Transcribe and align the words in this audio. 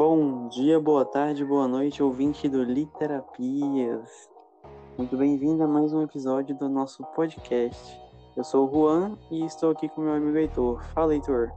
Bom 0.00 0.48
dia, 0.48 0.80
boa 0.80 1.04
tarde, 1.04 1.44
boa 1.44 1.68
noite, 1.68 2.02
ouvinte 2.02 2.48
do 2.48 2.64
Literapias. 2.64 4.30
Muito 4.96 5.14
bem-vindo 5.14 5.62
a 5.62 5.68
mais 5.68 5.92
um 5.92 6.02
episódio 6.02 6.56
do 6.56 6.70
nosso 6.70 7.04
podcast. 7.14 8.00
Eu 8.34 8.42
sou 8.42 8.66
o 8.66 8.72
Juan 8.72 9.18
e 9.30 9.44
estou 9.44 9.70
aqui 9.70 9.90
com 9.90 10.00
meu 10.00 10.14
amigo 10.14 10.38
Heitor. 10.38 10.82
Fala, 10.94 11.12
Heitor. 11.12 11.50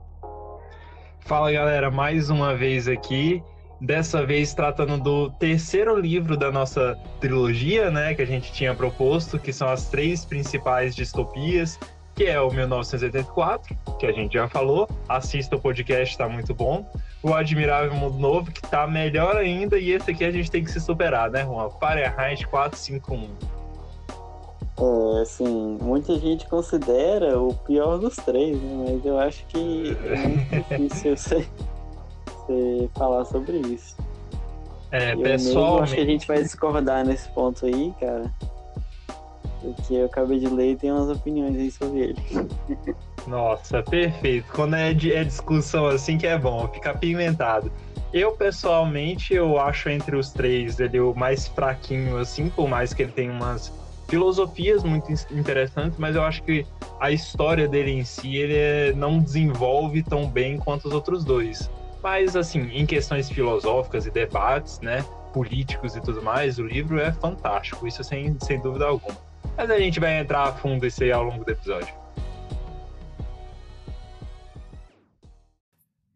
Fala, 1.22 1.54
galera, 1.54 1.90
mais 1.90 2.30
uma 2.30 2.54
vez 2.54 2.90
aqui. 2.90 3.42
Dessa 3.80 4.26
vez 4.26 4.54
tratando 4.54 5.02
do 5.02 5.30
terceiro 5.32 5.98
livro 5.98 6.36
da 6.36 6.52
nossa 6.52 7.00
trilogia, 7.22 7.90
né, 7.90 8.14
que 8.14 8.24
a 8.24 8.28
gente 8.28 8.52
tinha 8.52 8.76
proposto, 8.76 9.40
que 9.40 9.54
são 9.54 9.70
as 9.70 9.88
três 9.88 10.26
principais 10.26 10.94
distopias, 10.94 11.80
que 12.16 12.26
é 12.26 12.40
o 12.40 12.52
1984, 12.52 13.76
que 14.00 14.06
a 14.06 14.12
gente 14.12 14.34
já 14.34 14.48
falou. 14.48 14.88
Assista 15.08 15.56
o 15.56 15.60
podcast, 15.60 16.18
tá 16.18 16.28
muito 16.30 16.54
bom 16.54 16.86
o 17.24 17.34
Admirável 17.34 17.96
Mundo 17.96 18.20
Novo, 18.20 18.52
que 18.52 18.62
tá 18.62 18.86
melhor 18.86 19.38
ainda, 19.38 19.80
e 19.80 19.92
esse 19.92 20.12
aqui 20.12 20.26
a 20.26 20.32
gente 20.32 20.52
tem 20.52 20.62
que 20.62 20.70
se 20.70 20.82
superar, 20.82 21.32
né, 21.32 21.46
Juan? 21.46 21.70
Fahrenheit 21.80 22.46
451. 22.48 23.30
É, 24.76 25.22
assim, 25.22 25.78
muita 25.82 26.20
gente 26.20 26.46
considera 26.50 27.40
o 27.40 27.54
pior 27.54 27.98
dos 27.98 28.18
três, 28.18 28.62
né? 28.62 28.86
Mas 28.90 29.06
eu 29.06 29.18
acho 29.18 29.46
que 29.46 29.98
é 30.06 30.28
muito 30.28 30.50
difícil 30.70 31.16
você, 31.16 31.48
você 32.28 32.90
falar 32.94 33.24
sobre 33.24 33.58
isso. 33.60 33.96
É, 34.92 35.16
pessoal. 35.16 35.82
acho 35.82 35.96
que 35.96 36.02
a 36.02 36.06
gente 36.06 36.28
vai 36.28 36.44
discordar 36.44 37.06
nesse 37.06 37.30
ponto 37.30 37.66
aí, 37.66 37.94
cara. 38.00 38.30
Porque 39.64 39.94
eu 39.94 40.06
acabei 40.08 40.40
de 40.40 40.48
ler 40.48 40.72
e 40.72 40.76
tenho 40.76 40.96
umas 40.96 41.10
opiniões 41.16 41.56
aí 41.56 41.72
sobre 41.72 42.00
ele. 42.00 42.22
Nossa, 43.26 43.82
perfeito. 43.82 44.52
Quando 44.52 44.76
é, 44.76 44.94
de, 44.94 45.14
é 45.14 45.24
discussão 45.24 45.88
assim 45.88 46.18
que 46.18 46.28
é 46.28 46.38
bom, 46.38 46.68
fica 46.68 46.94
pimentado. 46.94 47.72
Eu, 48.12 48.34
pessoalmente, 48.34 49.34
eu 49.34 49.58
acho 49.58 49.90
entre 49.90 50.18
os 50.18 50.32
três 50.32 50.80
ele 50.80 51.00
o 51.00 51.16
mais 51.16 51.48
fraquinho, 51.48 52.18
assim, 52.18 52.50
por 52.50 52.68
mais 52.68 52.94
que 52.94 53.04
ele 53.04 53.12
tenha 53.12 53.32
umas 53.32 53.72
filosofias 54.08 54.84
muito 54.84 55.12
interessantes, 55.32 55.98
mas 55.98 56.16
eu 56.16 56.24
acho 56.24 56.44
que 56.44 56.68
a 57.00 57.10
história 57.10 57.68
dele 57.68 57.92
em 57.92 58.04
si, 58.04 58.36
ele 58.36 58.56
é, 58.56 58.94
não 58.94 59.20
desenvolve 59.20 60.04
tão 60.04 60.28
bem 60.28 60.58
quanto 60.58 60.88
os 60.88 60.94
outros 60.94 61.24
dois. 61.24 61.72
Mas, 62.04 62.36
assim, 62.36 62.70
em 62.74 62.86
questões 62.86 63.30
filosóficas 63.30 64.06
e 64.06 64.12
debates, 64.12 64.80
né, 64.82 65.04
políticos 65.34 65.96
e 65.96 66.02
tudo 66.02 66.22
mais, 66.22 66.60
o 66.60 66.68
livro 66.68 67.00
é 67.00 67.12
fantástico, 67.14 67.88
isso 67.88 68.04
sem, 68.04 68.38
sem 68.42 68.60
dúvida 68.62 68.86
alguma. 68.86 69.18
Mas 69.56 69.70
a 69.70 69.80
gente 69.80 70.00
vai 70.00 70.20
entrar 70.20 70.44
a 70.44 70.54
fundo 70.54 70.86
isso 70.86 71.04
aí 71.04 71.12
ao 71.12 71.24
longo 71.24 71.46
do 71.46 71.52
episódio. 71.52 71.94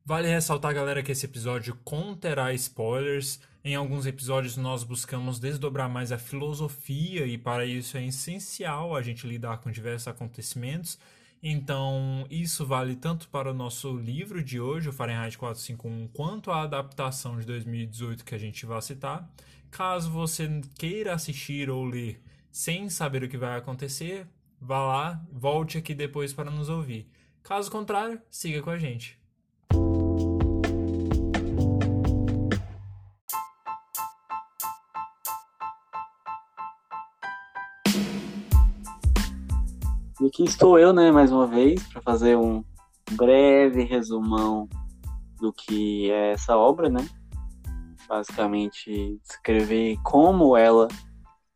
Vale 0.04 0.28
ressaltar, 0.28 0.74
galera, 0.74 1.04
que 1.04 1.12
esse 1.12 1.26
episódio 1.26 1.78
conterá 1.84 2.54
spoilers. 2.54 3.40
Em 3.64 3.76
alguns 3.76 4.06
episódios 4.06 4.56
nós 4.56 4.84
buscamos 4.84 5.40
desdobrar 5.40 5.90
mais 5.90 6.12
a 6.14 6.18
filosofia 6.18 7.26
e 7.26 7.38
para 7.38 7.66
isso 7.66 7.98
é 7.98 8.06
essencial 8.06 8.96
a 8.96 9.02
gente 9.02 9.28
lidar 9.28 9.58
com 9.58 9.70
diversos 9.70 10.08
acontecimentos. 10.08 10.98
Então, 11.44 12.26
isso 12.32 12.66
vale 12.66 12.96
tanto 12.96 13.28
para 13.28 13.52
o 13.52 13.54
nosso 13.54 13.96
livro 13.96 14.42
de 14.42 14.60
hoje, 14.60 14.90
o 14.90 14.94
Fahrenheit 14.94 15.38
451, 15.38 16.08
quanto 16.08 16.52
a 16.52 16.64
adaptação 16.64 17.38
de 17.38 17.46
2018 17.46 18.26
que 18.26 18.34
a 18.34 18.40
gente 18.40 18.66
vai 18.66 18.82
citar. 18.82 19.30
Caso 19.70 20.10
você 20.10 20.50
queira 20.80 21.14
assistir 21.14 21.70
ou 21.70 21.84
ler 21.86 22.20
sem 22.58 22.90
saber 22.90 23.22
o 23.22 23.30
que 23.30 23.38
vai 23.38 23.56
acontecer, 23.56 24.28
vá 24.60 24.80
lá, 24.80 25.22
volte 25.32 25.78
aqui 25.78 25.94
depois 25.94 26.34
para 26.34 26.50
nos 26.50 26.70
ouvir. 26.70 27.08
Caso 27.44 27.70
contrário, 27.70 28.20
siga 28.32 28.64
com 28.64 28.72
a 28.72 28.80
gente. 28.80 29.22
E 40.20 40.26
aqui 40.26 40.44
estou 40.44 40.80
eu, 40.80 40.92
né, 40.92 41.12
mais 41.12 41.32
uma 41.32 41.46
vez, 41.46 41.84
para 41.90 42.02
fazer 42.02 42.36
um 42.36 42.66
breve 43.12 43.84
resumão 43.84 44.68
do 45.40 45.54
que 45.54 46.10
é 46.10 46.32
essa 46.32 46.58
obra, 46.58 46.90
né? 46.90 47.08
Basicamente, 48.10 49.22
descrever 49.22 49.96
como 50.02 50.58
ela 50.58 50.88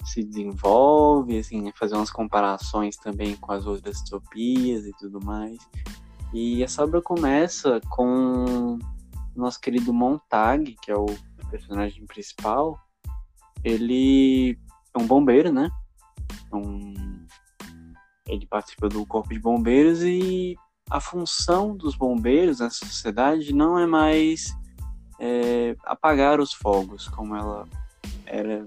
se 0.04 0.24
desenvolve, 0.24 1.38
assim, 1.38 1.72
fazer 1.74 1.96
umas 1.96 2.12
comparações 2.12 2.98
também 2.98 3.36
com 3.36 3.52
as 3.52 3.66
outras 3.66 4.02
distopias 4.02 4.86
e 4.86 4.92
tudo 4.98 5.24
mais. 5.24 5.58
E 6.34 6.64
essa 6.64 6.84
obra 6.84 7.02
começa 7.02 7.82
com 7.90 8.76
o 8.76 8.80
nosso 9.36 9.60
querido 9.60 9.94
Montag, 9.94 10.76
que 10.82 10.92
é 10.92 10.96
o 10.96 11.06
personagem 11.50 12.06
principal. 12.06 12.80
Ele 13.64 14.58
é 14.96 15.02
um 15.02 15.06
bombeiro, 15.06 15.52
né? 15.52 15.70
Um 16.54 17.12
ele 18.28 18.46
participa 18.46 18.88
do 18.88 19.06
corpo 19.06 19.30
de 19.30 19.40
bombeiros 19.40 20.02
e 20.04 20.56
a 20.90 21.02
função 21.02 21.76
dos 21.76 21.96
bombeiros 21.96 22.62
nessa 22.62 22.86
sociedade 22.86 23.54
não 23.54 23.78
é 23.78 23.86
mais 23.86 24.56
é, 25.20 25.76
apagar 25.86 26.40
os 26.40 26.54
fogos, 26.54 27.10
como 27.10 27.36
ela 27.36 27.68
era 28.26 28.66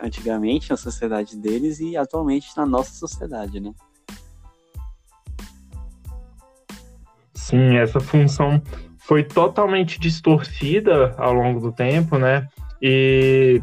antigamente 0.00 0.70
na 0.70 0.76
sociedade 0.76 1.36
deles 1.36 1.80
e 1.80 1.96
atualmente 1.96 2.48
na 2.56 2.66
nossa 2.66 2.92
sociedade, 2.92 3.60
né? 3.60 3.72
Sim, 7.34 7.76
essa 7.76 8.00
função 8.00 8.62
foi 8.98 9.22
totalmente 9.22 10.00
distorcida 10.00 11.14
ao 11.18 11.32
longo 11.32 11.60
do 11.60 11.72
tempo, 11.72 12.18
né? 12.18 12.48
E 12.80 13.62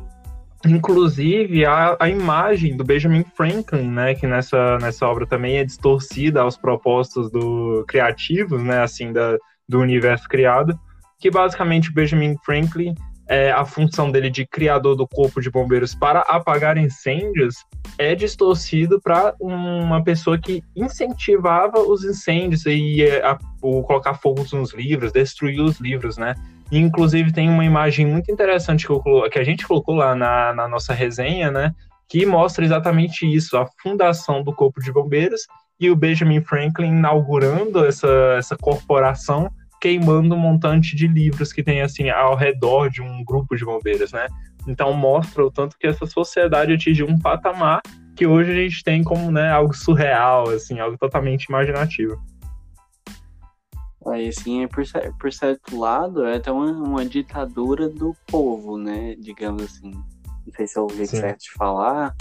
Inclusive, 0.66 1.66
a, 1.66 1.98
a 2.00 2.08
imagem 2.08 2.78
do 2.78 2.84
Benjamin 2.84 3.26
Franklin, 3.36 3.90
né, 3.90 4.14
que 4.14 4.28
nessa, 4.28 4.78
nessa 4.78 5.08
obra 5.08 5.26
também 5.26 5.58
é 5.58 5.64
distorcida 5.64 6.42
aos 6.42 6.56
propósitos 6.56 7.32
do 7.32 7.84
criativos, 7.88 8.62
né, 8.62 8.84
assim, 8.84 9.12
da, 9.12 9.38
do 9.68 9.80
universo 9.80 10.28
criado, 10.30 10.80
que 11.20 11.32
basicamente 11.32 11.90
o 11.90 11.94
Benjamin 11.94 12.36
Franklin, 12.46 12.94
é, 13.28 13.52
a 13.52 13.64
função 13.66 14.12
dele 14.12 14.30
de 14.30 14.46
criador 14.46 14.96
do 14.96 15.08
corpo 15.08 15.40
de 15.40 15.50
bombeiros 15.50 15.96
para 15.96 16.22
apagar 16.22 16.78
incêndios 16.78 17.56
é 17.98 18.14
distorcido 18.16 19.00
para 19.02 19.34
uma 19.40 20.04
pessoa 20.04 20.38
que 20.38 20.64
incentivava 20.76 21.80
os 21.80 22.04
incêndios 22.04 22.66
e 22.66 23.06
a, 23.24 23.38
o 23.62 23.84
colocar 23.84 24.16
fogo 24.16 24.46
nos 24.54 24.74
livros, 24.74 25.12
destruir 25.12 25.62
os 25.62 25.80
livros, 25.80 26.18
né? 26.18 26.36
inclusive 26.72 27.34
tem 27.34 27.50
uma 27.50 27.66
imagem 27.66 28.06
muito 28.06 28.32
interessante 28.32 28.88
que, 28.88 28.94
eu, 28.94 29.02
que 29.30 29.38
a 29.38 29.44
gente 29.44 29.68
colocou 29.68 29.96
lá 29.96 30.16
na, 30.16 30.54
na 30.54 30.68
nossa 30.68 30.94
resenha, 30.94 31.52
né? 31.52 31.76
Que 32.08 32.26
mostra 32.26 32.64
exatamente 32.64 33.26
isso, 33.26 33.58
a 33.58 33.68
fundação 33.82 34.44
do 34.44 34.54
Corpo 34.54 34.82
de 34.82 34.92
Bombeiros 34.92 35.42
e 35.80 35.90
o 35.90 35.96
Benjamin 35.96 36.42
Franklin 36.42 36.90
inaugurando 36.90 37.86
essa, 37.86 38.36
essa 38.38 38.56
corporação, 38.56 39.52
queimando 39.82 40.36
um 40.36 40.38
montante 40.38 40.96
de 40.96 41.08
livros 41.08 41.52
que 41.52 41.64
tem 41.64 41.82
assim 41.82 42.10
ao 42.10 42.36
redor 42.36 42.90
de 42.90 43.02
um 43.02 43.26
grupo 43.26 43.56
de 43.56 43.66
bombeiros, 43.66 44.12
né? 44.12 44.28
Então 44.68 44.94
mostra 44.94 45.44
o 45.44 45.52
tanto 45.52 45.76
que 45.78 45.88
essa 45.88 46.06
sociedade 46.06 46.72
atingiu 46.72 47.08
um 47.08 47.18
patamar 47.18 47.82
que 48.16 48.28
hoje 48.28 48.52
a 48.52 48.56
gente 48.56 48.84
tem 48.84 49.04
como 49.04 49.32
né, 49.32 49.50
algo 49.50 49.74
surreal, 49.74 50.50
assim, 50.50 50.80
algo 50.80 50.98
totalmente 50.98 51.46
imaginativo. 51.46 52.22
Aí, 54.06 54.28
assim, 54.28 54.68
por, 54.68 54.84
por 55.20 55.34
certo 55.34 55.80
lado, 55.80 56.26
é 56.26 56.36
até 56.36 56.52
uma, 56.52 56.72
uma 56.72 57.06
ditadura 57.06 57.90
do 57.90 58.16
povo, 58.28 58.78
né? 58.78 59.16
Digamos 59.16 59.64
assim. 59.64 59.92
Não 59.92 60.54
sei 60.56 60.68
se 60.68 60.78
é 60.78 60.82
o 60.82 60.90
jeito 60.90 61.18
certo 61.18 61.40
de 61.40 61.52
falar, 61.52 62.16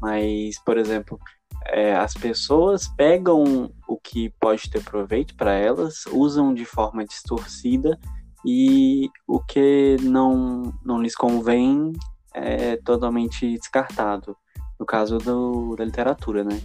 mas, 0.00 0.58
por 0.64 0.78
exemplo, 0.78 1.18
é, 1.66 1.94
as 1.94 2.14
pessoas 2.14 2.88
pegam 2.88 3.72
o 3.88 3.96
que 3.98 4.30
pode 4.40 4.70
ter 4.70 4.82
proveito 4.82 5.34
para 5.36 5.52
elas, 5.52 6.04
usam 6.12 6.54
de 6.54 6.64
forma 6.64 7.04
distorcida 7.04 7.98
e 8.44 9.08
o 9.26 9.40
que 9.40 9.96
não, 10.02 10.72
não 10.84 11.02
lhes 11.02 11.14
convém 11.14 11.92
é 12.32 12.76
totalmente 12.76 13.56
descartado. 13.58 14.36
No 14.78 14.84
caso 14.84 15.18
do, 15.18 15.74
da 15.74 15.84
literatura, 15.84 16.44
né? 16.44 16.60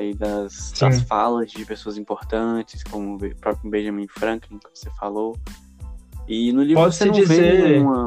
aí 0.00 0.14
das, 0.14 0.72
das 0.78 1.02
falas 1.02 1.50
de 1.50 1.64
pessoas 1.64 1.96
importantes, 1.98 2.82
como 2.82 3.16
o 3.16 3.36
próprio 3.36 3.70
Benjamin 3.70 4.08
Franklin, 4.08 4.58
que 4.58 4.70
você 4.74 4.90
falou. 4.98 5.36
E 6.26 6.52
no 6.52 6.62
livro 6.62 6.82
Pode 6.82 6.96
você 6.96 7.04
não 7.04 7.12
dizer... 7.12 7.68
vê 7.68 7.78
uma... 7.78 8.06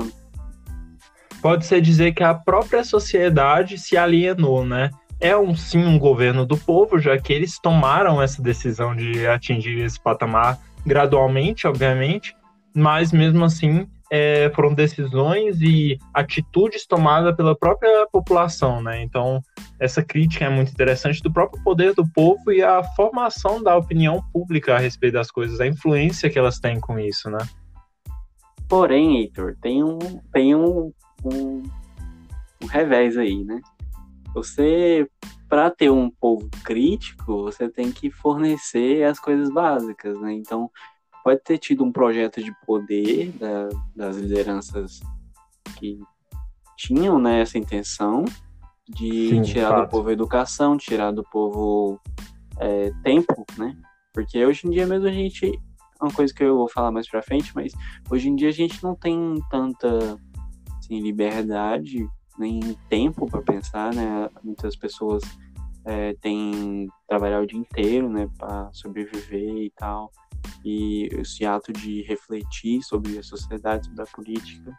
Pode-se 1.42 1.82
dizer 1.82 2.14
que 2.14 2.24
a 2.24 2.34
própria 2.34 2.86
sociedade 2.86 3.78
se 3.78 3.98
alienou, 3.98 4.66
né? 4.66 4.90
É 5.24 5.38
um 5.38 5.56
sim 5.56 5.86
um 5.86 5.98
governo 5.98 6.46
do 6.46 6.58
povo, 6.58 7.00
já 7.00 7.18
que 7.18 7.32
eles 7.32 7.58
tomaram 7.58 8.22
essa 8.22 8.42
decisão 8.42 8.94
de 8.94 9.26
atingir 9.26 9.80
esse 9.80 9.98
patamar 9.98 10.60
gradualmente, 10.86 11.66
obviamente, 11.66 12.36
mas 12.76 13.14
mesmo 13.14 13.46
assim 13.46 13.88
é, 14.12 14.52
foram 14.54 14.74
decisões 14.74 15.62
e 15.62 15.98
atitudes 16.14 16.86
tomadas 16.86 17.34
pela 17.38 17.56
própria 17.56 18.06
população, 18.12 18.84
né? 18.84 19.02
Então, 19.02 19.42
essa 19.80 20.04
crítica 20.04 20.44
é 20.44 20.50
muito 20.50 20.74
interessante 20.74 21.24
do 21.24 21.32
próprio 21.32 21.64
poder 21.64 21.94
do 21.94 22.06
povo 22.06 22.52
e 22.52 22.62
a 22.62 22.84
formação 22.84 23.64
da 23.64 23.78
opinião 23.78 24.22
pública 24.34 24.76
a 24.76 24.78
respeito 24.78 25.14
das 25.14 25.32
coisas, 25.32 25.62
a 25.62 25.66
influência 25.66 26.30
que 26.30 26.38
elas 26.38 26.60
têm 26.60 26.82
com 26.82 27.00
isso, 27.00 27.30
né? 27.30 27.40
Porém, 28.68 29.22
Heitor, 29.22 29.56
tem 29.62 29.82
um, 29.82 30.00
tem 30.34 30.54
um, 30.54 30.92
um, 31.24 31.64
um 32.62 32.68
revés 32.68 33.18
aí, 33.18 33.42
né? 33.46 33.62
Você, 34.34 35.08
para 35.48 35.70
ter 35.70 35.90
um 35.90 36.10
povo 36.10 36.50
crítico, 36.64 37.44
você 37.44 37.70
tem 37.70 37.92
que 37.92 38.10
fornecer 38.10 39.04
as 39.04 39.20
coisas 39.20 39.50
básicas, 39.50 40.20
né? 40.20 40.34
Então, 40.34 40.70
pode 41.24 41.42
ter 41.42 41.58
tido 41.58 41.84
um 41.84 41.92
projeto 41.92 42.44
de 42.44 42.54
poder 42.66 43.32
da, 43.34 43.70
das 43.96 44.18
lideranças 44.18 45.00
que 45.78 46.00
tinham 46.76 47.20
né, 47.20 47.42
essa 47.42 47.58
intenção 47.58 48.26
de 48.90 49.30
Sim, 49.30 49.42
tirar 49.44 49.82
do 49.82 49.88
povo 49.88 50.12
educação, 50.12 50.78
tirar 50.78 51.12
do 51.12 51.24
povo 51.24 52.00
é, 52.60 52.92
tempo, 53.04 53.46
né? 53.58 53.78
Porque 54.14 54.46
hoje 54.46 54.68
em 54.68 54.72
dia 54.72 54.86
mesmo 54.86 55.08
a 55.08 55.12
gente, 55.12 55.46
é 55.48 56.04
uma 56.04 56.12
coisa 56.12 56.34
que 56.34 56.44
eu 56.44 56.58
vou 56.58 56.70
falar 56.70 56.92
mais 56.92 57.10
pra 57.10 57.22
frente, 57.22 57.54
mas 57.56 57.74
hoje 58.10 58.30
em 58.30 58.36
dia 58.36 58.50
a 58.50 58.54
gente 58.54 58.84
não 58.84 58.96
tem 58.96 59.36
tanta 59.50 60.20
assim, 60.80 61.00
liberdade 61.00 62.06
nem 62.38 62.60
tempo 62.90 63.30
para 63.30 63.42
pensar, 63.42 63.94
né? 63.94 64.30
Muitas 64.44 64.76
pessoas 64.76 65.24
é, 65.86 66.14
têm 66.16 66.88
trabalhar 67.08 67.42
o 67.42 67.46
dia 67.46 67.60
inteiro, 67.60 68.10
né, 68.10 68.30
para 68.38 68.70
sobreviver 68.72 69.58
e 69.58 69.72
tal. 69.76 70.12
E 70.64 71.10
esse 71.14 71.46
ato 71.46 71.72
de 71.72 72.02
refletir 72.04 72.82
sobre 72.84 73.18
a 73.18 73.24
sociedade, 73.24 73.88
sobre 73.88 74.02
a 74.02 74.06
política, 74.06 74.72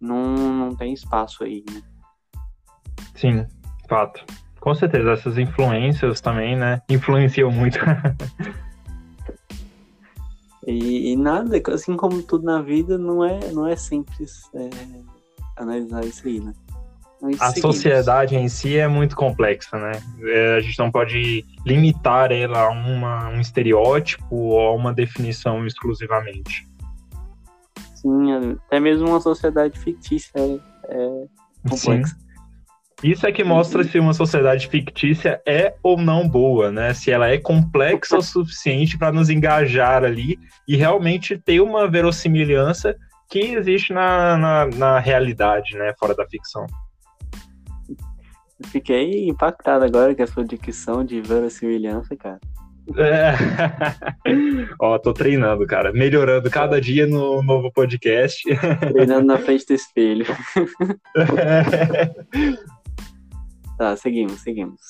não, 0.00 0.34
não 0.34 0.74
tem 0.74 0.92
espaço 0.92 1.44
aí, 1.44 1.64
né? 1.72 1.82
Sim, 3.14 3.46
fato. 3.88 4.24
Com 4.60 4.74
certeza, 4.74 5.12
essas 5.12 5.38
influências 5.38 6.20
também, 6.20 6.56
né, 6.56 6.80
influenciam 6.88 7.50
muito. 7.50 7.78
e, 10.66 11.12
e, 11.12 11.16
nada, 11.16 11.60
assim 11.72 11.96
como 11.96 12.22
tudo 12.22 12.44
na 12.44 12.62
vida, 12.62 12.96
não 12.96 13.24
é, 13.24 13.52
não 13.52 13.66
é 13.66 13.76
simples 13.76 14.50
é, 14.54 14.70
analisar 15.56 16.04
isso 16.04 16.26
aí, 16.26 16.40
né? 16.40 16.54
A 17.38 17.52
sociedade 17.52 18.36
em 18.36 18.48
si 18.48 18.76
é 18.76 18.86
muito 18.86 19.16
complexa, 19.16 19.78
né? 19.78 19.92
É, 20.22 20.56
a 20.56 20.60
gente 20.60 20.78
não 20.78 20.90
pode 20.90 21.44
limitar 21.64 22.30
ela 22.32 22.60
a 22.60 22.70
uma, 22.70 23.28
um 23.28 23.40
estereótipo 23.40 24.34
ou 24.34 24.60
a 24.60 24.72
uma 24.72 24.92
definição 24.92 25.66
exclusivamente. 25.66 26.66
Sim, 27.94 28.56
até 28.66 28.78
mesmo 28.78 29.08
uma 29.08 29.20
sociedade 29.20 29.78
fictícia 29.78 30.32
é, 30.36 30.58
é 30.88 31.24
complexa. 31.68 32.14
Sim. 32.14 32.24
Isso 33.02 33.26
é 33.26 33.32
que 33.32 33.44
mostra 33.44 33.84
se 33.84 33.98
uma 33.98 34.14
sociedade 34.14 34.68
fictícia 34.68 35.40
é 35.46 35.74
ou 35.82 35.98
não 35.98 36.28
boa, 36.28 36.70
né? 36.70 36.94
Se 36.94 37.10
ela 37.10 37.28
é 37.28 37.38
complexa 37.38 38.16
o 38.16 38.22
suficiente 38.22 38.96
para 38.96 39.12
nos 39.12 39.28
engajar 39.28 40.04
ali 40.04 40.38
e 40.66 40.76
realmente 40.76 41.36
ter 41.36 41.60
uma 41.60 41.86
verossimilhança 41.86 42.96
que 43.28 43.40
existe 43.40 43.92
na, 43.92 44.36
na, 44.36 44.66
na 44.66 44.98
realidade, 44.98 45.76
né? 45.76 45.92
Fora 45.98 46.14
da 46.14 46.26
ficção. 46.26 46.66
Fiquei 48.66 49.28
impactado 49.28 49.84
agora 49.84 50.14
com 50.14 50.22
a 50.22 50.26
sua 50.26 50.44
dicção 50.44 51.04
de 51.04 51.20
verossimilhança, 51.20 52.16
cara. 52.16 52.40
É. 52.96 53.32
Ó, 54.78 54.98
tô 54.98 55.14
treinando, 55.14 55.66
cara. 55.66 55.92
Melhorando 55.92 56.50
cada 56.50 56.80
dia 56.80 57.06
no 57.06 57.42
novo 57.42 57.70
podcast. 57.72 58.42
Treinando 58.92 59.26
na 59.26 59.38
frente 59.38 59.66
do 59.66 59.74
espelho. 59.74 60.26
tá, 63.78 63.96
seguimos, 63.96 64.40
seguimos. 64.40 64.80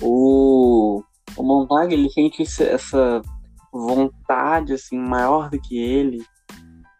O, 0.00 1.02
o 1.36 1.42
Montag, 1.42 1.92
ele 1.94 2.08
sente 2.10 2.42
essa 2.42 3.22
vontade, 3.72 4.72
assim, 4.72 4.98
maior 4.98 5.48
do 5.48 5.60
que 5.60 5.78
ele. 5.78 6.24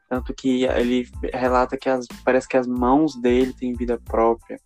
Tanto 0.09 0.33
que 0.35 0.65
ele 0.65 1.09
relata 1.33 1.77
que 1.77 1.89
as, 1.89 2.07
parece 2.25 2.47
que 2.47 2.57
as 2.57 2.67
mãos 2.67 3.21
dele 3.21 3.53
têm 3.55 3.73
vida 3.73 3.99
própria 4.05 4.59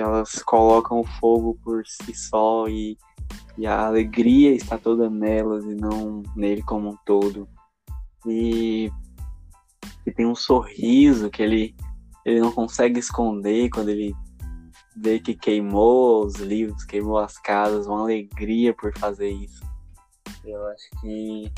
elas 0.00 0.42
colocam 0.42 1.00
o 1.00 1.04
fogo 1.04 1.58
por 1.62 1.82
si 1.86 2.14
só 2.14 2.66
e, 2.68 2.96
e 3.56 3.66
a 3.66 3.86
alegria 3.86 4.54
está 4.54 4.78
toda 4.78 5.10
nelas 5.10 5.64
e 5.64 5.74
não 5.74 6.22
nele 6.34 6.62
como 6.62 6.90
um 6.90 6.96
todo. 7.04 7.48
E, 8.26 8.90
e 10.06 10.10
tem 10.12 10.26
um 10.26 10.34
sorriso 10.34 11.30
que 11.30 11.42
ele, 11.42 11.74
ele 12.24 12.40
não 12.40 12.52
consegue 12.52 12.98
esconder 12.98 13.70
quando 13.70 13.88
ele 13.88 14.14
vê 14.96 15.18
que 15.18 15.34
queimou 15.34 16.26
os 16.26 16.36
livros, 16.36 16.84
queimou 16.84 17.18
as 17.18 17.38
casas, 17.38 17.86
uma 17.86 18.02
alegria 18.02 18.74
por 18.74 18.96
fazer 18.98 19.30
isso. 19.30 19.62
Eu 20.44 20.66
acho 20.68 20.90
que 21.00 21.52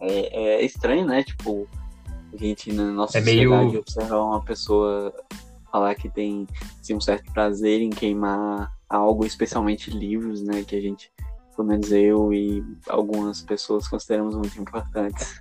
é, 0.00 0.60
é 0.60 0.64
estranho, 0.64 1.06
né? 1.06 1.22
Tipo, 1.22 1.68
a 2.32 2.36
gente 2.36 2.72
na 2.72 2.90
nossa 2.90 3.18
é 3.18 3.20
sociedade 3.20 3.66
meio... 3.66 3.80
observar 3.80 4.22
uma 4.22 4.44
pessoa 4.44 5.14
falar 5.72 5.94
que 5.94 6.08
tem 6.08 6.46
assim, 6.80 6.94
um 6.94 7.00
certo 7.00 7.32
prazer 7.32 7.80
em 7.80 7.90
queimar 7.90 8.70
algo, 8.88 9.24
especialmente 9.24 9.90
livros, 9.90 10.42
né? 10.42 10.62
Que 10.62 10.76
a 10.76 10.80
gente, 10.80 11.10
pelo 11.56 11.66
menos 11.66 11.90
eu 11.90 12.32
e 12.32 12.62
algumas 12.86 13.40
pessoas 13.40 13.88
consideramos 13.88 14.36
muito 14.36 14.60
importantes. 14.60 15.40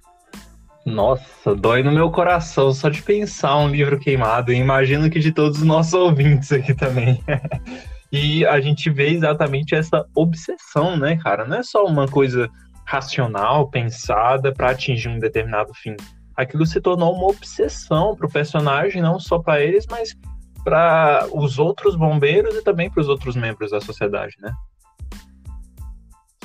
Nossa, 0.85 1.53
dói 1.53 1.83
no 1.83 1.91
meu 1.91 2.09
coração 2.09 2.73
só 2.73 2.89
de 2.89 3.03
pensar 3.03 3.57
um 3.57 3.67
livro 3.67 3.99
queimado. 3.99 4.51
E 4.51 4.55
imagino 4.55 5.09
que 5.09 5.19
de 5.19 5.31
todos 5.31 5.59
os 5.59 5.63
nossos 5.63 5.93
ouvintes 5.93 6.51
aqui 6.51 6.73
também. 6.73 7.21
e 8.11 8.45
a 8.45 8.59
gente 8.61 8.89
vê 8.89 9.09
exatamente 9.09 9.75
essa 9.75 10.05
obsessão, 10.15 10.97
né, 10.97 11.17
cara? 11.17 11.45
Não 11.45 11.57
é 11.57 11.63
só 11.63 11.85
uma 11.85 12.07
coisa 12.07 12.49
racional, 12.85 13.69
pensada 13.69 14.51
para 14.51 14.71
atingir 14.71 15.07
um 15.07 15.19
determinado 15.19 15.71
fim 15.75 15.95
aquilo 16.41 16.65
se 16.65 16.81
tornou 16.81 17.13
uma 17.13 17.27
obsessão 17.27 18.15
para 18.15 18.25
o 18.25 18.31
personagem, 18.31 19.01
não 19.01 19.19
só 19.19 19.39
para 19.39 19.61
eles, 19.61 19.85
mas 19.89 20.15
para 20.63 21.27
os 21.33 21.57
outros 21.57 21.95
bombeiros 21.95 22.55
e 22.55 22.63
também 22.63 22.89
para 22.89 23.01
os 23.01 23.07
outros 23.07 23.35
membros 23.35 23.71
da 23.71 23.81
sociedade, 23.81 24.35
né? 24.39 24.51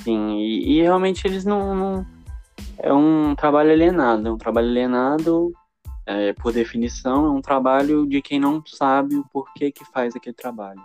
Sim, 0.01 0.39
e, 0.39 0.79
e 0.79 0.83
realmente 0.83 1.27
eles 1.27 1.45
não, 1.45 1.75
não, 1.75 2.07
É 2.79 2.93
um 2.93 3.35
trabalho 3.35 3.73
alienado, 3.73 4.29
é 4.29 4.33
um 4.33 4.39
trabalho 4.39 4.69
alienado, 4.69 5.53
é, 6.07 6.33
por 6.35 6.53
definição, 6.53 7.27
é 7.27 7.31
um 7.31 7.41
trabalho 7.41 8.07
de 8.07 8.23
quem 8.23 8.39
não 8.39 8.63
sabe 8.65 9.17
o 9.17 9.25
porquê 9.33 9.73
que 9.73 9.85
faz 9.87 10.15
aquele 10.15 10.37
trabalho. 10.37 10.81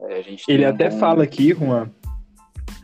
É, 0.00 0.22
Ele 0.48 0.64
até 0.64 0.88
um... 0.88 0.98
fala 0.98 1.22
aqui, 1.22 1.54
Juan, 1.54 1.88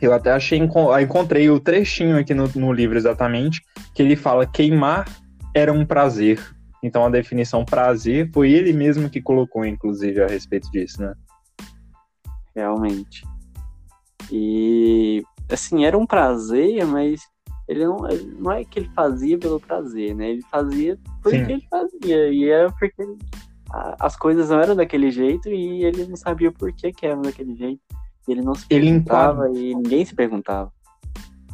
eu 0.01 0.13
até 0.13 0.31
achei, 0.31 0.57
encontrei 0.57 1.49
o 1.49 1.59
trechinho 1.59 2.17
aqui 2.17 2.33
no, 2.33 2.47
no 2.55 2.71
livro 2.71 2.97
exatamente, 2.97 3.61
que 3.93 4.01
ele 4.01 4.15
fala 4.15 4.45
queimar 4.45 5.05
era 5.53 5.71
um 5.71 5.85
prazer. 5.85 6.39
Então 6.81 7.05
a 7.05 7.09
definição 7.09 7.65
prazer 7.65 8.29
foi 8.33 8.51
ele 8.51 8.71
mesmo 8.71 9.09
que 9.09 9.21
colocou, 9.21 9.65
inclusive, 9.65 10.21
a 10.21 10.27
respeito 10.27 10.71
disso, 10.71 11.01
né? 11.01 11.13
Realmente. 12.55 13.23
E 14.31 15.23
assim, 15.51 15.85
era 15.85 15.97
um 15.97 16.05
prazer, 16.05 16.85
mas 16.85 17.21
ele 17.67 17.85
não, 17.85 17.97
não 18.39 18.51
é 18.51 18.63
que 18.63 18.79
ele 18.79 18.89
fazia 18.95 19.37
pelo 19.37 19.59
prazer, 19.59 20.15
né? 20.15 20.31
Ele 20.31 20.41
fazia 20.49 20.97
porque 21.21 21.45
Sim. 21.45 21.51
ele 21.51 21.67
fazia. 21.69 22.29
E 22.29 22.49
era 22.49 22.71
porque 22.71 23.03
a, 23.71 24.05
as 24.05 24.15
coisas 24.15 24.49
não 24.49 24.59
eram 24.59 24.75
daquele 24.75 25.11
jeito 25.11 25.49
e 25.49 25.83
ele 25.83 26.05
não 26.05 26.15
sabia 26.15 26.51
por 26.51 26.71
que, 26.71 26.91
que 26.91 27.05
eram 27.05 27.21
daquele 27.21 27.55
jeito. 27.55 27.81
Ele 28.27 28.41
não 28.41 28.55
se 28.55 28.67
perguntava 28.67 29.47
ele 29.47 29.51
enquadra... 29.51 29.59
e 29.59 29.75
ninguém 29.75 30.05
se 30.05 30.15
perguntava 30.15 30.71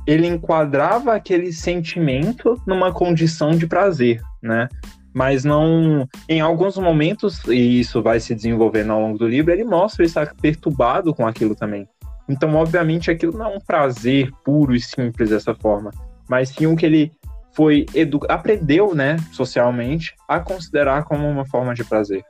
ele 0.06 0.28
enquadrava 0.28 1.14
aquele 1.14 1.52
sentimento 1.52 2.62
numa 2.66 2.92
condição 2.92 3.52
de 3.52 3.68
prazer, 3.68 4.22
né? 4.42 4.68
Mas 5.14 5.46
não. 5.46 6.08
Em 6.28 6.42
alguns 6.42 6.78
momentos, 6.78 7.42
e 7.48 7.80
isso 7.80 8.04
vai 8.04 8.20
se 8.20 8.36
desenvolvendo 8.36 8.92
ao 8.92 9.02
longo 9.02 9.18
do 9.18 9.28
livro, 9.28 9.52
ele 9.52 9.64
mostra 9.64 10.04
ele 10.04 10.10
estar 10.10 10.36
perturbado 10.36 11.14
com 11.14 11.26
aquilo 11.26 11.56
também. 11.56 11.88
Então, 12.28 12.54
obviamente, 12.56 13.10
aquilo 13.10 13.38
não 13.38 13.46
é 13.46 13.56
um 13.56 13.60
prazer 13.60 14.32
puro 14.44 14.76
e 14.76 14.82
simples 14.82 15.30
dessa 15.30 15.54
forma, 15.56 15.92
mas 16.28 16.50
sim 16.50 16.66
o 16.66 16.76
que 16.76 16.86
ele 16.86 17.12
foi 17.54 17.86
edu 17.94 18.20
aprendeu, 18.28 18.94
né, 18.94 19.16
socialmente, 19.32 20.14
a 20.28 20.40
considerar 20.40 21.06
como 21.06 21.28
uma 21.30 21.46
forma 21.46 21.74
de 21.74 21.84
prazer. 21.86 22.24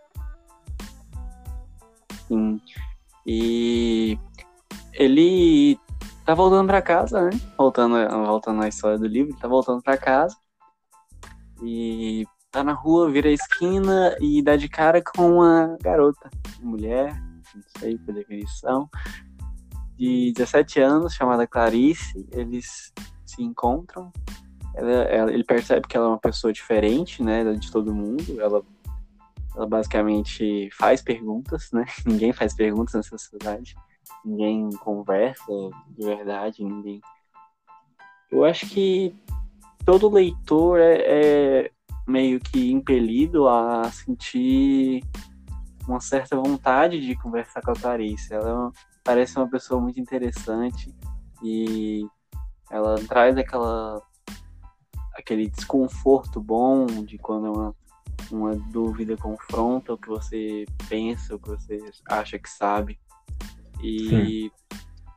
Sim. 2.27 2.59
E 3.25 4.19
ele 4.93 5.79
tá 6.25 6.33
voltando 6.33 6.67
para 6.67 6.81
casa, 6.81 7.29
né? 7.29 7.39
Voltando, 7.55 7.95
voltando 8.25 8.63
à 8.63 8.67
história 8.67 8.97
do 8.97 9.05
livro, 9.05 9.37
tá 9.37 9.47
voltando 9.47 9.81
para 9.81 9.95
casa. 9.95 10.35
E 11.61 12.25
tá 12.51 12.63
na 12.63 12.73
rua, 12.73 13.11
vira 13.11 13.29
a 13.29 13.33
esquina 13.33 14.15
e 14.19 14.41
dá 14.41 14.55
de 14.55 14.67
cara 14.67 15.01
com 15.01 15.37
uma 15.37 15.77
garota, 15.81 16.29
uma 16.59 16.71
mulher, 16.71 17.15
não 17.53 17.63
sei 17.77 17.97
por 17.99 18.13
definição, 18.13 18.89
de 19.95 20.33
17 20.35 20.81
anos, 20.81 21.13
chamada 21.13 21.47
Clarice. 21.47 22.27
Eles 22.31 22.91
se 23.25 23.43
encontram. 23.43 24.11
Ela, 24.73 24.91
ela, 24.91 25.31
ele 25.31 25.43
percebe 25.43 25.87
que 25.87 25.95
ela 25.95 26.07
é 26.07 26.09
uma 26.09 26.19
pessoa 26.19 26.51
diferente, 26.51 27.23
né, 27.23 27.53
de 27.53 27.71
todo 27.71 27.93
mundo. 27.93 28.41
Ela, 28.41 28.63
ela 29.55 29.67
basicamente 29.67 30.69
faz 30.73 31.01
perguntas, 31.01 31.69
né? 31.71 31.85
Ninguém 32.05 32.33
faz 32.33 32.53
perguntas 32.53 32.95
nessa 32.95 33.17
sociedade 33.17 33.75
ninguém 34.23 34.69
conversa 34.77 35.51
de 35.89 36.05
verdade, 36.05 36.63
ninguém. 36.63 37.01
Eu 38.31 38.43
acho 38.43 38.67
que 38.67 39.15
todo 39.85 40.09
leitor 40.09 40.79
é, 40.79 40.95
é, 40.97 41.71
meio 42.07 42.39
que 42.39 42.71
impelido 42.71 43.47
a 43.47 43.89
sentir 43.91 45.03
uma 45.87 45.99
certa 45.99 46.35
vontade 46.35 46.99
de 46.99 47.15
conversar 47.15 47.61
com 47.61 47.71
a 47.71 47.75
Clarice. 47.75 48.33
Ela 48.33 48.49
é 48.49 48.53
uma, 48.53 48.71
parece 49.03 49.37
uma 49.37 49.49
pessoa 49.49 49.79
muito 49.79 49.99
interessante 49.99 50.93
e 51.43 52.07
ela 52.71 52.95
traz 53.07 53.37
aquela 53.37 54.01
aquele 55.13 55.49
desconforto 55.49 56.41
bom 56.41 56.85
de 56.85 57.17
quando 57.17 57.51
uma, 57.51 57.75
uma 58.29 58.55
dúvida 58.55 59.15
confronta 59.15 59.93
o 59.93 59.97
que 59.97 60.09
você 60.09 60.65
pensa, 60.89 61.35
o 61.35 61.39
que 61.39 61.49
você 61.49 61.79
acha 62.09 62.37
que 62.37 62.49
sabe. 62.49 62.99
E 63.81 64.09
Sim. 64.09 64.51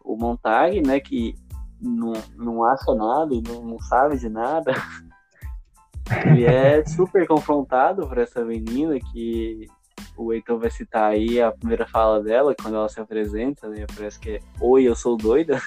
o 0.04 0.16
Montag, 0.16 0.80
né, 0.82 1.00
que 1.00 1.34
não, 1.80 2.12
não 2.36 2.64
acha 2.64 2.94
nada 2.94 3.34
e 3.34 3.42
não, 3.42 3.62
não 3.62 3.78
sabe 3.80 4.18
de 4.18 4.28
nada, 4.28 4.72
ele 6.26 6.44
é 6.44 6.84
super 6.84 7.26
confrontado 7.26 8.06
por 8.06 8.18
essa 8.18 8.44
menina 8.44 8.98
que 9.12 9.66
o 10.16 10.32
Heitor 10.32 10.58
vai 10.58 10.70
citar 10.70 11.12
aí 11.12 11.40
a 11.40 11.52
primeira 11.52 11.86
fala 11.86 12.22
dela, 12.22 12.54
quando 12.60 12.74
ela 12.74 12.88
se 12.88 13.00
apresenta, 13.00 13.68
né? 13.68 13.86
Parece 13.96 14.18
que 14.18 14.30
é 14.30 14.40
Oi, 14.60 14.84
eu 14.84 14.94
sou 14.94 15.16
doida. 15.16 15.60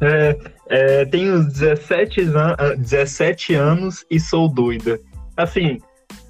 É, 0.00 0.38
é, 0.68 1.04
tenho 1.06 1.44
17, 1.44 2.20
an 2.22 2.76
17 2.78 3.54
anos 3.54 4.04
e 4.10 4.20
sou 4.20 4.48
doida. 4.48 5.00
Assim, 5.36 5.80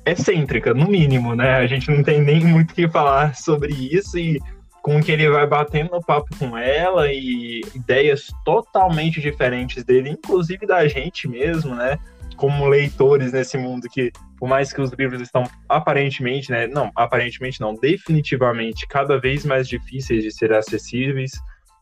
excêntrica, 0.06 0.72
no 0.72 0.88
mínimo, 0.88 1.34
né? 1.34 1.56
A 1.56 1.66
gente 1.66 1.90
não 1.90 2.02
tem 2.02 2.22
nem 2.22 2.44
muito 2.44 2.70
o 2.70 2.74
que 2.74 2.88
falar 2.88 3.34
sobre 3.34 3.72
isso 3.72 4.18
e 4.18 4.40
com 4.86 5.02
que 5.02 5.10
ele 5.10 5.28
vai 5.28 5.44
batendo 5.44 5.90
no 5.90 6.00
papo 6.00 6.28
com 6.38 6.56
ela 6.56 7.12
e 7.12 7.60
ideias 7.74 8.28
totalmente 8.44 9.20
diferentes 9.20 9.82
dele, 9.82 10.10
inclusive 10.10 10.64
da 10.64 10.86
gente 10.86 11.26
mesmo, 11.26 11.74
né? 11.74 11.98
Como 12.36 12.68
leitores 12.68 13.32
nesse 13.32 13.58
mundo 13.58 13.88
que, 13.90 14.12
por 14.38 14.48
mais 14.48 14.72
que 14.72 14.80
os 14.80 14.92
livros 14.92 15.20
estão 15.20 15.42
aparentemente, 15.68 16.52
né? 16.52 16.68
Não, 16.68 16.92
aparentemente 16.94 17.60
não, 17.60 17.74
definitivamente 17.74 18.86
cada 18.86 19.18
vez 19.18 19.44
mais 19.44 19.66
difíceis 19.66 20.22
de 20.22 20.30
ser 20.30 20.52
acessíveis, 20.52 21.32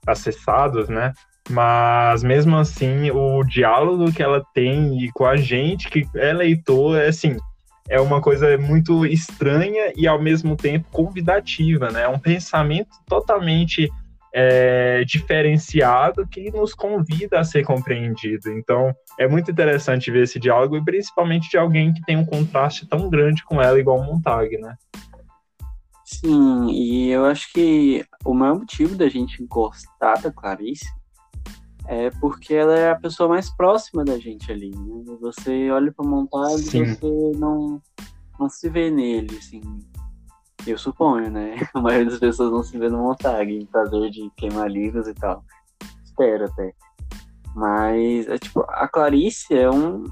acessados, 0.07 0.89
né? 0.89 1.13
Mas 1.51 2.23
mesmo 2.23 2.57
assim, 2.57 3.11
o 3.11 3.45
diálogo 3.45 4.11
que 4.15 4.23
ela 4.23 4.43
tem 4.55 5.05
e 5.05 5.13
com 5.13 5.27
a 5.27 5.37
gente 5.37 5.91
que 5.91 6.09
é 6.17 6.33
leitor 6.33 6.97
é 6.97 7.09
assim, 7.09 7.37
é 7.89 8.01
uma 8.01 8.21
coisa 8.21 8.57
muito 8.57 9.05
estranha 9.05 9.93
e 9.97 10.07
ao 10.07 10.21
mesmo 10.21 10.57
tempo 10.57 10.87
convidativa, 10.91 11.91
né? 11.91 12.03
É 12.03 12.09
um 12.09 12.19
pensamento 12.19 12.91
totalmente 13.07 13.91
é, 14.35 15.05
diferenciado 15.05 16.27
que 16.27 16.51
nos 16.51 16.75
convida 16.75 17.39
a 17.39 17.45
ser 17.45 17.65
compreendido. 17.65 18.51
Então, 18.51 18.93
é 19.19 19.29
muito 19.29 19.51
interessante 19.51 20.11
ver 20.11 20.25
esse 20.25 20.41
diálogo 20.41 20.77
e 20.77 20.85
principalmente 20.85 21.49
de 21.49 21.57
alguém 21.57 21.93
que 21.93 22.03
tem 22.03 22.17
um 22.17 22.25
contraste 22.25 22.87
tão 22.87 23.09
grande 23.09 23.45
com 23.45 23.63
ela, 23.63 23.79
igual 23.79 24.03
Montag, 24.03 24.59
né? 24.59 24.75
Sim, 26.05 26.71
e 26.71 27.11
eu 27.11 27.25
acho 27.25 27.53
que 27.53 28.05
o 28.25 28.35
maior 28.35 28.59
motivo 28.59 28.97
da 28.97 29.09
gente 29.09 29.45
gostar 29.47 30.21
da 30.21 30.31
Clarice 30.31 30.87
é 31.87 32.11
porque 32.11 32.55
ela 32.55 32.77
é 32.79 32.91
a 32.91 32.99
pessoa 32.99 33.29
mais 33.29 33.51
próxima 33.51 34.05
da 34.05 34.19
gente 34.19 34.51
ali. 34.51 34.71
Né? 34.71 35.17
Você 35.21 35.71
olha 35.71 35.93
para 35.93 36.07
montagem 36.07 36.83
e 36.83 36.95
você 36.95 37.33
não, 37.37 37.81
não 38.39 38.49
se 38.49 38.69
vê 38.69 38.91
nele, 38.91 39.37
assim. 39.37 39.61
Eu 40.67 40.79
suponho, 40.79 41.31
né? 41.31 41.57
A 41.75 41.81
maioria 41.81 42.11
das 42.11 42.19
pessoas 42.19 42.51
não 42.51 42.63
se 42.63 42.79
vê 42.79 42.89
no 42.89 42.99
montagem, 42.99 43.67
prazer 43.67 44.11
de 44.11 44.31
queimar 44.37 44.71
livros 44.71 45.07
e 45.07 45.15
tal. 45.15 45.45
Espero 46.05 46.47
até. 46.47 46.73
Mas, 47.55 48.27
é 48.29 48.39
tipo, 48.39 48.65
a 48.69 48.89
Clarice 48.89 49.55
é 49.55 49.71
um, 49.71 50.05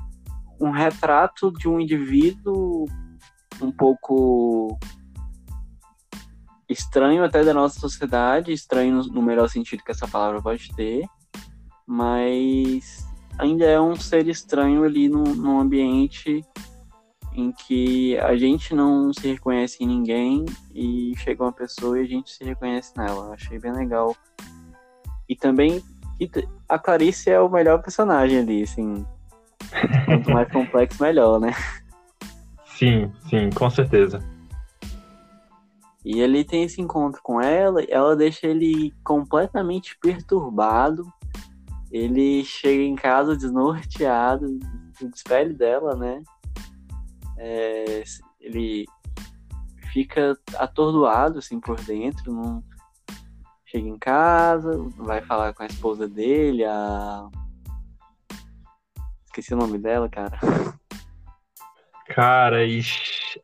um 0.60 0.70
retrato 0.70 1.50
de 1.52 1.68
um 1.68 1.80
indivíduo 1.80 2.84
um 3.60 3.72
pouco 3.72 4.78
estranho 6.68 7.24
até 7.24 7.44
da 7.44 7.52
nossa 7.52 7.78
sociedade, 7.80 8.52
estranho 8.52 9.02
no 9.04 9.22
melhor 9.22 9.48
sentido 9.48 9.82
que 9.82 9.90
essa 9.90 10.06
palavra 10.06 10.40
pode 10.40 10.72
ter, 10.74 11.04
mas 11.92 13.06
ainda 13.38 13.66
é 13.66 13.78
um 13.78 13.94
ser 13.94 14.26
estranho 14.26 14.82
ali 14.82 15.10
no, 15.10 15.22
num 15.24 15.60
ambiente 15.60 16.42
em 17.34 17.52
que 17.52 18.16
a 18.18 18.34
gente 18.34 18.74
não 18.74 19.12
se 19.12 19.28
reconhece 19.28 19.84
em 19.84 19.86
ninguém 19.86 20.46
e 20.74 21.12
chega 21.18 21.42
uma 21.42 21.52
pessoa 21.52 21.98
e 21.98 22.02
a 22.02 22.06
gente 22.06 22.30
se 22.30 22.42
reconhece 22.44 22.96
nela. 22.96 23.34
Achei 23.34 23.58
bem 23.58 23.72
legal. 23.72 24.16
E 25.28 25.36
também 25.36 25.82
a 26.66 26.78
Clarice 26.78 27.28
é 27.28 27.38
o 27.38 27.50
melhor 27.50 27.82
personagem 27.82 28.38
ali, 28.38 28.62
assim. 28.62 29.06
Quanto 30.06 30.30
mais 30.30 30.50
complexo, 30.50 31.02
melhor, 31.02 31.38
né? 31.38 31.52
Sim, 32.64 33.12
sim, 33.28 33.50
com 33.50 33.68
certeza. 33.68 34.18
E 36.04 36.20
ele 36.20 36.42
tem 36.42 36.64
esse 36.64 36.80
encontro 36.80 37.20
com 37.22 37.40
ela, 37.40 37.82
ela 37.84 38.16
deixa 38.16 38.46
ele 38.46 38.92
completamente 39.04 39.96
perturbado 40.00 41.06
ele 41.92 42.42
chega 42.42 42.82
em 42.82 42.96
casa 42.96 43.36
desnorteado, 43.36 44.58
despede 45.00 45.52
dela, 45.52 45.94
né? 45.94 46.22
É, 47.36 48.02
ele 48.40 48.86
fica 49.92 50.36
atordoado 50.56 51.38
assim 51.38 51.60
por 51.60 51.78
dentro, 51.82 52.32
não 52.32 52.64
chega 53.66 53.86
em 53.86 53.98
casa, 53.98 54.72
vai 54.96 55.20
falar 55.20 55.52
com 55.52 55.62
a 55.62 55.66
esposa 55.66 56.08
dele, 56.08 56.64
a 56.64 57.28
esqueci 59.26 59.52
o 59.52 59.56
nome 59.56 59.78
dela, 59.78 60.08
cara. 60.08 60.38
Cara, 62.06 62.58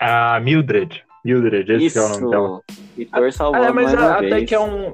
a 0.00 0.40
Mildred. 0.40 1.07
Mildred, 1.28 1.70
esse 1.73 1.87
Isso. 1.87 1.99
é 1.99 2.02
o 2.02 2.08
nome 2.08 2.30
dela. 2.30 2.61
Vitor 2.97 3.32
salvou 3.32 3.62
é, 3.62 3.70
mas 3.70 3.92
ela, 3.92 4.14
até 4.14 4.28
vez. 4.28 4.49
que 4.49 4.54
é 4.54 4.61
um 4.61 4.92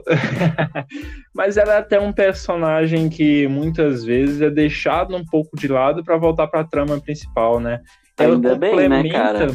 mas 1.35 1.57
ela 1.57 1.75
é 1.75 1.79
até 1.79 2.01
um 2.01 2.13
personagem 2.13 3.09
que 3.09 3.47
muitas 3.47 4.05
vezes 4.05 4.41
é 4.41 4.51
deixado 4.51 5.17
um 5.17 5.25
pouco 5.25 5.57
de 5.57 5.69
lado 5.69 6.03
para 6.05 6.17
voltar 6.17 6.49
para 6.49 6.61
a 6.61 6.65
trama 6.65 7.01
principal, 7.01 7.61
né? 7.61 7.81
Ela 8.19 8.35
Ainda 8.35 8.51
complementa... 8.51 8.89
bem, 8.89 9.13
né, 9.13 9.19
cara? 9.19 9.55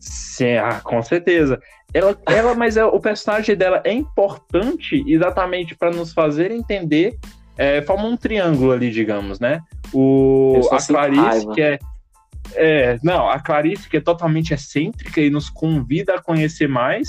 Sim, 0.00 0.56
ah, 0.56 0.80
com 0.82 1.00
certeza. 1.00 1.60
Ela, 1.94 2.16
ela 2.26 2.54
mas 2.54 2.76
é, 2.76 2.84
o 2.84 3.00
personagem 3.00 3.56
dela 3.56 3.80
é 3.84 3.92
importante 3.92 5.04
exatamente 5.06 5.74
para 5.74 5.90
nos 5.90 6.12
fazer 6.12 6.50
entender, 6.50 7.16
é, 7.56 7.80
forma 7.82 8.04
um 8.04 8.16
triângulo 8.16 8.72
ali, 8.72 8.90
digamos, 8.90 9.40
né? 9.40 9.60
O 9.92 10.60
a 10.70 10.84
Clarice 10.84 11.48
que 11.54 11.62
é 11.62 11.78
é, 12.54 12.98
não, 13.02 13.28
a 13.28 13.38
Clarice, 13.38 13.88
que 13.88 13.96
é 13.96 14.00
totalmente 14.00 14.54
excêntrica 14.54 15.20
e 15.20 15.30
nos 15.30 15.50
convida 15.50 16.14
a 16.14 16.22
conhecer 16.22 16.68
mais. 16.68 17.08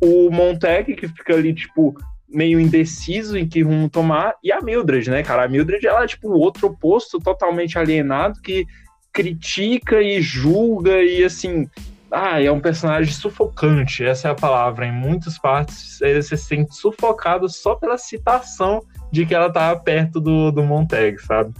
O 0.00 0.30
Montag, 0.30 0.94
que 0.94 1.08
fica 1.08 1.34
ali, 1.34 1.54
tipo, 1.54 1.94
meio 2.28 2.58
indeciso 2.58 3.36
em 3.36 3.48
que 3.48 3.62
rumo 3.62 3.88
tomar. 3.88 4.34
E 4.42 4.50
a 4.50 4.60
Mildred, 4.60 5.10
né, 5.10 5.22
cara? 5.22 5.44
A 5.44 5.48
Mildred, 5.48 5.86
ela 5.86 6.04
é, 6.04 6.06
tipo, 6.06 6.28
o 6.28 6.38
outro 6.38 6.68
oposto, 6.68 7.18
totalmente 7.18 7.78
alienado, 7.78 8.40
que 8.40 8.66
critica 9.12 10.00
e 10.00 10.20
julga 10.20 11.02
e, 11.02 11.24
assim... 11.24 11.68
Ah, 12.14 12.42
é 12.42 12.52
um 12.52 12.60
personagem 12.60 13.10
sufocante, 13.10 14.04
essa 14.04 14.28
é 14.28 14.30
a 14.30 14.34
palavra. 14.34 14.84
Em 14.84 14.92
muitas 14.92 15.38
partes, 15.38 15.96
você 15.96 16.20
se 16.20 16.36
sente 16.36 16.74
sufocado 16.76 17.48
só 17.48 17.74
pela 17.74 17.96
citação 17.96 18.82
de 19.10 19.24
que 19.24 19.34
ela 19.34 19.50
tá 19.50 19.74
perto 19.74 20.20
do, 20.20 20.50
do 20.50 20.62
Montag, 20.62 21.18
sabe? 21.22 21.54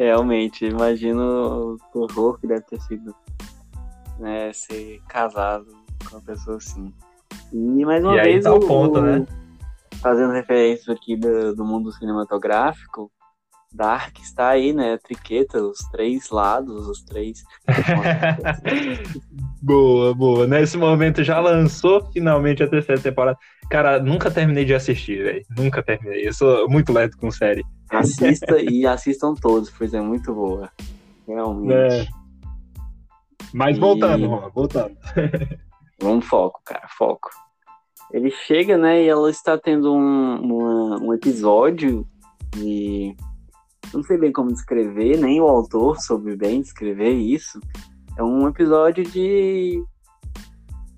Realmente, 0.00 0.64
imagino 0.64 1.76
o 1.92 2.08
terror 2.08 2.40
que 2.40 2.46
deve 2.46 2.62
ter 2.62 2.80
sido 2.80 3.14
né, 4.18 4.50
ser 4.50 4.98
casado 5.06 5.66
com 6.08 6.16
uma 6.16 6.22
pessoa 6.22 6.56
assim. 6.56 6.90
E 7.52 7.84
mais 7.84 8.02
uma 8.02 8.16
e 8.16 8.22
vez, 8.22 8.44
tá 8.44 8.54
o, 8.54 8.60
ponto, 8.60 8.98
né? 9.02 9.26
fazendo 10.00 10.32
referência 10.32 10.94
aqui 10.94 11.18
do, 11.18 11.54
do 11.54 11.66
mundo 11.66 11.92
cinematográfico, 11.92 13.12
Dark 13.70 14.18
está 14.20 14.48
aí, 14.48 14.72
né? 14.72 14.96
Triqueta, 14.96 15.62
os 15.62 15.80
três 15.92 16.30
lados, 16.30 16.88
os 16.88 17.02
três. 17.02 17.44
boa, 19.60 20.14
boa. 20.14 20.46
Nesse 20.46 20.78
momento 20.78 21.22
já 21.22 21.38
lançou 21.40 22.10
finalmente 22.10 22.62
a 22.62 22.68
terceira 22.68 23.02
temporada. 23.02 23.38
Cara, 23.70 24.00
nunca 24.00 24.32
terminei 24.32 24.64
de 24.64 24.74
assistir, 24.74 25.22
velho. 25.22 25.46
Nunca 25.56 25.80
terminei. 25.80 26.26
Eu 26.26 26.32
sou 26.32 26.68
muito 26.68 26.92
lento 26.92 27.16
com 27.16 27.30
série. 27.30 27.62
Assista 27.88 28.60
e 28.60 28.84
assistam 28.84 29.32
todos, 29.32 29.70
pois 29.70 29.94
é 29.94 30.00
muito 30.00 30.34
boa. 30.34 30.68
Realmente. 31.26 31.72
É. 31.72 32.08
Mas 33.54 33.76
e... 33.76 33.80
voltando, 33.80 34.50
voltando. 34.52 34.96
Vamos 36.02 36.26
foco, 36.26 36.60
cara, 36.64 36.88
foco. 36.98 37.30
Ele 38.12 38.30
chega, 38.30 38.76
né, 38.76 39.04
e 39.04 39.08
ela 39.08 39.30
está 39.30 39.56
tendo 39.56 39.94
um, 39.94 40.40
uma, 40.40 41.00
um 41.00 41.14
episódio 41.14 42.04
de. 42.52 43.14
Não 43.94 44.02
sei 44.02 44.18
bem 44.18 44.32
como 44.32 44.52
descrever, 44.52 45.16
nem 45.16 45.40
o 45.40 45.46
autor 45.46 46.00
soube 46.00 46.36
bem 46.36 46.60
descrever 46.60 47.12
isso. 47.12 47.60
É 48.18 48.22
um 48.22 48.48
episódio 48.48 49.04
de. 49.04 49.80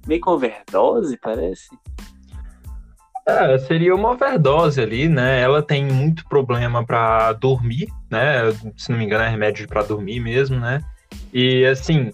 meio 0.06 0.20
com 0.22 0.30
overdose, 0.30 1.18
parece. 1.18 1.68
É, 3.26 3.56
seria 3.58 3.94
uma 3.94 4.10
overdose 4.10 4.80
ali, 4.80 5.08
né? 5.08 5.40
Ela 5.40 5.62
tem 5.62 5.84
muito 5.84 6.24
problema 6.28 6.84
para 6.84 7.32
dormir, 7.34 7.86
né? 8.10 8.50
Se 8.76 8.90
não 8.90 8.98
me 8.98 9.04
engano, 9.04 9.24
é 9.24 9.28
remédio 9.28 9.68
para 9.68 9.82
dormir 9.82 10.18
mesmo, 10.18 10.58
né? 10.58 10.80
E 11.32 11.64
assim, 11.64 12.10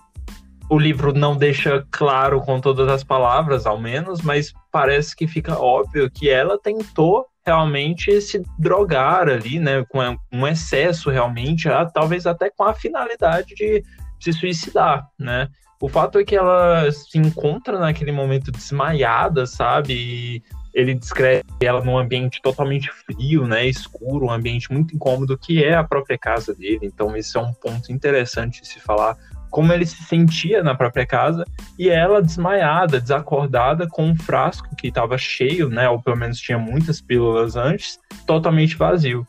o 0.68 0.78
livro 0.78 1.14
não 1.14 1.36
deixa 1.36 1.86
claro 1.90 2.40
com 2.42 2.60
todas 2.60 2.88
as 2.88 3.02
palavras, 3.02 3.66
ao 3.66 3.80
menos, 3.80 4.20
mas 4.20 4.52
parece 4.70 5.16
que 5.16 5.26
fica 5.26 5.58
óbvio 5.58 6.10
que 6.10 6.28
ela 6.28 6.58
tentou 6.58 7.26
realmente 7.44 8.20
se 8.20 8.42
drogar 8.58 9.28
ali, 9.28 9.58
né, 9.58 9.82
com 9.88 10.00
um 10.30 10.46
excesso 10.46 11.08
realmente, 11.08 11.66
talvez 11.94 12.26
até 12.26 12.50
com 12.50 12.64
a 12.64 12.74
finalidade 12.74 13.54
de 13.54 13.82
se 14.20 14.32
suicidar, 14.34 15.08
né? 15.18 15.48
O 15.80 15.88
fato 15.88 16.18
é 16.18 16.24
que 16.24 16.36
ela 16.36 16.90
se 16.90 17.16
encontra 17.18 17.78
naquele 17.78 18.10
momento 18.12 18.50
desmaiada, 18.50 19.46
sabe? 19.46 19.94
E 19.94 20.42
ele 20.74 20.94
descreve 20.94 21.44
ela 21.60 21.82
num 21.82 21.98
ambiente 21.98 22.40
totalmente 22.42 22.90
frio, 22.90 23.46
né, 23.46 23.66
escuro, 23.66 24.26
um 24.26 24.30
ambiente 24.30 24.72
muito 24.72 24.94
incômodo 24.94 25.38
que 25.38 25.64
é 25.64 25.74
a 25.74 25.84
própria 25.84 26.18
casa 26.18 26.54
dele. 26.54 26.80
Então 26.82 27.16
esse 27.16 27.36
é 27.36 27.40
um 27.40 27.52
ponto 27.52 27.90
interessante 27.92 28.62
de 28.62 28.68
se 28.68 28.80
falar 28.80 29.16
como 29.50 29.72
ele 29.72 29.86
se 29.86 30.02
sentia 30.04 30.62
na 30.62 30.74
própria 30.74 31.06
casa 31.06 31.44
e 31.78 31.88
ela 31.88 32.22
desmaiada, 32.22 33.00
desacordada 33.00 33.88
com 33.88 34.04
um 34.04 34.16
frasco 34.16 34.74
que 34.76 34.88
estava 34.88 35.16
cheio, 35.16 35.68
né, 35.68 35.88
ou 35.88 36.00
pelo 36.02 36.16
menos 36.16 36.38
tinha 36.38 36.58
muitas 36.58 37.00
pílulas 37.00 37.56
antes, 37.56 37.98
totalmente 38.26 38.76
vazio. 38.76 39.26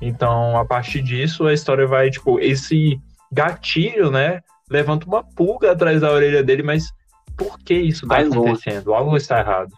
Então, 0.00 0.56
a 0.58 0.64
partir 0.64 1.00
disso, 1.00 1.46
a 1.46 1.54
história 1.54 1.86
vai 1.86 2.10
tipo 2.10 2.38
esse 2.38 3.00
gatilho, 3.32 4.10
né, 4.10 4.42
levanta 4.70 5.06
uma 5.06 5.24
pulga 5.24 5.72
atrás 5.72 6.00
da 6.00 6.10
orelha 6.10 6.42
dele, 6.42 6.62
mas 6.62 6.92
por 7.36 7.58
que 7.58 7.74
isso 7.74 8.04
está 8.04 8.18
acontecendo? 8.18 8.94
Algo 8.94 9.16
está 9.16 9.40
errado. 9.40 9.72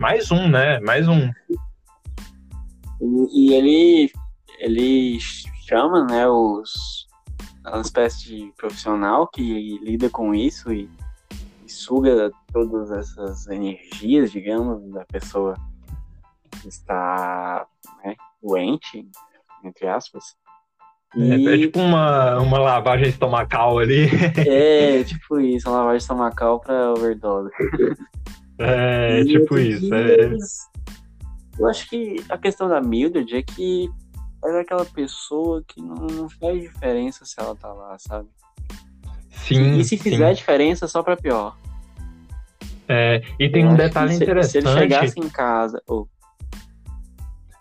Mais 0.00 0.30
um, 0.32 0.48
né? 0.48 0.80
Mais 0.80 1.06
um. 1.06 1.30
E, 3.02 3.50
e 3.50 3.54
ele 3.54 4.10
ele 4.58 5.18
chama, 5.68 6.06
né, 6.06 6.26
os 6.26 7.06
uma 7.66 7.82
espécie 7.82 8.24
de 8.24 8.52
profissional 8.56 9.28
que 9.28 9.78
lida 9.82 10.08
com 10.08 10.34
isso 10.34 10.72
e, 10.72 10.88
e 11.66 11.70
suga 11.70 12.30
todas 12.50 12.90
essas 12.90 13.46
energias, 13.48 14.32
digamos, 14.32 14.82
da 14.90 15.04
pessoa 15.04 15.54
que 16.62 16.68
está 16.68 17.66
né, 18.02 18.16
doente, 18.42 19.06
entre 19.62 19.86
aspas. 19.86 20.34
É, 21.14 21.20
e... 21.20 21.46
É, 21.46 21.54
é, 21.54 21.58
tipo 21.58 21.78
uma, 21.78 22.38
uma 22.38 22.58
lavagem 22.58 23.08
estomacal 23.08 23.78
ali. 23.78 24.08
É, 24.48 25.04
tipo 25.04 25.38
isso, 25.40 25.68
uma 25.68 25.80
lavagem 25.80 25.98
estomacal 25.98 26.58
para 26.58 26.92
overdose. 26.92 27.50
É, 28.60 29.20
e 29.20 29.24
tipo 29.24 29.58
isso. 29.58 29.92
É... 29.94 30.32
Eu 31.58 31.66
acho 31.68 31.88
que 31.88 32.16
a 32.28 32.38
questão 32.38 32.68
da 32.68 32.80
Mildred 32.80 33.36
é 33.36 33.42
que 33.42 33.90
ela 34.42 34.58
é 34.58 34.60
aquela 34.60 34.84
pessoa 34.84 35.62
que 35.66 35.80
não, 35.80 35.94
não 36.06 36.28
faz 36.28 36.60
diferença 36.60 37.24
se 37.24 37.34
ela 37.38 37.54
tá 37.54 37.72
lá, 37.72 37.98
sabe? 37.98 38.28
Sim. 39.30 39.78
E 39.78 39.84
se 39.84 39.96
fizer 39.96 40.28
sim. 40.28 40.34
diferença, 40.34 40.86
só 40.86 41.02
pra 41.02 41.16
pior. 41.16 41.56
É, 42.88 43.22
e 43.38 43.48
tem 43.48 43.64
eu 43.64 43.70
um 43.70 43.74
detalhe 43.74 44.14
se, 44.14 44.22
interessante. 44.22 44.50
Se 44.50 44.58
ele 44.58 44.68
chegasse 44.68 45.20
em 45.20 45.28
casa. 45.28 45.82
Oh, 45.88 46.06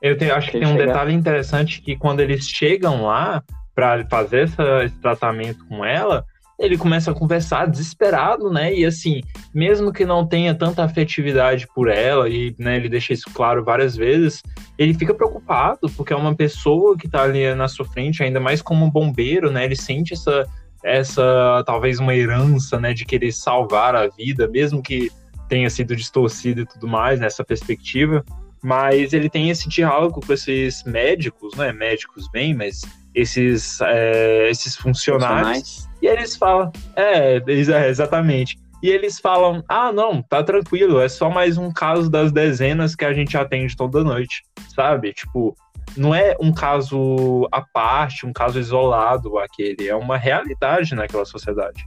eu 0.01 0.35
acho 0.35 0.51
que 0.51 0.59
tem 0.59 0.67
um 0.67 0.71
chegar... 0.71 0.87
detalhe 0.87 1.13
interessante 1.13 1.81
que 1.81 1.95
quando 1.95 2.21
eles 2.21 2.45
chegam 2.47 3.03
lá 3.03 3.43
para 3.75 4.05
fazer 4.07 4.43
essa, 4.43 4.83
esse 4.83 4.95
tratamento 4.95 5.65
com 5.67 5.85
ela, 5.85 6.25
ele 6.59 6.77
começa 6.77 7.11
a 7.11 7.13
conversar 7.13 7.67
desesperado, 7.67 8.51
né? 8.51 8.73
E 8.73 8.85
assim, 8.85 9.21
mesmo 9.53 9.93
que 9.93 10.05
não 10.05 10.27
tenha 10.27 10.53
tanta 10.53 10.83
afetividade 10.83 11.65
por 11.73 11.87
ela, 11.87 12.27
e 12.27 12.53
né, 12.59 12.75
ele 12.75 12.89
deixa 12.89 13.13
isso 13.13 13.29
claro 13.33 13.63
várias 13.63 13.95
vezes, 13.95 14.43
ele 14.77 14.93
fica 14.93 15.13
preocupado, 15.13 15.89
porque 15.95 16.11
é 16.11 16.15
uma 16.15 16.35
pessoa 16.35 16.97
que 16.97 17.07
tá 17.07 17.23
ali 17.23 17.55
na 17.55 17.69
sua 17.69 17.85
frente, 17.85 18.21
ainda 18.21 18.41
mais 18.41 18.61
como 18.61 18.85
um 18.85 18.91
bombeiro, 18.91 19.49
né? 19.49 19.63
Ele 19.63 19.75
sente 19.75 20.13
essa, 20.13 20.45
essa 20.83 21.63
talvez 21.65 21.99
uma 21.99 22.13
herança, 22.13 22.77
né, 22.77 22.93
de 22.93 23.05
querer 23.05 23.31
salvar 23.31 23.95
a 23.95 24.07
vida, 24.07 24.45
mesmo 24.47 24.83
que 24.83 25.09
tenha 25.47 25.69
sido 25.69 25.95
distorcido 25.95 26.61
e 26.61 26.65
tudo 26.65 26.87
mais 26.87 27.21
nessa 27.21 27.43
perspectiva. 27.43 28.23
Mas 28.61 29.13
ele 29.13 29.29
tem 29.29 29.49
esse 29.49 29.69
diálogo 29.69 30.19
com 30.19 30.33
esses 30.33 30.83
médicos, 30.83 31.55
né? 31.55 31.71
Médicos 31.71 32.29
bem, 32.29 32.53
mas 32.53 32.81
esses, 33.13 33.79
é, 33.81 34.49
esses 34.49 34.75
funcionários. 34.75 35.87
E 36.01 36.07
eles 36.07 36.35
falam, 36.35 36.71
é, 36.95 37.37
é, 37.37 37.89
exatamente. 37.89 38.57
E 38.81 38.89
eles 38.89 39.19
falam: 39.19 39.63
ah, 39.67 39.91
não, 39.91 40.21
tá 40.21 40.41
tranquilo, 40.41 40.99
é 40.99 41.09
só 41.09 41.29
mais 41.29 41.57
um 41.57 41.71
caso 41.71 42.09
das 42.09 42.31
dezenas 42.31 42.95
que 42.95 43.05
a 43.05 43.13
gente 43.13 43.37
atende 43.37 43.75
toda 43.75 44.03
noite, 44.03 44.43
sabe? 44.73 45.13
Tipo, 45.13 45.55
não 45.97 46.15
é 46.15 46.35
um 46.39 46.53
caso 46.53 47.47
à 47.51 47.61
parte, 47.61 48.25
um 48.25 48.31
caso 48.31 48.59
isolado 48.59 49.37
aquele, 49.37 49.89
é 49.89 49.95
uma 49.95 50.17
realidade 50.17 50.95
naquela 50.95 51.25
sociedade. 51.25 51.85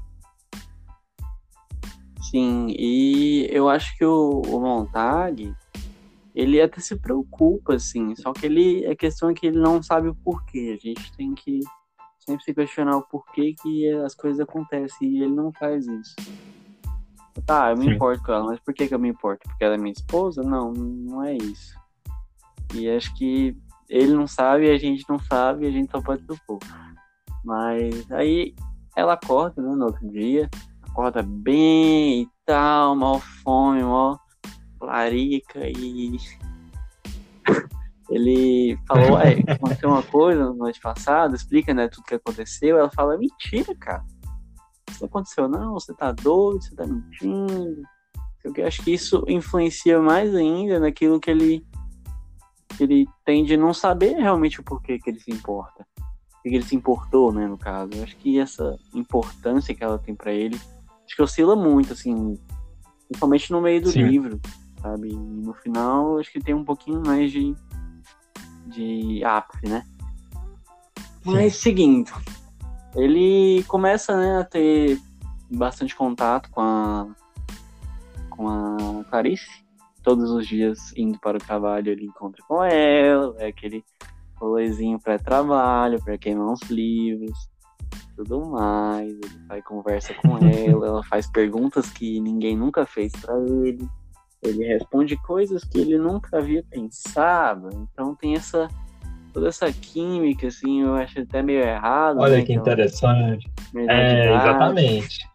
Sim, 2.31 2.67
e 2.71 3.47
eu 3.51 3.69
acho 3.69 3.97
que 3.97 4.05
o, 4.05 4.43
o 4.47 4.61
Montag, 4.61 5.53
ele 6.35 6.61
até 6.61 6.81
se 6.81 6.97
preocupa, 6.97 7.75
assim, 7.75 8.14
só 8.16 8.33
que 8.33 8.47
ele, 8.47 8.87
a 8.87 8.97
questão 8.97 9.31
é 9.31 9.35
que 9.35 9.47
ele 9.47 9.59
não 9.59 9.83
sabe 9.83 10.09
o 10.09 10.14
porquê, 10.14 10.79
a 10.79 10.87
gente 10.87 11.12
tem 11.16 11.35
que 11.35 11.61
sempre 12.18 12.45
se 12.45 12.55
questionar 12.55 12.97
o 12.97 13.03
porquê 13.03 13.55
que 13.61 13.88
as 14.05 14.14
coisas 14.14 14.40
acontecem 14.40 15.09
e 15.09 15.23
ele 15.23 15.35
não 15.35 15.53
faz 15.53 15.87
isso. 15.87 16.14
Tá, 17.47 17.71
eu 17.71 17.77
me 17.77 17.85
Sim. 17.85 17.92
importo 17.92 18.23
com 18.23 18.33
ela, 18.33 18.45
mas 18.45 18.61
por 18.61 18.73
que, 18.73 18.87
que 18.87 18.95
eu 18.95 18.99
me 18.99 19.09
importo? 19.09 19.49
Porque 19.49 19.64
ela 19.64 19.75
é 19.75 19.79
minha 19.79 19.92
esposa? 19.92 20.42
Não, 20.42 20.73
não 20.73 21.25
é 21.25 21.37
isso. 21.37 21.75
E 22.75 22.88
acho 22.88 23.14
que 23.16 23.57
ele 23.88 24.14
não 24.14 24.27
sabe, 24.27 24.71
a 24.71 24.79
gente 24.79 25.05
não 25.09 25.18
sabe, 25.18 25.66
a 25.66 25.71
gente 25.71 25.90
só 25.90 26.01
pode 26.01 26.25
supor. 26.25 26.59
Mas 27.45 28.11
aí 28.12 28.55
ela 28.97 29.14
acorda, 29.14 29.61
né, 29.61 29.75
no 29.75 29.87
outro 29.87 30.09
dia, 30.11 30.49
acorda 30.83 31.23
bem 31.23 32.23
e 32.23 32.29
tal, 32.47 32.95
mal 32.95 33.18
fome, 33.42 33.83
mal 33.83 34.22
larica 34.85 35.61
e 35.66 36.16
ele 38.12 38.79
falou, 38.87 39.18
é, 39.18 39.38
aconteceu 39.53 39.88
uma 39.88 40.03
coisa 40.03 40.45
na 40.45 40.53
noite 40.53 40.81
passada, 40.81 41.35
explica, 41.35 41.73
né, 41.73 41.88
tudo 41.88 42.05
que 42.05 42.14
aconteceu. 42.14 42.77
Ela 42.79 42.90
fala, 42.90 43.16
mentira, 43.16 43.75
cara. 43.75 44.05
Isso 44.90 45.01
não 45.01 45.09
aconteceu, 45.09 45.49
não, 45.49 45.73
você 45.75 45.95
tá 45.95 46.12
doido, 46.12 46.62
você 46.62 46.75
tá 46.75 46.87
mentindo. 46.87 47.83
Eu 48.45 48.66
acho 48.66 48.83
que 48.83 48.92
isso 48.92 49.25
influencia 49.27 50.01
mais 50.01 50.35
ainda 50.35 50.79
naquilo 50.79 51.18
que 51.18 51.31
ele, 51.31 51.64
que 52.77 52.83
ele 52.83 53.07
tem 53.25 53.45
de 53.45 53.57
não 53.57 53.73
saber 53.73 54.14
realmente 54.16 54.61
o 54.61 54.64
porquê 54.64 54.99
que 54.99 55.09
ele 55.09 55.21
se 55.21 55.31
importa. 55.31 55.87
Que 56.42 56.51
ele 56.51 56.64
se 56.64 56.77
importou, 56.77 57.33
né, 57.33 57.47
no 57.47 57.57
caso. 57.57 57.92
Eu 57.95 58.03
acho 58.03 58.16
que 58.16 58.38
essa 58.38 58.77
importância 58.92 59.75
que 59.75 59.83
ela 59.83 59.99
tem 59.99 60.14
para 60.14 60.33
ele, 60.33 60.57
acho 60.57 61.16
que 61.16 61.23
oscila 61.23 61.57
muito, 61.57 61.95
assim, 61.95 62.38
principalmente 63.09 63.51
no 63.53 63.61
meio 63.62 63.81
do 63.81 63.90
Sim. 63.90 64.03
livro, 64.03 64.40
sabe? 64.83 65.09
E 65.09 65.16
no 65.16 65.55
final, 65.55 66.18
acho 66.18 66.31
que 66.33 66.40
tem 66.40 66.55
um 66.55 66.64
pouquinho 66.64 67.03
mais 67.07 67.31
de 67.31 67.55
de 68.66 69.23
ápice, 69.25 69.66
né? 69.66 69.85
Sim. 71.23 71.33
Mas 71.33 71.57
seguindo, 71.57 72.11
ele 72.95 73.62
começa 73.64 74.16
né, 74.16 74.38
a 74.38 74.45
ter 74.45 74.99
bastante 75.51 75.95
contato 75.95 76.51
com 76.51 76.61
a 76.61 77.07
com 78.31 78.49
a 78.49 79.05
Clarice. 79.09 79.62
Todos 80.03 80.31
os 80.31 80.47
dias 80.47 80.92
indo 80.97 81.18
para 81.21 81.37
o 81.37 81.40
trabalho 81.40 81.90
ele 81.90 82.07
encontra 82.07 82.42
com 82.49 82.62
ela, 82.64 83.37
é 83.38 83.49
aquele 83.49 83.85
rolezinho 84.37 84.99
pré-trabalho, 84.99 86.03
para 86.03 86.18
queimar 86.18 86.49
uns 86.49 86.62
livros, 86.62 87.49
tudo 88.16 88.45
mais. 88.47 89.12
Ele 89.12 89.47
vai 89.47 89.62
conversa 89.62 90.12
com 90.14 90.38
ela, 90.38 90.87
ela 90.87 91.05
faz 91.05 91.31
perguntas 91.31 91.88
que 91.90 92.21
ninguém 92.21 92.57
nunca 92.57 92.85
fez 92.85 93.12
para 93.12 93.38
ele 93.38 93.88
ele 94.43 94.65
responde 94.65 95.17
coisas 95.19 95.65
que 95.65 95.79
ele 95.79 95.97
nunca 95.97 96.39
havia 96.39 96.65
pensado. 96.65 97.69
Então 97.93 98.15
tem 98.15 98.35
essa 98.35 98.69
toda 99.33 99.49
essa 99.49 99.73
química, 99.73 100.49
assim, 100.49 100.83
eu 100.83 100.95
acho 100.95 101.21
até 101.21 101.43
meio 101.43 101.61
errado. 101.61 102.19
Olha 102.19 102.37
né, 102.37 102.43
que 102.43 102.53
interessante. 102.53 103.51
É, 103.89 104.35
exatamente. 104.35 105.27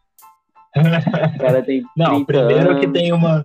O 0.75 1.39
cara 1.39 1.63
tem 1.63 1.83
Não, 1.97 2.23
primeiro 2.23 2.71
anos. 2.71 2.79
que 2.81 2.87
tem 2.87 3.11
uma. 3.11 3.43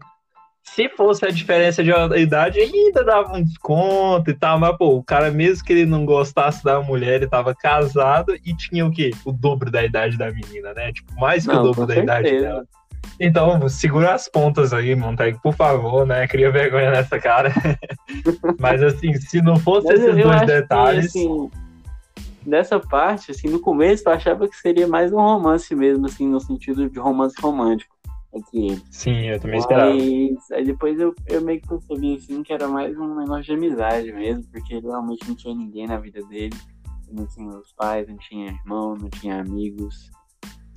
Se 0.62 0.88
fosse 0.90 1.26
a 1.26 1.30
diferença 1.30 1.82
de 1.82 1.90
idade, 2.18 2.60
ainda 2.60 3.04
dava 3.04 3.36
um 3.36 3.42
desconto 3.42 4.30
e 4.30 4.34
tal, 4.34 4.60
mas, 4.60 4.76
pô, 4.76 4.96
o 4.96 5.02
cara, 5.02 5.30
mesmo 5.30 5.64
que 5.64 5.72
ele 5.72 5.84
não 5.84 6.06
gostasse 6.06 6.62
da 6.62 6.80
mulher, 6.80 7.16
ele 7.16 7.26
tava 7.26 7.54
casado 7.54 8.34
e 8.34 8.56
tinha 8.56 8.86
o 8.86 8.90
quê? 8.90 9.10
O 9.24 9.32
dobro 9.32 9.70
da 9.70 9.84
idade 9.84 10.16
da 10.16 10.30
menina, 10.30 10.72
né? 10.72 10.92
Tipo, 10.92 11.14
mais 11.16 11.46
que 11.46 11.52
não, 11.52 11.62
o 11.62 11.64
dobro 11.64 11.86
da 11.86 11.94
certeza. 11.94 12.20
idade 12.20 12.40
dela. 12.40 12.64
Então, 13.20 13.68
segura 13.68 14.14
as 14.14 14.28
pontas 14.28 14.72
aí, 14.72 14.94
Montag, 14.94 15.38
por 15.42 15.54
favor, 15.54 16.06
né? 16.06 16.26
Cria 16.26 16.50
vergonha 16.50 16.90
nessa 16.90 17.18
cara. 17.18 17.52
Mas 18.58 18.82
assim, 18.82 19.14
se 19.14 19.40
não 19.40 19.56
fosse 19.56 19.86
Mas 19.88 20.00
esses 20.00 20.22
dois 20.22 20.46
detalhes. 20.46 21.12
Que, 21.12 21.18
assim, 21.20 21.50
nessa 22.44 22.80
parte, 22.80 23.30
assim, 23.30 23.48
no 23.48 23.60
começo 23.60 24.02
eu 24.06 24.12
achava 24.12 24.48
que 24.48 24.56
seria 24.56 24.88
mais 24.88 25.12
um 25.12 25.20
romance 25.20 25.74
mesmo, 25.74 26.06
assim, 26.06 26.26
no 26.26 26.40
sentido 26.40 26.88
de 26.88 26.98
romance 26.98 27.34
romântico 27.40 27.94
entre 28.34 28.66
eles. 28.66 28.84
Sim, 28.90 29.26
eu 29.28 29.38
também 29.38 29.58
esperava. 29.58 29.92
Mas 29.94 30.50
aí 30.50 30.64
depois 30.64 30.98
eu, 30.98 31.14
eu 31.28 31.42
meio 31.42 31.60
que 31.60 31.68
percebi 31.68 32.16
assim 32.16 32.42
que 32.42 32.52
era 32.52 32.66
mais 32.66 32.96
um 32.96 33.14
negócio 33.14 33.44
de 33.44 33.52
amizade 33.52 34.12
mesmo, 34.12 34.44
porque 34.50 34.78
realmente 34.78 35.28
não 35.28 35.34
tinha 35.34 35.54
ninguém 35.54 35.86
na 35.86 35.98
vida 35.98 36.22
dele. 36.26 36.56
Não 37.10 37.26
tinha 37.26 37.50
os 37.50 37.72
pais, 37.74 38.08
não 38.08 38.16
tinha 38.16 38.52
irmão, 38.52 38.96
não 38.96 39.10
tinha 39.10 39.38
amigos. 39.38 40.10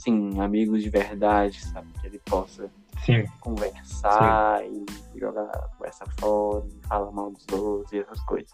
Assim, 0.05 0.39
amigos 0.39 0.83
de 0.83 0.89
verdade, 0.89 1.59
sabe? 1.65 1.87
Que 1.99 2.07
ele 2.07 2.19
possa 2.19 2.69
Sim. 3.03 3.25
conversar 3.39 4.61
Sim. 4.61 4.85
e 5.13 5.19
jogar 5.19 5.43
a 5.43 5.67
conversa 5.69 6.05
fora, 6.19 6.65
falar 6.87 7.11
mal 7.11 7.31
dos 7.31 7.45
outros 7.51 7.91
e 7.91 7.99
essas 7.99 8.19
coisas. 8.21 8.51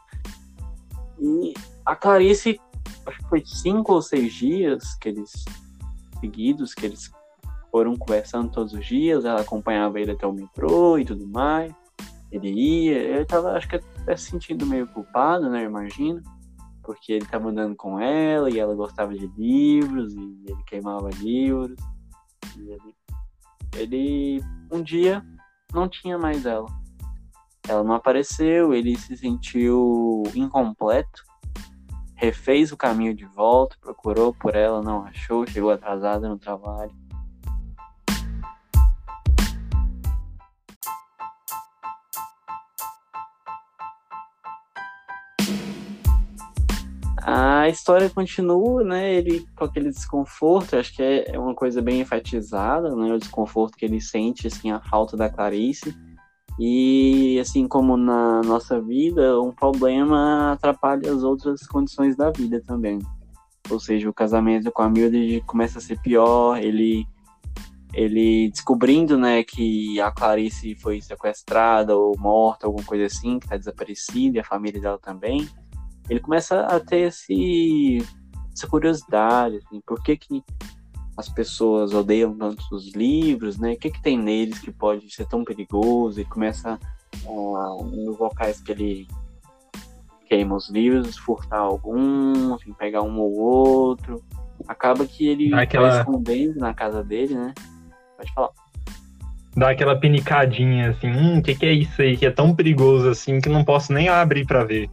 E 1.19 1.53
a 1.85 1.95
Clarice, 1.95 2.59
acho 3.05 3.17
que 3.17 3.29
foi 3.29 3.43
cinco 3.45 3.93
ou 3.93 4.01
seis 4.01 4.33
dias 4.33 4.95
que 4.95 5.09
eles 5.09 5.31
seguidos, 6.19 6.73
que 6.73 6.85
eles 6.85 7.11
foram 7.69 7.95
conversando 7.95 8.49
todos 8.49 8.73
os 8.73 8.85
dias, 8.85 9.25
ela 9.25 9.41
acompanhava 9.41 9.99
ele 9.99 10.11
até 10.11 10.25
o 10.25 10.33
metrô 10.33 10.97
e 10.97 11.05
tudo 11.05 11.27
mais. 11.27 11.73
Ele 12.31 12.49
ia, 12.49 12.97
ele 12.97 13.25
tava, 13.25 13.51
acho 13.51 13.67
que 13.67 13.75
até 13.75 14.15
se 14.15 14.31
sentindo 14.31 14.65
meio 14.65 14.87
culpado, 14.87 15.49
né, 15.49 15.63
imagino, 15.63 16.21
porque 16.83 17.13
ele 17.13 17.25
tava 17.25 17.49
andando 17.49 17.75
com 17.75 17.99
ela 17.99 18.49
e 18.49 18.59
ela 18.59 18.75
gostava 18.75 19.13
de 19.13 19.27
livros 19.37 20.13
e 20.13 20.43
ele 20.47 20.63
queimava 20.65 21.09
livros. 21.09 21.77
E 22.57 22.71
ele, 22.71 22.95
ele 23.75 24.41
um 24.71 24.81
dia 24.81 25.23
não 25.73 25.87
tinha 25.87 26.17
mais 26.17 26.45
ela. 26.45 26.67
Ela 27.67 27.83
não 27.83 27.93
apareceu, 27.93 28.73
ele 28.73 28.97
se 28.97 29.15
sentiu 29.15 30.23
incompleto, 30.33 31.23
refez 32.15 32.71
o 32.71 32.77
caminho 32.77 33.13
de 33.13 33.25
volta, 33.25 33.77
procurou 33.79 34.33
por 34.33 34.55
ela, 34.55 34.81
não 34.81 35.05
achou, 35.05 35.45
chegou 35.45 35.71
atrasada 35.71 36.27
no 36.27 36.37
trabalho. 36.37 37.00
A 47.23 47.69
história 47.69 48.09
continua, 48.09 48.83
né? 48.83 49.13
Ele 49.13 49.45
com 49.55 49.65
aquele 49.65 49.89
desconforto, 49.89 50.75
acho 50.75 50.95
que 50.95 51.03
é, 51.03 51.35
é 51.35 51.39
uma 51.39 51.53
coisa 51.53 51.81
bem 51.81 52.01
enfatizada, 52.01 52.95
né? 52.95 53.13
O 53.13 53.19
desconforto 53.19 53.77
que 53.77 53.85
ele 53.85 54.01
sente, 54.01 54.47
assim, 54.47 54.71
a 54.71 54.79
falta 54.81 55.15
da 55.15 55.29
Clarice. 55.29 55.95
E 56.59 57.39
assim 57.39 57.67
como 57.67 57.95
na 57.95 58.41
nossa 58.41 58.81
vida, 58.81 59.39
um 59.39 59.51
problema 59.51 60.51
atrapalha 60.53 61.11
as 61.11 61.23
outras 61.23 61.65
condições 61.67 62.15
da 62.15 62.31
vida 62.31 62.61
também. 62.65 62.99
Ou 63.69 63.79
seja, 63.79 64.09
o 64.09 64.13
casamento 64.13 64.71
com 64.71 64.81
a 64.81 64.89
Mildred 64.89 65.41
começa 65.41 65.77
a 65.77 65.81
ser 65.81 65.99
pior, 66.01 66.57
ele 66.57 67.05
ele 67.93 68.49
descobrindo, 68.49 69.17
né, 69.17 69.43
que 69.43 69.99
a 69.99 70.09
Clarice 70.11 70.75
foi 70.75 71.01
sequestrada 71.01 71.93
ou 71.93 72.17
morta, 72.17 72.65
alguma 72.65 72.85
coisa 72.85 73.05
assim, 73.05 73.37
que 73.37 73.45
está 73.45 73.57
desaparecida, 73.57 74.37
e 74.37 74.39
a 74.39 74.45
família 74.45 74.79
dela 74.79 74.97
também 74.97 75.45
ele 76.09 76.19
começa 76.19 76.61
a 76.61 76.79
ter 76.79 77.07
esse, 77.07 78.05
essa 78.53 78.67
curiosidade, 78.67 79.57
assim, 79.57 79.81
por 79.85 80.01
que, 80.03 80.17
que 80.17 80.43
as 81.17 81.29
pessoas 81.29 81.93
odeiam 81.93 82.35
tanto 82.37 82.63
os 82.71 82.93
livros, 82.93 83.57
né? 83.57 83.73
O 83.73 83.77
que, 83.77 83.91
que 83.91 84.01
tem 84.01 84.17
neles 84.17 84.59
que 84.59 84.71
pode 84.71 85.13
ser 85.13 85.25
tão 85.27 85.43
perigoso? 85.43 86.19
Ele 86.19 86.29
começa 86.29 86.79
a, 87.25 87.77
locais 88.19 88.61
que 88.61 88.71
ele 88.71 89.07
queima 90.27 90.55
os 90.55 90.69
livros, 90.69 91.17
furtar 91.17 91.59
algum, 91.59 92.55
enfim, 92.55 92.73
pegar 92.73 93.01
um 93.01 93.19
ou 93.19 93.37
outro. 93.37 94.23
Acaba 94.67 95.05
que 95.05 95.27
ele 95.27 95.53
Aquela... 95.53 95.89
vai 95.89 95.99
escondendo 95.99 96.59
na 96.59 96.73
casa 96.73 97.03
dele, 97.03 97.35
né? 97.35 97.53
Pode 98.17 98.33
falar. 98.33 98.49
Dá 99.55 99.71
aquela 99.71 99.99
pinicadinha 99.99 100.91
assim, 100.91 101.11
hum, 101.11 101.39
o 101.39 101.43
que, 101.43 101.53
que 101.53 101.65
é 101.65 101.73
isso 101.73 102.01
aí 102.01 102.15
que 102.15 102.25
é 102.25 102.31
tão 102.31 102.55
perigoso 102.55 103.09
assim 103.09 103.41
que 103.41 103.49
não 103.49 103.65
posso 103.65 103.91
nem 103.91 104.07
abrir 104.07 104.45
para 104.45 104.63
ver. 104.63 104.89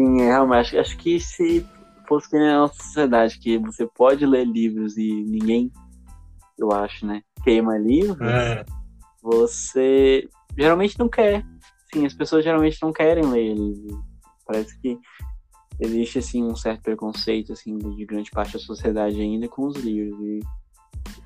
Sim, 0.00 0.22
é, 0.22 0.26
realmente. 0.26 0.78
Acho, 0.78 0.96
que 0.96 1.20
se 1.20 1.66
fosse 2.08 2.30
que 2.30 2.38
na 2.38 2.60
nossa 2.60 2.82
sociedade, 2.82 3.38
que 3.38 3.58
você 3.58 3.86
pode 3.86 4.24
ler 4.24 4.46
livros 4.46 4.96
e 4.96 5.12
ninguém, 5.12 5.70
eu 6.58 6.72
acho, 6.72 7.06
né, 7.06 7.22
queima 7.44 7.76
livros, 7.76 8.20
é. 8.20 8.64
você 9.22 10.26
geralmente 10.58 10.98
não 10.98 11.08
quer. 11.08 11.44
Sim, 11.92 12.06
as 12.06 12.14
pessoas 12.14 12.44
geralmente 12.44 12.78
não 12.82 12.92
querem 12.92 13.24
ler 13.26 13.54
livros. 13.54 13.98
Parece 14.46 14.80
que 14.80 14.98
existe 15.78 16.18
assim 16.18 16.42
um 16.42 16.56
certo 16.56 16.82
preconceito 16.82 17.52
assim 17.52 17.78
de 17.78 18.04
grande 18.04 18.30
parte 18.30 18.52
da 18.52 18.58
sociedade 18.58 19.20
ainda 19.20 19.48
com 19.48 19.66
os 19.66 19.76
livros 19.76 20.20
e 20.20 20.40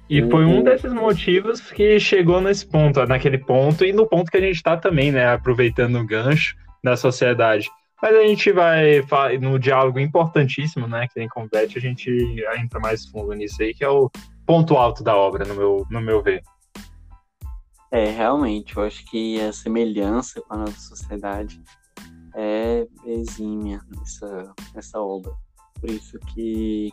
e 0.08 0.22
foi 0.30 0.44
um 0.44 0.62
desses 0.62 0.92
motivos 0.92 1.72
que 1.72 1.98
chegou 1.98 2.40
nesse 2.40 2.64
ponto, 2.66 3.04
naquele 3.06 3.38
ponto, 3.38 3.84
e 3.84 3.92
no 3.92 4.06
ponto 4.06 4.30
que 4.30 4.37
a 4.37 4.40
gente 4.40 4.56
está 4.56 4.76
também, 4.76 5.10
né? 5.10 5.26
Aproveitando 5.26 5.98
o 5.98 6.06
gancho 6.06 6.54
da 6.84 6.94
sociedade. 6.94 7.70
Mas 8.05 8.17
a 8.17 8.27
gente 8.27 8.53
vai 8.53 9.01
no 9.40 9.59
diálogo 9.59 9.99
importantíssimo, 9.99 10.87
né, 10.87 11.09
que 11.09 11.14
tem 11.14 11.27
com 11.27 11.45
o 11.45 11.49
Beth, 11.49 11.71
a 11.75 11.81
gente 11.81 12.11
entra 12.61 12.79
mais 12.79 13.07
fundo 13.07 13.33
nisso 13.33 13.62
aí, 13.62 13.73
que 13.73 13.83
é 13.83 13.88
o 13.88 14.11
ponto 14.45 14.77
alto 14.77 15.03
da 15.03 15.17
obra, 15.17 15.47
no 15.47 15.55
meu, 15.55 15.87
no 15.90 16.03
meu 16.03 16.23
ver. 16.23 16.43
É, 17.90 18.11
realmente, 18.11 18.77
eu 18.77 18.83
acho 18.83 19.07
que 19.07 19.40
a 19.40 19.55
semelhança 19.55 20.43
com 20.43 20.53
a 20.53 20.59
nossa 20.59 20.79
sociedade 20.79 21.62
é 22.35 22.87
exímia 23.07 23.81
nessa, 23.97 24.53
nessa 24.75 25.01
obra. 25.01 25.33
Por 25.81 25.88
isso 25.88 26.19
que 26.19 26.93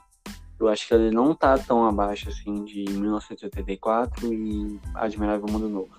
eu 0.58 0.70
acho 0.70 0.88
que 0.88 0.94
ele 0.94 1.12
não 1.12 1.36
tá 1.36 1.58
tão 1.58 1.86
abaixo 1.86 2.30
assim 2.30 2.64
de 2.64 2.86
1984 2.90 4.34
e 4.34 4.80
Admirável 4.96 5.46
Mundo 5.52 5.68
Novo. 5.68 5.92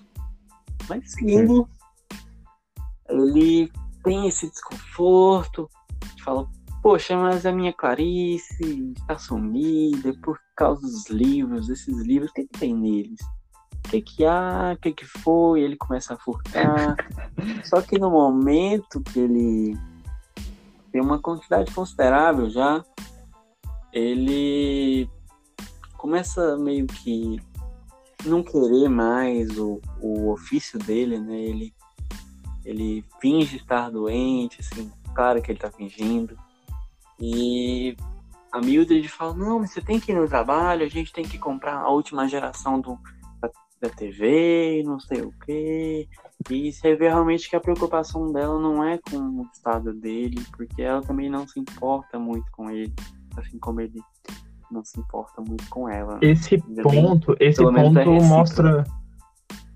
Mas 0.89 1.11
seguindo, 1.11 1.69
ele 3.07 3.71
tem 4.03 4.27
esse 4.27 4.49
desconforto, 4.49 5.69
fala, 6.23 6.47
poxa, 6.81 7.17
mas 7.17 7.45
a 7.45 7.51
minha 7.51 7.73
Clarice 7.73 8.93
está 8.97 9.17
sumida 9.17 10.13
por 10.21 10.37
causa 10.55 10.81
dos 10.81 11.09
livros, 11.09 11.69
esses 11.69 11.97
livros, 12.03 12.29
o 12.31 12.33
que, 12.33 12.43
que 12.43 12.59
tem 12.59 12.75
neles? 12.75 13.19
O 13.85 13.89
que, 13.89 14.01
que 14.01 14.25
há? 14.25 14.73
O 14.75 14.81
que, 14.81 14.91
que 14.91 15.05
foi? 15.05 15.61
Ele 15.61 15.75
começa 15.75 16.13
a 16.13 16.17
furtar. 16.17 16.95
Só 17.65 17.81
que 17.81 17.99
no 17.99 18.09
momento 18.09 19.01
que 19.01 19.19
ele 19.19 19.77
tem 20.91 21.01
uma 21.01 21.19
quantidade 21.19 21.73
considerável 21.73 22.49
já, 22.49 22.83
ele 23.91 25.09
começa 25.97 26.57
meio 26.57 26.87
que 26.87 27.41
não 28.25 28.43
querer 28.43 28.89
mais 28.89 29.57
o, 29.57 29.81
o 30.01 30.31
ofício 30.31 30.79
dele, 30.79 31.19
né? 31.19 31.39
Ele 31.39 31.73
ele 32.65 33.03
finge 33.19 33.57
estar 33.57 33.89
doente, 33.89 34.61
assim, 34.61 34.91
claro 35.13 35.41
que 35.41 35.51
ele 35.51 35.59
tá 35.59 35.71
fingindo. 35.71 36.37
E 37.19 37.95
a 38.51 38.59
Mildred 38.59 39.07
fala, 39.07 39.33
não, 39.33 39.59
mas 39.59 39.71
você 39.71 39.81
tem 39.81 39.99
que 39.99 40.11
ir 40.11 40.15
no 40.15 40.27
trabalho, 40.27 40.85
a 40.85 40.89
gente 40.89 41.11
tem 41.11 41.25
que 41.25 41.37
comprar 41.37 41.77
a 41.77 41.89
última 41.89 42.27
geração 42.27 42.79
do, 42.79 42.97
da, 43.41 43.49
da 43.81 43.89
TV, 43.89 44.83
não 44.85 44.99
sei 44.99 45.21
o 45.21 45.33
quê. 45.45 46.07
E 46.49 46.71
você 46.71 46.95
vê 46.95 47.07
realmente 47.07 47.49
que 47.49 47.55
a 47.55 47.59
preocupação 47.59 48.31
dela 48.31 48.59
não 48.59 48.83
é 48.83 48.97
com 48.97 49.17
o 49.17 49.47
estado 49.53 49.93
dele, 49.93 50.41
porque 50.55 50.81
ela 50.81 51.01
também 51.01 51.29
não 51.29 51.47
se 51.47 51.59
importa 51.59 52.19
muito 52.19 52.49
com 52.51 52.69
ele, 52.69 52.93
assim 53.37 53.57
como 53.59 53.81
ele 53.81 54.01
não 54.69 54.83
se 54.83 54.99
importa 54.99 55.41
muito 55.41 55.67
com 55.69 55.87
ela. 55.87 56.19
Esse 56.21 56.57
ponto, 56.57 57.35
bem, 57.35 57.47
esse 57.47 57.61
é 57.61 57.65
ponto 57.65 57.99
é 57.99 58.05
mostra 58.05 58.83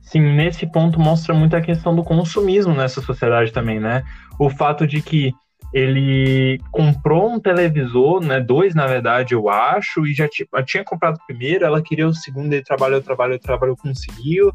Sim, 0.07 0.21
nesse 0.21 0.65
ponto 0.65 0.97
mostra 0.97 1.33
muito 1.33 1.53
a 1.53 1.61
questão 1.61 1.93
do 1.93 2.01
consumismo 2.01 2.73
nessa 2.73 3.01
sociedade 3.01 3.51
também, 3.51 3.77
né? 3.77 4.03
O 4.39 4.49
fato 4.49 4.87
de 4.87 5.01
que 5.01 5.33
ele 5.73 6.61
comprou 6.71 7.29
um 7.29 7.41
televisor, 7.41 8.21
né? 8.21 8.39
Dois, 8.39 8.73
na 8.73 8.87
verdade, 8.87 9.33
eu 9.33 9.49
acho, 9.49 10.07
e 10.07 10.13
já 10.13 10.25
tinha 10.65 10.83
comprado 10.85 11.17
o 11.17 11.25
primeiro, 11.27 11.65
ela 11.65 11.81
queria 11.81 12.07
o 12.07 12.13
segundo, 12.13 12.53
ele 12.53 12.63
trabalhou, 12.63 13.01
trabalhou, 13.01 13.37
trabalhou, 13.37 13.75
conseguiu. 13.75 14.53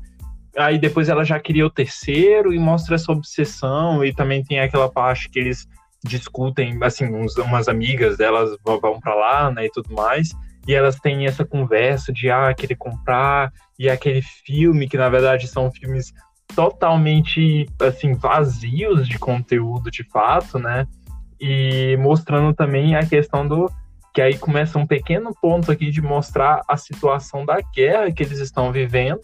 Aí 0.56 0.78
depois 0.78 1.10
ela 1.10 1.22
já 1.22 1.38
queria 1.38 1.66
o 1.66 1.70
terceiro 1.70 2.54
e 2.54 2.58
mostra 2.58 2.94
essa 2.94 3.12
obsessão, 3.12 4.02
e 4.02 4.14
também 4.14 4.42
tem 4.42 4.58
aquela 4.58 4.90
parte 4.90 5.28
que 5.28 5.38
eles 5.38 5.68
discutem, 6.02 6.78
assim, 6.82 7.04
uns, 7.04 7.36
umas 7.36 7.68
amigas 7.68 8.16
delas 8.16 8.56
vão 8.64 8.98
para 8.98 9.14
lá, 9.14 9.50
né, 9.50 9.66
e 9.66 9.70
tudo 9.70 9.94
mais 9.94 10.30
e 10.66 10.75
elas 10.75 10.96
têm 10.96 11.27
essa 11.27 11.44
conversa 11.44 12.12
de 12.12 12.31
ah, 12.31 12.53
querer 12.55 12.77
comprar, 12.77 13.53
e 13.79 13.88
aquele 13.88 14.22
filme, 14.22 14.88
que 14.88 14.96
na 14.96 15.09
verdade 15.09 15.48
são 15.48 15.70
filmes 15.70 16.12
totalmente 16.55 17.66
assim 17.81 18.14
vazios 18.14 19.09
de 19.09 19.18
conteúdo 19.18 19.90
de 19.90 20.05
fato, 20.05 20.59
né? 20.59 20.87
E 21.40 21.96
mostrando 21.98 22.55
também 22.55 22.94
a 22.94 23.05
questão 23.05 23.46
do 23.46 23.70
que 24.14 24.20
aí 24.20 24.37
começa 24.38 24.79
um 24.79 24.87
pequeno 24.87 25.35
ponto 25.40 25.72
aqui 25.72 25.90
de 25.90 26.03
mostrar 26.03 26.61
a 26.68 26.77
situação 26.77 27.46
da 27.46 27.59
guerra 27.75 28.12
que 28.12 28.22
eles 28.22 28.38
estão 28.38 28.70
vivendo 28.70 29.22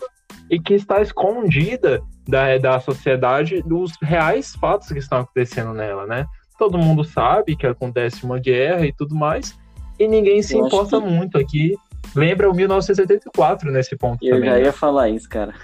e 0.50 0.58
que 0.58 0.74
está 0.74 1.02
escondida 1.02 2.00
da, 2.26 2.56
da 2.56 2.80
sociedade 2.80 3.62
dos 3.62 3.92
reais 4.02 4.54
fatos 4.56 4.88
que 4.88 4.98
estão 4.98 5.20
acontecendo 5.20 5.74
nela, 5.74 6.06
né? 6.06 6.26
Todo 6.58 6.78
mundo 6.78 7.04
sabe 7.04 7.54
que 7.54 7.66
acontece 7.66 8.24
uma 8.24 8.38
guerra 8.38 8.86
e 8.86 8.92
tudo 8.92 9.14
mais, 9.14 9.56
e 9.98 10.08
ninguém 10.08 10.42
se 10.42 10.54
eu 10.54 10.66
importa 10.66 11.00
que... 11.00 11.06
muito 11.06 11.38
aqui. 11.38 11.76
Lembra 12.14 12.50
o 12.50 12.54
1974 12.54 13.70
nesse 13.70 13.96
ponto 13.96 14.18
eu 14.22 14.36
também. 14.36 14.48
Eu 14.48 14.54
já 14.54 14.60
né? 14.60 14.64
ia 14.66 14.72
falar 14.72 15.08
isso, 15.10 15.28
cara. 15.28 15.54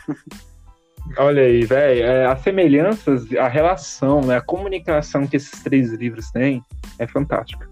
Olha 1.19 1.43
aí, 1.43 1.65
velho, 1.65 2.03
é, 2.03 2.27
as 2.27 2.41
semelhanças, 2.41 3.31
a 3.35 3.47
relação, 3.47 4.21
né, 4.23 4.37
a 4.37 4.41
comunicação 4.41 5.27
que 5.27 5.37
esses 5.37 5.63
três 5.63 5.93
livros 5.93 6.31
têm 6.31 6.63
é 6.99 7.07
fantástica. 7.07 7.69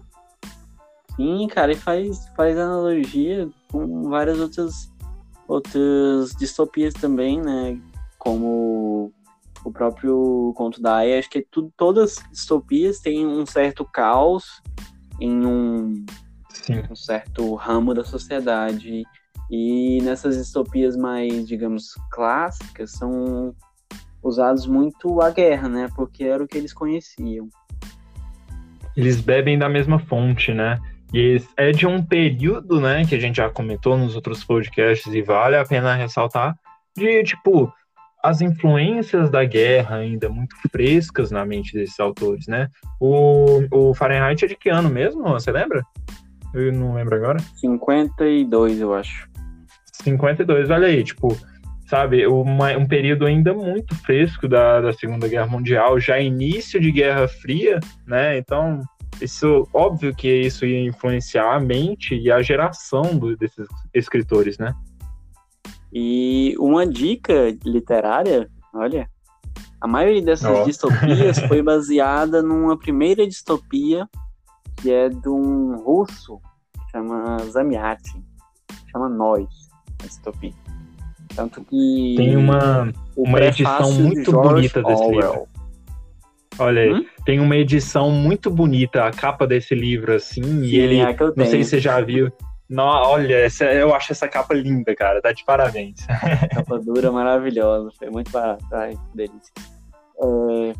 Sim, 1.15 1.47
cara, 1.47 1.71
e 1.71 1.75
faz, 1.75 2.27
faz 2.35 2.57
analogia 2.57 3.49
com 3.71 4.09
várias 4.09 4.39
outras 4.39 4.93
outras 5.47 6.31
distopias 6.31 6.93
também, 6.93 7.41
né? 7.41 7.79
Como 8.17 9.11
o 9.63 9.71
próprio 9.71 10.53
conto 10.55 10.81
da 10.81 10.97
Aya, 10.97 11.19
acho 11.19 11.29
que 11.29 11.45
tudo, 11.49 11.71
todas 11.77 12.17
as 12.17 12.31
distopias 12.31 12.99
têm 12.99 13.25
um 13.25 13.45
certo 13.45 13.85
caos 13.85 14.61
em 15.19 15.45
um, 15.45 16.05
um 16.89 16.95
certo 16.95 17.55
ramo 17.55 17.93
da 17.93 18.03
sociedade. 18.03 19.03
E 19.51 20.01
nessas 20.01 20.37
distopias 20.37 20.95
mais, 20.95 21.47
digamos, 21.47 21.93
clássicas, 22.11 22.91
são 22.91 23.53
usados 24.21 24.65
muito 24.65 25.21
a 25.21 25.29
guerra, 25.29 25.67
né? 25.67 25.89
Porque 25.95 26.23
era 26.23 26.43
o 26.43 26.47
que 26.47 26.57
eles 26.57 26.73
conheciam. 26.73 27.49
Eles 28.95 29.19
bebem 29.19 29.57
da 29.57 29.67
mesma 29.67 29.99
fonte, 29.99 30.53
né? 30.53 30.79
E 31.13 31.41
é 31.55 31.71
de 31.71 31.85
um 31.85 32.03
período, 32.03 32.81
né, 32.81 33.05
que 33.05 33.13
a 33.13 33.19
gente 33.19 33.35
já 33.35 33.47
comentou 33.47 33.95
nos 33.95 34.15
outros 34.15 34.43
podcasts 34.43 35.13
e 35.13 35.21
vale 35.21 35.55
a 35.55 35.63
pena 35.63 35.93
ressaltar, 35.93 36.57
de, 36.97 37.23
tipo, 37.23 37.71
as 38.23 38.41
influências 38.41 39.29
da 39.29 39.45
guerra 39.45 39.97
ainda 39.97 40.27
muito 40.27 40.55
frescas 40.71 41.29
na 41.29 41.45
mente 41.45 41.73
desses 41.73 41.99
autores, 41.99 42.47
né? 42.47 42.67
O, 42.99 43.61
o 43.69 43.93
Fahrenheit 43.93 44.43
é 44.43 44.47
de 44.47 44.55
que 44.55 44.69
ano 44.69 44.89
mesmo? 44.89 45.23
Você 45.23 45.51
lembra? 45.51 45.83
Eu 46.53 46.71
não 46.71 46.93
lembro 46.93 47.15
agora. 47.15 47.39
52, 47.57 48.79
eu 48.79 48.93
acho. 48.93 49.29
52, 50.03 50.69
olha 50.69 50.87
aí, 50.87 51.03
tipo, 51.03 51.35
sabe, 51.87 52.25
uma, 52.27 52.77
um 52.77 52.87
período 52.87 53.25
ainda 53.25 53.53
muito 53.53 53.95
fresco 53.95 54.47
da, 54.47 54.81
da 54.81 54.93
Segunda 54.93 55.27
Guerra 55.27 55.47
Mundial, 55.47 55.99
já 55.99 56.19
início 56.19 56.79
de 56.79 56.91
Guerra 56.91 57.27
Fria, 57.27 57.79
né? 58.05 58.37
Então, 58.37 58.81
isso, 59.21 59.67
óbvio 59.73 60.13
que 60.15 60.27
isso 60.27 60.65
ia 60.65 60.87
influenciar 60.87 61.55
a 61.55 61.59
mente 61.59 62.15
e 62.15 62.31
a 62.31 62.41
geração 62.41 63.17
do, 63.17 63.35
desses 63.37 63.67
escritores, 63.93 64.57
né? 64.57 64.73
E 65.91 66.55
uma 66.59 66.87
dica 66.87 67.55
literária, 67.63 68.49
olha, 68.73 69.07
a 69.79 69.87
maioria 69.87 70.21
dessas 70.21 70.59
oh. 70.59 70.63
distopias 70.63 71.37
foi 71.47 71.61
baseada 71.61 72.41
numa 72.41 72.77
primeira 72.77 73.27
distopia 73.27 74.07
que 74.77 74.91
é 74.91 75.09
de 75.09 75.29
um 75.29 75.77
russo 75.77 76.39
que 76.73 76.91
chama 76.91 77.37
Zamyatin, 77.49 78.23
chama 78.91 79.09
Nós, 79.09 79.47
a 80.01 80.07
distopia. 80.07 80.53
Tanto 81.35 81.63
que 81.63 82.13
tem 82.15 82.35
uma, 82.35 82.91
uma 83.15 83.41
edição 83.41 83.91
muito 83.93 84.31
bonita 84.31 84.83
desse 84.83 85.09
livro. 85.09 85.47
Olha 86.59 86.83
aí, 86.83 86.93
hum? 86.93 87.05
tem 87.25 87.39
uma 87.39 87.55
edição 87.55 88.11
muito 88.11 88.51
bonita, 88.51 89.05
a 89.05 89.11
capa 89.11 89.47
desse 89.47 89.73
livro, 89.73 90.13
assim, 90.13 90.43
Sim, 90.43 90.61
e 90.61 90.75
ele, 90.75 90.99
é 90.99 91.15
não 91.35 91.45
sei 91.45 91.63
se 91.63 91.71
você 91.71 91.79
já 91.79 91.99
viu, 91.99 92.31
não, 92.69 92.85
olha, 92.85 93.35
essa, 93.35 93.65
eu 93.65 93.93
acho 93.93 94.13
essa 94.13 94.27
capa 94.27 94.53
linda, 94.53 94.95
cara. 94.95 95.21
Tá 95.21 95.31
de 95.31 95.45
parabéns. 95.45 96.07
Capa 96.51 96.79
dura, 96.79 97.11
maravilhosa. 97.11 97.91
Foi 97.99 98.09
muito 98.09 98.31
barato. 98.31 98.65
Ai, 98.71 98.95
que 98.95 99.17
delícia. 99.17 99.53
É... 100.17 100.73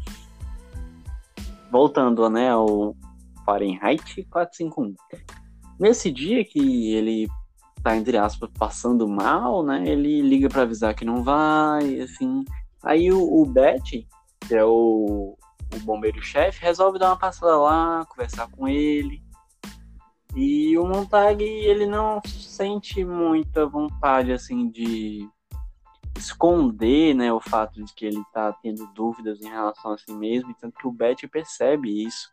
Voltando, 1.72 2.28
né, 2.32 2.50
ao 2.50 2.96
Fahrenheit 3.46 4.24
451. 4.30 4.96
Nesse 5.80 6.12
dia 6.12 6.44
que 6.46 6.94
ele 6.94 7.28
tá, 7.84 7.98
entre 7.98 8.18
aspas, 8.18 8.50
passando 8.58 9.08
mal, 9.08 9.64
né, 9.64 9.84
ele 9.86 10.22
liga 10.22 10.48
para 10.48 10.62
avisar 10.62 10.96
que 10.96 11.04
não 11.04 11.24
vai, 11.24 12.00
assim. 12.00 12.46
Aí 12.84 13.12
o, 13.12 13.22
o 13.22 13.46
Betty, 13.46 14.08
que 14.48 14.56
é 14.56 14.64
o, 14.64 15.38
o 15.74 15.80
bombeiro-chefe, 15.82 16.64
resolve 16.64 16.98
dar 16.98 17.10
uma 17.10 17.18
passada 17.18 17.58
lá, 17.58 18.06
conversar 18.06 18.50
com 18.50 18.68
ele. 18.68 19.22
E 20.36 20.78
o 20.78 20.88
Montag, 20.88 21.44
ele 21.44 21.86
não 21.86 22.22
sente 22.26 23.04
muita 23.06 23.68
vontade, 23.68 24.32
assim, 24.32 24.70
de 24.70 25.30
esconder, 26.18 27.14
né, 27.14 27.32
o 27.34 27.40
fato 27.40 27.84
de 27.84 27.94
que 27.94 28.06
ele 28.06 28.24
tá 28.34 28.54
tendo 28.54 28.88
dúvidas 28.94 29.42
em 29.42 29.50
relação 29.50 29.92
a 29.92 29.98
si 29.98 30.12
mesmo, 30.14 30.56
tanto 30.60 30.78
que 30.78 30.88
o 30.88 30.92
Betty 30.92 31.28
percebe 31.28 32.06
isso. 32.06 32.32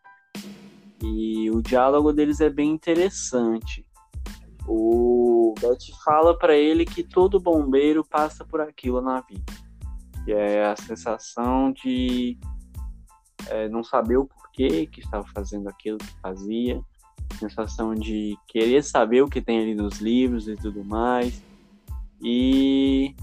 E 1.02 1.50
o 1.50 1.62
diálogo 1.62 2.12
deles 2.12 2.40
é 2.40 2.50
bem 2.50 2.70
interessante. 2.70 3.86
O 4.66 5.54
Betty 5.60 5.92
fala 6.04 6.38
para 6.38 6.54
ele 6.54 6.84
que 6.84 7.02
todo 7.02 7.40
bombeiro 7.40 8.04
passa 8.04 8.44
por 8.44 8.60
aquilo 8.60 9.00
na 9.00 9.20
vida. 9.20 9.52
Que 10.24 10.32
é 10.32 10.66
a 10.66 10.76
sensação 10.76 11.72
de 11.72 12.38
é, 13.48 13.68
não 13.68 13.82
saber 13.82 14.18
o 14.18 14.26
porquê 14.26 14.86
que 14.86 15.00
estava 15.00 15.26
fazendo 15.34 15.68
aquilo 15.68 15.98
que 15.98 16.20
fazia, 16.20 16.80
sensação 17.38 17.94
de 17.94 18.36
querer 18.46 18.82
saber 18.82 19.22
o 19.22 19.28
que 19.28 19.40
tem 19.40 19.60
ali 19.60 19.74
nos 19.74 19.98
livros 19.98 20.46
e 20.46 20.56
tudo 20.56 20.84
mais. 20.84 21.42
E 22.22 23.14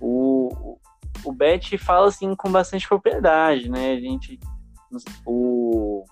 o, 0.00 0.78
o 1.24 1.32
Beth 1.32 1.76
fala 1.78 2.08
assim 2.08 2.34
com 2.36 2.50
bastante 2.50 2.86
propriedade, 2.86 3.68
né? 3.68 3.92
A 3.92 4.00
gente, 4.00 4.38
o, 5.26 6.04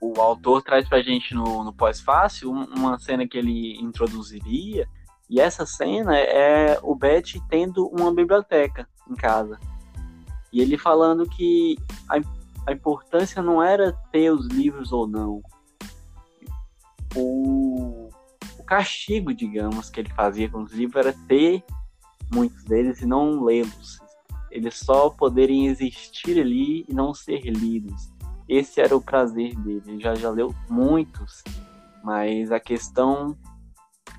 o 0.00 0.20
autor 0.20 0.62
traz 0.62 0.88
pra 0.88 1.02
gente 1.02 1.34
no, 1.34 1.62
no 1.62 1.72
pós-fácil 1.72 2.50
uma 2.50 2.98
cena 2.98 3.28
que 3.28 3.36
ele 3.36 3.78
introduziria, 3.80 4.88
e 5.28 5.40
essa 5.40 5.66
cena 5.66 6.16
é 6.18 6.78
o 6.82 6.94
Beth 6.94 7.40
tendo 7.48 7.86
uma 7.88 8.12
biblioteca 8.12 8.88
em 9.08 9.14
casa. 9.14 9.60
E 10.52 10.60
ele 10.60 10.76
falando 10.76 11.28
que 11.28 11.76
a, 12.08 12.16
a 12.68 12.72
importância 12.72 13.40
não 13.40 13.62
era 13.62 13.92
ter 14.10 14.30
os 14.30 14.46
livros 14.46 14.90
ou 14.92 15.06
não, 15.06 15.40
o, 17.14 18.08
o 18.58 18.64
castigo, 18.64 19.34
digamos, 19.34 19.90
que 19.90 20.00
ele 20.00 20.10
fazia 20.10 20.48
com 20.48 20.62
os 20.62 20.72
livros 20.72 21.06
era 21.06 21.16
ter 21.26 21.62
muitos 22.32 22.64
deles 22.64 23.00
e 23.00 23.06
não 23.06 23.42
lê-los. 23.42 23.98
Eles 24.50 24.76
só 24.78 25.10
poderem 25.10 25.66
existir 25.66 26.40
ali 26.40 26.84
e 26.88 26.92
não 26.92 27.14
ser 27.14 27.40
lidos. 27.42 28.10
Esse 28.50 28.80
era 28.80 28.96
o 28.96 29.00
prazer 29.00 29.54
dele. 29.54 29.82
Ele 29.86 30.00
já, 30.00 30.14
já 30.16 30.28
leu 30.28 30.52
muitos, 30.68 31.44
mas 32.02 32.50
a 32.50 32.58
questão 32.58 33.36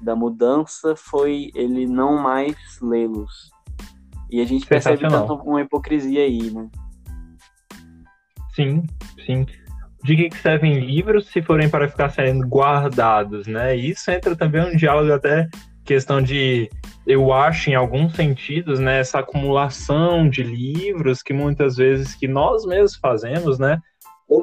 da 0.02 0.16
mudança 0.16 0.96
foi 0.96 1.52
ele 1.54 1.86
não 1.86 2.18
mais 2.18 2.56
lê-los. 2.82 3.52
E 4.30 4.40
a 4.40 4.46
gente 4.46 4.66
percebe 4.66 5.06
tanto 5.06 5.34
uma 5.34 5.62
hipocrisia 5.62 6.22
aí, 6.22 6.50
né? 6.50 6.70
Sim, 8.56 8.84
sim 9.26 9.46
de 10.04 10.16
que 10.16 10.38
servem 10.38 10.80
livros 10.80 11.28
se 11.28 11.42
forem 11.42 11.70
para 11.70 11.88
ficar 11.88 12.10
sendo 12.10 12.48
guardados, 12.48 13.46
né? 13.46 13.78
E 13.78 13.92
isso 13.92 14.10
entra 14.10 14.36
também 14.36 14.62
um 14.62 14.76
diálogo 14.76 15.14
até 15.14 15.48
questão 15.86 16.22
de, 16.22 16.70
eu 17.06 17.32
acho, 17.34 17.70
em 17.70 17.76
alguns 17.76 18.16
sentidos, 18.16 18.80
né, 18.80 19.00
essa 19.00 19.20
acumulação 19.20 20.30
de 20.30 20.44
livros 20.44 21.22
que 21.22 21.34
muitas 21.34 21.76
vezes 21.76 22.16
que 22.16 22.28
nós 22.28 22.66
mesmos 22.66 22.96
fazemos, 22.96 23.60
né? 23.60 23.80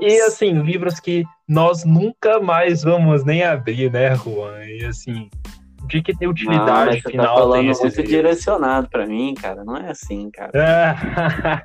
E 0.02 0.20
assim, 0.20 0.60
livros 0.60 1.00
que 1.00 1.24
nós 1.48 1.84
nunca 1.84 2.38
mais 2.40 2.82
vamos 2.82 3.24
nem 3.24 3.42
abrir, 3.42 3.90
né, 3.90 4.14
Juan? 4.16 4.62
E 4.64 4.84
assim, 4.84 5.30
de 5.86 6.02
que 6.02 6.14
tem 6.14 6.28
utilidade 6.28 7.00
não, 7.04 7.10
final 7.10 7.34
tá 7.34 7.40
falando 7.40 7.80
muito 7.80 8.02
direcionado 8.02 8.88
para 8.90 9.06
mim, 9.06 9.34
cara. 9.34 9.64
Não 9.64 9.76
é 9.76 9.90
assim, 9.90 10.30
cara. 10.30 10.52
É. 10.54 10.94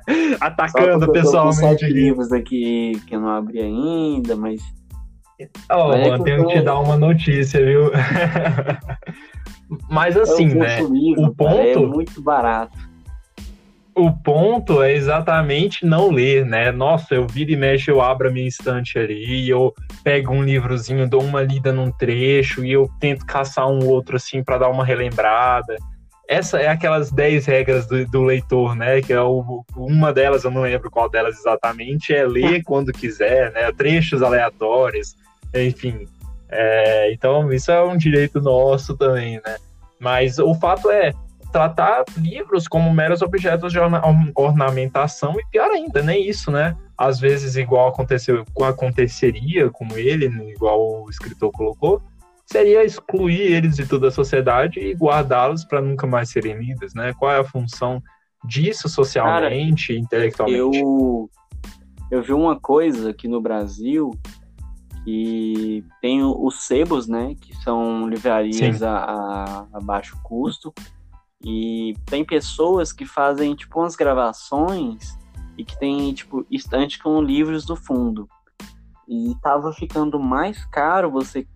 Atacando 0.40 1.12
pessoalmente. 1.12 1.84
livros 1.84 2.32
aqui 2.32 2.92
que 3.06 3.14
eu 3.14 3.20
não 3.20 3.28
abri 3.28 3.60
ainda, 3.60 4.34
mas. 4.34 4.62
Oh, 5.70 5.88
mas 5.88 6.06
é 6.06 6.18
tenho 6.18 6.46
que 6.46 6.54
te 6.54 6.62
dar 6.62 6.78
uma 6.78 6.96
notícia, 6.96 7.62
viu? 7.62 7.90
mas 9.90 10.16
assim, 10.16 10.46
né? 10.46 10.80
Livro, 10.82 11.24
o 11.24 11.34
ponto. 11.34 11.56
Cara, 11.56 11.70
é 11.70 11.76
muito 11.76 12.22
barato 12.22 12.93
o 13.96 14.10
ponto 14.10 14.82
é 14.82 14.92
exatamente 14.92 15.86
não 15.86 16.10
ler, 16.10 16.44
né? 16.44 16.72
Nossa, 16.72 17.14
eu 17.14 17.26
viro 17.26 17.52
e 17.52 17.56
mexo, 17.56 17.90
eu 17.90 18.00
abro 18.00 18.28
a 18.28 18.32
minha 18.32 18.48
estante 18.48 18.98
ali, 18.98 19.48
eu 19.48 19.72
pego 20.02 20.32
um 20.32 20.42
livrozinho, 20.42 21.08
dou 21.08 21.22
uma 21.22 21.42
lida 21.42 21.72
num 21.72 21.92
trecho 21.92 22.64
e 22.64 22.72
eu 22.72 22.90
tento 22.98 23.24
caçar 23.24 23.68
um 23.68 23.86
outro 23.86 24.16
assim 24.16 24.42
para 24.42 24.58
dar 24.58 24.68
uma 24.68 24.84
relembrada. 24.84 25.76
Essa 26.28 26.58
é 26.58 26.68
aquelas 26.68 27.12
10 27.12 27.46
regras 27.46 27.86
do, 27.86 28.04
do, 28.06 28.22
leitor, 28.22 28.74
né? 28.74 29.00
Que 29.00 29.12
é 29.12 29.20
o, 29.20 29.64
uma 29.76 30.12
delas, 30.12 30.44
eu 30.44 30.50
não 30.50 30.62
lembro 30.62 30.90
qual 30.90 31.08
delas 31.08 31.38
exatamente, 31.38 32.12
é 32.12 32.26
ler 32.26 32.62
quando 32.64 32.92
quiser, 32.92 33.52
né? 33.52 33.70
Trechos 33.72 34.22
aleatórios, 34.22 35.14
enfim. 35.54 36.06
É, 36.48 37.12
então, 37.12 37.52
isso 37.52 37.70
é 37.70 37.82
um 37.82 37.96
direito 37.96 38.40
nosso 38.40 38.96
também, 38.96 39.40
né? 39.44 39.56
Mas 40.00 40.38
o 40.38 40.54
fato 40.54 40.90
é, 40.90 41.12
tratar 41.54 42.04
livros 42.18 42.66
como 42.66 42.92
meros 42.92 43.22
objetos 43.22 43.72
de 43.72 43.78
ornamentação 44.34 45.38
e 45.38 45.46
pior 45.52 45.70
ainda, 45.70 46.02
nem 46.02 46.28
isso, 46.28 46.50
né? 46.50 46.76
Às 46.98 47.20
vezes, 47.20 47.54
igual 47.54 47.86
aconteceu, 47.86 48.44
aconteceria 48.60 49.70
com 49.70 49.86
ele, 49.96 50.26
igual 50.50 51.04
o 51.04 51.08
escritor 51.08 51.52
colocou, 51.52 52.02
seria 52.44 52.84
excluir 52.84 53.52
eles 53.52 53.76
de 53.76 53.86
toda 53.86 54.08
a 54.08 54.10
sociedade 54.10 54.80
e 54.80 54.94
guardá-los 54.94 55.64
para 55.64 55.80
nunca 55.80 56.08
mais 56.08 56.28
serem 56.30 56.58
lidos, 56.58 56.92
né? 56.92 57.14
Qual 57.16 57.30
é 57.30 57.38
a 57.38 57.44
função 57.44 58.02
disso 58.44 58.88
socialmente, 58.88 59.92
Cara, 59.92 60.00
intelectualmente? 60.00 60.78
Eu, 60.80 61.30
eu 62.10 62.20
vi 62.20 62.32
uma 62.32 62.58
coisa 62.58 63.10
aqui 63.10 63.28
no 63.28 63.40
Brasil 63.40 64.10
que 65.04 65.84
tem 66.00 66.24
os 66.24 66.66
sebos, 66.66 67.06
né, 67.06 67.36
que 67.40 67.54
são 67.58 68.08
livrarias 68.08 68.82
a, 68.82 68.96
a, 68.96 69.66
a, 69.74 69.80
baixo 69.80 70.18
custo, 70.22 70.72
e 71.44 71.94
tem 72.06 72.24
pessoas 72.24 72.90
que 72.92 73.04
fazem, 73.04 73.54
tipo, 73.54 73.78
umas 73.78 73.94
gravações 73.94 75.18
e 75.58 75.64
que 75.64 75.78
tem, 75.78 76.12
tipo, 76.14 76.46
estante 76.50 76.98
com 76.98 77.20
livros 77.20 77.66
do 77.66 77.76
fundo. 77.76 78.26
E 79.06 79.34
tava 79.42 79.72
ficando 79.72 80.18
mais 80.18 80.64
caro 80.66 81.10
você 81.10 81.46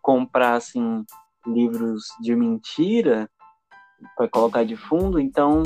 comprar, 0.00 0.54
assim, 0.54 1.04
livros 1.46 2.04
de 2.22 2.34
mentira 2.34 3.28
para 4.16 4.28
colocar 4.28 4.64
de 4.64 4.76
fundo, 4.76 5.20
então 5.20 5.62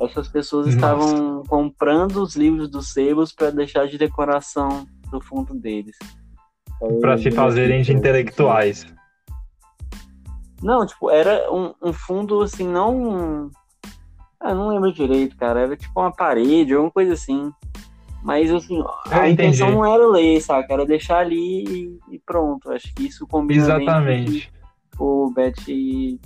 essas 0.00 0.28
pessoas 0.28 0.66
Nossa. 0.66 0.78
estavam 0.78 1.42
comprando 1.46 2.22
os 2.22 2.34
livros 2.34 2.70
dos 2.70 2.92
sebos 2.92 3.32
para 3.32 3.50
deixar 3.50 3.86
de 3.86 3.98
decoração 3.98 4.86
do 5.10 5.20
fundo 5.20 5.54
deles. 5.54 5.96
Para 7.00 7.18
se 7.18 7.30
fazerem 7.30 7.82
de 7.82 7.92
intelectuais. 7.92 8.86
Não, 10.62 10.84
tipo, 10.86 11.10
era 11.10 11.52
um, 11.52 11.74
um 11.82 11.92
fundo 11.92 12.42
assim, 12.42 12.66
não. 12.66 13.50
Ah, 14.38 14.54
não 14.54 14.68
lembro 14.68 14.92
direito, 14.92 15.36
cara. 15.36 15.60
Era 15.60 15.76
tipo 15.76 15.98
uma 15.98 16.12
parede, 16.12 16.74
alguma 16.74 16.90
coisa 16.90 17.14
assim. 17.14 17.50
Mas 18.22 18.50
assim, 18.50 18.82
a 19.10 19.20
ah, 19.20 19.30
intenção 19.30 19.70
não 19.70 19.84
era 19.84 20.06
ler, 20.06 20.40
saca? 20.42 20.72
Era 20.72 20.84
deixar 20.84 21.18
ali 21.18 21.98
e, 22.10 22.18
pronto. 22.24 22.70
Acho 22.70 22.94
que 22.94 23.06
isso 23.06 23.26
combina 23.26 23.62
Exatamente. 23.62 24.52
o 24.98 25.32
Bet 25.34 26.20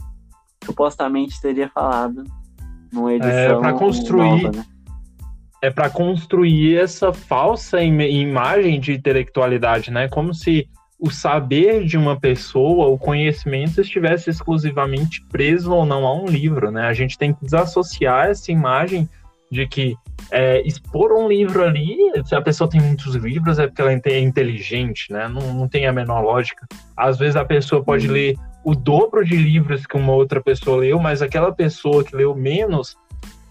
supostamente 0.65 1.41
teria 1.41 1.69
falado 1.69 2.25
numa 2.93 3.13
é, 3.13 3.17
edição. 3.17 3.59
É, 3.59 3.61
para 3.61 3.73
construir. 3.75 4.43
Nova, 4.43 4.57
né? 4.57 4.67
É 5.63 5.71
para 5.71 5.89
construir 5.89 6.77
essa 6.77 7.13
falsa 7.13 7.83
im 7.83 8.01
imagem 8.01 8.79
de 8.79 8.93
intelectualidade, 8.93 9.91
né? 9.91 10.09
Como 10.09 10.35
se 10.35 10.69
o 10.99 11.11
saber 11.11 11.85
de 11.85 11.99
uma 11.99 12.19
pessoa, 12.19 12.87
o 12.87 12.99
conhecimento 12.99 13.81
estivesse 13.81 14.31
exclusivamente 14.31 15.25
preso 15.31 15.73
ou 15.73 15.85
não 15.85 16.07
a 16.07 16.15
um 16.15 16.27
livro, 16.27 16.71
né? 16.71 16.87
A 16.87 16.93
gente 16.93 17.19
tem 17.19 17.35
que 17.35 17.45
desassociar 17.45 18.29
essa 18.29 18.51
imagem 18.53 19.09
de 19.51 19.67
que 19.67 19.97
é, 20.31 20.67
expor 20.67 21.13
um 21.13 21.29
livro 21.29 21.63
ali, 21.63 21.97
se 22.25 22.35
a 22.35 22.41
pessoa 22.41 22.69
tem 22.69 22.81
muitos 22.81 23.15
livros, 23.15 23.59
é 23.59 23.67
porque 23.67 23.83
ela 23.83 23.93
é 23.93 24.21
inteligente, 24.21 25.13
né? 25.13 25.29
Não, 25.29 25.55
não 25.55 25.69
tem 25.69 25.87
a 25.87 25.93
menor 25.93 26.23
lógica. 26.23 26.67
Às 26.97 27.19
vezes 27.19 27.37
a 27.37 27.45
pessoa 27.45 27.83
pode 27.83 28.07
uhum. 28.07 28.13
ler 28.13 28.37
o 28.65 28.75
dobro 28.75 29.25
de 29.25 29.37
livros 29.37 29.87
que 29.87 29.97
uma 29.97 30.13
outra 30.13 30.43
pessoa 30.43 30.79
leu, 30.79 30.99
mas 30.99 31.21
aquela 31.21 31.53
pessoa 31.53 32.03
que 32.03 32.17
leu 32.17 32.35
menos 32.35 32.97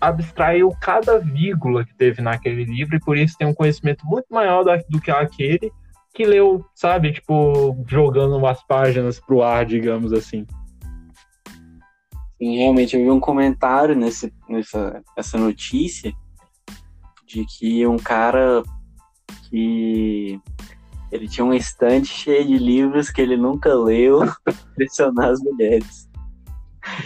abstraiu 0.01 0.75
cada 0.82 1.19
vírgula 1.19 1.86
que 1.86 1.93
teve 1.93 2.21
naquele 2.21 2.65
livro 2.65 2.95
e 2.95 2.99
por 2.99 3.17
isso 3.17 3.38
tem 3.38 3.47
um 3.47 3.53
conhecimento 3.53 4.06
muito 4.06 4.25
maior 4.29 4.65
do 4.89 4.99
que 4.99 5.12
aquele 5.12 5.71
que 6.13 6.26
leu, 6.26 6.63
sabe? 6.76 7.12
Tipo, 7.12 7.76
jogando 7.88 8.38
umas 8.38 8.63
páginas 8.65 9.19
pro 9.19 9.41
ar, 9.41 9.65
digamos 9.65 10.13
assim. 10.13 10.45
Sim, 12.38 12.58
realmente, 12.58 12.95
eu 12.95 13.04
vi 13.04 13.10
um 13.10 13.19
comentário 13.19 13.95
nesse, 13.95 14.34
nessa 14.47 15.02
essa 15.17 15.38
notícia 15.38 16.13
de 17.26 17.45
que 17.45 17.88
um 17.88 17.97
cara 17.97 18.62
que 19.49 20.39
ele 21.12 21.28
tinha 21.28 21.45
um 21.45 21.54
estante 21.54 22.08
cheio 22.08 22.45
de 22.45 22.58
livros 22.58 23.10
que 23.10 23.21
ele 23.21 23.38
nunca 23.38 23.73
leu 23.73 24.21
pressionar 24.76 25.30
as 25.30 25.39
mulheres. 25.41 26.10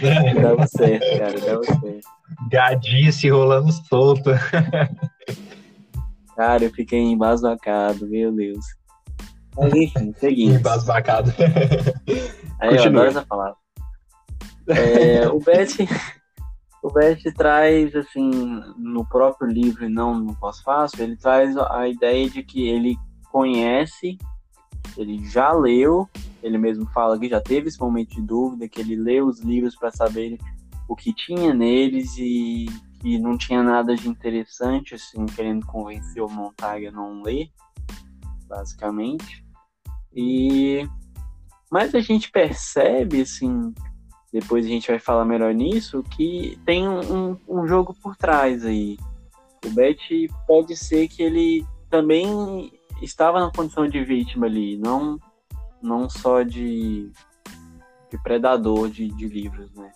É. 0.02 0.34
Dava 0.34 0.66
certo, 0.66 1.18
cara, 1.18 1.40
dava 1.40 1.64
certo. 1.64 2.08
Gadice 2.50 3.28
rolando 3.28 3.72
solta. 3.72 4.38
Cara, 6.36 6.64
eu 6.64 6.70
fiquei 6.70 7.00
embasbacado, 7.00 8.06
meu 8.06 8.30
Deus. 8.30 8.64
Mas 9.58 9.74
enfim, 9.74 10.12
seguinte. 10.14 10.56
Embasbacado. 10.56 11.32
Aí 12.60 12.76
eu 12.76 12.84
adoro 12.84 13.08
essa 13.08 13.26
palavra. 13.26 13.56
É, 14.68 15.28
o 15.28 15.40
Beth, 15.40 15.76
o 16.82 16.92
Beth 16.92 17.22
traz, 17.36 17.94
assim, 17.96 18.30
no 18.76 19.04
próprio 19.06 19.48
livro 19.50 19.86
e 19.86 19.88
não 19.88 20.18
no 20.18 20.34
pós-fácil, 20.36 21.02
ele 21.02 21.16
traz 21.16 21.56
a 21.56 21.88
ideia 21.88 22.28
de 22.28 22.42
que 22.42 22.68
ele 22.68 22.96
conhece, 23.30 24.18
ele 24.96 25.24
já 25.28 25.52
leu, 25.52 26.08
ele 26.42 26.58
mesmo 26.58 26.86
fala 26.86 27.18
que 27.18 27.28
já 27.28 27.40
teve 27.40 27.68
esse 27.68 27.80
momento 27.80 28.14
de 28.14 28.22
dúvida, 28.22 28.68
que 28.68 28.80
ele 28.80 28.96
leu 28.96 29.26
os 29.26 29.40
livros 29.40 29.74
para 29.74 29.90
saber 29.90 30.38
o 30.88 30.94
que 30.94 31.12
tinha 31.14 31.54
neles 31.54 32.16
e 32.18 32.66
que 33.00 33.18
não 33.18 33.38
tinha 33.38 33.62
nada 33.62 33.94
de 33.94 34.08
interessante, 34.08 34.94
assim, 34.94 35.24
querendo 35.26 35.64
convencer 35.66 36.22
o 36.22 36.28
Montag 36.28 36.86
a 36.86 36.92
não 36.92 37.22
ler, 37.22 37.48
basicamente. 38.48 39.47
E 40.14 40.88
mas 41.70 41.94
a 41.94 42.00
gente 42.00 42.30
percebe, 42.30 43.20
assim, 43.20 43.74
depois 44.32 44.64
a 44.64 44.68
gente 44.68 44.88
vai 44.88 44.98
falar 44.98 45.24
melhor 45.24 45.52
nisso, 45.54 46.02
que 46.02 46.58
tem 46.64 46.88
um, 46.88 47.36
um 47.46 47.66
jogo 47.66 47.94
por 48.02 48.16
trás 48.16 48.64
aí. 48.64 48.96
O 49.64 49.70
Bet 49.70 50.28
pode 50.46 50.76
ser 50.76 51.08
que 51.08 51.22
ele 51.22 51.66
também 51.90 52.72
estava 53.02 53.40
na 53.40 53.50
condição 53.50 53.88
de 53.88 54.02
vítima 54.02 54.46
ali, 54.46 54.78
não, 54.78 55.18
não 55.82 56.08
só 56.08 56.42
de, 56.42 57.10
de 58.10 58.22
predador 58.22 58.88
de, 58.88 59.08
de 59.08 59.26
livros, 59.26 59.72
né? 59.74 59.90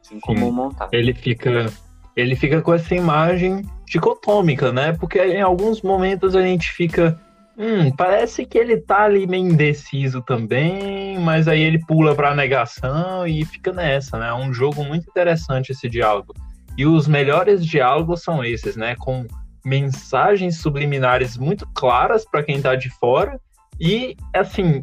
Assim 0.00 0.20
como 0.20 0.50
montar. 0.52 0.88
Ele 0.92 1.14
fica, 1.14 1.72
ele 2.16 2.36
fica 2.36 2.60
com 2.60 2.74
essa 2.74 2.94
imagem 2.94 3.64
dicotômica, 3.86 4.72
né? 4.72 4.92
Porque 4.92 5.18
em 5.18 5.40
alguns 5.40 5.80
momentos 5.82 6.34
a 6.34 6.42
gente 6.42 6.70
fica 6.70 7.18
Hum, 7.60 7.90
parece 7.90 8.46
que 8.46 8.56
ele 8.56 8.76
tá 8.76 9.02
ali 9.02 9.26
meio 9.26 9.48
indeciso 9.48 10.22
também, 10.22 11.18
mas 11.18 11.48
aí 11.48 11.60
ele 11.60 11.84
pula 11.84 12.14
pra 12.14 12.32
negação 12.32 13.26
e 13.26 13.44
fica 13.44 13.72
nessa, 13.72 14.16
né? 14.16 14.28
É 14.28 14.34
um 14.34 14.52
jogo 14.54 14.84
muito 14.84 15.10
interessante 15.10 15.72
esse 15.72 15.88
diálogo. 15.88 16.32
E 16.76 16.86
os 16.86 17.08
melhores 17.08 17.66
diálogos 17.66 18.22
são 18.22 18.44
esses, 18.44 18.76
né? 18.76 18.94
Com 18.96 19.26
mensagens 19.64 20.60
subliminares 20.60 21.36
muito 21.36 21.68
claras 21.74 22.24
para 22.24 22.44
quem 22.44 22.62
tá 22.62 22.76
de 22.76 22.90
fora 22.90 23.40
e, 23.80 24.14
assim, 24.32 24.80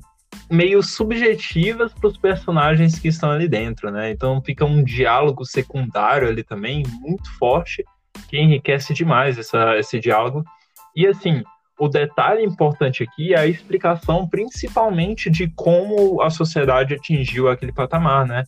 meio 0.52 0.84
subjetivas 0.84 1.94
para 1.94 2.10
os 2.10 2.18
personagens 2.18 3.00
que 3.00 3.08
estão 3.08 3.32
ali 3.32 3.48
dentro, 3.48 3.90
né? 3.90 4.12
Então 4.12 4.42
fica 4.42 4.66
um 4.66 4.84
diálogo 4.84 5.46
secundário 5.46 6.28
ali 6.28 6.44
também, 6.44 6.84
muito 7.00 7.32
forte, 7.38 7.86
que 8.28 8.38
enriquece 8.38 8.94
demais 8.94 9.38
essa, 9.38 9.78
esse 9.78 9.98
diálogo. 9.98 10.44
E, 10.94 11.08
assim, 11.08 11.42
o 11.80 11.90
detalhe 11.90 12.44
importante 12.44 13.04
aqui 13.04 13.34
é 13.34 13.40
a 13.40 13.48
explicação 13.48 14.28
principalmente 14.28 15.30
de 15.30 15.48
como 15.56 16.22
a 16.22 16.30
sociedade 16.30 16.94
atingiu 16.94 17.50
aquele 17.50 17.74
patamar, 17.74 18.26
né? 18.26 18.44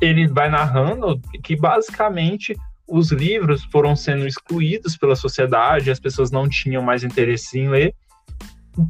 Ele 0.00 0.26
vai 0.26 0.50
narrando 0.50 1.20
que 1.42 1.56
basicamente 1.56 2.54
os 2.86 3.10
livros 3.10 3.64
foram 3.64 3.96
sendo 3.96 4.26
excluídos 4.26 4.96
pela 4.96 5.16
sociedade, 5.16 5.90
as 5.90 6.00
pessoas 6.00 6.30
não 6.30 6.48
tinham 6.48 6.82
mais 6.82 7.02
interesse 7.02 7.58
em 7.58 7.68
ler. 7.68 7.94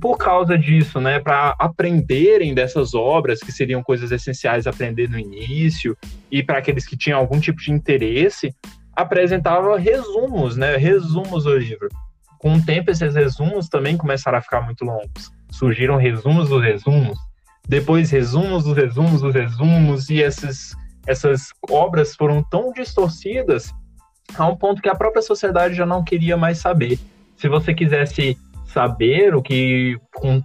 Por 0.00 0.16
causa 0.16 0.58
disso, 0.58 0.98
né, 0.98 1.20
para 1.20 1.54
aprenderem 1.58 2.54
dessas 2.54 2.94
obras, 2.94 3.40
que 3.40 3.52
seriam 3.52 3.82
coisas 3.82 4.10
essenciais 4.10 4.66
aprender 4.66 5.08
no 5.10 5.18
início, 5.18 5.96
e 6.30 6.42
para 6.42 6.58
aqueles 6.58 6.86
que 6.86 6.96
tinham 6.96 7.18
algum 7.18 7.38
tipo 7.38 7.60
de 7.60 7.70
interesse, 7.70 8.52
apresentava 8.96 9.78
resumos, 9.78 10.56
né, 10.56 10.76
resumos 10.76 11.44
do 11.44 11.56
livro 11.56 11.88
com 12.44 12.56
o 12.56 12.62
tempo, 12.62 12.90
esses 12.90 13.14
resumos 13.14 13.70
também 13.70 13.96
começaram 13.96 14.36
a 14.36 14.42
ficar 14.42 14.60
muito 14.60 14.84
longos. 14.84 15.32
Surgiram 15.50 15.96
resumos 15.96 16.50
dos 16.50 16.62
resumos, 16.62 17.18
depois 17.66 18.10
resumos 18.10 18.64
dos 18.64 18.76
resumos 18.76 19.22
dos 19.22 19.34
resumos, 19.34 20.10
e 20.10 20.22
essas, 20.22 20.76
essas 21.06 21.48
obras 21.70 22.14
foram 22.14 22.42
tão 22.42 22.70
distorcidas 22.70 23.72
a 24.36 24.46
um 24.46 24.54
ponto 24.54 24.82
que 24.82 24.90
a 24.90 24.94
própria 24.94 25.22
sociedade 25.22 25.72
já 25.72 25.86
não 25.86 26.04
queria 26.04 26.36
mais 26.36 26.58
saber. 26.58 26.98
Se 27.38 27.48
você 27.48 27.72
quisesse 27.72 28.36
saber 28.66 29.34
o 29.34 29.40
que 29.40 29.98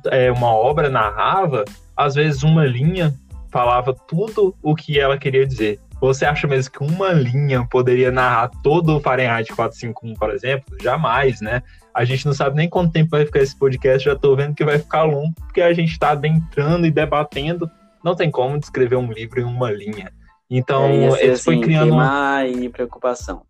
é, 0.09 0.31
uma 0.31 0.53
obra 0.53 0.89
narrava, 0.89 1.65
às 1.97 2.15
vezes 2.15 2.43
uma 2.43 2.65
linha 2.65 3.13
falava 3.51 3.93
tudo 3.93 4.55
o 4.63 4.73
que 4.73 4.97
ela 4.97 5.17
queria 5.17 5.45
dizer. 5.45 5.81
Você 6.01 6.25
acha 6.25 6.47
mesmo 6.47 6.71
que 6.71 6.83
uma 6.83 7.11
linha 7.11 7.65
poderia 7.69 8.11
narrar 8.11 8.49
todo 8.63 8.97
o 8.97 8.99
Fahrenheit 9.01 9.53
451, 9.53 10.13
por 10.15 10.31
exemplo? 10.31 10.77
Jamais, 10.81 11.41
né? 11.41 11.61
A 11.93 12.05
gente 12.05 12.25
não 12.25 12.33
sabe 12.33 12.55
nem 12.55 12.69
quanto 12.69 12.93
tempo 12.93 13.11
vai 13.11 13.25
ficar 13.25 13.41
esse 13.41 13.57
podcast, 13.57 14.05
já 14.05 14.13
estou 14.13 14.35
vendo 14.35 14.55
que 14.55 14.63
vai 14.63 14.79
ficar 14.79 15.03
longo, 15.03 15.33
porque 15.35 15.61
a 15.61 15.73
gente 15.73 15.91
está 15.91 16.11
adentrando 16.11 16.85
e 16.85 16.91
debatendo. 16.91 17.69
Não 18.03 18.15
tem 18.15 18.31
como 18.31 18.57
descrever 18.57 18.95
um 18.95 19.11
livro 19.11 19.41
em 19.41 19.43
uma 19.43 19.69
linha. 19.71 20.11
Então, 20.49 20.85
é, 20.85 21.31
assim, 21.31 21.43
foi 21.43 21.59
criando. 21.59 21.93
Uma... 21.93 22.45
e 22.45 22.69
preocupação. 22.69 23.43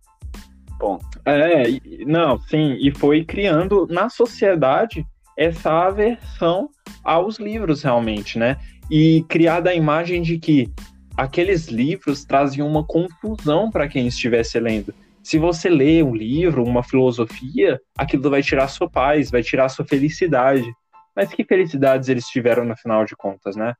Ponto. 0.79 1.05
É, 1.25 1.63
não, 2.05 2.39
sim, 2.39 2.77
e 2.79 2.91
foi 2.91 3.23
criando 3.23 3.85
na 3.89 4.09
sociedade 4.09 5.05
essa 5.37 5.71
aversão 5.71 6.69
aos 7.03 7.37
livros, 7.37 7.83
realmente, 7.83 8.39
né? 8.39 8.57
E 8.89 9.23
criada 9.29 9.69
a 9.69 9.75
imagem 9.75 10.21
de 10.21 10.37
que 10.37 10.71
aqueles 11.19 11.67
livros 11.67 12.23
traziam 12.23 12.65
uma 12.65 12.85
confusão 12.85 13.69
para 13.69 13.89
quem 13.89 14.07
estivesse 14.07 14.57
lendo. 14.57 14.93
Se 15.21 15.37
você 15.37 15.69
lê 15.69 16.01
um 16.01 16.15
livro, 16.15 16.63
uma 16.63 16.81
filosofia, 16.81 17.79
aquilo 17.97 18.29
vai 18.29 18.41
tirar 18.41 18.69
sua 18.69 18.89
paz, 18.89 19.29
vai 19.29 19.43
tirar 19.43 19.67
sua 19.67 19.85
felicidade. 19.85 20.71
Mas 21.13 21.29
que 21.29 21.43
felicidades 21.43 22.07
eles 22.07 22.25
tiveram 22.27 22.63
no 22.63 22.75
final 22.77 23.03
de 23.03 23.17
contas, 23.17 23.57
né? 23.57 23.73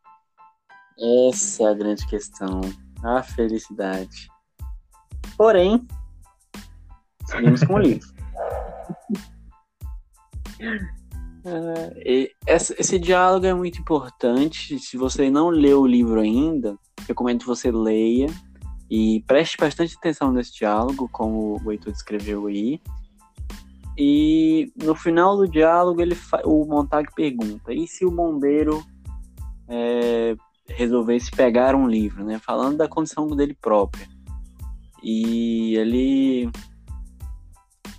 Essa 1.29 1.63
é 1.63 1.67
a 1.67 1.73
grande 1.73 2.05
questão. 2.07 2.59
A 3.01 3.23
felicidade. 3.23 4.27
Porém, 5.37 5.87
seguimos 7.25 7.63
com 7.63 7.75
o 7.75 7.79
livro. 7.79 8.05
Uh, 11.45 12.29
esse, 12.45 12.75
esse, 12.77 12.99
diálogo 12.99 13.45
é 13.45 13.53
muito 13.53 13.79
importante. 13.79 14.77
Se 14.79 14.97
você 14.97 15.29
não 15.29 15.49
leu 15.49 15.81
o 15.81 15.87
livro 15.87 16.19
ainda, 16.19 16.77
recomendo 17.07 17.41
que 17.41 17.47
você 17.47 17.71
leia 17.71 18.27
e 18.89 19.23
preste 19.27 19.57
bastante 19.57 19.95
atenção 19.95 20.31
nesse 20.31 20.53
diálogo, 20.53 21.07
como 21.11 21.61
o 21.63 21.71
Heitor 21.71 21.93
descreveu 21.93 22.47
aí. 22.47 22.81
E 23.97 24.71
no 24.81 24.95
final 24.95 25.37
do 25.37 25.47
diálogo, 25.47 26.01
ele 26.01 26.17
o 26.45 26.65
Montag 26.65 27.13
pergunta: 27.13 27.73
e 27.73 27.87
se 27.87 28.05
o 28.05 28.11
bombeiro 28.11 28.83
é, 29.67 30.35
resolvesse 30.67 31.31
pegar 31.31 31.75
um 31.75 31.87
livro, 31.87 32.23
né? 32.23 32.39
Falando 32.39 32.77
da 32.77 32.87
condição 32.87 33.27
dele 33.27 33.55
própria. 33.61 34.07
E 35.03 35.75
ele. 35.75 36.49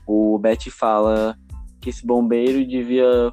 O 0.06 0.38
Betty 0.38 0.70
fala 0.70 1.38
que 1.80 1.90
esse 1.90 2.06
bombeiro 2.06 2.66
devia 2.66 3.32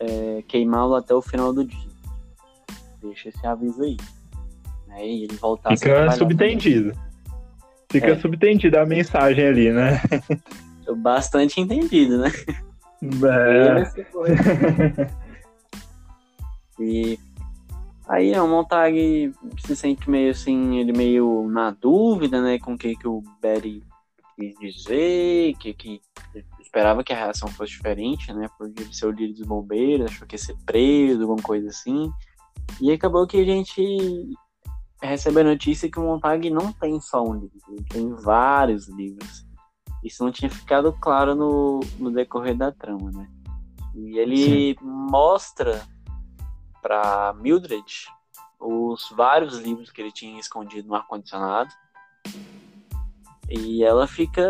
é, 0.00 0.42
queimá-lo 0.48 0.94
até 0.94 1.14
o 1.14 1.22
final 1.22 1.52
do 1.52 1.64
dia. 1.64 1.90
Deixa 3.02 3.28
esse 3.28 3.46
aviso 3.46 3.82
aí. 3.82 3.96
Né? 4.88 5.06
E 5.06 5.24
ele 5.24 5.36
voltar 5.36 5.76
Fica 5.76 6.10
subentendido. 6.12 6.92
Fica 7.90 8.08
é. 8.08 8.16
a 8.80 8.86
mensagem 8.86 9.46
ali, 9.46 9.72
né? 9.72 10.00
Bastante 10.96 11.60
entendido, 11.60 12.18
né? 12.18 12.32
É. 13.02 14.02
e 16.80 17.18
aí 18.08 18.32
é, 18.32 18.42
o 18.42 18.48
Montag 18.48 19.32
se 19.58 19.76
sente 19.76 20.10
meio 20.10 20.30
assim, 20.30 20.78
ele 20.78 20.92
meio 20.92 21.48
na 21.48 21.70
dúvida, 21.70 22.42
né, 22.42 22.58
com 22.58 22.74
o 22.74 22.78
que, 22.78 22.96
que 22.96 23.06
o 23.06 23.22
Betty 23.40 23.82
quis 24.36 24.54
dizer, 24.58 25.54
que, 25.58 25.72
que 25.72 26.00
esperava 26.70 27.02
que 27.02 27.12
a 27.12 27.16
reação 27.16 27.48
fosse 27.48 27.72
diferente, 27.72 28.32
né? 28.32 28.48
Porque 28.56 28.82
ele 28.82 28.94
ser 28.94 29.06
o 29.06 29.10
líder 29.10 29.34
dos 29.34 29.46
bombeiros, 29.46 30.06
achou 30.06 30.26
que 30.26 30.36
ia 30.36 30.38
ser 30.38 30.56
preso, 30.64 31.22
alguma 31.22 31.42
coisa 31.42 31.68
assim. 31.68 32.10
E 32.80 32.92
acabou 32.92 33.26
que 33.26 33.40
a 33.40 33.44
gente 33.44 34.30
recebe 35.02 35.40
a 35.40 35.44
notícia 35.44 35.90
que 35.90 35.98
o 35.98 36.02
Montag 36.02 36.48
não 36.48 36.72
tem 36.72 37.00
só 37.00 37.24
um 37.24 37.34
livro, 37.34 37.58
ele 37.70 37.84
tem 37.84 38.14
vários 38.14 38.88
livros. 38.88 39.44
Isso 40.04 40.24
não 40.24 40.30
tinha 40.30 40.48
ficado 40.48 40.92
claro 41.00 41.34
no, 41.34 41.80
no 41.98 42.10
decorrer 42.10 42.56
da 42.56 42.70
trama, 42.70 43.10
né? 43.10 43.28
E 43.94 44.18
ele 44.18 44.76
Sim. 44.78 44.86
mostra 44.86 45.82
para 46.80 47.34
Mildred 47.34 48.06
os 48.60 49.10
vários 49.10 49.58
livros 49.58 49.90
que 49.90 50.00
ele 50.00 50.12
tinha 50.12 50.38
escondido 50.38 50.86
no 50.86 50.94
ar-condicionado. 50.94 51.74
E 53.48 53.82
ela 53.82 54.06
fica 54.06 54.42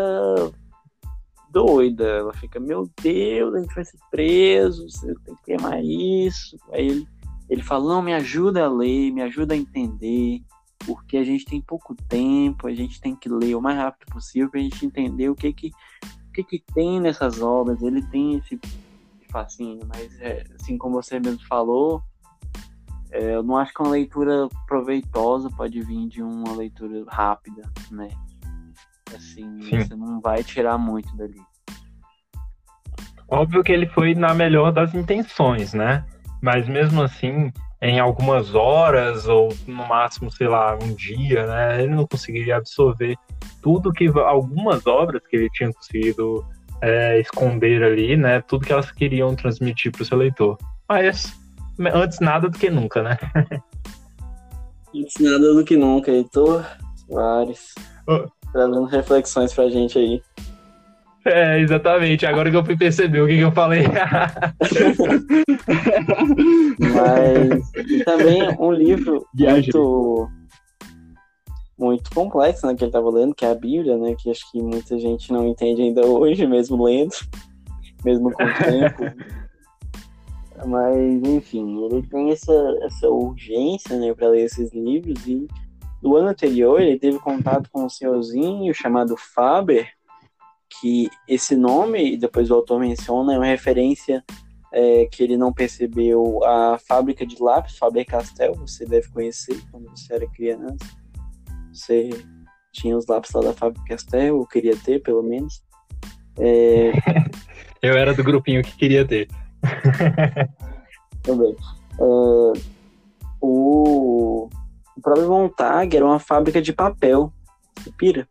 doida. 1.51 2.03
Ela 2.03 2.33
fica, 2.33 2.59
meu 2.59 2.89
Deus, 3.01 3.53
a 3.53 3.59
gente 3.59 3.75
vai 3.75 3.85
ser 3.85 3.97
preso, 4.09 4.89
você 4.89 5.13
tem 5.25 5.35
que 5.35 5.43
queimar 5.43 5.83
isso. 5.83 6.57
Aí 6.71 6.87
ele, 6.87 7.07
ele 7.49 7.61
fala, 7.61 7.93
não, 7.93 8.01
me 8.01 8.13
ajuda 8.13 8.65
a 8.65 8.69
ler, 8.69 9.11
me 9.11 9.21
ajuda 9.21 9.53
a 9.53 9.57
entender, 9.57 10.41
porque 10.85 11.17
a 11.17 11.23
gente 11.23 11.45
tem 11.45 11.61
pouco 11.61 11.95
tempo, 12.07 12.67
a 12.67 12.73
gente 12.73 12.99
tem 12.99 13.15
que 13.15 13.29
ler 13.29 13.55
o 13.55 13.61
mais 13.61 13.77
rápido 13.77 14.11
possível 14.11 14.49
para 14.49 14.59
a 14.59 14.63
gente 14.63 14.85
entender 14.85 15.29
o 15.29 15.35
que 15.35 15.53
que, 15.53 15.71
o 16.29 16.31
que 16.33 16.43
que 16.43 16.63
tem 16.73 16.99
nessas 16.99 17.41
obras. 17.41 17.81
Ele 17.81 18.01
tem 18.07 18.35
esse 18.35 18.59
fascínio, 19.29 19.87
mas 19.87 20.19
é, 20.19 20.43
assim 20.59 20.77
como 20.77 21.01
você 21.01 21.19
mesmo 21.19 21.45
falou, 21.47 22.03
é, 23.11 23.35
eu 23.35 23.43
não 23.43 23.57
acho 23.57 23.73
que 23.73 23.81
uma 23.81 23.91
leitura 23.91 24.47
proveitosa 24.67 25.49
pode 25.49 25.81
vir 25.81 26.07
de 26.07 26.23
uma 26.23 26.53
leitura 26.53 27.03
rápida, 27.07 27.61
né? 27.91 28.09
Assim, 29.15 29.61
Sim. 29.61 29.81
você 29.81 29.95
não 29.95 30.19
vai 30.21 30.43
tirar 30.43 30.77
muito 30.77 31.15
dali. 31.15 31.39
Óbvio 33.27 33.63
que 33.63 33.71
ele 33.71 33.87
foi 33.87 34.13
na 34.13 34.33
melhor 34.33 34.71
das 34.71 34.93
intenções, 34.93 35.73
né? 35.73 36.05
Mas 36.41 36.67
mesmo 36.67 37.01
assim, 37.01 37.51
em 37.81 37.99
algumas 37.99 38.53
horas, 38.53 39.27
ou 39.27 39.55
no 39.65 39.87
máximo, 39.87 40.29
sei 40.31 40.47
lá, 40.47 40.75
um 40.75 40.93
dia, 40.93 41.47
né? 41.47 41.81
Ele 41.81 41.95
não 41.95 42.05
conseguiria 42.05 42.57
absorver 42.57 43.15
tudo 43.61 43.93
que. 43.93 44.07
algumas 44.07 44.85
obras 44.85 45.21
que 45.27 45.37
ele 45.37 45.49
tinha 45.51 45.71
conseguido 45.71 46.45
é, 46.81 47.19
esconder 47.21 47.83
ali, 47.83 48.17
né? 48.17 48.41
Tudo 48.41 48.65
que 48.65 48.73
elas 48.73 48.91
queriam 48.91 49.33
transmitir 49.35 49.91
para 49.91 50.01
o 50.01 50.05
seu 50.05 50.17
leitor. 50.17 50.57
Mas 50.89 51.33
antes 51.93 52.19
nada 52.19 52.49
do 52.49 52.57
que 52.57 52.69
nunca, 52.69 53.01
né? 53.01 53.17
antes 54.93 55.15
nada 55.21 55.53
do 55.53 55.63
que 55.63 55.77
nunca, 55.77 56.11
Heitor 56.11 56.65
Soares. 57.07 57.73
Oh 58.07 58.40
trazendo 58.51 58.85
reflexões 58.85 59.53
pra 59.53 59.69
gente 59.69 59.97
aí. 59.97 60.21
É, 61.25 61.59
exatamente. 61.59 62.25
Agora 62.25 62.49
que 62.49 62.57
eu 62.57 62.65
fui 62.65 62.75
perceber 62.75 63.21
o 63.21 63.27
que, 63.27 63.35
que 63.35 63.41
eu 63.41 63.51
falei. 63.51 63.83
Mas 66.79 67.71
e 67.89 68.03
também 68.03 68.41
um 68.59 68.71
livro 68.71 69.25
muito, 69.37 70.29
muito 71.77 72.09
complexo, 72.11 72.65
né, 72.65 72.75
que 72.75 72.83
ele 72.83 72.89
estava 72.89 73.09
lendo, 73.09 73.35
que 73.35 73.45
é 73.45 73.51
a 73.51 73.55
Bíblia, 73.55 73.97
né, 73.97 74.15
que 74.17 74.31
acho 74.31 74.51
que 74.51 74.61
muita 74.61 74.97
gente 74.97 75.31
não 75.31 75.47
entende 75.47 75.81
ainda 75.83 76.05
hoje, 76.05 76.47
mesmo 76.47 76.83
lendo, 76.83 77.13
mesmo 78.03 78.31
com 78.31 78.43
o 78.43 78.53
tempo. 78.53 79.03
Mas, 80.65 81.23
enfim, 81.23 81.85
ele 81.85 82.03
tem 82.07 82.31
essa, 82.31 82.53
essa 82.81 83.09
urgência, 83.09 83.97
né, 83.97 84.13
para 84.13 84.29
ler 84.29 84.45
esses 84.45 84.71
livros 84.73 85.25
e 85.27 85.47
do 86.01 86.17
ano 86.17 86.29
anterior, 86.29 86.81
ele 86.81 86.97
teve 86.97 87.19
contato 87.19 87.69
com 87.71 87.85
um 87.85 87.89
senhorzinho 87.89 88.73
chamado 88.73 89.15
Faber, 89.15 89.87
que 90.79 91.09
esse 91.27 91.55
nome, 91.55 92.17
depois 92.17 92.49
o 92.49 92.55
autor 92.55 92.79
menciona, 92.79 93.33
é 93.33 93.37
uma 93.37 93.45
referência 93.45 94.23
é, 94.73 95.05
que 95.05 95.21
ele 95.21 95.37
não 95.37 95.53
percebeu 95.53 96.43
a 96.43 96.79
fábrica 96.79 97.25
de 97.25 97.41
lápis, 97.41 97.77
Faber-Castell, 97.77 98.55
você 98.55 98.85
deve 98.85 99.09
conhecer 99.09 99.59
quando 99.69 99.89
você 99.89 100.13
era 100.13 100.27
criança. 100.27 100.77
Você 101.71 102.09
tinha 102.71 102.97
os 102.97 103.05
lápis 103.05 103.31
lá 103.33 103.41
da 103.41 103.53
Faber-Castell, 103.53 104.37
ou 104.37 104.47
queria 104.47 104.75
ter, 104.77 105.01
pelo 105.03 105.21
menos. 105.21 105.61
É... 106.39 106.91
Eu 107.81 107.97
era 107.97 108.13
do 108.13 108.23
grupinho 108.23 108.63
que 108.63 108.77
queria 108.77 109.05
ter. 109.05 109.27
Também. 111.23 111.55
Uh, 111.99 112.53
o 113.41 114.49
o 115.01 115.03
próprio 115.03 115.27
Montag 115.27 115.97
era 115.97 116.05
uma 116.05 116.19
fábrica 116.19 116.61
de 116.61 116.71
papel. 116.71 117.33
Você 117.75 117.91
pira? 117.97 118.27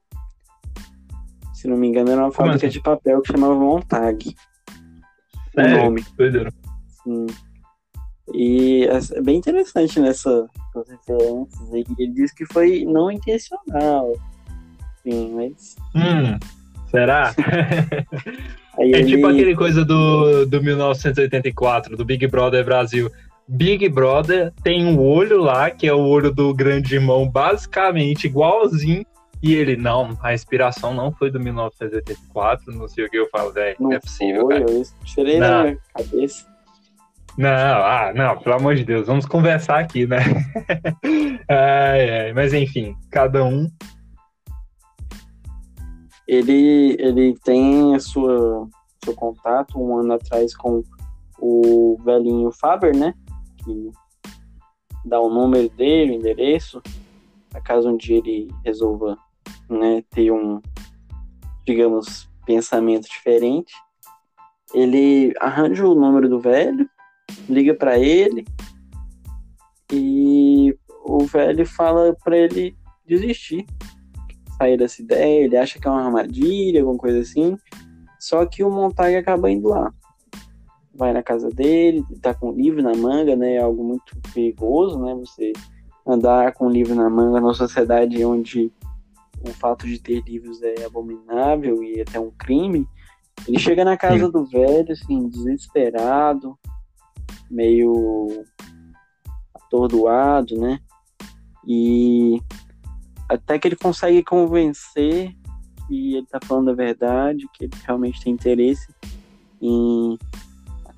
Se 1.52 1.66
não 1.66 1.76
me 1.76 1.88
engano, 1.88 2.12
era 2.12 2.20
uma 2.20 2.30
Como 2.30 2.48
fábrica 2.48 2.68
assim? 2.68 2.78
de 2.78 2.82
papel 2.82 3.20
que 3.20 3.32
chamava 3.32 3.54
Montag. 3.56 4.36
O 5.56 5.60
é, 5.60 5.82
nome. 5.82 6.04
Doideira. 6.16 6.52
Sim. 7.02 7.26
E 8.32 8.84
é 8.84 9.20
bem 9.20 9.38
interessante 9.38 9.98
nessa 9.98 10.46
referências. 10.88 11.72
Ele 11.72 12.12
diz 12.12 12.32
que 12.32 12.46
foi 12.46 12.84
não 12.84 13.10
intencional. 13.10 14.12
Sim, 15.02 15.34
mas. 15.34 15.74
Hum, 15.96 16.38
será? 16.88 17.34
é 18.78 18.84
ele... 18.84 19.06
tipo 19.06 19.26
aquele 19.26 19.56
coisa 19.56 19.84
do, 19.84 20.46
do 20.46 20.62
1984, 20.62 21.96
do 21.96 22.04
Big 22.04 22.24
Brother 22.28 22.64
Brasil. 22.64 23.10
Big 23.52 23.88
Brother 23.88 24.52
tem 24.62 24.86
um 24.86 24.96
olho 25.00 25.40
lá, 25.40 25.72
que 25.72 25.88
é 25.88 25.92
o 25.92 25.98
olho 25.98 26.32
do 26.32 26.54
grande 26.54 26.94
irmão, 26.94 27.28
basicamente 27.28 28.28
igualzinho. 28.28 29.04
E 29.42 29.54
ele, 29.54 29.76
não, 29.76 30.16
a 30.22 30.32
inspiração 30.32 30.94
não 30.94 31.10
foi 31.10 31.32
do 31.32 31.40
1984, 31.40 32.72
não 32.72 32.86
sei 32.86 33.06
o 33.06 33.10
que 33.10 33.18
eu 33.18 33.28
falo, 33.28 33.52
velho. 33.52 33.76
Não 33.80 33.92
é 33.92 33.98
possível, 33.98 34.42
foi, 34.42 34.60
cara. 34.60 34.70
Eu 34.70 34.84
tirei 35.04 35.40
não. 35.40 35.64
na 35.64 35.76
cabeça. 35.96 36.46
Não, 37.36 37.48
ah, 37.48 38.12
não, 38.14 38.38
pelo 38.38 38.54
amor 38.54 38.76
de 38.76 38.84
Deus, 38.84 39.08
vamos 39.08 39.26
conversar 39.26 39.80
aqui, 39.80 40.06
né? 40.06 40.18
ai, 41.48 42.20
ai, 42.26 42.32
mas 42.32 42.54
enfim, 42.54 42.94
cada 43.10 43.42
um. 43.42 43.68
Ele, 46.28 46.96
ele 47.00 47.36
tem 47.42 47.96
a 47.96 47.98
sua, 47.98 48.68
seu 49.04 49.14
contato 49.14 49.76
um 49.76 49.98
ano 49.98 50.12
atrás 50.12 50.54
com 50.54 50.84
o 51.40 51.98
velhinho 52.04 52.52
Faber, 52.52 52.94
né? 52.94 53.12
Que 53.64 53.90
dá 55.04 55.20
o 55.20 55.30
número 55.30 55.68
dele, 55.70 56.12
o 56.12 56.14
endereço, 56.14 56.82
caso 57.64 57.88
um 57.90 57.96
dia 57.96 58.18
ele 58.18 58.48
resolva 58.64 59.16
né, 59.68 60.02
ter 60.10 60.30
um, 60.30 60.60
digamos, 61.66 62.28
pensamento 62.44 63.08
diferente. 63.08 63.72
Ele 64.74 65.32
arranja 65.40 65.86
o 65.86 65.94
número 65.94 66.28
do 66.28 66.40
velho, 66.40 66.88
liga 67.48 67.74
para 67.74 67.98
ele 67.98 68.44
e 69.92 70.76
o 71.04 71.24
velho 71.24 71.66
fala 71.66 72.14
para 72.24 72.36
ele 72.36 72.76
desistir, 73.06 73.66
sair 74.56 74.76
dessa 74.76 75.02
ideia. 75.02 75.44
Ele 75.44 75.56
acha 75.56 75.78
que 75.78 75.86
é 75.86 75.90
uma 75.90 76.04
armadilha, 76.04 76.80
alguma 76.80 76.98
coisa 76.98 77.20
assim. 77.20 77.56
Só 78.18 78.44
que 78.46 78.62
o 78.62 78.70
Montag 78.70 79.16
acaba 79.16 79.50
indo 79.50 79.68
lá. 79.68 79.92
Vai 81.00 81.14
na 81.14 81.22
casa 81.22 81.48
dele, 81.48 82.04
tá 82.20 82.34
com 82.34 82.50
o 82.50 82.54
livro 82.54 82.82
na 82.82 82.94
manga, 82.94 83.34
né? 83.34 83.54
É 83.54 83.62
algo 83.62 83.82
muito 83.82 84.14
perigoso, 84.34 84.98
né? 85.00 85.14
Você 85.14 85.54
andar 86.06 86.52
com 86.52 86.66
o 86.66 86.70
livro 86.70 86.94
na 86.94 87.08
manga 87.08 87.40
numa 87.40 87.54
sociedade 87.54 88.22
onde 88.22 88.70
o 89.42 89.50
fato 89.54 89.86
de 89.86 89.98
ter 89.98 90.22
livros 90.22 90.62
é 90.62 90.84
abominável 90.84 91.82
e 91.82 92.02
até 92.02 92.20
um 92.20 92.30
crime. 92.30 92.86
Ele 93.48 93.58
chega 93.58 93.82
na 93.82 93.96
casa 93.96 94.26
Sim. 94.26 94.30
do 94.30 94.44
velho, 94.44 94.92
assim, 94.92 95.26
desesperado, 95.26 96.58
meio 97.50 98.44
atordoado, 99.54 100.60
né? 100.60 100.80
E 101.66 102.42
até 103.26 103.58
que 103.58 103.68
ele 103.68 103.76
consegue 103.76 104.22
convencer 104.22 105.34
que 105.88 106.16
ele 106.16 106.26
tá 106.26 106.38
falando 106.44 106.70
a 106.70 106.74
verdade, 106.74 107.48
que 107.54 107.64
ele 107.64 107.72
realmente 107.86 108.22
tem 108.22 108.34
interesse 108.34 108.86
em 109.62 110.18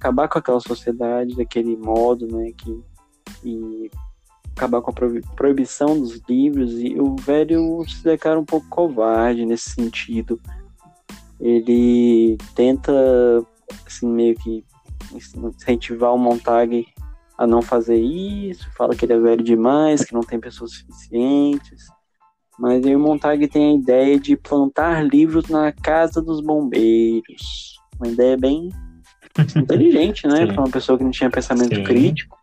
acabar 0.02 0.28
com 0.28 0.38
aquela 0.38 0.58
sociedade 0.58 1.36
daquele 1.36 1.76
modo, 1.76 2.26
né? 2.26 2.50
Que, 2.58 2.82
e 3.44 3.90
acabar 4.56 4.82
com 4.82 4.90
a 4.90 5.34
proibição 5.36 5.98
dos 5.98 6.20
livros. 6.28 6.72
E 6.72 6.98
o 7.00 7.14
velho 7.14 7.84
se 7.88 8.02
declara 8.02 8.38
um 8.38 8.44
pouco 8.44 8.66
covarde 8.68 9.46
nesse 9.46 9.70
sentido. 9.70 10.40
Ele 11.40 12.36
tenta, 12.54 12.92
assim, 13.86 14.08
meio 14.08 14.34
que 14.34 14.64
incentivar 15.14 16.12
o 16.12 16.18
Montag 16.18 16.84
a 17.38 17.46
não 17.46 17.62
fazer 17.62 17.96
isso, 17.96 18.70
fala 18.76 18.94
que 18.94 19.04
ele 19.04 19.14
é 19.14 19.18
velho 19.18 19.42
demais, 19.42 20.04
que 20.04 20.14
não 20.14 20.20
tem 20.20 20.38
pessoas 20.38 20.72
suficientes. 20.72 21.86
Mas 22.58 22.84
aí 22.84 22.94
o 22.94 23.00
Montag 23.00 23.48
tem 23.48 23.70
a 23.70 23.78
ideia 23.78 24.20
de 24.20 24.36
plantar 24.36 25.04
livros 25.04 25.48
na 25.48 25.72
casa 25.72 26.20
dos 26.20 26.40
bombeiros. 26.40 27.76
Uma 27.98 28.08
ideia 28.08 28.36
bem 28.36 28.68
inteligente, 29.56 30.26
né? 30.26 30.46
Para 30.46 30.60
uma 30.60 30.70
pessoa 30.70 30.98
que 30.98 31.04
não 31.04 31.10
tinha 31.10 31.30
pensamento 31.30 31.74
Sim. 31.74 31.84
crítico. 31.84 32.38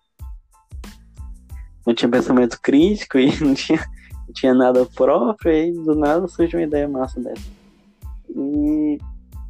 Não 1.85 1.93
tinha 1.93 2.09
pensamento 2.09 2.59
crítico 2.61 3.17
e 3.17 3.27
não 3.43 3.53
tinha, 3.53 3.79
não 4.27 4.33
tinha 4.33 4.53
nada 4.53 4.85
próprio, 4.85 5.51
e 5.51 5.71
do 5.71 5.95
nada 5.95 6.27
surge 6.27 6.55
uma 6.55 6.63
ideia 6.63 6.87
massa 6.87 7.19
dessa. 7.19 7.49
E, 8.29 8.97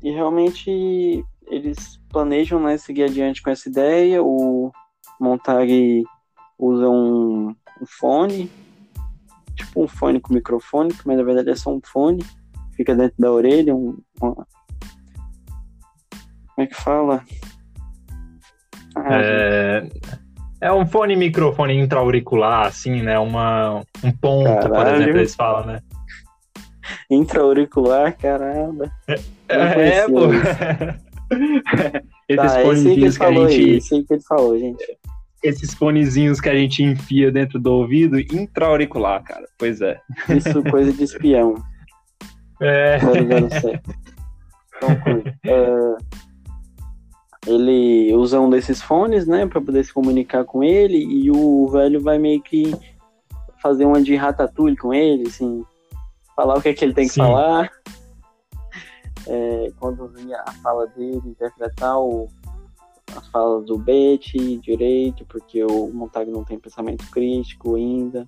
e 0.04 0.12
realmente 0.12 1.26
eles 1.48 2.00
planejam 2.10 2.62
né, 2.62 2.78
seguir 2.78 3.04
adiante 3.04 3.42
com 3.42 3.50
essa 3.50 3.68
ideia. 3.68 4.24
O 4.24 4.72
Montag 5.20 6.04
usa 6.58 6.90
um, 6.90 7.50
um 7.82 7.86
fone, 7.88 8.50
tipo 9.56 9.84
um 9.84 9.88
fone 9.88 10.20
com 10.20 10.34
microfone, 10.34 10.94
mas 11.06 11.18
na 11.18 11.24
verdade 11.24 11.50
é 11.50 11.56
só 11.56 11.74
um 11.74 11.82
fone, 11.84 12.24
fica 12.76 12.96
dentro 12.96 13.16
da 13.18 13.32
orelha, 13.32 13.76
um, 13.76 13.98
uma... 14.22 14.48
como 16.60 16.64
é 16.64 16.68
que 16.68 16.76
fala? 16.76 17.24
Ah, 18.96 19.22
é... 19.22 19.88
é 20.60 20.74
um 20.74 20.86
fone 20.86 21.16
microfone 21.16 21.74
intra-auricular, 21.78 22.68
assim, 22.68 23.02
né? 23.02 23.18
Uma, 23.18 23.82
um 24.04 24.12
ponto, 24.12 24.44
Caralho. 24.44 24.74
por 24.74 24.88
exemplo, 24.88 25.18
eles 25.20 25.36
falam, 25.36 25.66
né? 25.66 25.80
Intra-auricular, 27.10 28.18
caramba. 28.18 28.92
É, 29.48 30.00
é 30.00 30.08
pô. 30.08 30.28
Esses 32.28 32.54
tá, 32.54 32.62
fonezinhos 32.62 33.18
que, 33.18 33.26
que, 33.26 33.32
a 33.32 33.48
gente. 33.48 33.94
Aí, 33.94 34.04
que 34.04 34.14
ele 34.14 34.24
falou, 34.24 34.60
gente. 34.60 34.98
Esses 35.42 35.74
fonezinhos 35.74 36.42
que 36.42 36.50
a 36.50 36.56
gente 36.56 36.84
enfia 36.84 37.32
dentro 37.32 37.58
do 37.58 37.72
ouvido, 37.72 38.20
intra-auricular, 38.20 39.24
cara. 39.24 39.48
Pois 39.58 39.80
é. 39.80 39.98
Isso, 40.28 40.62
coisa 40.64 40.92
de 40.92 41.04
espião. 41.04 41.56
É. 42.62 42.98
Uh, 44.84 45.98
ele 47.50 48.14
usa 48.16 48.40
um 48.40 48.50
desses 48.50 48.82
fones, 48.82 49.28
né, 49.28 49.46
para 49.46 49.62
poder 49.62 49.84
se 49.84 49.94
comunicar 49.94 50.44
com 50.46 50.64
ele, 50.64 50.98
e 50.98 51.32
o 51.32 51.68
velho 51.68 52.02
vai 52.02 52.18
meio 52.18 52.42
que 52.42 52.74
fazer 53.62 53.86
uma 53.86 54.02
de 54.02 54.16
ratatouille 54.16 54.78
com 54.78 54.94
ele, 54.94 55.28
assim, 55.28 55.64
falar 56.36 56.58
o 56.58 56.62
que 56.62 56.70
é 56.70 56.74
que 56.74 56.86
ele 56.86 56.94
tem 56.94 57.08
que 57.08 57.14
Sim. 57.14 57.22
falar 57.22 57.70
é, 59.28 59.72
conduzir 59.80 60.34
a 60.34 60.52
fala 60.64 60.88
dele, 60.88 61.22
interpretar 61.26 62.00
o, 62.00 62.28
as 63.16 63.28
falas 63.28 63.66
do 63.66 63.78
Betty 63.78 64.58
direito, 64.58 65.26
porque 65.26 65.64
o 65.64 65.88
Montag 65.94 66.30
não 66.32 66.44
tem 66.44 66.60
pensamento 66.60 67.10
crítico 67.12 67.76
ainda. 67.76 68.26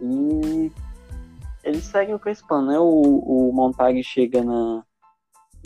E 0.00 0.70
eles 1.64 1.84
seguem 1.84 2.18
com 2.18 2.28
esse 2.28 2.46
plano, 2.46 2.66
né? 2.68 2.78
O, 2.78 3.48
o 3.48 3.52
Montag 3.52 4.02
chega 4.02 4.42
na, 4.42 4.84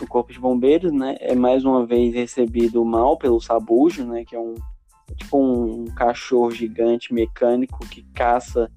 no 0.00 0.06
Corpo 0.06 0.32
de 0.32 0.38
Bombeiros, 0.38 0.92
né? 0.92 1.16
É 1.20 1.34
mais 1.34 1.64
uma 1.64 1.86
vez 1.86 2.14
recebido 2.14 2.84
mal 2.84 3.16
pelo 3.16 3.40
Sabujo, 3.40 4.06
né? 4.06 4.24
Que 4.24 4.36
é 4.36 4.40
um 4.40 4.54
tipo 5.16 5.38
um, 5.38 5.82
um 5.82 5.84
cachorro 5.86 6.50
gigante 6.50 7.14
mecânico 7.14 7.78
que 7.86 8.02
caça 8.14 8.70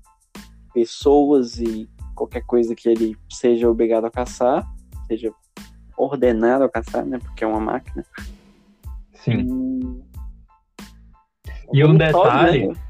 pessoas 0.74 1.60
e 1.60 1.90
qualquer 2.16 2.42
coisa 2.46 2.76
que 2.76 2.88
ele 2.88 3.18
seja 3.30 3.70
obrigado 3.70 4.06
a 4.06 4.12
caçar, 4.12 4.68
seja 5.08 5.34
ordenado 5.98 6.64
a 6.64 6.70
caçar, 6.70 7.06
né? 7.06 7.18
Porque 7.20 7.44
é 7.44 7.48
uma 7.48 7.60
máquina. 7.60 8.06
Sim. 9.14 10.02
E, 11.74 11.80
e 11.80 11.86
um 11.86 11.98
detalhe. 11.98 12.68
Né? 12.68 12.89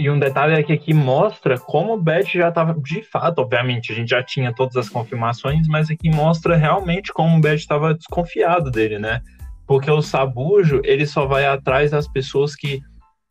E 0.00 0.08
um 0.08 0.18
detalhe 0.18 0.54
é 0.54 0.62
que 0.62 0.72
aqui 0.72 0.94
mostra 0.94 1.58
como 1.58 1.92
o 1.92 2.00
Bet 2.00 2.38
já 2.38 2.48
estava, 2.48 2.74
de 2.80 3.02
fato, 3.02 3.40
obviamente, 3.40 3.92
a 3.92 3.94
gente 3.94 4.08
já 4.08 4.22
tinha 4.22 4.50
todas 4.50 4.74
as 4.78 4.88
confirmações, 4.88 5.68
mas 5.68 5.90
aqui 5.90 6.08
mostra 6.08 6.56
realmente 6.56 7.12
como 7.12 7.36
o 7.36 7.40
Bet 7.40 7.60
estava 7.60 7.92
desconfiado 7.92 8.70
dele, 8.70 8.98
né? 8.98 9.20
Porque 9.66 9.90
o 9.90 10.00
Sabujo, 10.00 10.80
ele 10.84 11.06
só 11.06 11.26
vai 11.26 11.44
atrás 11.44 11.90
das 11.90 12.08
pessoas 12.08 12.56
que 12.56 12.80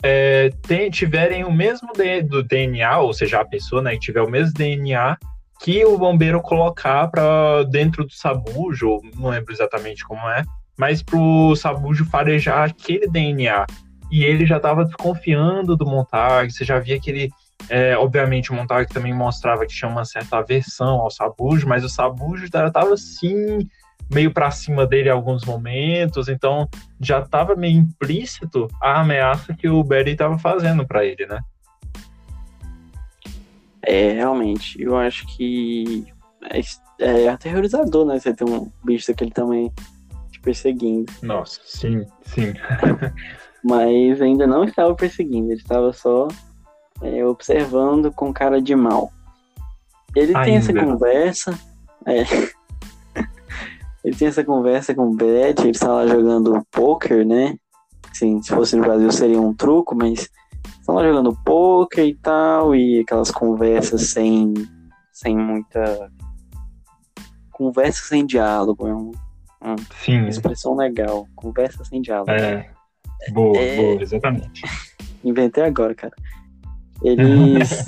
é, 0.04 0.52
tem, 0.68 0.92
tiverem 0.92 1.44
o 1.44 1.52
mesmo 1.52 1.90
do 2.28 2.44
DNA, 2.44 3.00
ou 3.00 3.14
seja, 3.14 3.42
a 3.42 3.46
pessoa 3.46 3.82
né, 3.82 3.94
que 3.94 4.02
tiver 4.02 4.22
o 4.22 4.30
mesmo 4.30 4.54
DNA 4.54 5.18
que 5.60 5.84
o 5.84 5.98
bombeiro 5.98 6.40
colocar 6.40 7.08
para 7.10 7.64
dentro 7.64 8.06
do 8.06 8.14
sabujo, 8.14 9.00
não 9.16 9.32
lembro 9.32 9.52
exatamente 9.52 10.06
como 10.06 10.22
é, 10.30 10.44
mas 10.78 11.02
pro 11.02 11.56
sabujo 11.56 12.06
farejar 12.06 12.70
aquele 12.70 13.08
DNA. 13.08 13.66
E 14.12 14.24
ele 14.24 14.46
já 14.46 14.58
estava 14.58 14.86
desconfiando 14.86 15.76
do 15.76 15.86
Montag, 15.86 16.52
você 16.52 16.66
já 16.66 16.80
via 16.80 17.00
que 17.00 17.10
ele 17.10 17.30
é, 17.68 17.98
obviamente 17.98 18.52
o 18.52 18.56
Montag 18.56 18.88
também 18.92 19.14
mostrava 19.14 19.66
que 19.66 19.74
tinha 19.74 19.90
uma 19.90 20.06
certa 20.06 20.38
aversão 20.38 21.02
ao 21.02 21.12
Sabujo, 21.12 21.68
mas 21.68 21.84
o 21.84 21.90
Sabujo 21.90 22.46
estava 22.46 22.94
assim 22.94 23.68
meio 24.12 24.34
para 24.34 24.50
cima 24.50 24.88
dele 24.88 25.10
em 25.10 25.12
alguns 25.12 25.46
momentos, 25.46 26.30
então 26.30 26.68
já 27.00 27.20
estava 27.20 27.56
meio 27.56 27.78
implícito 27.78 28.68
a 28.82 29.02
ameaça 29.02 29.54
que 29.54 29.70
o 29.70 29.84
Barry 29.84 30.12
estava 30.12 30.38
fazendo 30.40 30.86
para 30.88 31.06
ele, 31.06 31.26
né? 31.28 31.40
É, 33.82 34.14
realmente, 34.14 34.82
eu 34.82 34.98
acho 34.98 35.26
que 35.28 36.06
é, 36.50 36.60
é 37.00 37.30
aterrorizador, 37.30 38.06
né? 38.06 38.20
Você 38.20 38.34
ter 38.34 38.46
um 38.46 38.72
bicho 38.84 39.08
daquele 39.08 39.32
tamanho 39.32 39.72
te 40.32 40.40
perseguindo. 40.40 41.12
Nossa, 41.22 41.62
sim, 41.66 42.06
sim. 42.24 42.54
Mas 43.64 44.22
ainda 44.22 44.48
não 44.48 44.64
estava 44.64 44.96
perseguindo, 44.96 45.52
ele 45.52 45.62
estava 45.62 45.92
só 45.92 46.28
é, 47.02 47.26
observando 47.26 48.12
com 48.12 48.34
cara 48.34 48.62
de 48.62 48.76
mal. 48.76 49.12
Ele 50.16 50.36
ainda. 50.36 50.44
tem 50.44 50.56
essa 50.56 50.74
conversa. 50.74 51.60
É, 52.06 52.24
ele 54.04 54.16
tem 54.16 54.28
essa 54.28 54.44
conversa 54.44 54.96
com 54.96 55.04
o 55.10 55.16
Brett, 55.16 55.62
ele 55.62 55.72
está 55.72 55.88
lá 55.88 56.08
jogando 56.08 56.66
poker, 56.72 57.26
né? 57.26 57.56
Assim, 58.10 58.42
se 58.42 58.50
fosse 58.50 58.76
no 58.76 58.84
Brasil 58.84 59.12
seria 59.12 59.40
um 59.40 59.54
truco, 59.54 59.96
mas 59.96 60.30
estão 60.80 60.96
lá 60.96 61.04
jogando 61.04 61.38
poker 61.46 62.06
e 62.06 62.16
tal, 62.16 62.76
e 62.76 63.02
aquelas 63.02 63.32
conversas 63.32 64.10
sem, 64.10 64.54
sem 65.12 65.38
muita. 65.38 66.12
Conversa 67.52 68.04
sem 68.06 68.26
diálogo, 68.26 68.88
é 68.88 68.96
um, 68.96 69.12
uma 69.62 69.76
Sim. 70.04 70.28
expressão 70.28 70.76
legal. 70.76 71.28
Conversa 71.36 71.84
sem 71.84 72.02
diálogo. 72.02 72.32
É. 72.32 72.72
Boa, 73.32 73.58
é... 73.58 73.76
boa, 73.76 74.02
exatamente. 74.02 74.62
Inventei 75.24 75.64
agora, 75.64 75.94
cara. 75.94 76.14
Eles 77.04 77.86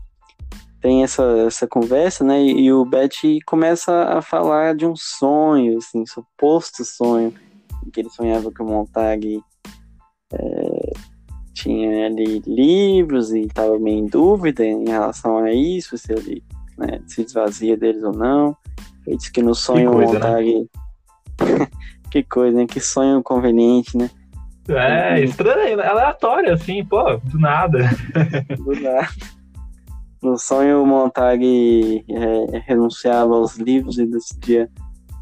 têm 0.80 1.02
essa, 1.02 1.22
essa 1.46 1.66
conversa, 1.66 2.24
né? 2.24 2.42
E 2.42 2.72
o 2.72 2.84
Betty 2.84 3.38
começa 3.46 4.04
a 4.04 4.22
falar 4.22 4.74
de 4.74 4.86
um 4.86 4.96
sonho, 4.96 5.78
assim, 5.78 6.04
suposto 6.06 6.84
sonho, 6.84 7.34
que 7.92 8.00
ele 8.00 8.10
sonhava 8.10 8.50
que 8.50 8.62
o 8.62 8.66
Montag 8.66 9.42
é, 10.32 10.92
tinha 11.52 12.06
ali 12.06 12.40
livros 12.46 13.32
e 13.32 13.40
estava 13.40 13.78
meio 13.78 13.98
em 13.98 14.06
dúvida 14.06 14.64
em 14.64 14.88
relação 14.88 15.38
a 15.38 15.52
isso, 15.52 15.98
se 15.98 16.12
ele 16.12 16.42
né, 16.78 17.00
se 17.06 17.24
desvazia 17.24 17.76
deles 17.76 18.02
ou 18.02 18.12
não. 18.12 18.56
Ele 19.06 19.16
disse 19.16 19.32
que 19.32 19.42
no 19.42 19.54
sonho 19.54 19.90
que 19.90 19.96
coisa, 19.96 20.18
Né? 20.18 20.66
que 22.10 22.22
coisa, 22.22 22.56
né? 22.56 22.66
Que 22.66 22.80
sonho 22.80 23.22
conveniente, 23.22 23.96
né? 23.96 24.10
É, 24.76 25.22
estranho, 25.22 25.80
aleatório, 25.80 26.52
assim, 26.52 26.84
pô, 26.84 27.16
do 27.16 27.38
nada. 27.38 27.78
do 28.58 28.80
nada. 28.80 29.08
No 30.22 30.36
sonho, 30.36 30.82
o 30.82 30.86
Montag 30.86 32.04
é, 32.08 32.58
renunciava 32.66 33.34
aos 33.34 33.56
livros 33.56 33.98
e 33.98 34.06
decidia 34.06 34.68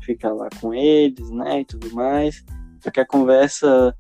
ficar 0.03 0.32
lá 0.32 0.49
com 0.61 0.74
eles, 0.74 1.30
né, 1.30 1.61
e 1.61 1.64
tudo 1.64 1.94
mais. 1.94 2.44
Só 2.80 2.90
que 2.90 3.01
a 3.01 3.07
conversa 3.07 3.94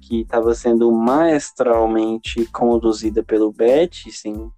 que 0.00 0.20
estava 0.20 0.54
sendo 0.54 0.90
maestralmente 0.90 2.46
conduzida 2.46 3.22
pelo 3.22 3.52
Beth, 3.52 4.10
sim, 4.10 4.50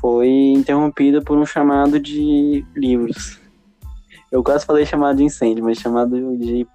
foi 0.00 0.28
interrompida 0.28 1.20
por 1.22 1.36
um 1.36 1.46
chamado 1.46 1.98
de 2.00 2.64
livros. 2.74 3.40
Eu 4.30 4.42
quase 4.42 4.66
falei 4.66 4.84
chamado 4.84 5.16
de 5.16 5.24
incêndio, 5.24 5.64
mas 5.64 5.78
chamado 5.78 6.36
de 6.36 6.66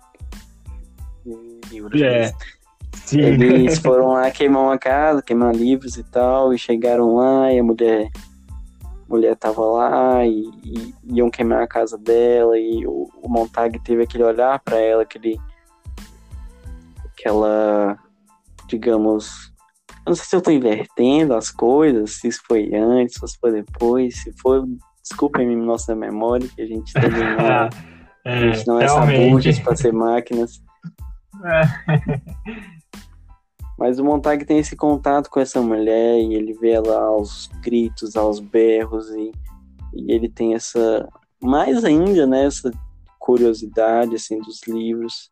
livros. 1.73 2.01
É. 2.01 2.33
Sim. 3.05 3.21
Eles 3.21 3.79
foram 3.79 4.13
lá 4.13 4.29
queimar 4.31 4.63
uma 4.63 4.77
casa, 4.77 5.21
queimar 5.21 5.53
livros 5.53 5.97
e 5.97 6.03
tal, 6.03 6.53
e 6.53 6.57
chegaram 6.57 7.15
lá 7.15 7.51
e 7.51 7.59
a 7.59 7.63
mulher 7.63 8.09
mulher 9.07 9.35
tava 9.35 9.61
lá 9.61 10.25
e, 10.25 10.49
e 10.63 10.93
iam 11.13 11.29
queimar 11.29 11.61
a 11.61 11.67
casa 11.67 11.97
dela 11.97 12.57
e 12.57 12.87
o, 12.87 13.09
o 13.21 13.29
Montag 13.29 13.77
teve 13.79 14.03
aquele 14.03 14.23
olhar 14.23 14.59
para 14.59 14.79
ela, 14.79 15.03
aquele 15.03 15.37
aquela 17.05 17.97
digamos 18.67 19.53
eu 20.05 20.09
não 20.09 20.15
sei 20.15 20.25
se 20.25 20.35
eu 20.35 20.41
tô 20.41 20.51
invertendo 20.51 21.33
as 21.33 21.49
coisas, 21.49 22.15
se 22.15 22.27
isso 22.27 22.41
foi 22.45 22.73
antes, 22.75 23.15
se 23.15 23.39
foi 23.39 23.51
depois, 23.53 24.21
se 24.21 24.33
foi, 24.41 24.61
desculpem-me 25.01 25.55
nossa 25.55 25.95
memória, 25.95 26.47
que 26.53 26.61
a 26.61 26.65
gente 26.65 26.91
também 26.93 27.23
não, 27.37 27.45
é, 27.45 27.69
a 28.25 28.39
gente 28.39 28.67
não 28.67 28.81
é 28.81 28.85
para 29.63 29.75
ser 29.77 29.93
máquinas. 29.93 30.61
Mas 33.77 33.99
o 33.99 34.05
Montag 34.05 34.45
tem 34.45 34.59
esse 34.59 34.75
contato 34.75 35.29
com 35.29 35.39
essa 35.39 35.61
mulher 35.61 36.17
e 36.19 36.35
ele 36.35 36.53
vê 36.53 36.71
ela 36.71 37.05
aos 37.05 37.49
gritos, 37.61 38.15
aos 38.15 38.39
berros 38.39 39.09
e, 39.09 39.31
e 39.93 40.11
ele 40.13 40.29
tem 40.29 40.53
essa 40.53 41.07
mais 41.41 41.83
ainda 41.83 42.25
né, 42.25 42.45
essa 42.45 42.71
curiosidade 43.19 44.15
assim 44.15 44.39
dos 44.39 44.61
livros. 44.67 45.29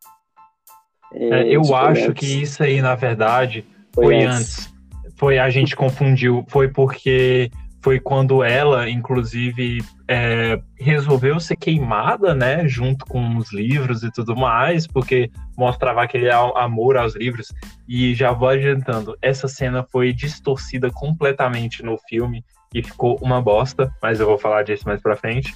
É, 1.14 1.42
é, 1.42 1.56
eu 1.56 1.74
acho 1.74 2.10
antes. 2.10 2.14
que 2.14 2.42
isso 2.42 2.62
aí 2.62 2.82
na 2.82 2.94
verdade 2.94 3.64
foi, 3.94 4.04
foi 4.04 4.24
antes. 4.24 4.58
antes. 4.58 4.72
Foi 5.16 5.38
a 5.38 5.48
gente 5.50 5.76
confundiu, 5.76 6.44
foi 6.48 6.68
porque 6.68 7.50
foi 7.82 7.98
quando 7.98 8.44
ela, 8.44 8.88
inclusive, 8.88 9.82
é, 10.06 10.60
resolveu 10.78 11.40
ser 11.40 11.56
queimada, 11.56 12.34
né, 12.34 12.66
junto 12.68 13.04
com 13.04 13.36
os 13.36 13.52
livros 13.52 14.04
e 14.04 14.10
tudo 14.12 14.36
mais, 14.36 14.86
porque 14.86 15.30
mostrava 15.58 16.02
aquele 16.02 16.30
amor 16.30 16.96
aos 16.96 17.16
livros. 17.16 17.52
E 17.88 18.14
já 18.14 18.30
vou 18.30 18.48
adiantando, 18.48 19.16
essa 19.20 19.48
cena 19.48 19.84
foi 19.90 20.12
distorcida 20.12 20.90
completamente 20.92 21.82
no 21.82 21.98
filme 22.08 22.44
e 22.72 22.82
ficou 22.82 23.18
uma 23.20 23.42
bosta, 23.42 23.92
mas 24.00 24.20
eu 24.20 24.26
vou 24.26 24.38
falar 24.38 24.62
disso 24.62 24.86
mais 24.86 25.02
pra 25.02 25.16
frente. 25.16 25.52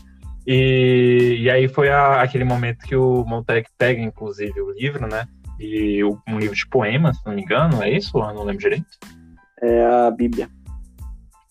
E, 0.47 1.39
e 1.41 1.51
aí 1.51 1.69
foi 1.69 1.89
a, 1.91 2.21
aquele 2.23 2.45
momento 2.45 2.85
que 2.85 2.97
o 2.97 3.25
Montag 3.25 3.67
pega, 3.79 4.03
inclusive, 4.03 4.61
o 4.61 4.73
livro, 4.73 5.07
né, 5.07 5.27
e 5.61 6.03
um 6.05 6.39
livro 6.39 6.57
de 6.57 6.67
poemas, 6.67 7.17
se 7.19 7.27
não 7.27 7.35
me 7.35 7.43
engano, 7.43 7.83
é 7.83 7.91
isso? 7.91 8.19
Eu 8.19 8.35
não 8.35 8.43
lembro 8.43 8.63
direito. 8.63 8.87
É 9.63 9.85
a 9.87 10.11
Bíblia. 10.11 10.56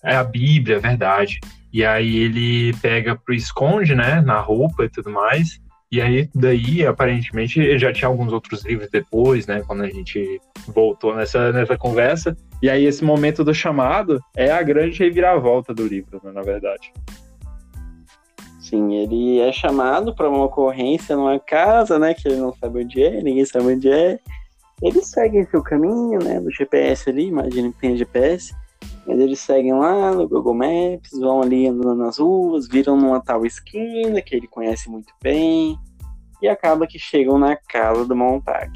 É 0.05 0.15
a 0.15 0.23
Bíblia, 0.23 0.77
é 0.77 0.79
verdade. 0.79 1.39
E 1.73 1.83
aí 1.83 2.17
ele 2.17 2.73
pega 2.81 3.15
pro 3.15 3.33
esconde, 3.33 3.95
né, 3.95 4.21
na 4.21 4.39
roupa 4.39 4.85
e 4.85 4.89
tudo 4.89 5.09
mais. 5.09 5.59
E 5.91 6.01
aí 6.01 6.29
daí, 6.33 6.85
aparentemente, 6.85 7.77
já 7.77 7.91
tinha 7.91 8.07
alguns 8.07 8.31
outros 8.31 8.65
livros 8.65 8.89
depois, 8.89 9.47
né, 9.47 9.61
quando 9.65 9.83
a 9.83 9.89
gente 9.89 10.39
voltou 10.67 11.15
nessa, 11.15 11.51
nessa 11.51 11.77
conversa. 11.77 12.35
E 12.61 12.69
aí 12.69 12.85
esse 12.85 13.03
momento 13.03 13.43
do 13.43 13.53
chamado 13.53 14.19
é 14.35 14.51
a 14.51 14.63
grande 14.63 14.99
reviravolta 14.99 15.73
do 15.73 15.85
livro, 15.85 16.21
né, 16.23 16.31
na 16.31 16.41
verdade. 16.41 16.93
Sim, 18.59 18.95
ele 18.95 19.39
é 19.39 19.51
chamado 19.51 20.15
para 20.15 20.27
uma 20.29 20.45
ocorrência 20.45 21.15
numa 21.15 21.39
casa, 21.39 21.99
né, 21.99 22.13
que 22.13 22.27
ele 22.27 22.37
não 22.37 22.53
sabe 22.53 22.83
onde 22.83 23.03
é, 23.03 23.21
ninguém 23.21 23.45
sabe 23.45 23.65
onde 23.67 23.89
é. 23.89 24.19
Ele 24.81 25.01
segue 25.01 25.45
seu 25.45 25.61
caminho, 25.61 26.19
né, 26.19 26.39
do 26.39 26.51
GPS 26.51 27.09
ali, 27.09 27.27
imagina 27.27 27.71
que 27.71 27.79
tem 27.79 27.95
GPS. 27.95 28.53
Mas 29.05 29.19
eles 29.19 29.39
seguem 29.39 29.73
lá 29.73 30.11
no 30.11 30.27
Google 30.27 30.55
Maps, 30.55 31.11
vão 31.19 31.41
ali 31.41 31.67
andando 31.67 31.95
nas 31.95 32.17
ruas, 32.17 32.67
viram 32.67 32.97
numa 32.97 33.21
tal 33.21 33.45
esquina 33.45 34.21
que 34.21 34.35
ele 34.35 34.47
conhece 34.47 34.89
muito 34.89 35.13
bem, 35.21 35.77
e 36.41 36.47
acaba 36.47 36.87
que 36.87 36.97
chegam 36.97 37.37
na 37.37 37.55
casa 37.55 38.05
do 38.05 38.15
Montag. 38.15 38.71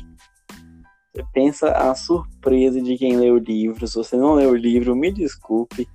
Você 1.14 1.26
pensa 1.34 1.72
a 1.72 1.96
surpresa 1.96 2.80
de 2.80 2.96
quem 2.96 3.18
lê 3.18 3.32
o 3.32 3.40
livro. 3.40 3.88
Se 3.88 3.96
você 3.96 4.16
não 4.16 4.36
leu 4.36 4.52
o 4.52 4.56
livro, 4.56 4.96
me 4.96 5.12
desculpe, 5.12 5.88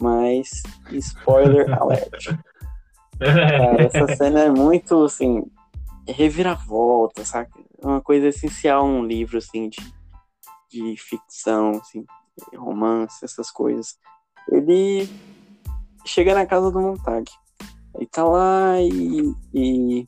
mas 0.00 0.62
spoiler 0.90 1.70
alert. 1.78 2.34
Cara, 3.18 3.82
essa 3.82 4.16
cena 4.16 4.40
é 4.40 4.50
muito 4.50 5.04
assim, 5.04 5.44
reviravolta, 6.08 7.24
sabe? 7.24 7.50
É 7.80 7.86
uma 7.86 8.00
coisa 8.00 8.28
essencial 8.28 8.88
num 8.88 9.04
livro 9.04 9.36
assim 9.36 9.68
de, 9.68 9.78
de 10.70 10.96
ficção, 10.96 11.72
assim 11.72 12.04
romance, 12.56 13.24
essas 13.24 13.50
coisas. 13.50 13.96
Ele 14.48 15.08
chega 16.04 16.34
na 16.34 16.46
casa 16.46 16.70
do 16.70 16.80
Montag. 16.80 17.30
Aí 17.98 18.06
tá 18.06 18.24
lá 18.24 18.80
e, 18.80 19.34
e 19.54 20.06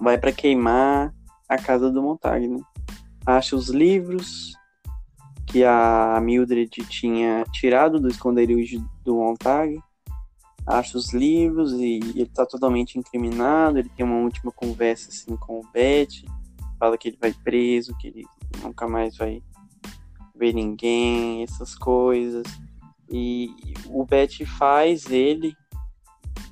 vai 0.00 0.18
para 0.18 0.32
queimar 0.32 1.12
a 1.48 1.56
casa 1.56 1.90
do 1.90 2.02
Montag, 2.02 2.46
né? 2.46 2.60
Acha 3.26 3.56
os 3.56 3.68
livros 3.68 4.52
que 5.46 5.64
a 5.64 6.20
Mildred 6.22 6.68
tinha 6.88 7.44
tirado 7.52 7.98
do 7.98 8.08
esconderijo 8.08 8.86
do 9.02 9.16
Montag. 9.16 9.80
Acha 10.66 10.98
os 10.98 11.14
livros 11.14 11.72
e 11.72 12.00
ele 12.14 12.26
tá 12.26 12.44
totalmente 12.44 12.98
incriminado. 12.98 13.78
Ele 13.78 13.90
tem 13.96 14.04
uma 14.04 14.18
última 14.18 14.52
conversa 14.52 15.08
assim 15.08 15.34
com 15.36 15.60
o 15.60 15.66
Beth. 15.72 16.24
Fala 16.78 16.98
que 16.98 17.08
ele 17.08 17.18
vai 17.18 17.32
preso, 17.32 17.96
que 17.96 18.08
ele 18.08 18.26
nunca 18.62 18.86
mais 18.86 19.16
vai 19.16 19.42
ver 20.38 20.54
ninguém, 20.54 21.42
essas 21.42 21.74
coisas. 21.74 22.44
E 23.10 23.48
o 23.86 24.04
Bet 24.04 24.44
faz 24.44 25.10
ele 25.10 25.54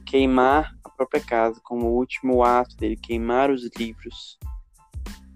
queimar 0.05 0.75
a 0.85 0.89
própria 0.89 1.21
casa, 1.21 1.61
como 1.63 1.87
o 1.87 1.97
último 1.97 2.43
ato 2.43 2.77
dele, 2.77 2.97
queimar 2.97 3.51
os 3.51 3.69
livros. 3.77 4.39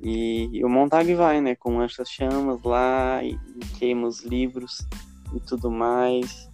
E, 0.01 0.49
e 0.53 0.65
o 0.65 0.69
Montag 0.69 1.15
vai, 1.15 1.41
né, 1.41 1.55
com 1.55 1.83
essas 1.83 2.09
chamas 2.09 2.63
lá, 2.63 3.23
e, 3.23 3.33
e 3.33 3.67
queima 3.79 4.07
os 4.07 4.23
livros 4.23 4.79
e 5.35 5.41
tudo 5.41 5.71
mais. 5.71 6.49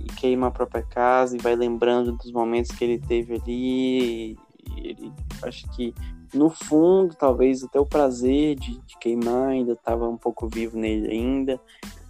E 0.00 0.04
queima 0.04 0.48
a 0.48 0.50
própria 0.50 0.82
casa 0.82 1.36
e 1.36 1.40
vai 1.40 1.56
lembrando 1.56 2.12
dos 2.12 2.32
momentos 2.32 2.70
que 2.72 2.84
ele 2.84 2.98
teve 2.98 3.34
ali. 3.34 4.38
Ele, 4.76 5.12
acho 5.42 5.68
que 5.72 5.94
no 6.34 6.50
fundo, 6.50 7.14
talvez 7.14 7.62
até 7.62 7.78
o 7.78 7.86
prazer 7.86 8.56
de, 8.56 8.80
de 8.80 8.98
queimar 9.00 9.48
ainda 9.48 9.72
estava 9.72 10.08
um 10.08 10.16
pouco 10.16 10.48
vivo 10.48 10.78
nele 10.78 11.10
ainda. 11.10 11.60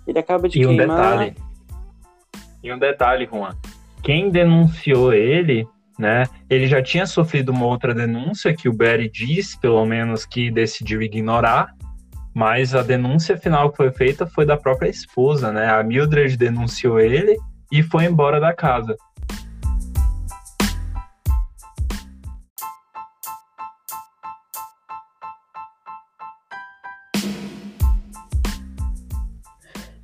Ele 0.06 0.18
acaba 0.18 0.48
de 0.48 0.60
e 0.60 0.66
queimar. 0.66 0.84
Um 0.84 1.18
detalhe. 1.18 1.36
E 2.62 2.72
um 2.72 2.78
detalhe, 2.78 3.28
Juan. 3.30 3.56
Quem 4.02 4.30
denunciou 4.30 5.12
ele, 5.12 5.66
né? 5.98 6.24
Ele 6.48 6.66
já 6.66 6.82
tinha 6.82 7.06
sofrido 7.06 7.50
uma 7.50 7.66
outra 7.66 7.94
denúncia 7.94 8.54
que 8.54 8.68
o 8.68 8.72
Barry 8.72 9.10
diz, 9.10 9.56
pelo 9.56 9.84
menos, 9.84 10.24
que 10.24 10.50
decidiu 10.50 11.02
ignorar. 11.02 11.74
Mas 12.34 12.74
a 12.74 12.82
denúncia 12.82 13.36
final 13.36 13.70
que 13.70 13.78
foi 13.78 13.90
feita 13.90 14.26
foi 14.26 14.44
da 14.44 14.56
própria 14.56 14.88
esposa, 14.88 15.50
né? 15.50 15.70
A 15.70 15.82
Mildred 15.82 16.36
denunciou 16.36 17.00
ele 17.00 17.36
e 17.72 17.82
foi 17.82 18.04
embora 18.04 18.38
da 18.38 18.52
casa. 18.52 18.94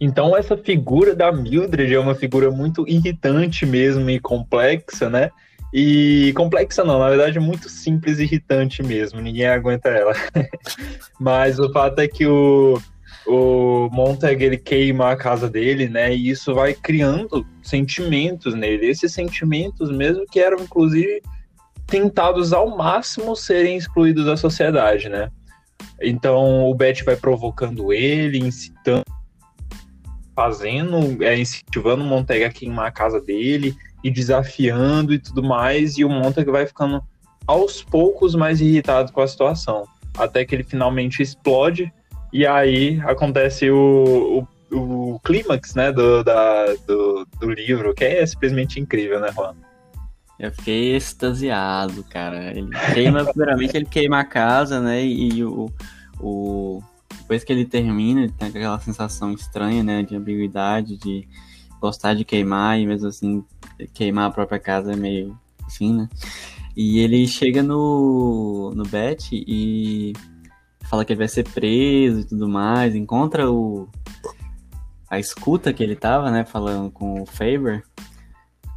Então 0.05 0.37
essa 0.37 0.57
figura 0.57 1.15
da 1.15 1.31
Mildred 1.31 1.95
é 1.95 2.01
uma 2.01 2.17
figura 2.17 2.51
muito 2.51 2.85
irritante 2.89 3.65
mesmo 3.65 4.11
e 4.11 4.19
complexa, 4.19 5.09
né? 5.09 5.31
E 5.73 6.33
complexa 6.35 6.83
não, 6.83 6.99
na 6.99 7.09
verdade 7.09 7.39
muito 7.39 7.69
simples 7.69 8.19
e 8.19 8.25
irritante 8.25 8.83
mesmo, 8.83 9.21
ninguém 9.21 9.47
aguenta 9.47 9.91
ela. 9.91 10.13
Mas 11.21 11.61
o 11.61 11.73
fato 11.73 12.01
é 12.01 12.09
que 12.09 12.27
o, 12.27 12.83
o 13.29 13.89
Montag 13.93 14.45
ele 14.45 14.57
queima 14.57 15.13
a 15.13 15.17
casa 15.17 15.49
dele, 15.49 15.89
né? 15.89 16.13
E 16.13 16.31
isso 16.31 16.53
vai 16.53 16.75
criando 16.75 17.47
sentimentos 17.63 18.55
nele. 18.57 18.89
Esses 18.89 19.13
sentimentos 19.13 19.89
mesmo 19.89 20.27
que 20.27 20.41
eram 20.41 20.59
inclusive 20.59 21.23
tentados 21.87 22.53
ao 22.53 22.77
máximo 22.77 23.37
serem 23.37 23.77
excluídos 23.77 24.27
da 24.27 24.37
sociedade, 24.37 25.09
né? 25.09 25.31
Então 26.01 26.69
o 26.69 26.75
Beth 26.75 27.05
vai 27.05 27.15
provocando 27.15 27.93
ele, 27.93 28.39
incitando 28.39 29.05
fazendo, 30.35 31.23
é, 31.23 31.39
incentivando 31.39 32.03
o 32.03 32.07
Montag 32.07 32.45
a 32.45 32.51
queimar 32.51 32.87
a 32.87 32.93
casa 32.93 33.21
dele 33.21 33.77
e 34.03 34.11
desafiando 34.11 35.13
e 35.13 35.19
tudo 35.19 35.43
mais, 35.43 35.99
e 35.99 36.05
o 36.05 36.09
Montag 36.09 36.51
vai 36.51 36.67
ficando 36.67 37.03
aos 37.47 37.83
poucos 37.83 38.35
mais 38.35 38.61
irritado 38.61 39.13
com 39.13 39.21
a 39.21 39.29
situação, 39.29 39.85
até 40.17 40.45
que 40.45 40.55
ele 40.55 40.65
finalmente 40.65 41.23
explode, 41.23 41.93
e 42.33 42.47
aí 42.47 43.01
acontece 43.05 43.71
o, 43.71 44.47
o, 44.71 44.77
o 44.77 45.21
clímax, 45.21 45.75
né, 45.75 45.93
do, 45.93 46.25
da, 46.25 46.67
do, 46.87 47.27
do 47.39 47.51
livro, 47.51 47.95
que 47.95 48.05
é 48.05 48.25
simplesmente 48.25 48.81
incrível, 48.81 49.21
né, 49.21 49.31
Juan? 49.33 49.55
Eu 50.43 50.51
fiquei 50.51 50.97
extasiado, 50.97 52.03
cara. 52.05 52.51
Ele 52.51 52.69
queima, 52.93 53.25
primeiramente 53.33 53.77
ele 53.77 53.85
queima 53.85 54.19
a 54.19 54.25
casa, 54.25 54.81
né? 54.81 55.05
E 55.05 55.45
o, 55.45 55.71
o. 56.19 56.83
Depois 57.33 57.45
que 57.45 57.53
ele 57.55 57.65
termina, 57.65 58.25
ele 58.25 58.33
tem 58.33 58.49
aquela 58.49 58.79
sensação 58.79 59.33
estranha, 59.33 59.83
né? 59.83 60.03
De 60.03 60.15
ambiguidade, 60.15 60.99
de 60.99 61.27
gostar 61.81 62.13
de 62.13 62.27
queimar 62.27 62.79
e 62.79 62.87
mesmo 62.87 63.09
assim 63.09 63.43
queimar 63.95 64.27
a 64.27 64.31
própria 64.31 64.59
casa 64.59 64.93
é 64.93 64.97
meio 64.97 65.35
assim, 65.67 65.95
né? 65.95 66.11
E 66.77 66.99
ele 66.99 67.27
chega 67.27 67.63
no, 67.63 68.75
no 68.77 68.83
Bet 68.83 69.31
e 69.33 70.13
fala 70.83 71.07
que 71.07 71.15
ele 71.15 71.21
vai 71.21 71.29
ser 71.29 71.49
preso 71.49 72.21
e 72.21 72.25
tudo 72.25 72.47
mais, 72.47 72.95
encontra 72.95 73.51
o 73.51 73.89
a 75.09 75.19
escuta 75.19 75.73
que 75.73 75.83
ele 75.83 75.97
tava, 75.97 76.31
né, 76.31 76.45
falando 76.45 76.91
com 76.91 77.23
o 77.23 77.25
Faber. 77.25 77.83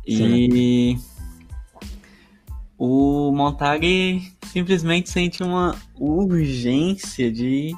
E 0.08 0.98
o 2.78 3.34
Montag 3.34 4.32
simplesmente 4.46 5.10
sente 5.10 5.44
uma 5.44 5.76
urgência 6.00 7.30
de 7.30 7.76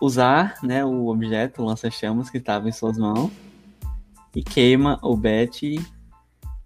usar, 0.00 0.56
né, 0.62 0.84
o 0.84 1.08
objeto 1.08 1.62
o 1.62 1.64
lança-chamas 1.64 2.30
que 2.30 2.38
estava 2.38 2.68
em 2.68 2.72
suas 2.72 2.98
mãos 2.98 3.30
e 4.34 4.42
queima 4.42 4.98
o 5.02 5.16
Bet 5.16 5.78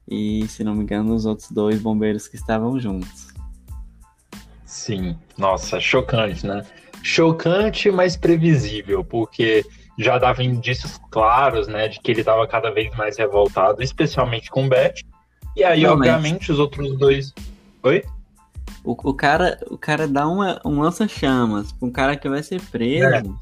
e, 0.08 0.48
se 0.48 0.64
não 0.64 0.74
me 0.74 0.82
engano, 0.82 1.14
os 1.14 1.24
outros 1.24 1.50
dois 1.50 1.80
bombeiros 1.80 2.26
que 2.26 2.36
estavam 2.36 2.78
juntos. 2.80 3.28
Sim, 4.64 5.16
nossa, 5.38 5.80
chocante, 5.80 6.46
né? 6.46 6.64
Chocante, 7.02 7.90
mas 7.90 8.16
previsível, 8.16 9.04
porque 9.04 9.64
já 9.98 10.18
dava 10.18 10.42
indícios 10.42 10.98
claros, 11.10 11.68
né, 11.68 11.88
de 11.88 12.00
que 12.00 12.10
ele 12.10 12.20
estava 12.20 12.46
cada 12.46 12.70
vez 12.70 12.94
mais 12.96 13.16
revoltado, 13.16 13.82
especialmente 13.82 14.50
com 14.50 14.66
o 14.66 14.68
Beth. 14.68 14.94
E 15.56 15.62
aí, 15.62 15.82
Não, 15.82 15.92
obviamente, 15.92 16.48
mas... 16.48 16.50
os 16.50 16.58
outros 16.58 16.96
dois. 16.98 17.34
Oi? 17.82 18.02
O, 18.84 18.92
o, 18.92 19.14
cara, 19.14 19.58
o 19.70 19.76
cara 19.76 20.08
dá 20.08 20.26
uma, 20.26 20.60
um 20.64 20.80
lança-chamas 20.80 21.72
pra 21.72 21.88
um 21.88 21.90
cara 21.90 22.16
que 22.16 22.28
vai 22.28 22.42
ser 22.42 22.60
preso. 22.62 23.38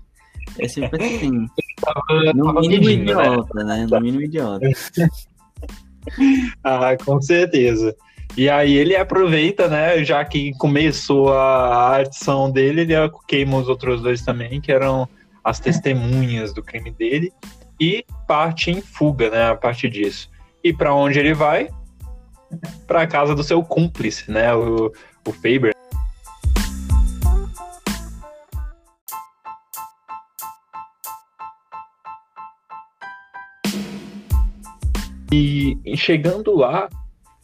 É, 0.59 0.65
é 0.65 0.69
sempre 0.69 1.05
assim. 1.05 1.47
Tava, 1.81 2.33
no 2.35 2.45
tava 2.45 2.61
mínimo 2.61 2.85
pedindo, 2.85 3.15
né? 3.15 3.27
idiota, 3.27 3.65
né? 3.65 3.65
né? 3.65 3.87
No 3.91 4.01
mínimo 4.01 4.23
idiota. 4.23 4.67
ah, 6.65 6.97
com 7.05 7.21
certeza. 7.21 7.95
E 8.37 8.49
aí 8.49 8.77
ele 8.77 8.95
aproveita, 8.95 9.69
né? 9.69 10.05
Já 10.05 10.25
que 10.25 10.53
começou 10.59 11.33
a 11.33 11.97
adição 11.97 12.51
dele, 12.51 12.83
ele 12.83 12.95
queima 13.27 13.57
os 13.57 13.69
outros 13.69 14.03
dois 14.03 14.23
também, 14.23 14.61
que 14.61 14.71
eram 14.71 15.09
as 15.43 15.59
testemunhas 15.59 16.53
do 16.53 16.63
crime 16.63 16.91
dele, 16.91 17.33
e 17.81 18.05
parte 18.27 18.71
em 18.71 18.81
fuga, 18.81 19.31
né? 19.31 19.51
A 19.51 19.57
partir 19.57 19.89
disso. 19.89 20.31
E 20.63 20.73
para 20.73 20.95
onde 20.95 21.19
ele 21.19 21.33
vai? 21.33 21.69
Para 22.87 23.07
casa 23.07 23.35
do 23.35 23.43
seu 23.43 23.63
cúmplice, 23.63 24.31
né? 24.31 24.55
O, 24.55 24.93
o 25.29 25.33
Faber. 25.33 25.73
E 35.31 35.97
chegando 35.97 36.57
lá, 36.57 36.89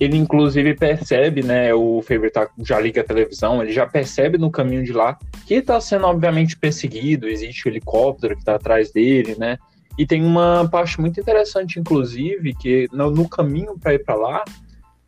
ele 0.00 0.16
inclusive 0.16 0.74
percebe, 0.74 1.42
né? 1.42 1.74
O 1.74 2.02
Faber 2.02 2.32
tá, 2.32 2.48
já 2.58 2.80
liga 2.80 3.02
a 3.02 3.04
televisão, 3.04 3.62
ele 3.62 3.72
já 3.72 3.86
percebe 3.86 4.38
no 4.38 4.50
caminho 4.50 4.82
de 4.82 4.92
lá 4.92 5.18
que 5.46 5.54
está 5.54 5.80
sendo 5.80 6.06
obviamente 6.06 6.56
perseguido, 6.56 7.28
existe 7.28 7.68
um 7.68 7.70
helicóptero 7.70 8.34
que 8.34 8.40
está 8.40 8.54
atrás 8.54 8.90
dele, 8.90 9.36
né? 9.38 9.58
E 9.98 10.06
tem 10.06 10.24
uma 10.24 10.68
parte 10.68 11.00
muito 11.00 11.20
interessante, 11.20 11.78
inclusive, 11.78 12.54
que 12.54 12.88
no, 12.92 13.10
no 13.10 13.28
caminho 13.28 13.78
para 13.78 13.94
ir 13.94 14.04
para 14.04 14.14
lá, 14.16 14.44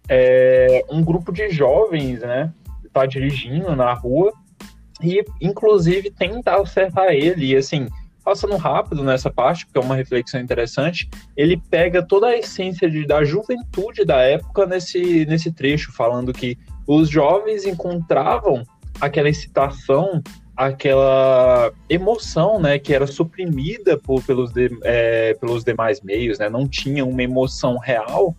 é, 0.09 0.85
um 0.89 1.03
grupo 1.03 1.33
de 1.33 1.49
jovens, 1.51 2.21
né? 2.21 2.53
Tá 2.97 3.05
dirigindo 3.05 3.77
na 3.77 3.93
rua 3.93 4.33
e, 5.03 5.23
inclusive, 5.39 6.11
tenta 6.11 6.57
acertar 6.57 7.09
ele. 7.09 7.53
E 7.53 7.55
assim, 7.55 7.89
passando 8.25 8.57
rápido 8.57 9.05
nessa 9.05 9.31
parte, 9.31 9.67
porque 9.67 9.79
é 9.79 9.83
uma 9.83 9.95
reflexão 9.95 10.41
interessante, 10.41 11.07
ele 11.37 11.61
pega 11.71 12.03
toda 12.03 12.29
a 12.29 12.39
essência 12.39 12.91
de, 12.91 13.07
da 13.07 13.23
juventude 13.23 14.03
da 14.03 14.23
época 14.23 14.65
nesse, 14.65 15.27
nesse 15.27 15.53
trecho, 15.53 15.93
falando 15.93 16.33
que 16.33 16.57
os 16.87 17.11
jovens 17.11 17.67
encontravam 17.67 18.63
aquela 18.99 19.29
excitação, 19.29 20.23
aquela 20.57 21.71
emoção, 21.91 22.59
né, 22.59 22.79
que 22.79 22.95
era 22.95 23.07
suprimida 23.07 23.99
por, 23.99 24.23
pelos, 24.23 24.55
de, 24.55 24.71
é, 24.85 25.35
pelos 25.35 25.63
demais 25.63 26.01
meios, 26.01 26.39
né, 26.39 26.49
não 26.49 26.67
tinha 26.67 27.05
uma 27.05 27.23
emoção 27.23 27.77
real 27.77 28.35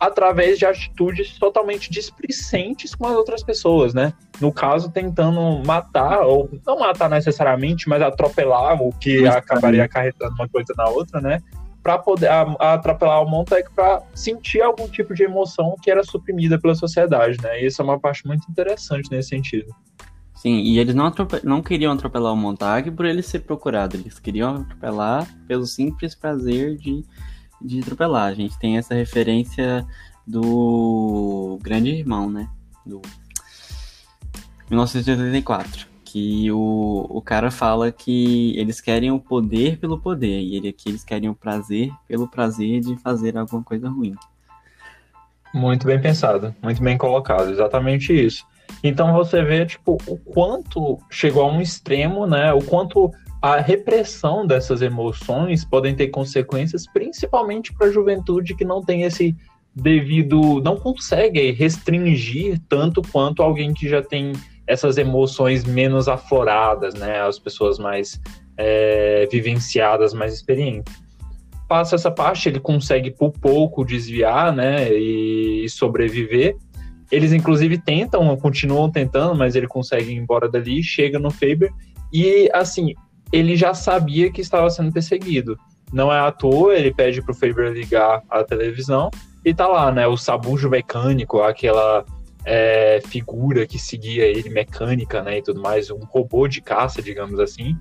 através 0.00 0.58
de 0.58 0.64
atitudes 0.64 1.38
totalmente 1.38 1.90
displicentes 1.90 2.94
com 2.94 3.06
as 3.06 3.14
outras 3.14 3.42
pessoas, 3.42 3.92
né? 3.92 4.14
No 4.40 4.50
caso, 4.50 4.90
tentando 4.90 5.62
matar, 5.66 6.22
ou 6.22 6.48
não 6.66 6.78
matar 6.78 7.10
necessariamente, 7.10 7.86
mas 7.86 8.00
atropelar, 8.00 8.80
o 8.82 8.90
que 8.92 9.20
mas, 9.20 9.36
acabaria 9.36 9.84
acarretando 9.84 10.34
uma 10.34 10.48
coisa 10.48 10.72
na 10.74 10.88
outra, 10.88 11.20
né? 11.20 11.42
Para 11.82 11.98
poder 11.98 12.28
a, 12.28 12.42
a 12.58 12.72
atropelar 12.74 13.22
o 13.22 13.28
Montag 13.28 13.68
para 13.74 14.02
sentir 14.14 14.62
algum 14.62 14.88
tipo 14.88 15.14
de 15.14 15.22
emoção 15.22 15.76
que 15.82 15.90
era 15.90 16.02
suprimida 16.02 16.58
pela 16.58 16.74
sociedade, 16.74 17.36
né? 17.42 17.62
E 17.62 17.66
isso 17.66 17.82
é 17.82 17.84
uma 17.84 18.00
parte 18.00 18.26
muito 18.26 18.50
interessante 18.50 19.10
nesse 19.10 19.28
sentido. 19.28 19.74
Sim, 20.34 20.60
e 20.60 20.78
eles 20.78 20.94
não, 20.94 21.12
não 21.44 21.60
queriam 21.60 21.92
atropelar 21.92 22.32
o 22.32 22.36
Montag 22.36 22.90
por 22.90 23.04
ele 23.04 23.20
ser 23.20 23.40
procurado, 23.40 23.98
eles 23.98 24.18
queriam 24.18 24.56
atropelar 24.56 25.28
pelo 25.46 25.66
simples 25.66 26.14
prazer 26.14 26.78
de 26.78 27.04
de 27.60 27.80
atropelar. 27.80 28.28
A 28.28 28.34
gente 28.34 28.58
tem 28.58 28.78
essa 28.78 28.94
referência 28.94 29.86
do 30.26 31.58
Grande 31.62 31.90
Irmão, 31.90 32.30
né? 32.30 32.48
Do 32.84 33.00
1984. 34.68 35.88
Que 36.04 36.50
o, 36.50 37.06
o 37.08 37.22
cara 37.22 37.50
fala 37.50 37.92
que 37.92 38.52
eles 38.58 38.80
querem 38.80 39.12
o 39.12 39.20
poder 39.20 39.78
pelo 39.78 40.00
poder. 40.00 40.40
E 40.40 40.56
ele 40.56 40.68
aqui 40.68 40.88
eles 40.88 41.04
querem 41.04 41.28
o 41.28 41.34
prazer 41.34 41.92
pelo 42.08 42.28
prazer 42.28 42.80
de 42.80 42.96
fazer 42.96 43.36
alguma 43.36 43.62
coisa 43.62 43.88
ruim. 43.88 44.14
Muito 45.52 45.86
bem 45.86 46.00
pensado, 46.00 46.54
muito 46.62 46.80
bem 46.80 46.96
colocado, 46.96 47.50
exatamente 47.50 48.12
isso. 48.12 48.46
Então 48.84 49.12
você 49.12 49.42
vê, 49.42 49.66
tipo, 49.66 49.98
o 50.06 50.16
quanto 50.16 50.98
chegou 51.10 51.42
a 51.42 51.52
um 51.52 51.60
extremo, 51.60 52.24
né? 52.24 52.52
O 52.52 52.62
quanto 52.62 53.10
a 53.42 53.58
repressão 53.58 54.46
dessas 54.46 54.82
emoções 54.82 55.64
podem 55.64 55.94
ter 55.94 56.08
consequências, 56.08 56.84
principalmente 56.92 57.72
para 57.72 57.86
a 57.86 57.90
juventude 57.90 58.54
que 58.54 58.64
não 58.64 58.82
tem 58.82 59.02
esse 59.02 59.34
devido, 59.74 60.60
não 60.60 60.76
consegue 60.76 61.50
restringir 61.52 62.60
tanto 62.68 63.00
quanto 63.00 63.42
alguém 63.42 63.72
que 63.72 63.88
já 63.88 64.02
tem 64.02 64.32
essas 64.66 64.98
emoções 64.98 65.64
menos 65.64 66.06
afloradas, 66.06 66.94
né? 66.94 67.20
As 67.22 67.38
pessoas 67.38 67.78
mais 67.78 68.20
é, 68.58 69.26
vivenciadas, 69.30 70.12
mais 70.12 70.34
experientes. 70.34 70.94
Passa 71.66 71.94
essa 71.94 72.10
parte, 72.10 72.48
ele 72.48 72.60
consegue 72.60 73.10
por 73.10 73.32
pouco 73.32 73.84
desviar, 73.84 74.54
né? 74.54 74.92
E 74.92 75.66
sobreviver. 75.68 76.56
Eles 77.10 77.32
inclusive 77.32 77.78
tentam, 77.78 78.36
continuam 78.36 78.90
tentando, 78.90 79.34
mas 79.34 79.56
ele 79.56 79.66
consegue 79.66 80.12
ir 80.12 80.16
embora 80.16 80.48
dali, 80.48 80.82
chega 80.82 81.18
no 81.18 81.30
Faber 81.30 81.72
e 82.12 82.50
assim 82.52 82.94
ele 83.32 83.56
já 83.56 83.74
sabia 83.74 84.30
que 84.30 84.40
estava 84.40 84.68
sendo 84.70 84.92
perseguido. 84.92 85.58
Não 85.92 86.12
é 86.12 86.20
à 86.20 86.30
toa, 86.30 86.74
ele 86.74 86.92
pede 86.92 87.22
pro 87.22 87.34
Faber 87.34 87.72
ligar 87.72 88.22
a 88.30 88.44
televisão 88.44 89.10
e 89.44 89.52
tá 89.52 89.66
lá, 89.66 89.90
né? 89.90 90.06
O 90.06 90.16
sabujo 90.16 90.68
mecânico, 90.68 91.40
aquela 91.40 92.04
é, 92.44 93.00
figura 93.06 93.66
que 93.66 93.78
seguia 93.78 94.24
ele, 94.24 94.50
mecânica, 94.50 95.22
né? 95.22 95.38
E 95.38 95.42
tudo 95.42 95.60
mais, 95.60 95.90
um 95.90 96.04
robô 96.04 96.46
de 96.46 96.60
caça, 96.60 97.02
digamos 97.02 97.38
assim, 97.40 97.76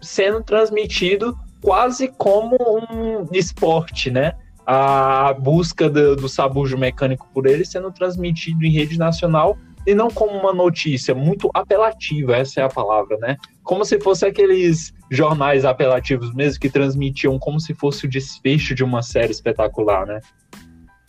sendo 0.00 0.42
transmitido 0.42 1.36
quase 1.60 2.08
como 2.08 2.56
um 2.56 3.26
esporte, 3.32 4.10
né? 4.10 4.32
A 4.66 5.32
busca 5.34 5.88
do, 5.88 6.16
do 6.16 6.28
sabujo 6.28 6.78
mecânico 6.78 7.28
por 7.32 7.46
ele 7.46 7.64
sendo 7.64 7.90
transmitido 7.90 8.64
em 8.64 8.70
rede 8.70 8.98
nacional 8.98 9.56
e 9.86 9.94
não 9.94 10.10
como 10.10 10.38
uma 10.38 10.52
notícia 10.52 11.14
muito 11.14 11.50
apelativa, 11.54 12.36
essa 12.36 12.60
é 12.60 12.64
a 12.64 12.68
palavra, 12.68 13.16
né? 13.18 13.36
Como 13.70 13.84
se 13.84 14.00
fosse 14.00 14.26
aqueles 14.26 14.92
jornais 15.08 15.64
apelativos 15.64 16.34
mesmo 16.34 16.58
que 16.58 16.68
transmitiam 16.68 17.38
como 17.38 17.60
se 17.60 17.72
fosse 17.72 18.04
o 18.04 18.10
desfecho 18.10 18.74
de 18.74 18.82
uma 18.82 19.00
série 19.00 19.30
espetacular, 19.30 20.04
né? 20.08 20.18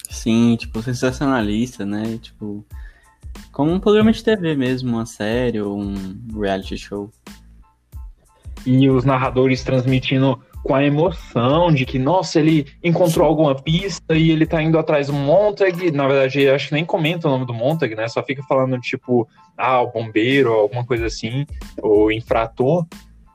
Sim, 0.08 0.56
tipo, 0.60 0.80
sensacionalista, 0.80 1.88
né? 1.88 2.20
Tipo, 2.22 2.64
como 3.52 3.72
um 3.72 3.80
programa 3.80 4.12
de 4.12 4.24
TV 4.24 4.56
mesmo, 4.56 4.92
uma 4.92 5.08
série 5.08 5.60
ou 5.60 5.76
um 5.76 5.96
reality 6.40 6.78
show. 6.78 7.10
E 8.64 8.88
os 8.92 9.06
narradores 9.06 9.64
transmitindo 9.64 10.40
com 10.64 10.76
a 10.76 10.84
emoção 10.84 11.72
de 11.72 11.86
que, 11.86 11.98
nossa, 11.98 12.40
ele 12.40 12.68
encontrou 12.84 13.28
alguma 13.28 13.56
pista 13.56 14.16
e 14.16 14.32
ele 14.32 14.46
tá 14.46 14.62
indo 14.62 14.78
atrás 14.78 15.08
do 15.08 15.14
Montag. 15.14 15.92
Na 15.92 16.08
verdade, 16.08 16.50
acho 16.50 16.70
que 16.70 16.74
nem 16.74 16.86
comenta 16.86 17.28
o 17.28 17.32
nome 17.32 17.46
do 17.46 17.54
Montag, 17.54 17.96
né? 17.96 18.08
Só 18.08 18.24
fica 18.24 18.44
falando, 18.44 18.80
tipo, 18.80 19.28
ah, 19.58 19.82
o 19.82 19.92
bombeiro, 19.92 20.54
alguma 20.54 20.86
coisa 20.86 21.06
assim, 21.08 21.46
o 21.82 22.12
infrator. 22.12 22.86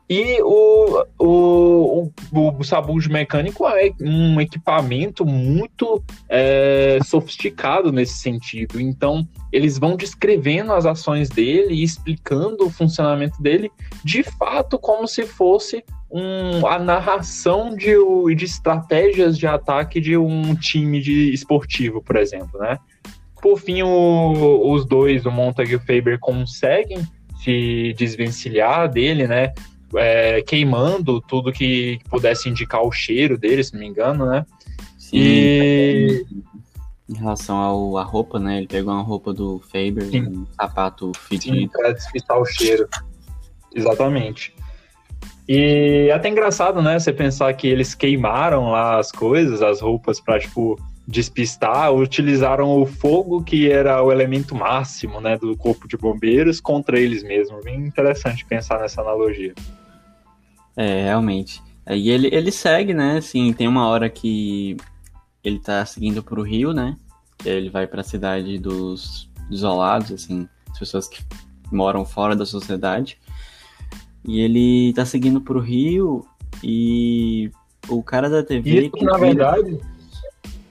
E 0.09 0.41
o, 0.41 1.05
o, 1.19 2.13
o, 2.33 2.59
o 2.59 2.65
sabujo 2.65 3.11
mecânico 3.11 3.67
é 3.67 3.91
um 4.01 4.41
equipamento 4.41 5.27
muito 5.27 6.01
é, 6.29 6.99
sofisticado 7.05 7.91
nesse 7.91 8.19
sentido. 8.19 8.81
Então, 8.81 9.27
eles 9.53 9.79
vão 9.79 9.97
descrevendo 9.97 10.73
as 10.73 10.87
ações 10.87 11.29
dele 11.29 11.75
e 11.75 11.83
explicando 11.83 12.67
o 12.67 12.71
funcionamento 12.71 13.43
dele 13.43 13.71
de 14.05 14.23
fato 14.23 14.79
como 14.79 15.09
se 15.09 15.27
fosse 15.27 15.85
um, 16.09 16.65
a 16.67 16.79
narração 16.79 17.75
de, 17.75 17.97
de 18.37 18.45
estratégias 18.45 19.37
de 19.37 19.47
ataque 19.47 20.01
de 20.01 20.17
um 20.17 20.55
time 20.55 21.01
de 21.01 21.33
esportivo, 21.33 22.01
por 22.01 22.17
exemplo, 22.17 22.61
né? 22.61 22.79
Por 23.43 23.59
fim, 23.59 23.83
o, 23.83 24.73
os 24.73 24.87
dois, 24.87 25.27
o 25.27 25.31
Montag 25.31 25.71
e 25.71 25.77
o 25.77 25.81
Faber, 25.81 26.19
conseguem 26.19 26.99
se 27.43 27.93
desvencilhar 27.97 28.89
dele, 28.89 29.27
né? 29.27 29.53
É, 29.97 30.43
queimando 30.43 31.21
tudo 31.21 31.53
que 31.53 31.99
pudesse 32.11 32.49
indicar 32.49 32.83
o 32.83 32.93
cheiro 32.93 33.37
dele, 33.39 33.63
se 33.63 33.73
não 33.73 33.81
me 33.81 33.87
engano, 33.87 34.27
né? 34.27 34.45
Sim, 34.99 35.19
e... 35.19 36.27
Em 37.09 37.15
relação 37.15 37.57
ao, 37.57 37.99
à 37.99 38.03
roupa, 38.03 38.39
né? 38.39 38.59
Ele 38.59 38.67
pegou 38.67 38.93
uma 38.93 39.03
roupa 39.03 39.33
do 39.33 39.61
Faber, 39.61 40.07
Sim. 40.07 40.27
um 40.27 40.47
sapato 40.61 41.13
fedido. 41.29 41.57
Sim, 41.57 41.69
pra 41.69 41.93
despistar 41.93 42.37
o 42.37 42.45
cheiro. 42.45 42.89
Exatamente. 43.73 44.53
E 45.49 46.09
é 46.11 46.13
até 46.13 46.29
engraçado, 46.29 46.83
né? 46.83 46.99
Você 46.99 47.13
pensar 47.13 47.53
que 47.55 47.69
eles 47.69 47.95
queimaram 47.95 48.71
lá 48.71 48.99
as 48.99 49.13
coisas, 49.13 49.63
as 49.63 49.81
roupas, 49.81 50.21
pra, 50.21 50.41
tipo, 50.41 50.77
despistar, 51.07 51.93
utilizaram 51.93 52.81
o 52.81 52.85
fogo, 52.85 53.43
que 53.45 53.71
era 53.71 54.03
o 54.03 54.11
elemento 54.11 54.55
máximo, 54.57 55.21
né, 55.21 55.39
do 55.39 55.57
corpo 55.57 55.87
de 55.87 55.97
bombeiros, 55.97 56.61
contra 56.61 56.99
eles 56.99 57.23
mesmos. 57.23 57.65
Bem 57.65 57.87
interessante 57.87 58.45
pensar 58.45 58.81
nessa 58.81 59.01
analogia. 59.01 59.55
É, 60.77 61.05
realmente. 61.05 61.63
E 61.89 62.11
ele, 62.11 62.29
ele 62.33 62.51
segue, 62.51 62.93
né? 62.93 63.19
Assim, 63.19 63.53
tem 63.53 63.67
uma 63.69 63.89
hora 63.89 64.11
que 64.11 64.77
ele 65.43 65.59
tá 65.59 65.85
seguindo 65.87 66.23
pro 66.23 66.43
rio, 66.43 66.73
né? 66.73 66.97
Ele 67.45 67.71
vai 67.71 67.87
para 67.87 68.01
a 68.01 68.05
cidade 68.05 68.59
dos 68.59 69.31
isolados, 69.51 70.11
assim, 70.11 70.49
as 70.71 70.79
pessoas 70.79 71.09
que 71.09 71.23
moram 71.71 72.05
fora 72.05 72.35
da 72.35 72.45
sociedade. 72.45 73.19
E 74.25 74.41
ele 74.41 74.93
tá 74.95 75.05
seguindo 75.05 75.41
pro 75.41 75.61
rio 75.61 76.27
e 76.63 77.51
o 77.89 78.03
cara 78.03 78.29
da 78.29 78.43
TV. 78.43 78.87
Isso, 78.87 79.05
na 79.05 79.17
verdade, 79.17 79.81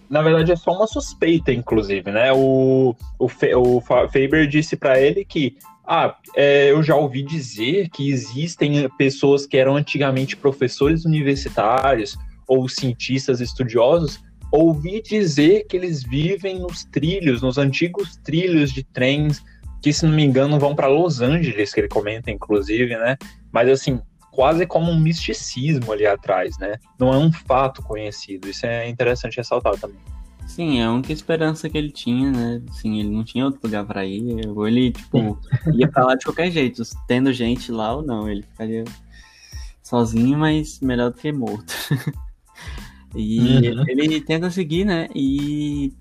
na 0.09 0.21
verdade 0.21 0.51
é 0.51 0.55
só 0.55 0.71
uma 0.71 0.87
suspeita, 0.87 1.53
inclusive, 1.53 2.11
né? 2.11 2.33
O, 2.33 2.93
o, 3.17 3.29
o 3.55 3.81
Faber 3.81 4.47
disse 4.47 4.75
para 4.75 4.99
ele 4.99 5.23
que 5.23 5.57
ah, 5.87 6.17
é, 6.35 6.71
eu 6.71 6.81
já 6.81 6.95
ouvi 6.95 7.21
dizer 7.21 7.89
que 7.89 8.09
existem 8.09 8.89
pessoas 8.97 9.45
que 9.45 9.57
eram 9.57 9.75
antigamente 9.75 10.35
professores 10.35 11.05
universitários 11.05 12.17
ou 12.47 12.67
cientistas 12.67 13.39
estudiosos. 13.41 14.19
Ouvi 14.51 15.01
dizer 15.01 15.65
que 15.67 15.75
eles 15.75 16.03
vivem 16.03 16.59
nos 16.59 16.85
trilhos, 16.85 17.41
nos 17.41 17.57
antigos 17.57 18.17
trilhos 18.17 18.71
de 18.71 18.83
trens, 18.83 19.43
que, 19.81 19.91
se 19.93 20.05
não 20.05 20.13
me 20.13 20.23
engano, 20.23 20.59
vão 20.59 20.75
para 20.75 20.87
Los 20.87 21.21
Angeles, 21.21 21.73
que 21.73 21.81
ele 21.81 21.87
comenta, 21.87 22.31
inclusive, 22.31 22.95
né? 22.97 23.17
Mas, 23.51 23.69
assim, 23.69 24.01
quase 24.31 24.65
como 24.65 24.91
um 24.91 24.99
misticismo 24.99 25.91
ali 25.91 26.05
atrás, 26.05 26.57
né? 26.57 26.77
Não 26.99 27.13
é 27.13 27.17
um 27.17 27.31
fato 27.31 27.83
conhecido. 27.83 28.49
Isso 28.49 28.65
é 28.65 28.87
interessante 28.89 29.37
ressaltar 29.37 29.77
também. 29.77 29.99
Sim, 30.47 30.79
é 30.79 30.85
a 30.85 30.91
única 30.91 31.11
esperança 31.11 31.69
que 31.69 31.77
ele 31.77 31.91
tinha, 31.91 32.31
né? 32.31 32.61
Assim, 32.69 32.99
ele 32.99 33.09
não 33.09 33.23
tinha 33.23 33.45
outro 33.45 33.59
lugar 33.63 33.85
para 33.85 34.05
ir. 34.05 34.47
Ou 34.47 34.67
ele, 34.67 34.91
tipo, 34.91 35.39
ia 35.73 35.87
pra 35.87 36.05
lá 36.05 36.15
de 36.15 36.23
qualquer 36.23 36.51
jeito, 36.51 36.81
tendo 37.07 37.33
gente 37.33 37.71
lá 37.71 37.95
ou 37.95 38.03
não. 38.03 38.29
Ele 38.29 38.43
ficaria 38.43 38.83
sozinho, 39.81 40.37
mas 40.37 40.79
melhor 40.79 41.11
do 41.11 41.17
que 41.17 41.31
morto. 41.31 41.73
e 43.15 43.69
uhum. 43.69 43.85
ele, 43.87 44.21
tenta 44.21 44.49
seguir, 44.49 44.85
né? 44.85 45.09
E 45.13 45.93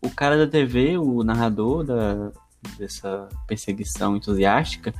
o 0.00 0.10
cara 0.10 0.36
da 0.36 0.46
TV, 0.46 0.96
o 0.98 1.22
narrador 1.24 1.84
da, 1.84 2.32
dessa 2.78 3.28
perseguição 3.46 4.16
entusiástica, 4.16 4.94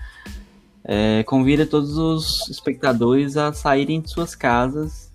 é, 0.83 1.23
convida 1.25 1.67
todos 1.67 1.97
os 1.97 2.49
espectadores 2.49 3.37
a 3.37 3.53
saírem 3.53 4.01
de 4.01 4.11
suas 4.11 4.35
casas 4.35 5.13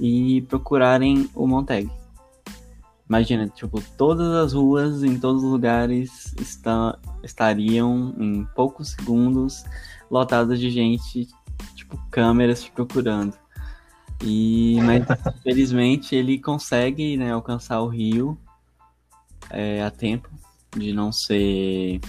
e 0.00 0.42
procurarem 0.42 1.28
o 1.34 1.46
Montag. 1.46 1.90
Imagina, 3.08 3.48
tipo, 3.48 3.80
todas 3.96 4.34
as 4.34 4.52
ruas 4.52 5.02
em 5.02 5.18
todos 5.18 5.42
os 5.42 5.50
lugares 5.50 6.34
está, 6.38 6.98
estariam 7.24 8.14
em 8.18 8.44
poucos 8.54 8.90
segundos 8.90 9.64
lotadas 10.10 10.60
de 10.60 10.70
gente, 10.70 11.26
tipo, 11.74 11.98
câmeras 12.10 12.68
procurando. 12.68 13.34
E, 14.22 14.78
mas 14.82 15.04
felizmente 15.42 16.14
ele 16.14 16.38
consegue 16.38 17.16
né, 17.16 17.32
alcançar 17.32 17.80
o 17.80 17.88
rio 17.88 18.38
é, 19.48 19.82
a 19.82 19.90
tempo 19.90 20.28
de 20.76 20.92
não 20.92 21.10
ser 21.10 22.00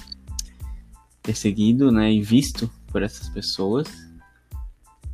perseguido 1.23 1.91
né, 1.91 2.11
e 2.11 2.21
visto 2.21 2.69
por 2.87 3.03
essas 3.03 3.29
pessoas. 3.29 3.87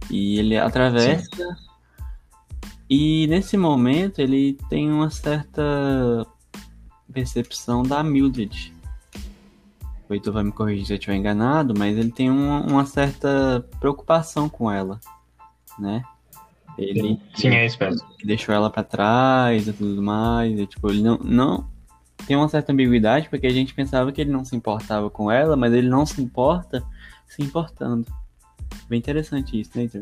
E 0.10 0.40
ele 0.40 0.58
atravessa 0.58 1.30
Sim. 1.36 1.66
E 2.90 3.28
nesse 3.28 3.58
momento 3.58 4.20
ele 4.20 4.58
tem 4.70 4.92
uma 4.92 5.10
certa 5.10 6.26
percepção 7.12 7.84
da 7.84 8.04
Mildred. 8.04 8.74
O 10.08 10.14
Heitor 10.14 10.34
vai 10.34 10.44
me 10.44 10.52
corrigir 10.52 10.86
se 10.86 10.94
eu 10.94 10.98
estiver 10.98 11.16
enganado, 11.16 11.74
mas 11.76 11.98
ele 11.98 12.12
tem 12.12 12.30
uma, 12.30 12.62
uma 12.62 12.86
certa 12.86 13.68
preocupação 13.80 14.48
com 14.48 14.72
ela, 14.72 15.00
né? 15.80 16.04
Ele 16.78 17.20
Sim, 17.34 17.50
é 17.50 17.66
isso 17.66 17.78
mesmo. 17.80 18.06
deixou 18.24 18.54
ela 18.54 18.70
para 18.70 18.84
trás 18.84 19.68
e 19.68 19.74
tudo 19.74 20.02
mais. 20.04 20.60
E, 20.60 20.68
tipo, 20.68 20.90
ele 20.90 21.02
não, 21.02 21.18
não 21.18 21.68
tem 22.28 22.36
uma 22.36 22.50
certa 22.50 22.72
ambiguidade 22.72 23.30
porque 23.30 23.48
a 23.48 23.52
gente 23.52 23.74
pensava 23.74 24.12
que 24.12 24.22
ele 24.22 24.32
não 24.32 24.44
se 24.44 24.56
importava 24.56 25.10
com 25.10 25.32
ela, 25.32 25.56
mas 25.56 25.74
ele 25.74 25.90
não 25.90 26.06
se 26.06 26.22
importa 26.22 26.84
se 27.28 27.42
importando. 27.42 28.06
Bem 28.88 29.00
interessante 29.00 29.60
isso, 29.60 29.72
né, 29.76 29.84
Heitor? 29.84 30.02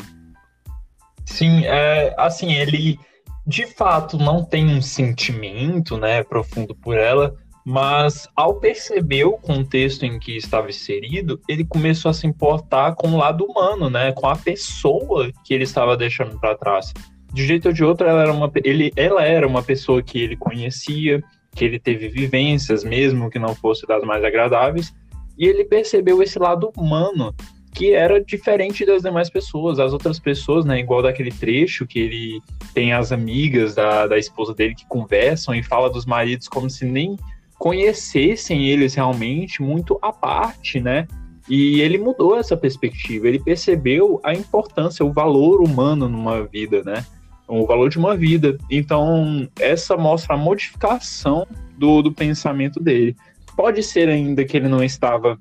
Sim, 1.25 1.65
é, 1.65 2.13
assim, 2.17 2.53
ele 2.53 2.99
de 3.45 3.65
fato 3.65 4.17
não 4.17 4.43
tem 4.43 4.67
um 4.67 4.81
sentimento 4.81 5.97
né, 5.97 6.23
profundo 6.23 6.73
por 6.75 6.97
ela, 6.97 7.35
mas 7.65 8.27
ao 8.35 8.55
perceber 8.55 9.25
o 9.25 9.37
contexto 9.37 10.03
em 10.05 10.19
que 10.19 10.35
estava 10.35 10.69
inserido, 10.69 11.39
ele 11.47 11.65
começou 11.65 12.09
a 12.09 12.13
se 12.13 12.27
importar 12.27 12.95
com 12.95 13.09
o 13.09 13.17
lado 13.17 13.45
humano, 13.45 13.89
né, 13.89 14.11
com 14.11 14.27
a 14.27 14.35
pessoa 14.35 15.31
que 15.43 15.53
ele 15.53 15.63
estava 15.63 15.95
deixando 15.95 16.39
para 16.39 16.57
trás. 16.57 16.93
De 17.31 17.45
jeito 17.45 17.69
ou 17.69 17.73
de 17.73 17.83
outro, 17.83 18.07
ela 18.07 18.21
era, 18.21 18.33
uma, 18.33 18.51
ele, 18.63 18.91
ela 18.95 19.23
era 19.23 19.47
uma 19.47 19.63
pessoa 19.63 20.03
que 20.03 20.19
ele 20.19 20.35
conhecia, 20.35 21.23
que 21.55 21.63
ele 21.63 21.79
teve 21.79 22.09
vivências, 22.09 22.83
mesmo 22.83 23.29
que 23.29 23.39
não 23.39 23.55
fosse 23.55 23.87
das 23.87 24.03
mais 24.03 24.23
agradáveis, 24.23 24.93
e 25.37 25.47
ele 25.47 25.65
percebeu 25.65 26.21
esse 26.21 26.37
lado 26.37 26.71
humano 26.77 27.33
que 27.73 27.93
era 27.93 28.23
diferente 28.23 28.85
das 28.85 29.01
demais 29.01 29.29
pessoas. 29.29 29.79
As 29.79 29.91
outras 29.91 30.19
pessoas, 30.19 30.63
né, 30.63 30.79
igual 30.79 31.01
daquele 31.01 31.31
trecho 31.31 31.87
que 31.87 31.99
ele 31.99 32.41
tem 32.73 32.93
as 32.93 33.11
amigas 33.11 33.75
da, 33.75 34.07
da 34.07 34.17
esposa 34.17 34.53
dele 34.53 34.75
que 34.75 34.85
conversam 34.87 35.55
e 35.55 35.63
fala 35.63 35.89
dos 35.89 36.05
maridos 36.05 36.47
como 36.47 36.69
se 36.69 36.85
nem 36.85 37.17
conhecessem 37.57 38.67
eles 38.67 38.93
realmente, 38.93 39.61
muito 39.61 39.97
à 40.01 40.11
parte, 40.11 40.79
né? 40.79 41.07
E 41.49 41.81
ele 41.81 41.97
mudou 41.97 42.37
essa 42.37 42.55
perspectiva, 42.55 43.27
ele 43.27 43.39
percebeu 43.39 44.19
a 44.23 44.33
importância, 44.33 45.05
o 45.05 45.11
valor 45.11 45.61
humano 45.61 46.07
numa 46.07 46.43
vida, 46.43 46.81
né? 46.83 47.05
O 47.47 47.65
valor 47.65 47.89
de 47.89 47.97
uma 47.97 48.15
vida. 48.15 48.57
Então, 48.69 49.47
essa 49.59 49.97
mostra 49.97 50.35
a 50.35 50.37
modificação 50.37 51.45
do, 51.77 52.01
do 52.01 52.11
pensamento 52.11 52.81
dele. 52.81 53.15
Pode 53.55 53.83
ser 53.83 54.09
ainda 54.09 54.45
que 54.45 54.57
ele 54.57 54.67
não 54.67 54.83
estava 54.83 55.37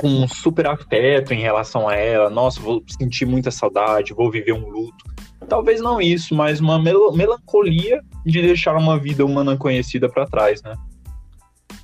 com 0.00 0.08
um 0.08 0.26
super 0.26 0.66
afeto 0.66 1.34
em 1.34 1.40
relação 1.40 1.86
a 1.86 1.94
ela. 1.94 2.30
Nossa, 2.30 2.58
vou 2.58 2.82
sentir 2.88 3.26
muita 3.26 3.50
saudade, 3.50 4.14
vou 4.14 4.30
viver 4.30 4.54
um 4.54 4.66
luto. 4.66 5.04
Talvez 5.46 5.78
não 5.78 6.00
isso, 6.00 6.34
mas 6.34 6.58
uma 6.58 6.78
mel 6.78 7.12
melancolia 7.12 8.00
de 8.24 8.40
deixar 8.40 8.74
uma 8.76 8.98
vida 8.98 9.26
humana 9.26 9.58
conhecida 9.58 10.08
para 10.08 10.26
trás, 10.26 10.62
né? 10.62 10.74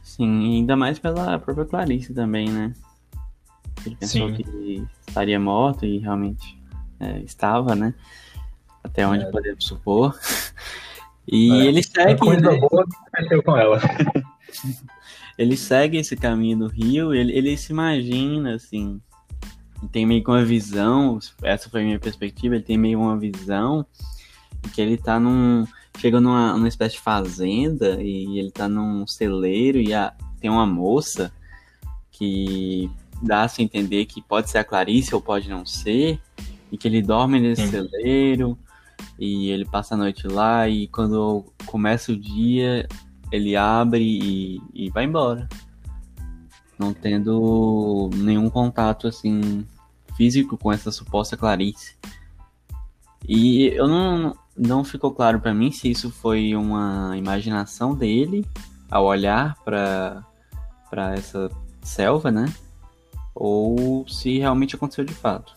Sim, 0.02 0.56
ainda 0.56 0.74
mais 0.74 0.98
pela 0.98 1.38
própria 1.38 1.66
Clarice 1.66 2.14
também, 2.14 2.48
né? 2.48 2.72
Ele 3.84 3.96
pensou 3.96 4.28
Sim. 4.28 4.34
que 4.34 4.86
estaria 5.06 5.38
morto 5.38 5.84
e 5.84 5.98
realmente 5.98 6.58
é, 6.98 7.18
estava, 7.18 7.74
né? 7.74 7.92
Até 8.82 9.06
onde 9.06 9.24
é. 9.24 9.30
podemos 9.30 9.66
supor. 9.66 10.18
E 11.28 11.50
é. 11.52 11.66
ele 11.66 11.82
segue. 11.82 12.20
Coisa 12.20 12.52
né? 12.52 12.58
boa 12.58 12.84
aconteceu 13.12 13.42
com 13.42 13.56
ela. 13.56 13.80
ele 15.36 15.56
segue 15.56 15.98
esse 15.98 16.16
caminho 16.16 16.58
do 16.58 16.66
rio, 16.68 17.12
ele, 17.12 17.32
ele 17.32 17.56
se 17.56 17.72
imagina, 17.72 18.54
assim, 18.54 19.00
tem 19.92 20.06
meio 20.06 20.22
que 20.22 20.30
uma 20.30 20.44
visão, 20.44 21.18
essa 21.42 21.68
foi 21.68 21.82
a 21.82 21.84
minha 21.84 21.98
perspectiva, 21.98 22.54
ele 22.54 22.64
tem 22.64 22.78
meio 22.78 23.00
uma 23.00 23.18
visão 23.18 23.84
que 24.72 24.80
ele 24.80 24.96
tá 24.96 25.20
num. 25.20 25.66
Chega 25.98 26.20
numa, 26.20 26.52
numa 26.52 26.68
espécie 26.68 26.96
de 26.96 27.00
fazenda 27.00 28.02
e 28.02 28.38
ele 28.38 28.50
tá 28.50 28.68
num 28.68 29.06
celeiro 29.06 29.78
e 29.78 29.94
a, 29.94 30.12
tem 30.38 30.50
uma 30.50 30.66
moça 30.66 31.32
que 32.10 32.90
dá 33.22 33.44
a 33.44 33.48
se 33.48 33.62
entender 33.62 34.04
que 34.04 34.20
pode 34.20 34.50
ser 34.50 34.58
a 34.58 34.64
Clarice 34.64 35.14
ou 35.14 35.22
pode 35.22 35.48
não 35.48 35.64
ser. 35.64 36.20
e 36.70 36.76
que 36.76 36.86
ele 36.86 37.00
dorme 37.00 37.40
nesse 37.40 37.62
Sim. 37.62 37.70
celeiro 37.70 38.58
e 39.18 39.50
ele 39.50 39.64
passa 39.64 39.94
a 39.94 39.98
noite 39.98 40.26
lá 40.26 40.68
e 40.68 40.88
quando 40.88 41.44
começa 41.66 42.12
o 42.12 42.16
dia 42.16 42.86
ele 43.32 43.56
abre 43.56 44.02
e, 44.04 44.60
e 44.74 44.90
vai 44.90 45.04
embora. 45.04 45.48
Não 46.78 46.92
tendo 46.92 48.10
nenhum 48.14 48.50
contato 48.50 49.08
assim 49.08 49.66
físico 50.16 50.56
com 50.56 50.72
essa 50.72 50.90
suposta 50.90 51.36
Clarice. 51.36 51.96
E 53.26 53.68
eu 53.68 53.88
não, 53.88 54.36
não 54.56 54.84
ficou 54.84 55.12
claro 55.12 55.40
para 55.40 55.54
mim 55.54 55.70
se 55.70 55.90
isso 55.90 56.10
foi 56.10 56.54
uma 56.54 57.16
imaginação 57.16 57.94
dele 57.94 58.46
ao 58.90 59.04
olhar 59.04 59.56
para 59.64 60.24
para 60.88 61.14
essa 61.14 61.50
selva, 61.82 62.30
né? 62.30 62.46
Ou 63.34 64.06
se 64.08 64.38
realmente 64.38 64.76
aconteceu 64.76 65.04
de 65.04 65.12
fato. 65.12 65.55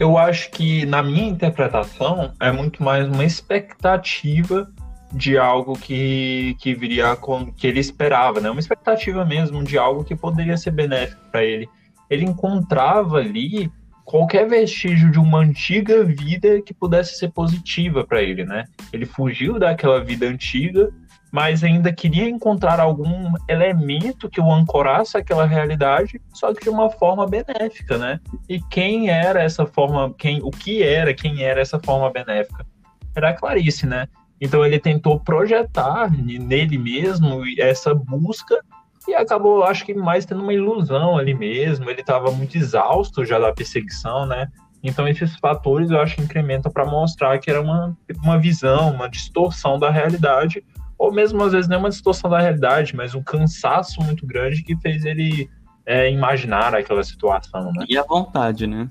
Eu 0.00 0.16
acho 0.16 0.50
que 0.50 0.86
na 0.86 1.02
minha 1.02 1.28
interpretação 1.28 2.32
é 2.40 2.50
muito 2.50 2.82
mais 2.82 3.06
uma 3.06 3.22
expectativa 3.22 4.66
de 5.12 5.36
algo 5.36 5.74
que, 5.74 6.56
que 6.58 6.74
viria 6.74 7.14
com 7.16 7.52
que 7.52 7.66
ele 7.66 7.80
esperava, 7.80 8.40
né? 8.40 8.48
Uma 8.48 8.60
expectativa 8.60 9.26
mesmo 9.26 9.62
de 9.62 9.76
algo 9.76 10.02
que 10.02 10.16
poderia 10.16 10.56
ser 10.56 10.70
benéfico 10.70 11.20
para 11.30 11.44
ele. 11.44 11.68
Ele 12.08 12.24
encontrava 12.24 13.18
ali 13.18 13.70
qualquer 14.02 14.48
vestígio 14.48 15.10
de 15.10 15.18
uma 15.18 15.40
antiga 15.40 16.02
vida 16.02 16.62
que 16.62 16.72
pudesse 16.72 17.18
ser 17.18 17.28
positiva 17.32 18.02
para 18.02 18.22
ele, 18.22 18.46
né? 18.46 18.64
Ele 18.94 19.04
fugiu 19.04 19.58
daquela 19.58 20.02
vida 20.02 20.26
antiga, 20.26 20.90
mas 21.30 21.62
ainda 21.62 21.92
queria 21.92 22.28
encontrar 22.28 22.80
algum 22.80 23.32
elemento 23.48 24.28
que 24.28 24.40
o 24.40 24.52
ancorasse 24.52 25.16
àquela 25.16 25.46
realidade, 25.46 26.20
só 26.32 26.52
que 26.52 26.64
de 26.64 26.70
uma 26.70 26.90
forma 26.90 27.26
benéfica, 27.26 27.96
né? 27.96 28.20
E 28.48 28.60
quem 28.60 29.08
era 29.08 29.42
essa 29.42 29.64
forma, 29.64 30.12
quem, 30.18 30.40
o 30.42 30.50
que 30.50 30.82
era, 30.82 31.14
quem 31.14 31.42
era 31.42 31.60
essa 31.60 31.78
forma 31.78 32.10
benéfica? 32.10 32.66
Era 33.14 33.30
a 33.30 33.34
Clarice, 33.34 33.86
né? 33.86 34.08
Então 34.40 34.64
ele 34.64 34.78
tentou 34.78 35.20
projetar 35.20 36.10
nele 36.10 36.78
mesmo 36.78 37.42
essa 37.58 37.94
busca 37.94 38.58
e 39.06 39.14
acabou, 39.14 39.64
acho 39.64 39.84
que 39.84 39.94
mais 39.94 40.24
tendo 40.24 40.42
uma 40.42 40.52
ilusão 40.52 41.16
ali 41.16 41.34
mesmo. 41.34 41.88
Ele 41.90 42.00
estava 42.00 42.30
muito 42.30 42.56
exausto 42.56 43.24
já 43.24 43.38
da 43.38 43.52
perseguição, 43.52 44.26
né? 44.26 44.48
Então 44.82 45.06
esses 45.06 45.36
fatores 45.36 45.90
eu 45.90 46.00
acho 46.00 46.16
que 46.16 46.22
incrementam 46.22 46.72
para 46.72 46.86
mostrar 46.86 47.38
que 47.38 47.50
era 47.50 47.60
uma, 47.60 47.96
uma 48.22 48.38
visão, 48.38 48.90
uma 48.90 49.08
distorção 49.08 49.78
da 49.78 49.90
realidade, 49.90 50.64
ou 51.00 51.10
mesmo 51.10 51.42
às 51.42 51.52
vezes 51.52 51.66
nem 51.66 51.78
uma 51.78 51.88
distorção 51.88 52.28
da 52.28 52.38
realidade, 52.38 52.94
mas 52.94 53.14
um 53.14 53.22
cansaço 53.22 54.02
muito 54.02 54.26
grande 54.26 54.62
que 54.62 54.76
fez 54.76 55.06
ele 55.06 55.48
é, 55.86 56.12
imaginar 56.12 56.74
aquela 56.74 57.02
situação, 57.02 57.72
né? 57.72 57.86
E 57.88 57.96
a 57.96 58.02
vontade, 58.02 58.66
né? 58.66 58.86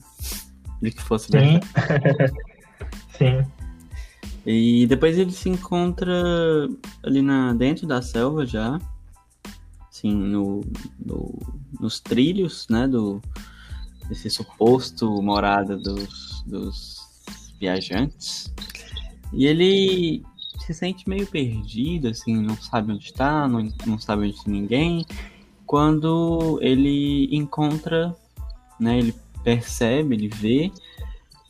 De 0.82 0.90
que 0.90 1.04
fosse 1.04 1.28
Sim. 1.32 1.60
Sim. 3.16 3.46
E 4.44 4.88
depois 4.88 5.20
ele 5.20 5.30
se 5.32 5.50
encontra 5.50 6.12
ali 7.04 7.22
na, 7.22 7.54
dentro 7.54 7.86
da 7.86 8.02
selva 8.02 8.44
já, 8.44 8.80
assim, 9.88 10.12
no, 10.12 10.62
no, 10.98 11.38
nos 11.80 12.00
trilhos, 12.00 12.66
né, 12.70 12.88
do, 12.88 13.22
desse 14.08 14.32
suposto 14.32 15.22
morada 15.22 15.78
dos, 15.78 16.42
dos 16.48 16.98
viajantes. 17.60 18.52
E 19.32 19.46
ele 19.46 20.24
se 20.70 20.74
sente 20.74 21.10
meio 21.10 21.26
perdido, 21.26 22.10
assim, 22.10 22.36
não 22.36 22.56
sabe 22.56 22.92
onde 22.92 23.06
está, 23.06 23.48
não, 23.48 23.68
não 23.88 23.98
sabe 23.98 24.28
onde 24.28 24.36
está 24.36 24.52
ninguém. 24.52 25.04
Quando 25.66 26.60
ele 26.62 27.28
encontra, 27.36 28.16
né, 28.80 29.00
ele 29.00 29.16
percebe, 29.44 30.16
ele 30.16 30.28
vê 30.28 30.72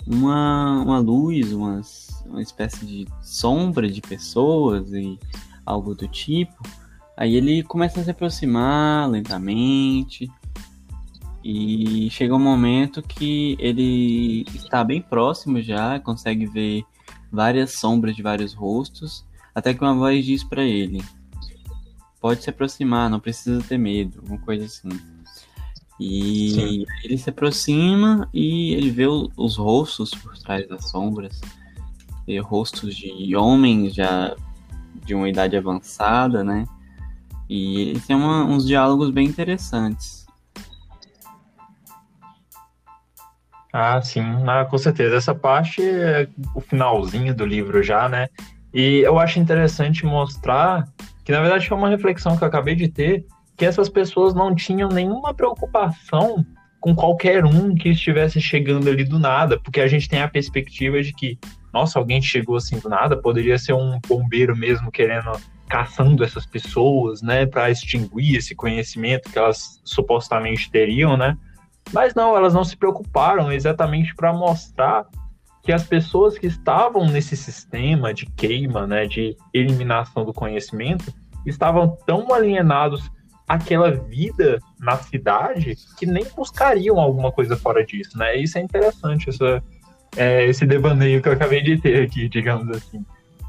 uma, 0.07 0.81
uma 0.81 0.99
luz, 0.99 1.51
umas, 1.51 2.23
uma 2.25 2.41
espécie 2.41 2.85
de 2.85 3.07
sombra 3.21 3.89
de 3.89 3.99
pessoas 3.99 4.91
e 4.93 5.19
algo 5.65 5.93
do 5.93 6.07
tipo. 6.07 6.63
Aí 7.17 7.35
ele 7.35 7.61
começa 7.63 7.99
a 7.99 8.03
se 8.03 8.11
aproximar 8.11 9.09
lentamente 9.09 10.31
e 11.43 12.09
chega 12.09 12.33
um 12.33 12.39
momento 12.39 13.01
que 13.01 13.57
ele 13.59 14.45
está 14.55 14.81
bem 14.81 15.01
próximo 15.01 15.61
já, 15.61 15.99
consegue 15.99 16.45
ver 16.45 16.85
várias 17.31 17.73
sombras 17.73 18.15
de 18.15 18.21
vários 18.21 18.53
rostos, 18.53 19.25
até 19.53 19.73
que 19.73 19.83
uma 19.83 19.95
voz 19.95 20.25
diz 20.25 20.43
para 20.43 20.63
ele: 20.63 21.03
Pode 22.19 22.43
se 22.43 22.49
aproximar, 22.49 23.09
não 23.09 23.19
precisa 23.19 23.63
ter 23.63 23.77
medo, 23.77 24.19
alguma 24.19 24.39
coisa 24.39 24.65
assim. 24.65 24.89
E 25.99 26.51
Sim. 26.51 26.85
ele 27.03 27.17
se 27.17 27.29
aproxima 27.29 28.29
e 28.33 28.73
ele 28.73 28.89
vê 28.89 29.05
os 29.05 29.57
rostos 29.57 30.11
por 30.11 30.37
trás 30.37 30.67
das 30.67 30.89
sombras. 30.89 31.41
E 32.25 32.39
rostos 32.39 32.95
de 32.95 33.35
homens 33.35 33.93
já 33.93 34.35
de 35.05 35.13
uma 35.13 35.27
idade 35.27 35.57
avançada, 35.57 36.43
né? 36.43 36.65
E 37.49 37.99
têm 38.05 38.15
uma, 38.15 38.45
uns 38.45 38.65
diálogos 38.65 39.09
bem 39.09 39.27
interessantes. 39.27 40.25
Ah, 43.71 44.01
sim, 44.01 44.21
ah, 44.47 44.65
com 44.65 44.77
certeza. 44.77 45.15
Essa 45.15 45.35
parte 45.35 45.81
é 45.81 46.27
o 46.55 46.61
finalzinho 46.61 47.35
do 47.35 47.45
livro 47.45 47.83
já, 47.83 48.09
né? 48.09 48.27
E 48.73 48.99
eu 48.99 49.19
acho 49.19 49.39
interessante 49.39 50.05
mostrar 50.05 50.87
que, 51.23 51.31
na 51.31 51.41
verdade, 51.41 51.67
foi 51.67 51.77
uma 51.77 51.89
reflexão 51.89 52.35
que 52.35 52.43
eu 52.43 52.47
acabei 52.47 52.75
de 52.75 52.87
ter, 52.87 53.25
que 53.55 53.65
essas 53.65 53.89
pessoas 53.89 54.33
não 54.33 54.55
tinham 54.55 54.89
nenhuma 54.89 55.33
preocupação 55.33 56.43
com 56.79 56.95
qualquer 56.95 57.45
um 57.45 57.75
que 57.75 57.89
estivesse 57.89 58.39
chegando 58.39 58.89
ali 58.89 59.03
do 59.03 59.19
nada, 59.19 59.59
porque 59.59 59.81
a 59.81 59.87
gente 59.87 60.07
tem 60.07 60.21
a 60.21 60.27
perspectiva 60.27 61.01
de 61.01 61.13
que, 61.13 61.37
nossa, 61.73 61.99
alguém 61.99 62.21
chegou 62.21 62.55
assim 62.55 62.79
do 62.79 62.89
nada, 62.89 63.17
poderia 63.17 63.57
ser 63.59 63.73
um 63.73 63.99
bombeiro 64.07 64.55
mesmo 64.55 64.91
querendo 64.91 65.31
caçando 65.67 66.23
essas 66.23 66.45
pessoas, 66.47 67.21
né, 67.21 67.45
para 67.45 67.69
extinguir 67.69 68.37
esse 68.37 68.55
conhecimento 68.55 69.29
que 69.29 69.37
elas 69.37 69.79
supostamente 69.83 70.71
teriam, 70.71 71.15
né? 71.15 71.37
Mas 71.91 72.13
não, 72.13 72.35
elas 72.35 72.53
não 72.53 72.63
se 72.63 72.77
preocuparam 72.77 73.51
exatamente 73.51 74.13
para 74.15 74.31
mostrar 74.31 75.07
que 75.63 75.71
as 75.71 75.83
pessoas 75.83 76.37
que 76.37 76.47
estavam 76.47 77.05
nesse 77.07 77.35
sistema 77.35 78.13
de 78.13 78.25
queima, 78.25 78.87
né, 78.87 79.05
de 79.05 79.35
eliminação 79.53 80.23
do 80.25 80.33
conhecimento, 80.33 81.13
estavam 81.45 81.97
tão 82.05 82.33
alienados 82.33 83.11
aquela 83.47 83.91
vida 83.91 84.59
na 84.79 84.95
cidade 84.97 85.75
que 85.97 86.05
nem 86.05 86.23
buscariam 86.35 86.99
alguma 86.99 87.31
coisa 87.31 87.57
fora 87.57 87.83
disso, 87.83 88.15
né? 88.15 88.37
Isso 88.37 88.59
é 88.59 88.61
interessante, 88.61 89.29
essa, 89.29 89.63
é, 90.15 90.45
esse 90.45 90.67
devaneio 90.67 91.21
que 91.21 91.27
eu 91.27 91.33
acabei 91.33 91.63
de 91.63 91.81
ter 91.81 92.03
aqui, 92.03 92.29
digamos 92.29 92.69
assim. 92.69 93.03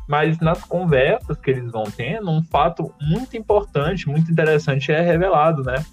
Mas 0.09 0.41
nas 0.41 0.65
conversas 0.65 1.39
que 1.39 1.51
eles 1.51 1.71
vão 1.71 1.85
tendo, 1.85 2.31
um 2.31 2.43
fato 2.43 2.93
muito 3.01 3.37
importante, 3.37 4.09
muito 4.09 4.33
interessante 4.33 4.91
é 4.91 5.03
revelado, 5.03 5.63
né? 5.63 5.85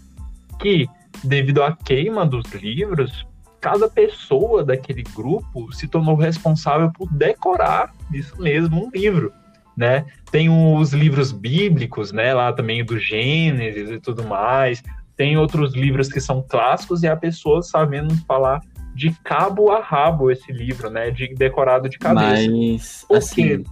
Que 0.57 0.87
devido 1.23 1.63
à 1.63 1.75
queima 1.75 2.25
dos 2.25 2.45
livros, 2.53 3.25
cada 3.59 3.89
pessoa 3.89 4.63
daquele 4.63 5.03
grupo 5.03 5.71
se 5.73 5.87
tornou 5.87 6.15
responsável 6.15 6.91
por 6.91 7.11
decorar 7.11 7.93
isso 8.13 8.39
mesmo 8.41 8.85
um 8.85 8.89
livro 8.89 9.33
né? 9.77 10.07
Tem 10.31 10.49
os 10.49 10.91
livros 10.91 11.31
bíblicos, 11.31 12.11
né? 12.11 12.33
Lá 12.33 12.51
também 12.51 12.83
do 12.83 12.97
Gênesis 12.97 13.91
e 13.91 13.99
tudo 13.99 14.23
mais. 14.25 14.81
Tem 15.15 15.37
outros 15.37 15.75
livros 15.75 16.09
que 16.11 16.19
são 16.19 16.43
clássicos 16.47 17.03
e 17.03 17.07
a 17.07 17.15
pessoa 17.15 17.61
sabendo 17.61 18.15
falar 18.25 18.61
de 18.95 19.11
cabo 19.23 19.69
a 19.69 19.79
rabo 19.79 20.31
esse 20.31 20.51
livro, 20.51 20.89
né? 20.89 21.11
De 21.11 21.33
decorado 21.35 21.87
de 21.87 21.99
cabeça. 21.99 22.51
Mas, 22.51 23.05
Por 23.07 23.17
assim, 23.17 23.63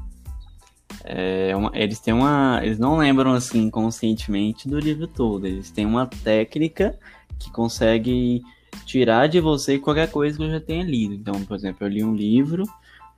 é 1.03 1.55
uma, 1.55 1.71
eles 1.73 1.99
têm 1.99 2.13
uma... 2.13 2.59
Eles 2.63 2.77
não 2.77 2.97
lembram, 2.97 3.33
assim, 3.33 3.67
conscientemente 3.71 4.69
do 4.69 4.77
livro 4.77 5.07
todo. 5.07 5.47
Eles 5.47 5.71
têm 5.71 5.87
uma 5.87 6.05
técnica 6.05 6.95
que 7.39 7.51
consegue 7.51 8.41
tirar 8.85 9.27
de 9.27 9.39
você 9.39 9.79
qualquer 9.79 10.09
coisa 10.11 10.37
que 10.37 10.43
eu 10.43 10.51
já 10.51 10.59
tenha 10.59 10.83
lido. 10.83 11.13
Então, 11.13 11.43
por 11.45 11.55
exemplo, 11.55 11.85
eu 11.85 11.89
li 11.89 12.03
um 12.03 12.15
livro, 12.15 12.63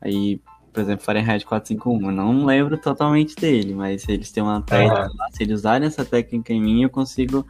aí 0.01 0.39
por 0.78 0.82
exemplo, 0.82 1.03
Fahrenheit 1.03 1.43
451. 1.43 2.11
Eu 2.11 2.15
não 2.15 2.45
lembro 2.45 2.78
totalmente 2.78 3.36
dele, 3.36 3.74
mas 3.74 4.07
eles 4.07 4.32
têm 4.32 4.43
uma 4.43 4.61
técnica 4.61 5.09
se 5.32 5.41
eles 5.41 5.59
usarem 5.59 5.88
essa 5.88 6.05
técnica 6.05 6.53
em 6.53 6.61
mim, 6.61 6.84
eu 6.84 6.89
consigo 6.89 7.43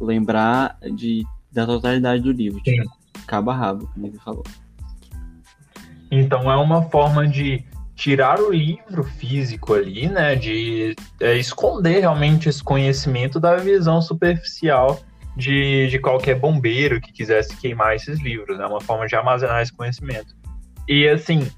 lembrar 0.00 0.78
de, 0.94 1.22
da 1.52 1.66
totalidade 1.66 2.22
do 2.22 2.32
livro, 2.32 2.62
tipo, 2.62 2.90
cabo 3.26 3.50
a 3.50 3.54
rabo, 3.54 3.90
como 3.92 4.06
ele 4.06 4.18
falou. 4.18 4.44
Então 6.10 6.50
é 6.50 6.56
uma 6.56 6.82
forma 6.84 7.28
de 7.28 7.62
tirar 7.94 8.40
o 8.40 8.50
livro 8.50 9.04
físico 9.04 9.74
ali, 9.74 10.08
né? 10.08 10.34
De 10.34 10.96
é, 11.20 11.36
esconder 11.36 12.00
realmente 12.00 12.48
esse 12.48 12.64
conhecimento 12.64 13.38
da 13.38 13.56
visão 13.56 14.00
superficial 14.00 14.98
de, 15.36 15.88
de 15.88 15.98
qualquer 15.98 16.34
bombeiro 16.34 17.00
que 17.00 17.12
quisesse 17.12 17.56
queimar 17.56 17.94
esses 17.94 18.20
livros, 18.20 18.58
né? 18.58 18.66
Uma 18.66 18.80
forma 18.80 19.06
de 19.06 19.16
armazenar 19.16 19.62
esse 19.62 19.72
conhecimento. 19.72 20.34
E 20.88 21.08
assim, 21.08 21.50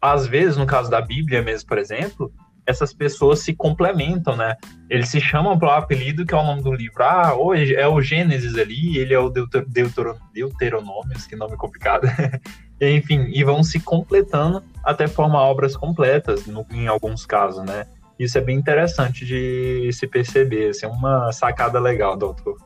às 0.00 0.26
vezes, 0.26 0.56
no 0.56 0.66
caso 0.66 0.90
da 0.90 1.00
Bíblia 1.00 1.42
mesmo, 1.42 1.68
por 1.68 1.78
exemplo, 1.78 2.32
essas 2.66 2.92
pessoas 2.92 3.40
se 3.40 3.54
complementam, 3.54 4.36
né? 4.36 4.56
Eles 4.88 5.08
se 5.08 5.20
chamam 5.20 5.58
pelo 5.58 5.72
apelido 5.72 6.24
que 6.24 6.34
é 6.34 6.36
o 6.36 6.44
nome 6.44 6.62
do 6.62 6.72
livro. 6.72 7.02
Ah, 7.02 7.34
hoje 7.34 7.74
é 7.74 7.86
o 7.86 8.00
Gênesis 8.00 8.56
ali, 8.56 8.98
ele 8.98 9.14
é 9.14 9.18
o 9.18 9.28
Deuter, 9.28 9.64
Deuter, 9.66 10.14
Deuteronômio, 10.32 11.16
que 11.28 11.36
nome 11.36 11.56
complicado. 11.56 12.06
Enfim, 12.80 13.30
e 13.32 13.42
vão 13.44 13.62
se 13.62 13.80
completando 13.80 14.62
até 14.84 15.06
formar 15.06 15.42
obras 15.42 15.76
completas, 15.76 16.46
no, 16.46 16.66
em 16.72 16.86
alguns 16.86 17.26
casos, 17.26 17.64
né? 17.64 17.86
Isso 18.18 18.38
é 18.38 18.40
bem 18.40 18.58
interessante 18.58 19.24
de 19.24 19.90
se 19.92 20.06
perceber, 20.06 20.70
assim, 20.70 20.86
é 20.86 20.88
uma 20.88 21.32
sacada 21.32 21.80
legal 21.80 22.16
do 22.16 22.26
autor. 22.26 22.56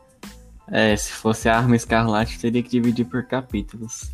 É, 0.70 0.96
se 0.96 1.12
fosse 1.12 1.48
a 1.48 1.56
arma 1.56 1.76
escarlate, 1.76 2.38
teria 2.38 2.62
que 2.62 2.70
dividir 2.70 3.04
por 3.06 3.24
capítulos. 3.26 4.10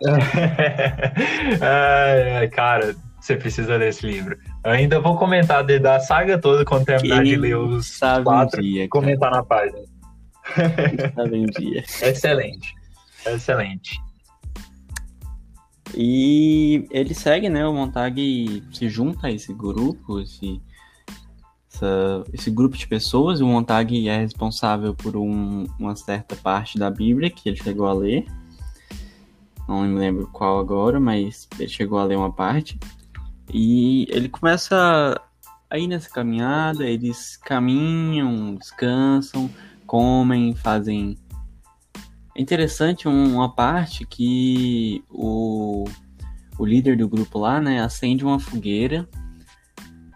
é, 1.60 2.48
cara, 2.52 2.94
você 3.20 3.36
precisa 3.36 3.76
ler 3.76 3.88
esse 3.90 4.06
livro. 4.06 4.36
Eu 4.64 4.72
ainda 4.72 5.00
vou 5.00 5.16
comentar 5.16 5.64
de, 5.64 5.78
da 5.78 6.00
saga 6.00 6.38
toda 6.38 6.64
quando 6.64 6.84
terminar 6.84 7.22
Quem 7.22 7.24
de 7.24 7.36
ler 7.36 7.56
os 7.56 7.98
quatro 8.24 8.60
dia, 8.60 8.88
comentar 8.88 9.30
na 9.30 9.44
página. 9.44 9.78
Sabe 11.14 11.38
um 11.38 11.46
dia. 11.46 11.84
Excelente. 12.02 12.74
Excelente. 13.24 14.00
E 15.94 16.86
ele 16.90 17.14
segue, 17.14 17.48
né? 17.48 17.66
O 17.66 17.72
Montag 17.72 18.64
se 18.72 18.88
junta 18.88 19.26
a 19.28 19.30
esse 19.30 19.52
grupo, 19.52 20.20
esse, 20.20 20.60
essa, 21.82 22.24
esse 22.32 22.50
grupo 22.50 22.76
de 22.76 22.86
pessoas. 22.86 23.40
O 23.40 23.46
Montag 23.46 24.08
é 24.08 24.18
responsável 24.18 24.94
por 24.94 25.16
um, 25.16 25.66
uma 25.78 25.96
certa 25.96 26.36
parte 26.36 26.78
da 26.78 26.90
Bíblia 26.90 27.30
que 27.30 27.48
ele 27.48 27.56
chegou 27.56 27.86
a 27.86 27.92
ler. 27.92 28.24
Não 29.68 29.82
me 29.82 29.98
lembro 29.98 30.28
qual 30.32 30.58
agora, 30.58 31.00
mas 31.00 31.48
ele 31.58 31.68
chegou 31.68 31.98
a 31.98 32.04
ler 32.04 32.16
uma 32.16 32.32
parte. 32.32 32.78
E 33.52 34.06
ele 34.08 34.28
começa 34.28 35.20
a 35.68 35.78
ir 35.78 35.86
nessa 35.86 36.08
caminhada, 36.08 36.84
eles 36.84 37.36
caminham, 37.36 38.54
descansam, 38.54 39.50
comem, 39.86 40.54
fazem. 40.54 41.18
É 42.36 42.40
interessante 42.40 43.08
uma 43.08 43.52
parte 43.52 44.06
que 44.06 45.04
o, 45.10 45.84
o 46.58 46.64
líder 46.64 46.96
do 46.96 47.08
grupo 47.08 47.38
lá, 47.38 47.60
né, 47.60 47.82
acende 47.82 48.24
uma 48.24 48.38
fogueira 48.38 49.08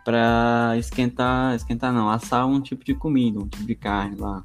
para 0.07 0.75
esquentar, 0.79 1.57
esquentar 1.57 1.93
não, 1.93 2.09
assar 2.09 2.47
um 2.47 2.61
tipo 2.61 2.85
de 2.85 2.95
comida, 2.95 3.41
um 3.41 3.49
tipo 3.49 3.65
de 3.65 3.75
carne 3.75 4.15
lá. 4.15 4.45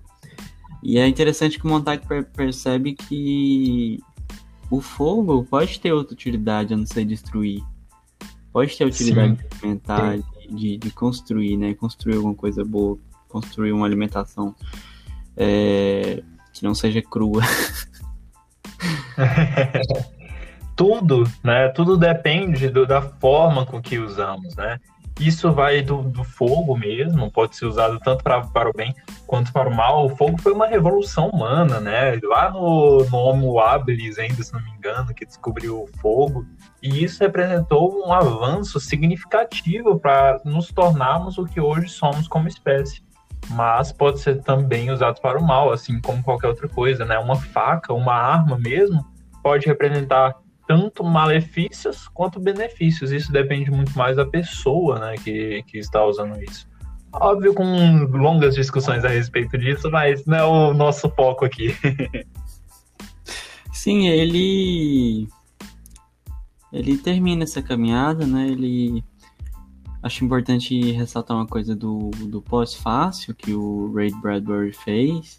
E 0.81 0.97
é 0.97 1.07
interessante 1.07 1.59
que 1.59 1.67
o 1.67 1.69
Montag 1.69 2.03
percebe 2.33 2.95
que 2.95 3.99
o 4.71 4.81
fogo 4.81 5.45
pode 5.45 5.79
ter 5.79 5.93
outra 5.93 6.15
utilidade 6.15 6.73
a 6.73 6.77
não 6.77 6.87
ser 6.87 7.05
destruir 7.05 7.63
pode 8.51 8.77
ter 8.77 8.85
utilidade 8.85 9.37
alimentar, 9.51 10.19
de, 10.49 10.77
de, 10.77 10.91
construir, 10.91 11.57
né? 11.57 11.73
Construir 11.73 12.17
alguma 12.17 12.35
coisa 12.35 12.63
boa, 12.63 12.99
construir 13.29 13.71
uma 13.71 13.85
alimentação 13.85 14.53
é, 15.37 16.21
que 16.53 16.63
não 16.63 16.75
seja 16.75 17.01
crua. 17.01 17.41
Tudo, 20.75 21.23
né? 21.43 21.69
Tudo 21.69 21.97
depende 21.97 22.69
do, 22.69 22.85
da 22.85 23.01
forma 23.01 23.65
com 23.65 23.81
que 23.81 23.97
usamos, 23.99 24.55
né? 24.55 24.79
Isso 25.21 25.51
vai 25.51 25.83
do, 25.83 26.01
do 26.01 26.23
fogo 26.23 26.75
mesmo, 26.75 27.29
pode 27.29 27.55
ser 27.55 27.65
usado 27.65 27.99
tanto 27.99 28.23
pra, 28.23 28.41
para 28.41 28.71
o 28.71 28.73
bem 28.73 28.95
quanto 29.27 29.53
para 29.53 29.69
o 29.69 29.75
mal. 29.75 30.07
O 30.07 30.15
fogo 30.15 30.41
foi 30.41 30.51
uma 30.51 30.65
revolução 30.65 31.29
humana, 31.29 31.79
né? 31.79 32.19
Lá 32.23 32.49
no, 32.49 33.05
no 33.05 33.17
Homo 33.17 33.59
habilis, 33.59 34.17
ainda 34.17 34.41
se 34.41 34.51
não 34.51 34.63
me 34.63 34.71
engano, 34.71 35.13
que 35.13 35.23
descobriu 35.23 35.83
o 35.83 35.89
fogo. 35.99 36.43
E 36.81 37.03
isso 37.03 37.23
representou 37.23 38.03
um 38.03 38.11
avanço 38.11 38.79
significativo 38.79 39.99
para 39.99 40.41
nos 40.43 40.69
tornarmos 40.69 41.37
o 41.37 41.45
que 41.45 41.61
hoje 41.61 41.89
somos 41.89 42.27
como 42.27 42.47
espécie. 42.47 43.03
Mas 43.49 43.91
pode 43.91 44.19
ser 44.21 44.41
também 44.41 44.89
usado 44.89 45.21
para 45.21 45.37
o 45.37 45.45
mal, 45.45 45.71
assim 45.71 46.01
como 46.01 46.23
qualquer 46.23 46.47
outra 46.47 46.67
coisa, 46.67 47.05
né? 47.05 47.19
Uma 47.19 47.35
faca, 47.35 47.93
uma 47.93 48.15
arma 48.15 48.57
mesmo, 48.57 49.05
pode 49.43 49.67
representar 49.67 50.35
tanto 50.71 51.03
malefícios 51.03 52.07
quanto 52.07 52.39
benefícios. 52.39 53.11
Isso 53.11 53.29
depende 53.29 53.69
muito 53.69 53.97
mais 53.97 54.15
da 54.15 54.25
pessoa, 54.25 54.97
né, 54.99 55.15
que, 55.21 55.61
que 55.63 55.77
está 55.77 56.05
usando 56.05 56.41
isso. 56.41 56.65
Óbvio, 57.11 57.53
com 57.53 57.65
longas 58.05 58.55
discussões 58.55 59.03
a 59.03 59.09
respeito 59.09 59.57
disso, 59.57 59.91
mas 59.91 60.25
não 60.25 60.37
é 60.37 60.45
o 60.45 60.73
nosso 60.73 61.09
foco 61.09 61.43
aqui. 61.43 61.75
Sim, 63.73 64.07
ele 64.07 65.27
ele 66.71 66.97
termina 66.97 67.43
essa 67.43 67.61
caminhada, 67.61 68.25
né? 68.25 68.47
Ele 68.47 69.03
acho 70.01 70.23
importante 70.23 70.93
ressaltar 70.93 71.35
uma 71.35 71.47
coisa 71.47 71.75
do, 71.75 72.11
do 72.11 72.41
pós-fácil 72.41 73.35
que 73.35 73.53
o 73.53 73.91
Ray 73.93 74.11
Bradbury 74.21 74.71
fez, 74.71 75.37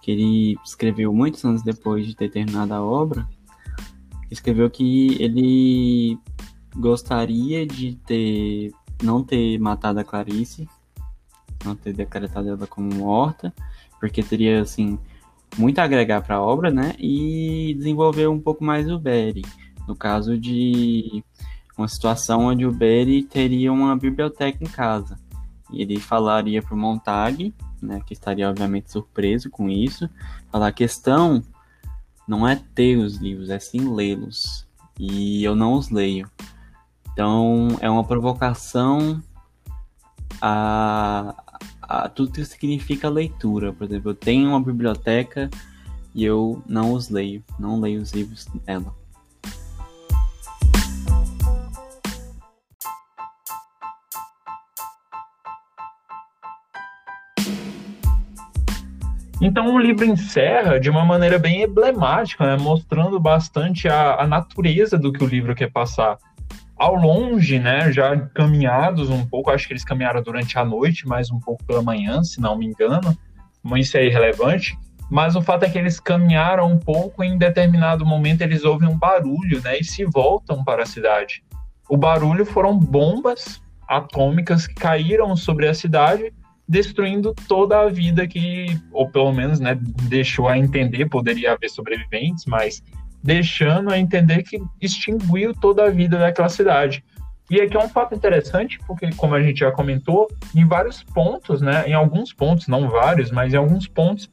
que 0.00 0.12
ele 0.12 0.56
escreveu 0.64 1.12
muitos 1.12 1.44
anos 1.44 1.60
depois 1.64 2.06
de 2.06 2.14
ter 2.14 2.30
terminado 2.30 2.72
a 2.72 2.80
obra. 2.80 3.28
Escreveu 4.30 4.70
que 4.70 5.16
ele 5.22 6.18
gostaria 6.76 7.66
de 7.66 7.94
ter 8.06 8.72
não 9.02 9.22
ter 9.22 9.58
matado 9.58 10.00
a 10.00 10.04
Clarice, 10.04 10.68
não 11.64 11.74
ter 11.74 11.92
decretado 11.92 12.48
ela 12.48 12.66
como 12.66 12.94
morta, 12.94 13.52
porque 14.00 14.22
teria 14.22 14.62
assim 14.62 14.98
muito 15.56 15.78
a 15.78 15.84
agregar 15.84 16.22
para 16.22 16.36
a 16.36 16.42
obra, 16.42 16.70
né? 16.70 16.94
E 16.98 17.74
desenvolver 17.76 18.28
um 18.28 18.40
pouco 18.40 18.64
mais 18.64 18.90
o 18.90 18.98
Barry 18.98 19.42
no 19.86 19.94
caso 19.94 20.38
de 20.38 21.22
uma 21.76 21.88
situação 21.88 22.46
onde 22.46 22.66
o 22.66 22.72
Berry 22.72 23.22
teria 23.22 23.72
uma 23.72 23.96
biblioteca 23.96 24.62
em 24.62 24.68
casa. 24.68 25.18
E 25.72 25.82
ele 25.82 25.98
falaria 25.98 26.62
para 26.62 26.74
o 26.74 26.78
Montag, 26.78 27.52
né, 27.82 28.00
que 28.06 28.12
estaria 28.12 28.48
obviamente 28.48 28.90
surpreso 28.90 29.50
com 29.50 29.68
isso, 29.68 30.08
falar 30.50 30.68
a 30.68 30.72
questão 30.72 31.42
não 32.26 32.46
é 32.46 32.60
ter 32.74 32.96
os 32.96 33.16
livros, 33.16 33.50
é 33.50 33.58
sim 33.58 33.94
lê-los. 33.94 34.66
E 34.98 35.42
eu 35.44 35.54
não 35.54 35.74
os 35.74 35.90
leio. 35.90 36.30
Então 37.12 37.68
é 37.80 37.88
uma 37.88 38.04
provocação 38.04 39.22
a, 40.40 41.34
a 41.82 42.08
tudo 42.08 42.32
que 42.32 42.44
significa 42.44 43.08
leitura. 43.08 43.72
Por 43.72 43.84
exemplo, 43.84 44.10
eu 44.10 44.14
tenho 44.14 44.48
uma 44.50 44.60
biblioteca 44.60 45.50
e 46.14 46.24
eu 46.24 46.62
não 46.66 46.92
os 46.92 47.08
leio, 47.08 47.42
não 47.58 47.80
leio 47.80 48.00
os 48.00 48.12
livros 48.12 48.46
dela. 48.64 48.94
Então 59.46 59.74
o 59.74 59.78
livro 59.78 60.06
encerra 60.06 60.80
de 60.80 60.88
uma 60.88 61.04
maneira 61.04 61.38
bem 61.38 61.64
emblemática, 61.64 62.46
né, 62.46 62.56
mostrando 62.56 63.20
bastante 63.20 63.86
a, 63.86 64.22
a, 64.22 64.26
natureza 64.26 64.96
do 64.96 65.12
que 65.12 65.22
o 65.22 65.26
livro 65.26 65.54
quer 65.54 65.70
passar. 65.70 66.16
Ao 66.74 66.94
longe, 66.94 67.58
né, 67.58 67.92
já 67.92 68.18
caminhados 68.28 69.10
um 69.10 69.26
pouco, 69.26 69.50
acho 69.50 69.66
que 69.66 69.74
eles 69.74 69.84
caminharam 69.84 70.22
durante 70.22 70.58
a 70.58 70.64
noite, 70.64 71.06
mais 71.06 71.30
um 71.30 71.38
pouco 71.38 71.62
pela 71.66 71.82
manhã, 71.82 72.24
se 72.24 72.40
não 72.40 72.56
me 72.56 72.64
engano, 72.64 73.14
mas 73.62 73.88
isso 73.88 73.98
é 73.98 74.06
irrelevante. 74.06 74.78
Mas 75.10 75.36
o 75.36 75.42
fato 75.42 75.64
é 75.64 75.68
que 75.68 75.76
eles 75.76 76.00
caminharam 76.00 76.72
um 76.72 76.78
pouco 76.78 77.22
e 77.22 77.28
em 77.28 77.36
determinado 77.36 78.06
momento 78.06 78.40
eles 78.40 78.64
ouvem 78.64 78.88
um 78.88 78.96
barulho, 78.96 79.60
né, 79.62 79.78
e 79.78 79.84
se 79.84 80.06
voltam 80.06 80.64
para 80.64 80.84
a 80.84 80.86
cidade. 80.86 81.44
O 81.86 81.98
barulho 81.98 82.46
foram 82.46 82.78
bombas 82.78 83.60
atômicas 83.86 84.66
que 84.66 84.74
caíram 84.74 85.36
sobre 85.36 85.68
a 85.68 85.74
cidade 85.74 86.32
destruindo 86.68 87.34
toda 87.46 87.80
a 87.80 87.88
vida 87.88 88.26
que, 88.26 88.66
ou 88.92 89.08
pelo 89.08 89.32
menos, 89.32 89.60
né, 89.60 89.78
deixou 90.08 90.48
a 90.48 90.58
entender, 90.58 91.08
poderia 91.08 91.52
haver 91.52 91.70
sobreviventes, 91.70 92.46
mas 92.46 92.82
deixando 93.22 93.90
a 93.90 93.98
entender 93.98 94.42
que 94.42 94.60
extinguiu 94.80 95.54
toda 95.54 95.84
a 95.84 95.90
vida 95.90 96.18
daquela 96.18 96.48
cidade. 96.48 97.04
E 97.50 97.60
aqui 97.60 97.76
é 97.76 97.80
um 97.80 97.88
fato 97.88 98.14
interessante, 98.14 98.78
porque, 98.86 99.10
como 99.14 99.34
a 99.34 99.42
gente 99.42 99.60
já 99.60 99.70
comentou, 99.70 100.28
em 100.54 100.66
vários 100.66 101.02
pontos, 101.02 101.60
né, 101.60 101.84
em 101.86 101.92
alguns 101.92 102.32
pontos, 102.32 102.66
não 102.68 102.88
vários, 102.88 103.30
mas 103.30 103.52
em 103.52 103.56
alguns 103.56 103.86
pontos, 103.86 104.28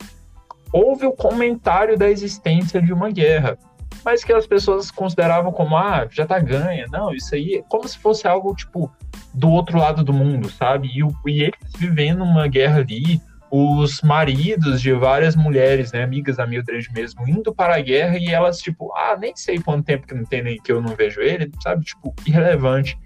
houve 0.71 1.05
o 1.05 1.11
comentário 1.11 1.97
da 1.97 2.09
existência 2.09 2.81
de 2.81 2.93
uma 2.93 3.11
guerra, 3.11 3.57
mas 4.03 4.23
que 4.23 4.33
as 4.33 4.47
pessoas 4.47 4.89
consideravam 4.91 5.51
como, 5.51 5.77
ah, 5.77 6.07
já 6.09 6.25
tá 6.25 6.39
ganha. 6.39 6.85
Não, 6.91 7.13
isso 7.13 7.35
aí 7.35 7.55
é 7.55 7.63
como 7.69 7.87
se 7.87 7.97
fosse 7.97 8.27
algo, 8.27 8.55
tipo, 8.55 8.91
do 9.33 9.49
outro 9.49 9.77
lado 9.77 10.03
do 10.03 10.13
mundo, 10.13 10.49
sabe? 10.49 10.87
E, 10.87 11.01
e 11.29 11.43
eles 11.43 11.73
vivendo 11.77 12.23
uma 12.23 12.47
guerra 12.47 12.79
ali, 12.79 13.21
os 13.51 14.01
maridos 14.01 14.81
de 14.81 14.93
várias 14.93 15.35
mulheres, 15.35 15.91
né, 15.91 16.03
amigas 16.03 16.37
da 16.37 16.47
Mildred 16.47 16.89
mesmo, 16.93 17.27
indo 17.27 17.53
para 17.53 17.75
a 17.75 17.81
guerra 17.81 18.17
e 18.17 18.27
elas, 18.27 18.59
tipo, 18.59 18.91
ah, 18.93 19.17
nem 19.19 19.35
sei 19.35 19.59
quanto 19.59 19.85
tempo 19.85 20.07
que 20.07 20.15
não 20.15 20.23
tem 20.23 20.41
nem 20.41 20.57
que 20.61 20.71
eu 20.71 20.81
não 20.81 20.95
vejo 20.95 21.21
ele, 21.21 21.51
sabe? 21.61 21.83
Tipo, 21.83 22.15
irrelevante. 22.25 22.97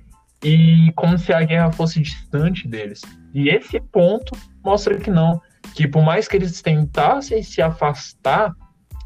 E 0.43 0.91
como 0.95 1.17
se 1.17 1.33
a 1.33 1.41
guerra 1.41 1.71
fosse 1.71 1.99
distante 1.99 2.67
deles. 2.67 3.01
E 3.33 3.49
esse 3.49 3.79
ponto 3.79 4.37
mostra 4.63 4.97
que 4.97 5.09
não. 5.09 5.41
Que 5.73 5.87
por 5.87 6.03
mais 6.03 6.27
que 6.27 6.37
eles 6.37 6.61
tentassem 6.61 7.41
se 7.41 7.61
afastar, 7.61 8.53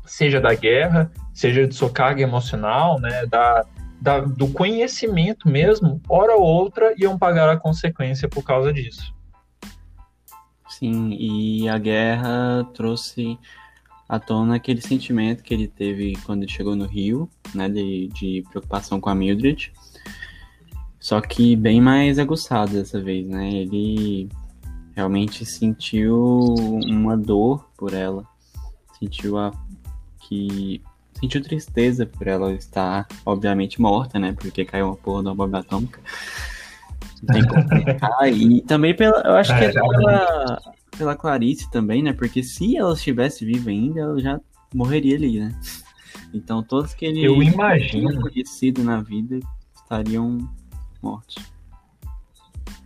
seja 0.05 0.41
da 0.41 0.53
guerra, 0.53 1.09
seja 1.39 1.65
de 1.65 1.73
sua 1.73 1.89
carga 1.89 2.21
emocional, 2.21 2.99
né, 2.99 3.25
da, 3.25 3.65
da, 4.01 4.19
do 4.19 4.49
conhecimento 4.49 5.47
mesmo, 5.47 6.01
hora 6.09 6.35
ou 6.35 6.43
outra 6.43 6.93
iam 6.97 7.17
pagar 7.17 7.47
a 7.47 7.55
consequência 7.55 8.27
por 8.27 8.43
causa 8.43 8.73
disso. 8.73 9.15
Sim, 10.67 11.15
e 11.17 11.69
a 11.69 11.77
guerra 11.77 12.67
trouxe 12.73 13.39
à 14.09 14.19
tona 14.19 14.57
aquele 14.57 14.81
sentimento 14.81 15.41
que 15.41 15.53
ele 15.53 15.69
teve 15.69 16.17
quando 16.25 16.43
ele 16.43 16.51
chegou 16.51 16.75
no 16.75 16.85
Rio, 16.85 17.29
né, 17.55 17.69
de, 17.69 18.09
de 18.09 18.43
preocupação 18.49 18.99
com 18.99 19.09
a 19.09 19.15
Mildred. 19.15 19.71
Só 20.99 21.21
que 21.21 21.55
bem 21.55 21.79
mais 21.79 22.19
aguçado 22.19 22.73
dessa 22.73 22.99
vez, 22.99 23.25
né? 23.25 23.49
Ele 23.49 24.27
realmente 24.93 25.45
sentiu 25.45 26.53
uma 26.85 27.15
dor 27.15 27.69
por 27.77 27.93
ela, 27.93 28.25
sentiu 28.99 29.37
a 29.37 29.53
que 30.27 30.81
sentiu 31.19 31.41
tristeza 31.41 32.05
por 32.05 32.27
ela 32.27 32.51
estar 32.53 33.07
obviamente 33.25 33.81
morta, 33.81 34.17
né? 34.17 34.33
Porque 34.33 34.65
caiu 34.65 34.87
uma 34.87 34.95
porra 34.95 35.23
da 35.23 35.33
bomba 35.33 35.59
atômica. 35.59 35.99
Tem 37.27 37.43
e 38.33 38.61
também 38.61 38.95
pela, 38.95 39.21
eu 39.25 39.35
acho 39.35 39.55
que 39.57 39.65
é, 39.65 39.67
é 39.67 39.71
pela, 39.73 40.61
pela 40.97 41.15
Clarice 41.15 41.69
também, 41.69 42.01
né? 42.01 42.13
Porque 42.13 42.41
se 42.41 42.77
ela 42.77 42.93
estivesse 42.93 43.45
viva 43.45 43.69
ainda, 43.69 43.99
ela 43.99 44.19
já 44.19 44.39
morreria 44.73 45.15
ali, 45.15 45.39
né? 45.39 45.59
Então 46.33 46.63
todos 46.63 46.93
que 46.93 47.05
ele 47.05 47.25
eu 47.25 47.41
imagino 47.41 48.21
conhecido 48.21 48.83
na 48.83 49.01
vida 49.01 49.39
estariam 49.75 50.37
mortos. 51.01 51.35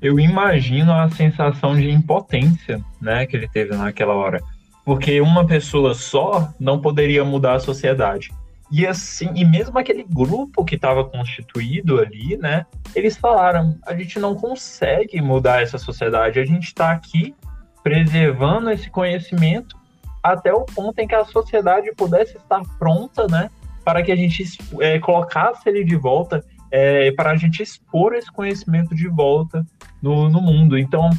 Eu 0.01 0.19
imagino 0.19 0.91
a 0.91 1.09
sensação 1.09 1.75
de 1.75 1.89
impotência, 1.89 2.83
né, 2.99 3.25
que 3.25 3.37
ele 3.37 3.47
teve 3.47 3.73
naquela 3.75 4.13
hora, 4.13 4.43
porque 4.85 5.21
uma 5.21 5.45
pessoa 5.45 5.93
só 5.93 6.53
não 6.59 6.79
poderia 6.79 7.23
mudar 7.23 7.55
a 7.55 7.59
sociedade. 7.59 8.31
E 8.71 8.87
assim, 8.87 9.29
e 9.35 9.45
mesmo 9.45 9.77
aquele 9.77 10.03
grupo 10.03 10.65
que 10.65 10.75
estava 10.75 11.05
constituído 11.05 11.99
ali, 11.99 12.37
né, 12.37 12.65
eles 12.95 13.15
falaram: 13.15 13.77
a 13.85 13.95
gente 13.95 14.19
não 14.19 14.35
consegue 14.35 15.21
mudar 15.21 15.61
essa 15.61 15.77
sociedade, 15.77 16.39
a 16.39 16.45
gente 16.45 16.65
está 16.65 16.91
aqui 16.91 17.35
preservando 17.83 18.71
esse 18.71 18.89
conhecimento 18.89 19.77
até 20.23 20.53
o 20.53 20.61
ponto 20.61 20.97
em 20.99 21.07
que 21.07 21.13
a 21.13 21.25
sociedade 21.25 21.93
pudesse 21.95 22.37
estar 22.37 22.61
pronta, 22.79 23.27
né, 23.27 23.49
para 23.83 24.01
que 24.01 24.11
a 24.11 24.15
gente 24.15 24.43
é, 24.79 24.97
colocasse 24.99 25.67
ele 25.67 25.83
de 25.83 25.95
volta 25.95 26.43
é, 26.71 27.11
para 27.11 27.31
a 27.31 27.35
gente 27.35 27.61
expor 27.61 28.15
esse 28.15 28.31
conhecimento 28.31 28.95
de 28.95 29.07
volta 29.07 29.63
no, 30.01 30.29
no 30.29 30.41
mundo. 30.41 30.77
Então, 30.79 31.11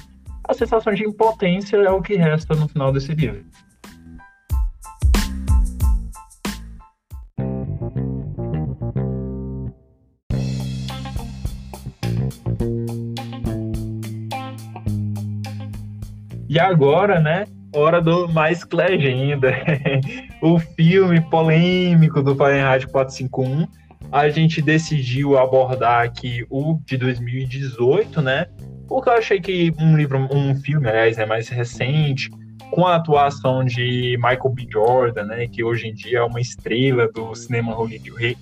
a 0.46 0.52
sensação 0.52 0.92
de 0.92 1.04
impotência 1.04 1.76
é 1.76 1.90
o 1.90 2.02
que 2.02 2.16
resta 2.16 2.54
no 2.54 2.68
final 2.68 2.92
desse 2.92 3.14
livro. 3.14 3.44
E 16.48 16.60
agora, 16.60 17.18
né? 17.18 17.46
Hora 17.74 18.00
do 18.00 18.28
mais 18.28 18.62
que 18.62 18.76
legenda. 18.76 19.52
o 20.40 20.58
filme 20.58 21.20
polêmico 21.22 22.22
do 22.22 22.36
Fahrenheit 22.36 22.86
451 22.86 23.66
a 24.12 24.28
gente 24.28 24.62
decidiu 24.62 25.36
abordar 25.36 26.04
aqui 26.04 26.46
o 26.48 26.78
de 26.84 26.96
2018, 26.96 28.22
né? 28.22 28.46
Porque 28.88 29.08
eu 29.08 29.14
achei 29.14 29.40
que 29.40 29.72
um 29.78 29.96
livro, 29.96 30.18
um 30.32 30.54
filme, 30.56 30.88
aliás, 30.88 31.18
é 31.18 31.26
mais 31.26 31.48
recente, 31.48 32.30
com 32.70 32.86
a 32.86 32.96
atuação 32.96 33.64
de 33.64 34.16
Michael 34.16 34.48
B. 34.50 34.66
Jordan, 34.68 35.24
né, 35.24 35.46
que 35.46 35.62
hoje 35.62 35.88
em 35.88 35.94
dia 35.94 36.18
é 36.18 36.22
uma 36.22 36.40
estrela 36.40 37.08
do 37.08 37.34
cinema 37.34 37.72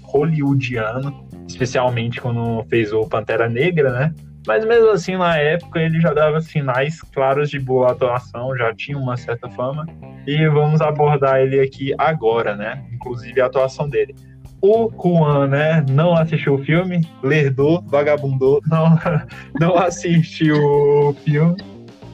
hollywoodiano, 0.02 1.27
especialmente 1.47 2.20
quando 2.20 2.64
fez 2.69 2.93
o 2.93 3.06
Pantera 3.06 3.48
Negra, 3.48 3.93
né? 3.93 4.14
Mas 4.47 4.64
mesmo 4.64 4.90
assim, 4.90 5.16
na 5.16 5.36
época, 5.36 5.81
ele 5.81 6.01
já 6.01 6.12
dava 6.12 6.40
sinais 6.40 7.01
claros 7.01 7.48
de 7.48 7.60
boa 7.60 7.93
atuação, 7.93 8.56
já 8.56 8.74
tinha 8.74 8.98
uma 8.98 9.16
certa 9.16 9.48
fama. 9.51 9.86
E 10.27 10.48
vamos 10.48 10.81
abordar 10.81 11.40
ele 11.40 11.60
aqui 11.60 11.94
agora, 11.97 12.56
né? 12.56 12.85
Inclusive 12.93 13.40
a 13.40 13.47
atuação 13.47 13.89
dele 13.89 14.14
o 14.63 14.89
Juan, 14.91 15.49
né, 15.49 15.85
não 15.91 16.15
assistiu 16.15 16.55
o 16.55 16.65
filme, 16.65 17.05
lerdou, 17.21 17.83
vagabundou, 17.83 18.63
não, 18.65 18.97
não 19.59 19.77
assistiu 19.77 20.57
o 20.57 21.13
filme. 21.25 21.57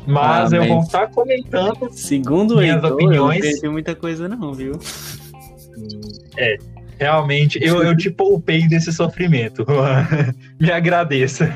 Mas 0.06 0.54
ah, 0.54 0.56
eu 0.56 0.66
vou 0.66 0.80
estar 0.80 1.08
comentando 1.08 1.90
segundo 1.92 2.56
minhas 2.56 2.82
Heitor, 2.82 2.92
opiniões. 2.92 3.44
Eu 3.44 3.64
não 3.64 3.72
muita 3.72 3.94
coisa 3.94 4.26
não, 4.26 4.54
viu? 4.54 4.72
É, 6.38 6.56
realmente, 6.98 7.58
eu, 7.62 7.82
eu 7.82 7.94
te 7.94 8.10
poupei 8.10 8.66
desse 8.66 8.90
sofrimento. 8.90 9.66
Me 10.58 10.72
agradeça. 10.72 11.54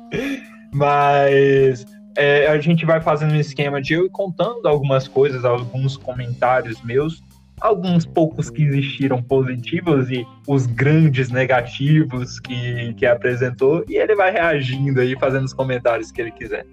Mas 0.72 1.84
é, 2.16 2.46
a 2.46 2.58
gente 2.58 2.86
vai 2.86 3.02
fazendo 3.02 3.32
um 3.34 3.40
esquema 3.40 3.82
de 3.82 3.92
eu 3.92 4.08
contando 4.08 4.66
algumas 4.66 5.06
coisas, 5.06 5.44
alguns 5.44 5.98
comentários 5.98 6.80
meus 6.80 7.22
alguns 7.62 8.04
poucos 8.04 8.50
que 8.50 8.62
existiram 8.62 9.22
positivos 9.22 10.10
e 10.10 10.26
os 10.48 10.66
grandes 10.66 11.30
negativos 11.30 12.40
que, 12.40 12.92
que 12.94 13.06
apresentou, 13.06 13.84
e 13.88 13.96
ele 13.96 14.16
vai 14.16 14.32
reagindo 14.32 15.00
aí, 15.00 15.16
fazendo 15.18 15.44
os 15.44 15.54
comentários 15.54 16.10
que 16.10 16.20
ele 16.20 16.32
quiser. 16.32 16.66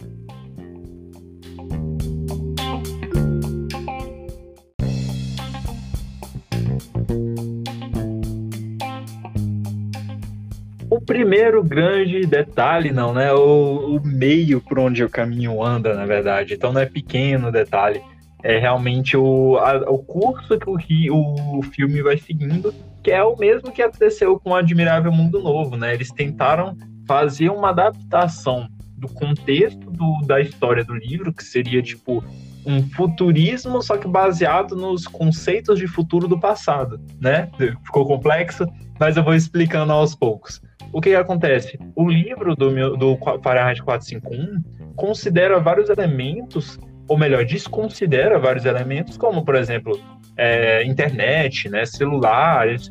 O 10.89 10.99
primeiro 10.99 11.63
grande 11.63 12.21
detalhe, 12.21 12.91
não, 12.91 13.13
né? 13.13 13.31
O, 13.31 13.97
o 13.97 14.01
meio 14.03 14.59
por 14.59 14.79
onde 14.79 15.03
o 15.03 15.09
caminho 15.09 15.63
anda, 15.63 15.93
na 15.93 16.05
verdade. 16.05 16.55
Então 16.55 16.73
não 16.73 16.81
é 16.81 16.85
pequeno 16.85 17.51
detalhe 17.51 18.01
é 18.43 18.57
realmente 18.57 19.17
o, 19.17 19.57
a, 19.57 19.89
o 19.89 19.99
curso 19.99 20.57
que 20.79 21.09
o, 21.11 21.59
o 21.59 21.61
filme 21.63 22.01
vai 22.01 22.17
seguindo, 22.17 22.73
que 23.03 23.11
é 23.11 23.23
o 23.23 23.35
mesmo 23.35 23.71
que 23.71 23.81
aconteceu 23.81 24.39
com 24.39 24.51
o 24.51 24.55
Admirável 24.55 25.11
Mundo 25.11 25.41
Novo, 25.41 25.75
né? 25.75 25.93
Eles 25.93 26.11
tentaram 26.11 26.77
fazer 27.07 27.49
uma 27.49 27.69
adaptação 27.69 28.67
do 28.97 29.07
contexto 29.07 29.89
do, 29.89 30.21
da 30.25 30.39
história 30.39 30.83
do 30.83 30.93
livro, 30.93 31.33
que 31.33 31.43
seria 31.43 31.81
tipo 31.81 32.23
um 32.65 32.83
futurismo, 32.89 33.81
só 33.81 33.97
que 33.97 34.07
baseado 34.07 34.75
nos 34.75 35.07
conceitos 35.07 35.79
de 35.79 35.87
futuro 35.87 36.27
do 36.27 36.39
passado, 36.39 36.99
né? 37.19 37.49
Ficou 37.85 38.05
complexo, 38.05 38.65
mas 38.99 39.17
eu 39.17 39.23
vou 39.23 39.33
explicando 39.33 39.93
aos 39.93 40.13
poucos. 40.13 40.61
O 40.91 40.99
que, 40.99 41.11
que 41.11 41.15
acontece? 41.15 41.79
O 41.95 42.09
livro 42.09 42.55
do, 42.55 42.71
meu, 42.71 42.97
do 42.97 43.17
Fahrenheit 43.43 43.81
451 43.81 44.93
considera 44.95 45.59
vários 45.59 45.89
elementos 45.89 46.77
ou 47.09 47.17
melhor, 47.17 47.43
desconsidera 47.43 48.37
vários 48.37 48.65
elementos, 48.65 49.17
como, 49.17 49.43
por 49.43 49.55
exemplo, 49.55 49.99
é, 50.37 50.85
internet, 50.85 51.67
né, 51.67 51.85
celular, 51.85 52.69
esse, 52.69 52.89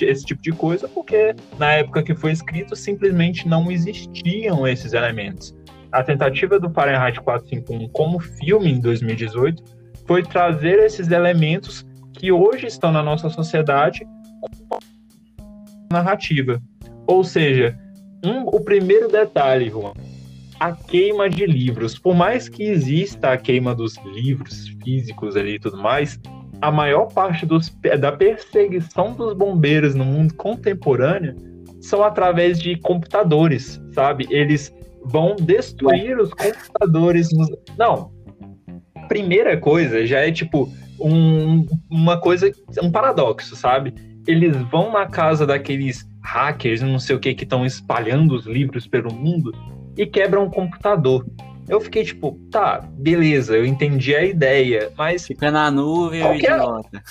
esse, 0.00 0.24
tipo 0.24 0.42
de 0.42 0.50
coisa, 0.50 0.88
porque 0.88 1.34
na 1.58 1.74
época 1.74 2.02
que 2.02 2.14
foi 2.14 2.32
escrito 2.32 2.74
simplesmente 2.74 3.46
não 3.46 3.70
existiam 3.70 4.66
esses 4.66 4.94
elementos. 4.94 5.54
A 5.92 6.02
tentativa 6.02 6.58
do 6.58 6.70
Fahrenheit 6.70 7.20
451 7.20 7.88
como 7.90 8.18
filme 8.18 8.72
em 8.72 8.80
2018 8.80 9.62
foi 10.06 10.22
trazer 10.22 10.78
esses 10.80 11.10
elementos 11.10 11.86
que 12.14 12.32
hoje 12.32 12.66
estão 12.66 12.90
na 12.90 13.02
nossa 13.02 13.28
sociedade 13.28 14.04
como 14.40 14.80
narrativa. 15.92 16.60
Ou 17.06 17.22
seja, 17.22 17.78
um, 18.24 18.40
o 18.46 18.60
primeiro 18.60 19.08
detalhe, 19.08 19.70
Juan, 19.70 19.92
a 20.58 20.72
queima 20.72 21.28
de 21.28 21.46
livros. 21.46 21.98
Por 21.98 22.14
mais 22.14 22.48
que 22.48 22.64
exista 22.64 23.32
a 23.32 23.36
queima 23.36 23.74
dos 23.74 23.96
livros 24.04 24.68
físicos 24.82 25.36
ali 25.36 25.54
e 25.54 25.58
tudo 25.58 25.76
mais, 25.76 26.20
a 26.60 26.70
maior 26.70 27.06
parte 27.06 27.46
dos, 27.46 27.68
da 28.00 28.12
perseguição 28.12 29.14
dos 29.14 29.34
bombeiros 29.34 29.94
no 29.94 30.04
mundo 30.04 30.34
contemporâneo 30.34 31.34
são 31.80 32.02
através 32.02 32.58
de 32.58 32.76
computadores, 32.76 33.80
sabe? 33.92 34.26
Eles 34.30 34.74
vão 35.04 35.36
destruir 35.36 36.18
os 36.18 36.30
computadores. 36.34 37.28
Nos... 37.32 37.48
Não. 37.76 38.10
Primeira 39.06 39.56
coisa 39.56 40.04
já 40.04 40.20
é 40.20 40.32
tipo 40.32 40.70
um, 41.00 41.64
uma 41.88 42.20
coisa, 42.20 42.50
um 42.82 42.90
paradoxo, 42.90 43.54
sabe? 43.54 43.94
Eles 44.26 44.56
vão 44.70 44.92
na 44.92 45.06
casa 45.06 45.46
daqueles 45.46 46.06
hackers, 46.22 46.82
não 46.82 46.98
sei 46.98 47.16
o 47.16 47.20
que, 47.20 47.32
que 47.34 47.44
estão 47.44 47.64
espalhando 47.64 48.34
os 48.34 48.44
livros 48.44 48.86
pelo 48.86 49.12
mundo 49.14 49.52
e 49.98 50.06
quebra 50.06 50.40
um 50.40 50.48
computador. 50.48 51.26
Eu 51.68 51.80
fiquei 51.80 52.02
tipo, 52.02 52.38
tá, 52.50 52.82
beleza, 52.92 53.54
eu 53.54 53.66
entendi 53.66 54.14
a 54.14 54.24
ideia, 54.24 54.90
mas. 54.96 55.26
Fica 55.26 55.50
na 55.50 55.70
nuvem, 55.70 56.22
qualquer... 56.22 56.52
idiota. 56.54 57.02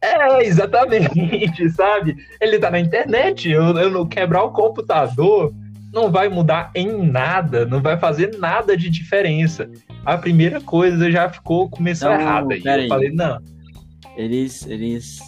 É, 0.00 0.44
exatamente, 0.44 1.68
sabe? 1.74 2.16
Ele 2.40 2.58
tá 2.58 2.70
na 2.70 2.80
internet, 2.80 3.50
eu, 3.50 3.76
eu 3.76 3.90
não 3.90 4.06
quebrar 4.06 4.44
o 4.44 4.52
computador 4.52 5.52
não 5.96 6.10
vai 6.10 6.28
mudar 6.28 6.70
em 6.74 7.10
nada, 7.10 7.64
não 7.64 7.80
vai 7.80 7.98
fazer 7.98 8.36
nada 8.38 8.76
de 8.76 8.90
diferença. 8.90 9.70
A 10.04 10.18
primeira 10.18 10.60
coisa 10.60 11.10
já 11.10 11.26
ficou 11.30 11.70
começou 11.70 12.10
não, 12.10 12.20
errada. 12.20 12.54
E 12.54 12.62
eu 12.62 12.72
aí. 12.72 12.88
falei, 12.88 13.10
não. 13.10 13.40
Eles, 14.14 14.66
eles 14.66 15.18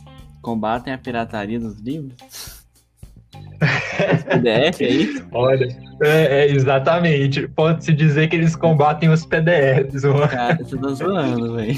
combatem 0.42 0.92
a 0.92 0.98
pirataria 0.98 1.58
dos 1.58 1.80
livros? 1.80 2.57
PDF 3.98 4.80
é 4.80 4.88
isso? 4.88 5.26
Olha, 5.32 5.68
é, 6.02 6.40
é 6.40 6.50
exatamente. 6.50 7.48
Pode-se 7.48 7.92
dizer 7.92 8.28
que 8.28 8.36
eles 8.36 8.54
combatem 8.54 9.08
os 9.08 9.26
PDFs. 9.26 10.04
Mano. 10.04 10.28
Cara, 10.28 10.56
você 10.56 10.76
tá 10.76 10.88
zoando, 10.88 11.56
velho. 11.56 11.76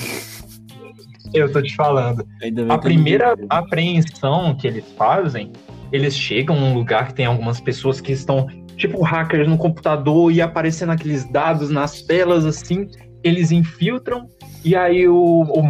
Eu 1.33 1.53
tô 1.53 1.63
te 1.63 1.75
falando. 1.75 2.27
A 2.69 2.79
primeira 2.79 3.37
apreensão 3.49 4.55
que 4.55 4.67
eles 4.67 4.85
fazem, 4.97 5.53
eles 5.93 6.17
chegam 6.17 6.59
num 6.59 6.75
lugar 6.75 7.09
que 7.09 7.15
tem 7.15 7.27
algumas 7.27 7.61
pessoas 7.61 8.01
que 8.01 8.13
estão, 8.13 8.49
tipo, 8.77 9.01
hackers 9.03 9.49
no 9.49 9.57
computador 9.57 10.33
e 10.33 10.43
aparecendo 10.43 10.91
aqueles 10.91 11.25
dados 11.31 11.71
nas 11.71 12.03
telas 12.03 12.45
assim. 12.45 12.89
Eles 13.23 13.53
infiltram, 13.53 14.27
e 14.65 14.75
aí 14.75 15.07
o, 15.07 15.43
o 15.43 15.63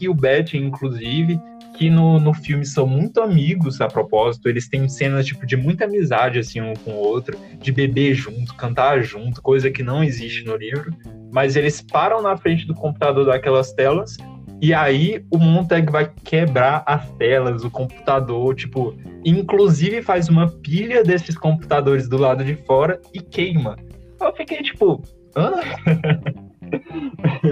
e 0.00 0.08
o 0.08 0.14
Beth, 0.14 0.54
inclusive, 0.54 1.40
que 1.78 1.88
no, 1.88 2.18
no 2.18 2.34
filme 2.34 2.66
são 2.66 2.88
muito 2.88 3.20
amigos 3.20 3.80
a 3.80 3.86
propósito, 3.86 4.48
eles 4.48 4.68
têm 4.68 4.88
cenas 4.88 5.24
tipo 5.24 5.46
de 5.46 5.56
muita 5.56 5.84
amizade 5.84 6.40
assim 6.40 6.60
um 6.60 6.74
com 6.74 6.90
o 6.90 6.98
outro, 6.98 7.38
de 7.60 7.70
beber 7.70 8.14
junto, 8.14 8.52
cantar 8.56 9.00
junto, 9.02 9.40
coisa 9.40 9.70
que 9.70 9.82
não 9.82 10.02
existe 10.02 10.44
no 10.44 10.56
livro, 10.56 10.92
mas 11.32 11.54
eles 11.54 11.80
param 11.80 12.20
na 12.20 12.36
frente 12.36 12.66
do 12.66 12.74
computador 12.74 13.26
daquelas 13.26 13.72
telas 13.72 14.16
e 14.60 14.74
aí 14.74 15.24
o 15.30 15.38
Montag 15.38 15.90
vai 15.90 16.12
quebrar 16.24 16.82
as 16.84 17.08
telas, 17.12 17.62
o 17.62 17.70
computador, 17.70 18.56
tipo, 18.56 18.92
inclusive 19.24 20.02
faz 20.02 20.28
uma 20.28 20.48
pilha 20.48 21.04
desses 21.04 21.38
computadores 21.38 22.08
do 22.08 22.18
lado 22.18 22.44
de 22.44 22.56
fora 22.56 23.00
e 23.14 23.20
queima. 23.20 23.76
Eu 24.20 24.34
fiquei 24.34 24.60
tipo, 24.62 25.00
hã? 25.36 25.52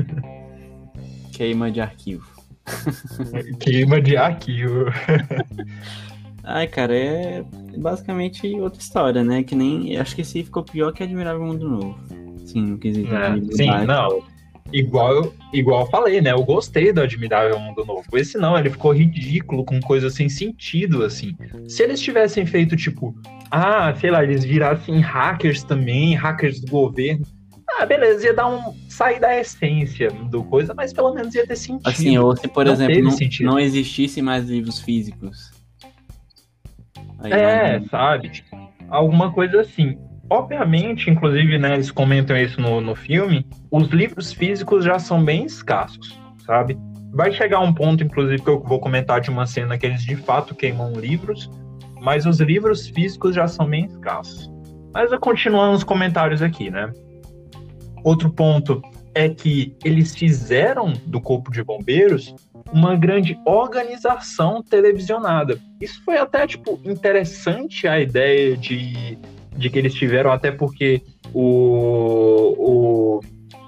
Queima 1.32 1.70
de 1.70 1.80
arquivo. 1.80 2.35
Queima 3.60 4.00
de 4.00 4.16
arquivo. 4.16 4.86
Ai, 6.44 6.66
cara, 6.68 6.94
é 6.94 7.44
basicamente 7.76 8.48
outra 8.60 8.80
história, 8.80 9.24
né? 9.24 9.42
Que 9.42 9.54
nem. 9.54 9.96
Acho 9.96 10.14
que 10.14 10.22
esse 10.22 10.44
ficou 10.44 10.62
pior 10.62 10.92
que 10.92 11.02
Admirável 11.02 11.44
Mundo 11.44 11.68
Novo. 11.68 11.98
Sim, 12.44 12.62
no 12.62 12.78
quesito 12.78 13.12
é, 13.12 13.40
Sim, 13.52 13.70
não. 13.84 14.22
Igual, 14.72 15.32
igual 15.52 15.82
eu 15.82 15.90
falei, 15.90 16.20
né? 16.20 16.32
Eu 16.32 16.44
gostei 16.44 16.92
do 16.92 17.00
Admirável 17.00 17.58
Mundo 17.58 17.84
Novo. 17.84 18.04
Esse 18.14 18.38
não, 18.38 18.58
ele 18.58 18.70
ficou 18.70 18.92
ridículo, 18.92 19.64
com 19.64 19.80
coisas 19.80 20.14
sem 20.14 20.28
sentido, 20.28 21.04
assim. 21.04 21.36
Se 21.68 21.82
eles 21.82 22.00
tivessem 22.00 22.46
feito, 22.46 22.76
tipo, 22.76 23.14
ah, 23.50 23.94
sei 23.96 24.10
lá, 24.10 24.22
eles 24.22 24.44
virassem 24.44 25.00
hackers 25.00 25.62
também, 25.62 26.14
hackers 26.14 26.60
do 26.60 26.70
governo. 26.70 27.26
Ah, 27.68 27.84
beleza, 27.84 28.26
ia 28.26 28.34
dar 28.34 28.48
um. 28.48 28.74
sair 28.88 29.20
da 29.20 29.38
essência 29.38 30.10
do 30.10 30.44
coisa, 30.44 30.72
mas 30.74 30.92
pelo 30.92 31.12
menos 31.12 31.34
ia 31.34 31.46
ter 31.46 31.56
sentido. 31.56 31.88
Assim, 31.88 32.16
ou 32.16 32.36
se, 32.36 32.46
por 32.48 32.64
não 32.64 32.72
exemplo, 32.72 33.02
não, 33.02 33.52
não, 33.52 33.58
existisse 33.58 34.22
mais 34.22 34.48
livros 34.48 34.80
físicos. 34.80 35.50
Aí 37.18 37.32
é, 37.32 37.80
sabe? 37.90 38.44
Alguma 38.88 39.32
coisa 39.32 39.60
assim. 39.60 39.98
Obviamente, 40.28 41.08
inclusive, 41.08 41.56
né, 41.56 41.74
eles 41.74 41.90
comentam 41.90 42.36
isso 42.36 42.60
no, 42.60 42.80
no 42.80 42.96
filme, 42.96 43.46
os 43.70 43.88
livros 43.88 44.32
físicos 44.32 44.84
já 44.84 44.98
são 44.98 45.24
bem 45.24 45.44
escassos, 45.44 46.20
sabe? 46.44 46.76
Vai 47.12 47.30
chegar 47.30 47.60
um 47.60 47.72
ponto, 47.72 48.02
inclusive, 48.02 48.42
que 48.42 48.50
eu 48.50 48.60
vou 48.60 48.80
comentar 48.80 49.20
de 49.20 49.30
uma 49.30 49.46
cena 49.46 49.78
que 49.78 49.86
eles 49.86 50.02
de 50.02 50.16
fato 50.16 50.52
queimam 50.52 50.92
livros, 50.94 51.48
mas 52.00 52.26
os 52.26 52.40
livros 52.40 52.88
físicos 52.88 53.36
já 53.36 53.46
são 53.46 53.66
bem 53.66 53.84
escassos. 53.84 54.50
Mas 54.92 55.12
eu 55.12 55.20
continuando 55.20 55.76
os 55.76 55.84
comentários 55.84 56.42
aqui, 56.42 56.70
né? 56.70 56.90
Outro 58.06 58.30
ponto 58.30 58.80
é 59.12 59.28
que 59.28 59.74
eles 59.84 60.14
fizeram 60.14 60.92
do 61.06 61.20
Corpo 61.20 61.50
de 61.50 61.60
Bombeiros 61.64 62.32
uma 62.72 62.94
grande 62.94 63.36
organização 63.44 64.62
televisionada. 64.62 65.58
Isso 65.80 66.00
foi 66.04 66.16
até 66.16 66.46
tipo 66.46 66.78
interessante 66.84 67.88
a 67.88 68.00
ideia 68.00 68.56
de, 68.56 69.18
de 69.56 69.68
que 69.68 69.76
eles 69.76 69.92
tiveram, 69.92 70.30
até 70.30 70.52
porque 70.52 71.02
o, 71.34 72.54
o, 72.56 73.20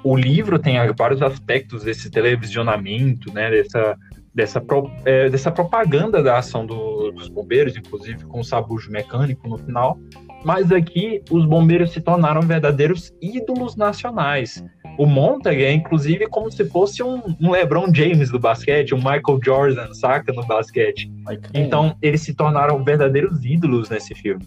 o 0.05 0.16
livro 0.16 0.56
tem 0.56 0.77
vários 0.97 1.20
aspectos 1.20 1.82
desse 1.82 2.09
televisionamento, 2.09 3.32
né, 3.32 3.51
dessa, 3.51 3.97
dessa, 4.32 4.65
é, 5.05 5.28
dessa 5.28 5.51
propaganda 5.51 6.23
da 6.23 6.39
ação 6.39 6.65
do, 6.65 7.10
dos 7.10 7.28
bombeiros, 7.28 7.77
inclusive 7.77 8.24
com 8.24 8.39
o 8.39 8.44
sabujo 8.44 8.89
mecânico 8.89 9.48
no 9.48 9.59
final. 9.59 9.98
Mas 10.44 10.70
aqui 10.70 11.23
os 11.31 11.44
bombeiros 11.44 11.93
se 11.93 12.01
tornaram 12.01 12.40
verdadeiros 12.43 13.12
ídolos 13.20 13.77
nacionais. 13.77 14.65
O 14.98 15.06
Montag 15.06 15.62
é 15.62 15.73
inclusive 15.73 16.27
como 16.27 16.51
se 16.51 16.65
fosse 16.65 17.02
um, 17.02 17.23
um, 17.40 17.51
LeBron 17.51 17.93
James 17.94 18.31
do 18.31 18.39
basquete, 18.39 18.94
um 18.94 18.98
Michael 18.98 19.40
Jordan, 19.43 19.94
saca, 19.94 20.32
no 20.32 20.44
basquete. 20.47 21.10
Então 21.55 21.97
eles 22.02 22.23
se 22.23 22.35
tornaram 22.35 22.82
verdadeiros 22.82 23.44
ídolos 23.44 23.89
nesse 23.89 24.15
filme. 24.15 24.44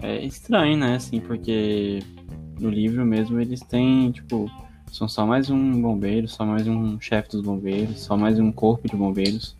É 0.00 0.24
estranho, 0.24 0.76
né, 0.76 0.96
assim, 0.96 1.20
porque 1.20 2.00
no 2.60 2.70
livro 2.70 3.04
mesmo 3.04 3.40
eles 3.40 3.60
têm, 3.60 4.10
tipo, 4.12 4.50
são 4.92 5.08
só 5.08 5.26
mais 5.26 5.50
um 5.50 5.80
bombeiro, 5.82 6.28
só 6.28 6.44
mais 6.44 6.66
um 6.66 7.00
chefe 7.00 7.30
dos 7.30 7.42
bombeiros, 7.42 8.00
só 8.00 8.16
mais 8.16 8.38
um 8.38 8.50
corpo 8.50 8.88
de 8.88 8.96
bombeiros. 8.96 9.56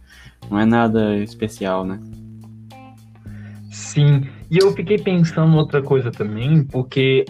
Não 0.51 0.59
é 0.59 0.65
nada 0.65 1.17
especial, 1.19 1.85
né? 1.85 2.01
Sim, 3.71 4.27
e 4.51 4.59
eu 4.59 4.73
fiquei 4.73 4.99
pensando 4.99 5.57
outra 5.57 5.83
coisa 5.83 6.11
também, 6.11 6.65
porque 6.65 7.25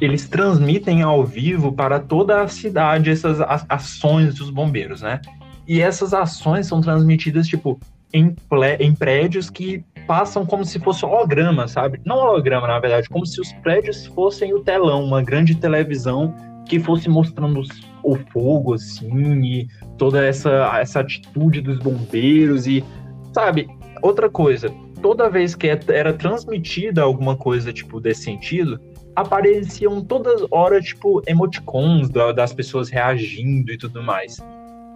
eles 0.00 0.28
transmitem 0.28 1.02
ao 1.02 1.24
vivo 1.24 1.72
para 1.72 2.00
toda 2.00 2.42
a 2.42 2.48
cidade 2.48 3.10
essas 3.10 3.40
ações 3.68 4.34
dos 4.34 4.50
bombeiros, 4.50 5.02
né? 5.02 5.20
E 5.66 5.80
essas 5.80 6.12
ações 6.12 6.66
são 6.66 6.80
transmitidas, 6.80 7.46
tipo, 7.46 7.78
em, 8.12 8.34
em 8.80 8.94
prédios 8.94 9.48
que 9.48 9.84
passam 10.06 10.44
como 10.44 10.64
se 10.64 10.78
fosse 10.78 11.04
holograma, 11.04 11.66
sabe? 11.66 12.00
Não 12.04 12.16
holograma, 12.16 12.66
na 12.66 12.78
verdade, 12.78 13.08
como 13.08 13.24
se 13.24 13.40
os 13.40 13.52
prédios 13.54 14.06
fossem 14.06 14.52
o 14.52 14.60
telão, 14.60 15.02
uma 15.02 15.22
grande 15.22 15.54
televisão 15.54 16.34
que 16.68 16.78
fosse 16.80 17.08
mostrando 17.08 17.62
o 18.02 18.16
fogo, 18.32 18.74
assim, 18.74 19.42
e 19.42 19.68
toda 19.96 20.24
essa, 20.24 20.50
essa 20.80 21.00
atitude 21.00 21.60
dos 21.60 21.78
bombeiros 21.78 22.66
e, 22.66 22.84
sabe? 23.32 23.68
Outra 24.02 24.28
coisa, 24.28 24.68
toda 25.04 25.28
vez 25.28 25.54
que 25.54 25.68
é, 25.68 25.78
era 25.88 26.14
transmitida 26.14 27.02
alguma 27.02 27.36
coisa, 27.36 27.70
tipo, 27.70 28.00
desse 28.00 28.22
sentido, 28.22 28.80
apareciam 29.14 30.02
todas 30.02 30.42
horas, 30.50 30.82
tipo, 30.86 31.20
emoticons 31.26 32.08
das 32.08 32.54
pessoas 32.54 32.88
reagindo 32.88 33.70
e 33.70 33.76
tudo 33.76 34.02
mais. 34.02 34.38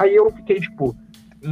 Aí 0.00 0.16
eu 0.16 0.30
fiquei, 0.30 0.60
tipo, 0.60 0.96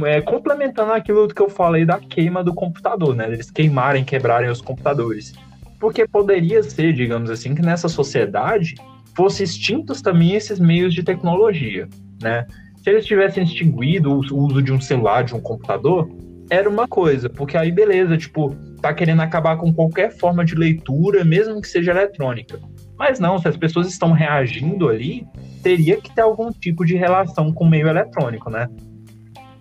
é, 0.03 0.21
complementando 0.21 0.91
aquilo 0.91 1.27
que 1.27 1.39
eu 1.39 1.49
falei 1.49 1.85
da 1.85 1.99
queima 1.99 2.43
do 2.43 2.51
computador, 2.51 3.15
né? 3.15 3.27
Eles 3.27 3.51
queimarem, 3.51 4.03
quebrarem 4.03 4.49
os 4.49 4.59
computadores. 4.59 5.35
Porque 5.79 6.07
poderia 6.07 6.63
ser, 6.63 6.93
digamos 6.93 7.29
assim, 7.29 7.53
que 7.53 7.61
nessa 7.61 7.87
sociedade 7.87 8.73
fossem 9.15 9.43
extintos 9.43 10.01
também 10.01 10.33
esses 10.33 10.59
meios 10.59 10.95
de 10.95 11.03
tecnologia, 11.03 11.87
né? 12.19 12.47
Se 12.77 12.89
eles 12.89 13.05
tivessem 13.05 13.43
extinguido 13.43 14.11
o 14.11 14.35
uso 14.35 14.63
de 14.63 14.73
um 14.73 14.81
celular, 14.81 15.23
de 15.23 15.35
um 15.35 15.39
computador, 15.39 16.09
era 16.49 16.69
uma 16.69 16.87
coisa, 16.87 17.29
porque 17.29 17.57
aí 17.57 17.71
beleza, 17.71 18.17
tipo, 18.17 18.55
tá 18.81 18.93
querendo 18.93 19.21
acabar 19.21 19.57
com 19.57 19.73
qualquer 19.73 20.11
forma 20.11 20.45
de 20.45 20.55
leitura, 20.55 21.23
mesmo 21.23 21.61
que 21.61 21.67
seja 21.67 21.91
eletrônica. 21.91 22.59
Mas 22.97 23.19
não, 23.19 23.37
se 23.37 23.47
as 23.47 23.57
pessoas 23.57 23.87
estão 23.87 24.11
reagindo 24.11 24.89
ali, 24.89 25.27
teria 25.61 26.01
que 26.01 26.13
ter 26.13 26.21
algum 26.21 26.51
tipo 26.51 26.85
de 26.85 26.95
relação 26.95 27.51
com 27.51 27.65
o 27.65 27.69
meio 27.69 27.87
eletrônico, 27.87 28.49
né? 28.49 28.67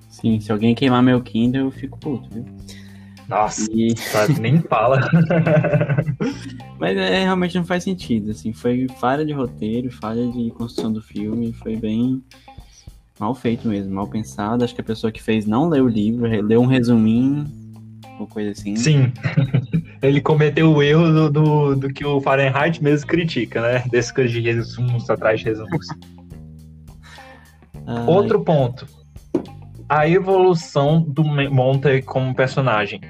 Sim, 0.08 0.40
se 0.40 0.50
alguém 0.50 0.74
queimar 0.74 1.02
meu 1.02 1.20
Kindle, 1.20 1.66
eu 1.66 1.70
fico 1.70 1.98
puto, 1.98 2.28
viu? 2.32 2.46
Nossa, 3.28 3.70
e... 3.72 3.94
nem 4.40 4.60
fala. 4.62 5.00
Mas 6.78 6.96
é, 6.96 7.24
realmente 7.24 7.56
não 7.56 7.64
faz 7.64 7.84
sentido, 7.84 8.30
assim, 8.30 8.52
foi 8.52 8.86
falha 9.00 9.24
de 9.24 9.32
roteiro, 9.32 9.90
falha 9.90 10.26
de 10.28 10.50
construção 10.50 10.92
do 10.92 11.02
filme, 11.02 11.52
foi 11.52 11.76
bem 11.76 12.22
mal 13.18 13.34
feito 13.34 13.68
mesmo, 13.68 13.94
mal 13.94 14.06
pensado. 14.06 14.64
Acho 14.64 14.74
que 14.74 14.80
a 14.80 14.84
pessoa 14.84 15.10
que 15.10 15.22
fez 15.22 15.46
não 15.46 15.68
leu 15.68 15.84
o 15.84 15.88
livro, 15.88 16.26
leu 16.26 16.60
um 16.60 16.66
resuminho, 16.66 17.44
ou 18.18 18.26
coisa 18.26 18.50
assim. 18.50 18.76
Sim. 18.76 19.12
Ele 20.02 20.20
cometeu 20.20 20.72
o 20.72 20.82
erro 20.82 21.12
do, 21.12 21.30
do, 21.30 21.76
do, 21.76 21.88
que 21.92 22.04
o 22.04 22.20
Fahrenheit 22.20 22.82
mesmo 22.82 23.06
critica, 23.06 23.60
né? 23.60 23.84
Desse 23.90 24.12
coisa 24.12 24.30
de 24.30 24.40
resumos 24.40 25.08
atrás 25.08 25.40
de 25.40 25.46
resumos. 25.46 25.86
Outro 28.06 28.42
ponto. 28.42 28.86
A 29.88 30.08
evolução 30.08 31.00
do 31.00 31.24
Monte 31.24 32.02
como 32.02 32.34
personagem. 32.34 33.00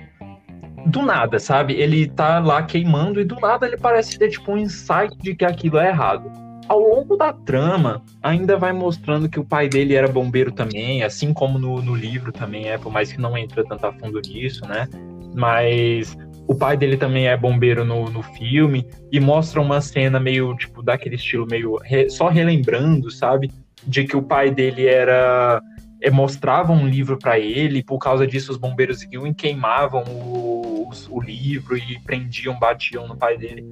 Do 0.86 1.02
nada, 1.02 1.38
sabe? 1.38 1.74
Ele 1.74 2.06
tá 2.08 2.38
lá 2.38 2.62
queimando 2.62 3.20
e 3.20 3.24
do 3.24 3.34
nada 3.36 3.66
ele 3.66 3.76
parece 3.76 4.16
ter 4.18 4.28
tipo 4.28 4.52
um 4.52 4.58
insight 4.58 5.16
de 5.18 5.34
que 5.34 5.44
aquilo 5.44 5.78
é 5.78 5.88
errado 5.88 6.45
ao 6.68 6.80
longo 6.80 7.16
da 7.16 7.32
trama, 7.32 8.02
ainda 8.22 8.56
vai 8.56 8.72
mostrando 8.72 9.28
que 9.28 9.38
o 9.38 9.44
pai 9.44 9.68
dele 9.68 9.94
era 9.94 10.08
bombeiro 10.08 10.52
também, 10.52 11.02
assim 11.02 11.32
como 11.32 11.58
no, 11.58 11.80
no 11.80 11.94
livro 11.94 12.32
também 12.32 12.68
é, 12.68 12.78
por 12.78 12.92
mais 12.92 13.12
que 13.12 13.20
não 13.20 13.36
entra 13.36 13.64
tanto 13.64 13.86
a 13.86 13.92
fundo 13.92 14.20
nisso, 14.20 14.66
né? 14.66 14.88
Mas 15.34 16.16
o 16.48 16.54
pai 16.54 16.76
dele 16.76 16.96
também 16.96 17.28
é 17.28 17.36
bombeiro 17.36 17.84
no, 17.84 18.10
no 18.10 18.22
filme 18.22 18.86
e 19.12 19.20
mostra 19.20 19.60
uma 19.60 19.80
cena 19.80 20.18
meio, 20.18 20.56
tipo, 20.56 20.82
daquele 20.82 21.16
estilo 21.16 21.46
meio 21.46 21.76
re, 21.78 22.08
só 22.10 22.28
relembrando, 22.28 23.10
sabe? 23.10 23.50
De 23.86 24.04
que 24.04 24.16
o 24.16 24.22
pai 24.22 24.50
dele 24.50 24.86
era 24.86 25.60
é, 26.00 26.10
mostravam 26.10 26.76
um 26.76 26.88
livro 26.88 27.18
para 27.18 27.38
ele, 27.38 27.82
por 27.82 27.98
causa 27.98 28.26
disso 28.26 28.52
os 28.52 28.58
bombeiros 28.58 29.02
iam 29.10 29.26
e 29.26 29.34
queimavam 29.34 30.04
o, 30.04 30.90
o 31.10 31.20
livro 31.20 31.76
e 31.76 31.98
prendiam, 32.00 32.58
batiam 32.58 33.06
no 33.06 33.16
pai 33.16 33.36
dele. 33.36 33.64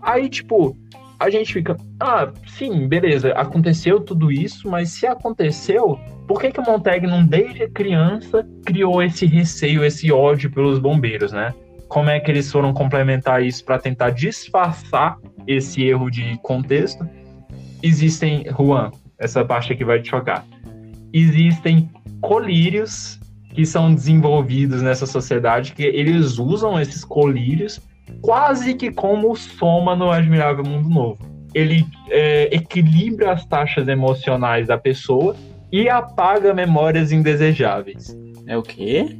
Aí, 0.00 0.28
tipo, 0.28 0.76
a 1.18 1.30
gente 1.30 1.52
fica, 1.52 1.76
ah, 2.00 2.30
sim, 2.46 2.86
beleza, 2.86 3.32
aconteceu 3.32 4.00
tudo 4.00 4.30
isso, 4.30 4.68
mas 4.68 4.90
se 4.90 5.06
aconteceu, 5.06 5.98
por 6.28 6.40
que 6.40 6.52
que 6.52 6.60
o 6.60 6.64
Montagnon, 6.64 7.24
desde 7.24 7.68
criança, 7.68 8.46
criou 8.64 9.02
esse 9.02 9.26
receio, 9.26 9.84
esse 9.84 10.12
ódio 10.12 10.50
pelos 10.50 10.78
bombeiros, 10.78 11.32
né? 11.32 11.52
Como 11.88 12.08
é 12.08 12.20
que 12.20 12.30
eles 12.30 12.52
foram 12.52 12.72
complementar 12.72 13.42
isso 13.42 13.64
para 13.64 13.78
tentar 13.78 14.10
disfarçar 14.10 15.16
esse 15.46 15.82
erro 15.82 16.10
de 16.10 16.38
contexto? 16.42 17.08
Existem, 17.82 18.44
Juan, 18.56 18.90
essa 19.18 19.44
parte 19.44 19.72
aqui 19.72 19.84
vai 19.84 20.00
te 20.00 20.10
chocar. 20.10 20.44
Existem 21.12 21.90
colírios 22.20 23.18
que 23.54 23.64
são 23.64 23.92
desenvolvidos 23.92 24.82
nessa 24.82 25.06
sociedade, 25.06 25.72
que 25.72 25.82
eles 25.82 26.38
usam 26.38 26.78
esses 26.78 27.04
colírios 27.04 27.80
quase 28.22 28.74
que 28.74 28.90
como 28.90 29.34
soma 29.36 29.94
no 29.94 30.10
Admirável 30.10 30.64
Mundo 30.64 30.88
Novo. 30.88 31.18
Ele 31.54 31.86
é, 32.10 32.54
equilibra 32.54 33.32
as 33.32 33.44
taxas 33.46 33.88
emocionais 33.88 34.66
da 34.66 34.76
pessoa 34.76 35.34
e 35.72 35.88
apaga 35.88 36.52
memórias 36.52 37.12
indesejáveis. 37.12 38.16
É 38.46 38.56
o 38.56 38.62
quê? 38.62 39.18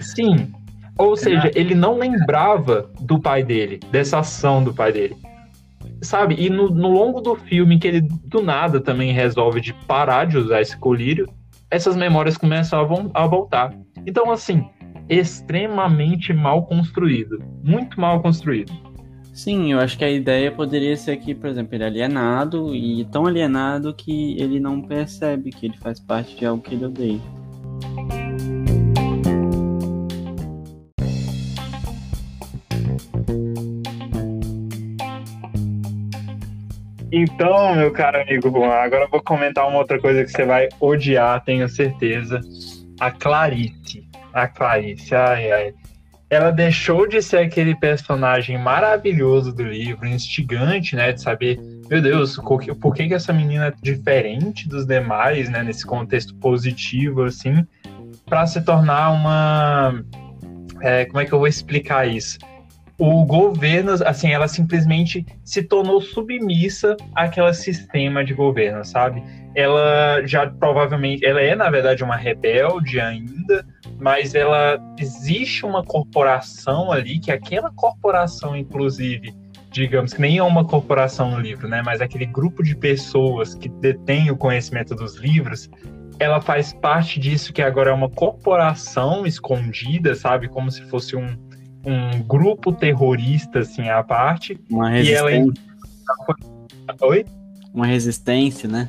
Sim. 0.00 0.52
Ou 0.96 1.16
seja, 1.16 1.50
ele 1.54 1.74
não 1.74 1.98
lembrava 1.98 2.90
do 3.00 3.20
pai 3.20 3.42
dele, 3.42 3.80
dessa 3.90 4.20
ação 4.20 4.62
do 4.62 4.72
pai 4.72 4.92
dele. 4.92 5.16
Sabe? 6.02 6.36
E 6.38 6.48
no, 6.48 6.70
no 6.70 6.88
longo 6.88 7.20
do 7.20 7.34
filme, 7.34 7.78
que 7.78 7.88
ele 7.88 8.00
do 8.00 8.42
nada 8.42 8.80
também 8.80 9.12
resolve 9.12 9.60
de 9.60 9.72
parar 9.72 10.26
de 10.26 10.38
usar 10.38 10.60
esse 10.60 10.76
colírio, 10.76 11.28
essas 11.70 11.96
memórias 11.96 12.36
começam 12.36 13.10
a, 13.14 13.22
a 13.22 13.26
voltar. 13.26 13.74
Então, 14.06 14.30
assim, 14.30 14.64
extremamente 15.08 16.32
mal 16.32 16.66
construído. 16.66 17.42
Muito 17.62 18.00
mal 18.00 18.20
construído. 18.20 18.72
Sim, 19.32 19.72
eu 19.72 19.80
acho 19.80 19.98
que 19.98 20.04
a 20.04 20.10
ideia 20.10 20.52
poderia 20.52 20.96
ser 20.96 21.16
que, 21.16 21.34
por 21.34 21.50
exemplo, 21.50 21.74
ele 21.74 21.82
é 21.82 21.86
alienado 21.88 22.72
e 22.72 23.04
tão 23.06 23.26
alienado 23.26 23.92
que 23.92 24.40
ele 24.40 24.60
não 24.60 24.80
percebe 24.80 25.50
que 25.50 25.66
ele 25.66 25.76
faz 25.78 25.98
parte 25.98 26.36
de 26.36 26.46
algo 26.46 26.62
que 26.62 26.74
ele 26.74 26.84
odeia. 26.84 27.20
Então, 37.10 37.76
meu 37.76 37.92
caro 37.92 38.20
amigo 38.20 38.50
Juan, 38.50 38.68
agora 38.68 39.04
eu 39.04 39.10
vou 39.10 39.22
comentar 39.22 39.68
uma 39.68 39.78
outra 39.78 40.00
coisa 40.00 40.24
que 40.24 40.30
você 40.30 40.44
vai 40.44 40.68
odiar, 40.80 41.44
tenho 41.44 41.68
certeza. 41.68 42.40
A 43.00 43.10
Clarice 43.10 44.03
a 44.34 44.48
Clarice, 44.48 45.14
ai, 45.14 45.50
ai. 45.50 45.74
Ela 46.28 46.50
deixou 46.50 47.06
de 47.06 47.22
ser 47.22 47.38
aquele 47.38 47.76
personagem 47.76 48.58
maravilhoso 48.58 49.54
do 49.54 49.62
livro, 49.62 50.06
instigante, 50.06 50.96
né? 50.96 51.12
De 51.12 51.22
saber, 51.22 51.60
meu 51.88 52.02
Deus, 52.02 52.36
por 52.80 52.94
que, 52.94 53.06
que 53.06 53.14
essa 53.14 53.32
menina 53.32 53.68
é 53.68 53.74
diferente 53.80 54.68
dos 54.68 54.84
demais, 54.84 55.48
né? 55.48 55.62
Nesse 55.62 55.86
contexto 55.86 56.34
positivo, 56.36 57.22
assim, 57.22 57.64
para 58.26 58.46
se 58.46 58.60
tornar 58.62 59.12
uma. 59.12 60.04
É, 60.80 61.04
como 61.04 61.20
é 61.20 61.24
que 61.24 61.32
eu 61.32 61.38
vou 61.38 61.46
explicar 61.46 62.08
isso? 62.08 62.38
o 62.98 63.24
governo, 63.24 63.92
assim, 64.04 64.30
ela 64.32 64.46
simplesmente 64.46 65.26
se 65.44 65.62
tornou 65.62 66.00
submissa 66.00 66.96
àquele 67.14 67.52
sistema 67.52 68.24
de 68.24 68.32
governo, 68.32 68.84
sabe? 68.84 69.22
Ela 69.54 70.24
já 70.24 70.48
provavelmente, 70.48 71.24
ela 71.24 71.40
é 71.40 71.54
na 71.56 71.68
verdade 71.70 72.04
uma 72.04 72.16
rebelde 72.16 73.00
ainda, 73.00 73.66
mas 74.00 74.34
ela 74.34 74.78
existe 74.98 75.64
uma 75.64 75.82
corporação 75.82 76.92
ali 76.92 77.18
que 77.18 77.30
aquela 77.30 77.70
corporação 77.70 78.56
inclusive 78.56 79.34
digamos 79.74 80.14
que 80.14 80.20
nem 80.20 80.38
é 80.38 80.42
uma 80.42 80.64
corporação 80.64 81.32
no 81.32 81.40
livro, 81.40 81.66
né, 81.66 81.82
mas 81.84 82.00
aquele 82.00 82.26
grupo 82.26 82.62
de 82.62 82.76
pessoas 82.76 83.56
que 83.56 83.68
detém 83.68 84.30
o 84.30 84.36
conhecimento 84.36 84.94
dos 84.94 85.16
livros, 85.16 85.68
ela 86.20 86.40
faz 86.40 86.72
parte 86.72 87.18
disso 87.18 87.52
que 87.52 87.60
agora 87.60 87.90
é 87.90 87.92
uma 87.92 88.08
corporação 88.08 89.26
escondida, 89.26 90.14
sabe, 90.14 90.48
como 90.48 90.70
se 90.70 90.82
fosse 90.82 91.16
um, 91.16 91.36
um 91.84 92.22
grupo 92.22 92.72
terrorista 92.72 93.60
assim 93.60 93.88
à 93.88 94.00
parte. 94.04 94.56
Uma 94.70 94.90
resistência. 94.90 95.32
E 95.32 95.34
ela... 95.36 97.06
Oi? 97.08 97.26
Uma 97.74 97.86
resistência, 97.86 98.68
né? 98.68 98.88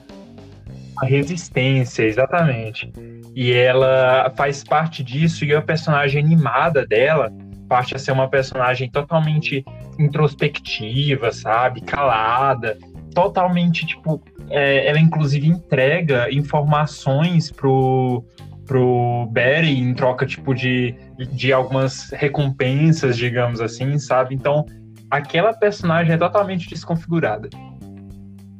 Uma 0.98 1.10
resistência, 1.10 2.04
exatamente 2.04 2.92
e 3.36 3.52
ela 3.52 4.32
faz 4.38 4.64
parte 4.64 5.04
disso 5.04 5.44
e 5.44 5.54
a 5.54 5.62
personagem 5.62 6.24
animada 6.24 6.88
dela 6.88 7.30
parte 7.68 7.96
a 7.96 8.00
ser 8.00 8.12
uma 8.12 8.30
personagem 8.30 8.90
totalmente 8.90 9.66
introspectiva, 10.00 11.32
sabe, 11.32 11.82
calada, 11.82 12.78
totalmente 13.14 13.86
tipo, 13.86 14.22
é, 14.50 14.88
ela 14.88 15.00
inclusive 15.00 15.48
entrega 15.48 16.32
informações 16.32 17.52
pro 17.52 18.24
pro 18.68 19.28
Barry 19.32 19.80
em 19.80 19.94
troca 19.94 20.26
tipo 20.26 20.52
de, 20.54 20.96
de 21.32 21.54
algumas 21.54 22.10
recompensas, 22.10 23.16
digamos 23.16 23.62
assim, 23.62 24.00
sabe? 24.00 24.34
Então, 24.34 24.66
aquela 25.08 25.54
personagem 25.54 26.14
é 26.14 26.18
totalmente 26.18 26.68
desconfigurada. 26.68 27.48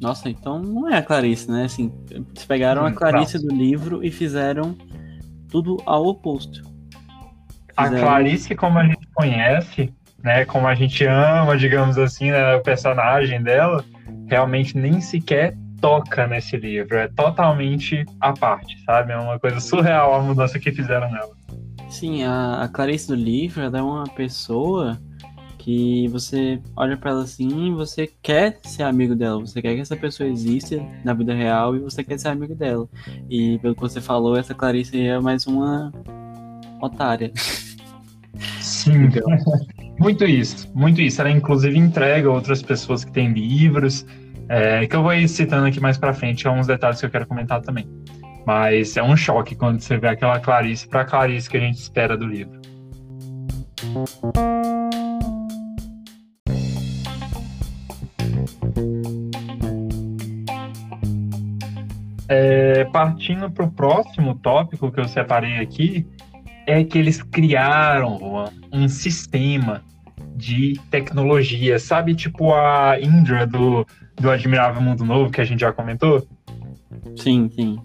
Nossa, 0.02 0.30
então 0.30 0.60
não 0.60 0.90
é 0.90 0.98
a 0.98 1.02
Clarice, 1.02 1.50
né? 1.50 1.66
Assim, 1.66 1.92
eles 2.12 2.46
pegaram 2.46 2.84
hum, 2.84 2.86
a 2.86 2.92
Clarice 2.92 3.38
não. 3.38 3.48
do 3.48 3.56
livro 3.56 4.04
e 4.04 4.12
fizeram 4.12 4.76
tudo 5.50 5.78
ao 5.86 6.06
oposto. 6.06 6.62
Fizeram... 7.78 7.98
A 7.98 8.02
Clarice, 8.02 8.56
como 8.56 8.78
a 8.78 8.86
gente 8.86 9.08
conhece, 9.14 9.94
né? 10.24 10.46
Como 10.46 10.68
a 10.68 10.76
gente 10.76 11.06
ama, 11.06 11.58
digamos 11.58 11.98
assim, 11.98 12.32
né, 12.32 12.56
o 12.56 12.62
personagem 12.62 13.42
dela, 13.42 13.84
realmente 14.28 14.78
nem 14.78 15.00
sequer 15.00 15.56
toca 15.80 16.28
nesse 16.28 16.58
livro. 16.58 16.98
É 16.98 17.08
totalmente 17.08 18.04
à 18.20 18.34
parte, 18.34 18.78
sabe? 18.84 19.14
É 19.14 19.18
uma 19.18 19.40
coisa 19.40 19.60
surreal 19.60 20.14
a 20.14 20.22
mudança 20.22 20.60
que 20.60 20.72
fizeram 20.72 21.12
nela. 21.12 21.32
Sim, 21.90 22.24
a, 22.24 22.64
a 22.64 22.68
Clarice 22.68 23.08
do 23.08 23.16
livro 23.16 23.62
ela 23.62 23.78
é 23.78 23.82
uma 23.82 24.04
pessoa 24.06 25.00
que 25.66 26.08
você 26.10 26.62
olha 26.76 26.96
para 26.96 27.10
ela 27.10 27.24
assim 27.24 27.70
e 27.70 27.72
você 27.72 28.08
quer 28.22 28.60
ser 28.62 28.84
amigo 28.84 29.16
dela, 29.16 29.40
você 29.40 29.64
quer 29.64 29.74
que 29.74 29.82
essa 29.82 29.96
pessoa 29.96 30.30
exista 30.30 30.80
na 31.04 31.12
vida 31.12 31.34
real 31.34 31.76
e 31.76 31.80
você 31.80 32.04
quer 32.04 32.20
ser 32.20 32.28
amigo 32.28 32.54
dela. 32.54 32.88
E 33.28 33.58
pelo 33.58 33.74
que 33.74 33.82
você 33.82 34.00
falou, 34.00 34.38
essa 34.38 34.54
Clarice 34.54 35.02
é 35.02 35.20
mais 35.20 35.48
uma 35.48 35.92
otária. 36.80 37.32
Sim, 38.62 39.10
muito 40.00 40.24
isso, 40.24 40.72
muito 40.76 41.02
isso. 41.02 41.20
Ela 41.20 41.32
inclusive 41.32 41.76
entrega 41.76 42.30
outras 42.30 42.62
pessoas 42.62 43.04
que 43.04 43.12
têm 43.12 43.34
livros, 43.34 44.06
é, 44.48 44.86
que 44.86 44.96
eu 44.96 45.02
vou 45.02 45.16
ir 45.16 45.28
citando 45.28 45.66
aqui 45.66 45.80
mais 45.80 45.98
para 45.98 46.14
frente, 46.14 46.48
alguns 46.48 46.68
detalhes 46.68 47.00
que 47.00 47.08
eu 47.08 47.10
quero 47.10 47.26
comentar 47.26 47.60
também. 47.62 47.90
Mas 48.46 48.96
é 48.98 49.02
um 49.02 49.18
choque 49.18 49.56
quando 49.56 49.80
você 49.80 49.98
vê 49.98 50.10
aquela 50.10 50.40
Clarice 50.40 50.88
para 50.88 51.06
Clarice 51.06 51.50
que 51.50 51.58
a 51.58 51.62
gente 51.62 51.80
espera 51.80 52.16
do 52.16 52.28
livro. 52.28 52.62
É, 62.28 62.86
partindo 62.86 63.52
para 63.52 63.66
o 63.66 63.72
próximo 63.72 64.36
tópico 64.36 64.92
que 64.92 65.00
eu 65.00 65.08
separei 65.08 65.58
aqui, 65.60 66.08
é 66.66 66.84
que 66.84 66.98
eles 66.98 67.22
criaram 67.22 68.20
um 68.72 68.88
sistema 68.88 69.84
de 70.36 70.80
tecnologia, 70.90 71.80
sabe? 71.80 72.16
Tipo 72.16 72.54
a 72.54 73.00
Indra 73.00 73.46
do, 73.46 73.86
do 74.16 74.30
Admirável 74.30 74.82
Mundo 74.82 75.06
Novo, 75.06 75.32
que 75.32 75.40
a 75.40 75.46
gente 75.46 75.60
já 75.60 75.72
comentou? 75.72 76.28
Sim, 77.16 77.50
sim. 77.54 77.80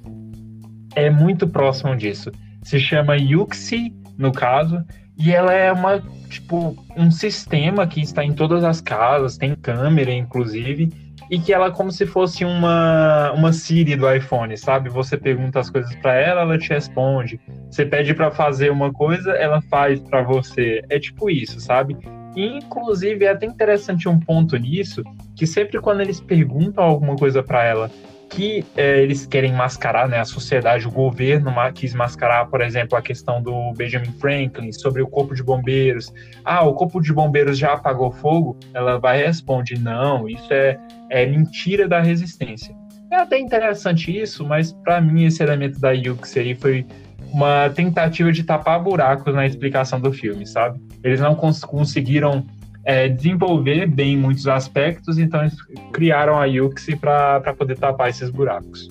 É 0.94 1.10
muito 1.10 1.46
próximo 1.46 1.94
disso. 1.96 2.32
Se 2.62 2.80
chama 2.80 3.16
Yuxi, 3.16 3.94
no 4.18 4.32
caso, 4.32 4.84
e 5.16 5.32
ela 5.32 5.52
é 5.52 5.70
uma, 5.70 6.02
tipo, 6.28 6.76
um 6.96 7.10
sistema 7.10 7.86
que 7.86 8.00
está 8.00 8.24
em 8.24 8.32
todas 8.32 8.64
as 8.64 8.80
casas, 8.80 9.36
tem 9.36 9.54
câmera, 9.54 10.12
inclusive, 10.12 10.90
e 11.30 11.38
que 11.38 11.52
ela 11.52 11.66
é 11.66 11.70
como 11.70 11.92
se 11.92 12.04
fosse 12.04 12.44
uma, 12.44 13.30
uma 13.32 13.52
Siri 13.52 13.94
do 13.94 14.12
iPhone, 14.12 14.56
sabe? 14.56 14.90
Você 14.90 15.16
pergunta 15.16 15.60
as 15.60 15.70
coisas 15.70 15.94
para 15.96 16.14
ela, 16.14 16.40
ela 16.40 16.58
te 16.58 16.70
responde. 16.70 17.40
Você 17.70 17.86
pede 17.86 18.12
para 18.12 18.32
fazer 18.32 18.70
uma 18.70 18.92
coisa, 18.92 19.30
ela 19.32 19.62
faz 19.62 20.00
para 20.00 20.22
você. 20.22 20.82
É 20.90 20.98
tipo 20.98 21.30
isso, 21.30 21.60
sabe? 21.60 21.96
E, 22.34 22.58
inclusive, 22.58 23.24
é 23.24 23.30
até 23.30 23.46
interessante 23.46 24.08
um 24.08 24.18
ponto 24.18 24.56
nisso, 24.56 25.04
que 25.36 25.46
sempre 25.46 25.80
quando 25.80 26.00
eles 26.00 26.20
perguntam 26.20 26.82
alguma 26.82 27.14
coisa 27.14 27.42
para 27.42 27.64
ela 27.64 27.90
que 28.30 28.64
é, 28.76 29.02
eles 29.02 29.26
querem 29.26 29.52
mascarar, 29.52 30.08
né, 30.08 30.20
a 30.20 30.24
sociedade, 30.24 30.86
o 30.86 30.90
governo 30.90 31.52
quis 31.74 31.92
mascarar, 31.92 32.46
por 32.46 32.60
exemplo, 32.60 32.96
a 32.96 33.02
questão 33.02 33.42
do 33.42 33.72
Benjamin 33.74 34.12
Franklin 34.12 34.72
sobre 34.72 35.02
o 35.02 35.08
corpo 35.08 35.34
de 35.34 35.42
bombeiros. 35.42 36.12
Ah, 36.44 36.64
o 36.64 36.72
corpo 36.72 37.00
de 37.00 37.12
bombeiros 37.12 37.58
já 37.58 37.72
apagou 37.72 38.12
fogo? 38.12 38.56
Ela 38.72 38.98
vai 38.98 39.20
e 39.20 39.26
responde, 39.26 39.78
não, 39.78 40.28
isso 40.28 40.52
é, 40.52 40.78
é 41.10 41.26
mentira 41.26 41.88
da 41.88 42.00
resistência. 42.00 42.74
É 43.10 43.16
até 43.16 43.36
interessante 43.36 44.16
isso, 44.16 44.46
mas 44.46 44.72
para 44.72 45.00
mim 45.00 45.24
esse 45.24 45.42
elemento 45.42 45.80
da 45.80 45.90
Yux 45.90 46.36
aí 46.36 46.54
foi 46.54 46.86
uma 47.32 47.68
tentativa 47.70 48.30
de 48.30 48.44
tapar 48.44 48.80
buracos 48.80 49.34
na 49.34 49.44
explicação 49.44 50.00
do 50.00 50.12
filme, 50.12 50.46
sabe? 50.46 50.80
Eles 51.02 51.20
não 51.20 51.34
cons 51.34 51.64
conseguiram 51.64 52.44
é, 52.84 53.08
desenvolver 53.08 53.86
bem 53.86 54.16
muitos 54.16 54.46
aspectos, 54.48 55.18
então 55.18 55.40
eles 55.40 55.56
criaram 55.92 56.38
a 56.38 56.44
Yuxi 56.46 56.96
para 56.96 57.54
poder 57.54 57.78
tapar 57.78 58.08
esses 58.08 58.30
buracos. 58.30 58.88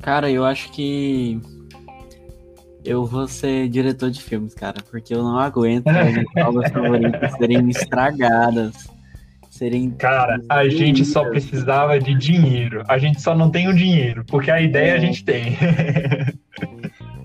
Cara, 0.00 0.30
eu 0.30 0.44
acho 0.44 0.70
que 0.72 1.40
eu 2.84 3.06
vou 3.06 3.26
ser 3.26 3.68
diretor 3.68 4.10
de 4.10 4.20
filmes, 4.20 4.54
cara, 4.54 4.76
porque 4.90 5.14
eu 5.14 5.22
não 5.22 5.38
aguento 5.38 5.88
as 5.88 6.14
obras 6.46 6.70
favoritas 6.70 7.32
serem 7.32 7.68
estragadas. 7.70 8.92
Serem. 9.48 9.90
Cara, 9.92 10.40
a 10.48 10.68
gente 10.68 11.04
só 11.04 11.24
precisava 11.30 11.98
de 11.98 12.14
dinheiro. 12.16 12.82
A 12.88 12.98
gente 12.98 13.22
só 13.22 13.36
não 13.36 13.50
tem 13.50 13.68
o 13.68 13.74
dinheiro, 13.74 14.24
porque 14.26 14.50
a 14.50 14.60
ideia 14.60 14.90
é. 14.90 14.96
a 14.96 14.98
gente 14.98 15.24
tem. 15.24 15.56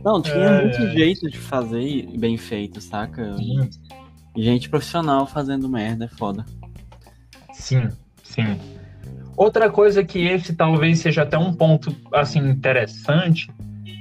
Não, 0.04 0.22
tinha 0.22 0.36
é... 0.46 0.62
muito 0.62 0.92
jeito 0.92 1.30
de 1.30 1.38
fazer 1.38 2.08
bem 2.18 2.38
feito, 2.38 2.80
saca? 2.80 3.36
Sim. 3.36 3.68
Gente 4.36 4.70
profissional 4.70 5.26
fazendo 5.26 5.68
merda 5.68 6.06
é 6.06 6.08
foda. 6.08 6.46
Sim, 7.54 7.90
sim. 8.24 8.60
Outra 9.36 9.70
coisa 9.70 10.04
que 10.04 10.20
esse 10.26 10.54
talvez 10.56 11.00
seja 11.00 11.24
até 11.24 11.38
um 11.38 11.54
ponto 11.54 11.96
assim 12.14 12.40
interessante 12.40 13.50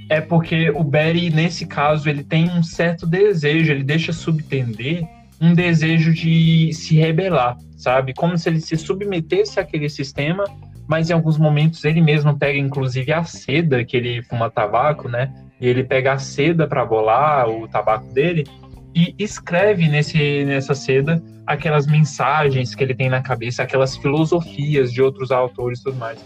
é 0.08 0.20
porque 0.20 0.70
o 0.70 0.82
Barry 0.82 1.30
nesse 1.30 1.66
caso 1.66 2.08
ele 2.08 2.24
tem 2.24 2.50
um 2.50 2.62
certo 2.62 3.06
desejo, 3.06 3.70
ele 3.70 3.84
deixa 3.84 4.12
subtender 4.12 5.06
um 5.40 5.54
desejo 5.54 6.12
de 6.12 6.72
se 6.72 6.96
rebelar, 6.96 7.56
sabe? 7.76 8.14
Como 8.14 8.36
se 8.36 8.48
ele 8.48 8.60
se 8.60 8.76
submetesse 8.76 9.60
àquele 9.60 9.88
sistema, 9.88 10.44
mas 10.88 11.10
em 11.10 11.12
alguns 11.12 11.38
momentos 11.38 11.84
ele 11.84 12.00
mesmo 12.00 12.36
pega 12.36 12.58
inclusive 12.58 13.12
a 13.12 13.22
seda 13.22 13.84
que 13.84 13.96
ele 13.96 14.22
fuma 14.22 14.50
tabaco, 14.50 15.08
né? 15.08 15.32
E 15.60 15.66
ele 15.66 15.84
pega 15.84 16.14
a 16.14 16.18
seda 16.18 16.66
para 16.66 16.84
bolar 16.84 17.48
o 17.48 17.68
tabaco 17.68 18.12
dele 18.12 18.44
e 18.94 19.14
escreve 19.18 19.88
nesse, 19.88 20.44
nessa 20.44 20.74
seda 20.74 21.22
aquelas 21.46 21.86
mensagens 21.86 22.74
que 22.74 22.82
ele 22.82 22.94
tem 22.94 23.08
na 23.08 23.22
cabeça, 23.22 23.62
aquelas 23.62 23.96
filosofias 23.96 24.92
de 24.92 25.02
outros 25.02 25.30
autores 25.30 25.80
e 25.80 25.84
tudo 25.84 25.96
mais. 25.96 26.24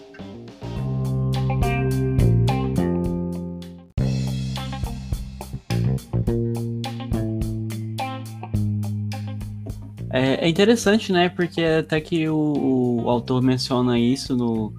É, 10.10 10.44
é 10.44 10.48
interessante, 10.48 11.10
né? 11.10 11.30
Porque 11.30 11.62
até 11.62 12.00
que 12.00 12.28
o, 12.28 13.02
o 13.04 13.08
autor 13.08 13.42
menciona 13.42 13.98
isso 13.98 14.36
no, 14.36 14.72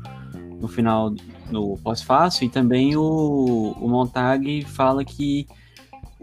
no 0.62 0.68
final, 0.68 1.14
no 1.50 1.76
pós-fácil, 1.78 2.46
e 2.46 2.50
também 2.50 2.96
o, 2.96 3.76
o 3.82 3.90
Montag 3.90 4.64
fala 4.66 5.04
que 5.04 5.48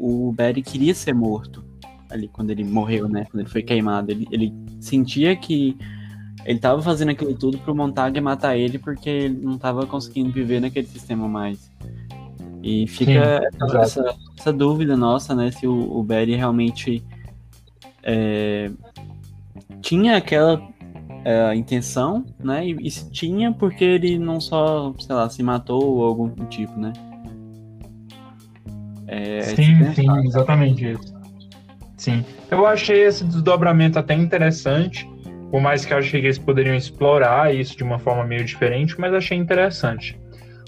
o 0.01 0.33
Barry 0.33 0.63
queria 0.63 0.95
ser 0.95 1.15
morto 1.15 1.65
ali 2.11 2.29
quando 2.29 2.51
ele 2.51 2.65
morreu, 2.65 3.09
né? 3.09 3.27
Quando 3.31 3.41
ele 3.41 3.51
foi 3.51 3.63
queimado. 3.63 4.11
Ele, 4.11 4.27
ele 4.31 4.53
sentia 4.81 5.37
que 5.37 5.77
ele 6.45 6.59
tava 6.59 6.81
fazendo 6.81 7.11
aquilo 7.11 7.35
tudo 7.35 7.59
pro 7.59 7.75
Montag 7.75 8.19
matar 8.21 8.57
ele 8.57 8.79
porque 8.79 9.09
ele 9.09 9.45
não 9.45 9.59
tava 9.59 9.87
conseguindo 9.87 10.33
viver 10.33 10.61
naquele 10.61 10.87
sistema 10.87 11.29
mais. 11.29 11.71
E 12.63 12.87
fica 12.87 13.41
Sim, 13.53 13.79
essa, 13.79 14.17
essa, 14.39 14.53
dúvida 14.53 14.97
nossa, 14.97 15.35
né? 15.35 15.51
Se 15.51 15.67
o, 15.67 15.99
o 15.99 16.03
Barry 16.03 16.35
realmente 16.35 17.03
é, 18.03 18.71
tinha 19.81 20.17
aquela 20.17 20.61
é, 21.25 21.55
intenção, 21.55 22.25
né? 22.39 22.67
E, 22.67 22.77
e, 22.87 22.91
se 22.91 23.11
tinha, 23.11 23.53
porque 23.53 23.85
ele 23.85 24.19
não 24.19 24.41
só, 24.41 24.95
sei 24.99 25.15
lá, 25.15 25.29
se 25.31 25.43
matou 25.43 25.83
ou 25.83 26.05
algum 26.05 26.29
tipo, 26.47 26.79
né? 26.79 26.93
É, 29.13 29.43
sim, 29.43 29.93
sim, 29.93 30.07
exatamente 30.25 30.93
isso. 30.93 31.13
Sim. 31.97 32.25
Eu 32.49 32.65
achei 32.65 33.03
esse 33.03 33.25
desdobramento 33.25 33.99
até 33.99 34.15
interessante, 34.15 35.05
por 35.51 35.61
mais 35.61 35.85
que 35.85 35.93
eu 35.93 35.99
achei 35.99 36.21
que 36.21 36.29
eles 36.29 36.39
poderiam 36.39 36.77
explorar 36.77 37.53
isso 37.53 37.77
de 37.77 37.83
uma 37.83 37.99
forma 37.99 38.25
meio 38.25 38.45
diferente, 38.45 38.95
mas 39.01 39.13
achei 39.13 39.37
interessante. 39.37 40.17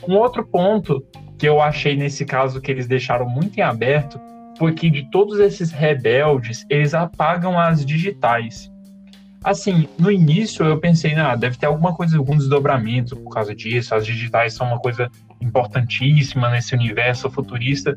Um 0.08 0.16
outro 0.16 0.44
ponto 0.44 1.04
que 1.38 1.48
eu 1.48 1.62
achei 1.62 1.94
nesse 1.94 2.24
caso 2.24 2.60
que 2.60 2.70
eles 2.70 2.88
deixaram 2.88 3.28
muito 3.28 3.56
em 3.58 3.62
aberto 3.62 4.20
foi 4.58 4.72
que 4.72 4.90
de 4.90 5.08
todos 5.10 5.38
esses 5.38 5.70
rebeldes, 5.70 6.66
eles 6.68 6.94
apagam 6.94 7.58
as 7.58 7.86
digitais. 7.86 8.70
Assim, 9.44 9.88
no 9.98 10.10
início 10.10 10.66
eu 10.66 10.78
pensei, 10.78 11.14
ah, 11.14 11.36
deve 11.36 11.56
ter 11.56 11.66
alguma 11.66 11.94
coisa, 11.94 12.18
algum 12.18 12.36
desdobramento 12.36 13.16
por 13.16 13.30
causa 13.30 13.54
disso, 13.54 13.94
as 13.94 14.04
digitais 14.04 14.54
são 14.54 14.66
uma 14.66 14.78
coisa 14.80 15.08
importantíssima 15.42 16.50
nesse 16.50 16.74
universo 16.74 17.30
futurista. 17.30 17.96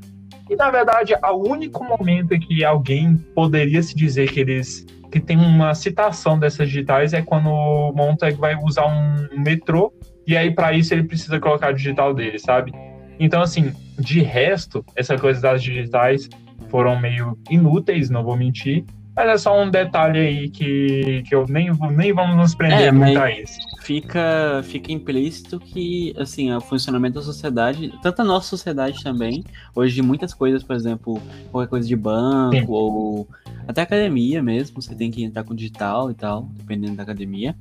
E 0.50 0.56
na 0.56 0.70
verdade, 0.70 1.14
o 1.14 1.50
único 1.50 1.84
momento 1.84 2.34
em 2.34 2.40
que 2.40 2.64
alguém 2.64 3.18
poderia 3.34 3.82
se 3.82 3.96
dizer 3.96 4.32
que 4.32 4.40
eles 4.40 4.86
que 5.12 5.20
tem 5.20 5.38
uma 5.38 5.74
citação 5.74 6.38
dessas 6.38 6.68
digitais 6.68 7.14
é 7.14 7.22
quando 7.22 7.48
o 7.48 7.94
Montag 7.94 8.36
vai 8.36 8.54
usar 8.56 8.86
um 8.86 9.40
metrô 9.42 9.94
e 10.28 10.36
aí 10.36 10.52
para 10.52 10.74
isso 10.74 10.94
ele 10.94 11.04
precisa 11.04 11.40
colocar 11.40 11.70
a 11.70 11.72
digital 11.72 12.14
dele, 12.14 12.38
sabe? 12.38 12.74
Então 13.18 13.42
assim, 13.42 13.72
de 13.98 14.22
resto, 14.22 14.84
essa 14.94 15.18
coisa 15.18 15.40
das 15.40 15.64
digitais 15.64 16.28
foram 16.68 17.00
meio 17.00 17.38
inúteis, 17.50 18.10
não 18.10 18.26
vou 18.26 18.36
mentir. 18.36 18.84
Mas 19.16 19.30
é 19.30 19.38
só 19.38 19.62
um 19.62 19.70
detalhe 19.70 20.20
aí 20.20 20.50
que, 20.50 21.24
que 21.28 21.34
eu 21.34 21.46
nem, 21.48 21.72
nem 21.92 22.12
vamos 22.12 22.36
nos 22.36 22.54
prender 22.54 22.88
é, 22.88 22.92
muito 22.92 23.18
a 23.18 23.32
isso. 23.32 23.58
Fica, 23.82 24.62
fica 24.64 24.92
implícito 24.92 25.58
que, 25.58 26.14
assim, 26.18 26.52
o 26.52 26.60
funcionamento 26.60 27.16
da 27.16 27.22
sociedade, 27.22 27.94
tanto 28.02 28.22
a 28.22 28.26
nossa 28.26 28.50
sociedade 28.50 29.02
também, 29.02 29.44
hoje 29.74 30.02
muitas 30.02 30.34
coisas, 30.34 30.64
por 30.64 30.76
exemplo, 30.76 31.22
qualquer 31.50 31.70
coisa 31.70 31.88
de 31.88 31.96
banco 31.96 32.58
Sim. 32.58 32.66
ou 32.68 33.28
até 33.66 33.82
academia 33.84 34.44
mesmo, 34.44 34.82
você 34.82 34.94
tem 34.94 35.10
que 35.10 35.24
entrar 35.24 35.46
com 35.46 35.56
digital 35.56 36.12
e 36.12 36.14
tal, 36.14 36.50
dependendo 36.54 36.96
da 36.96 37.04
academia. 37.04 37.56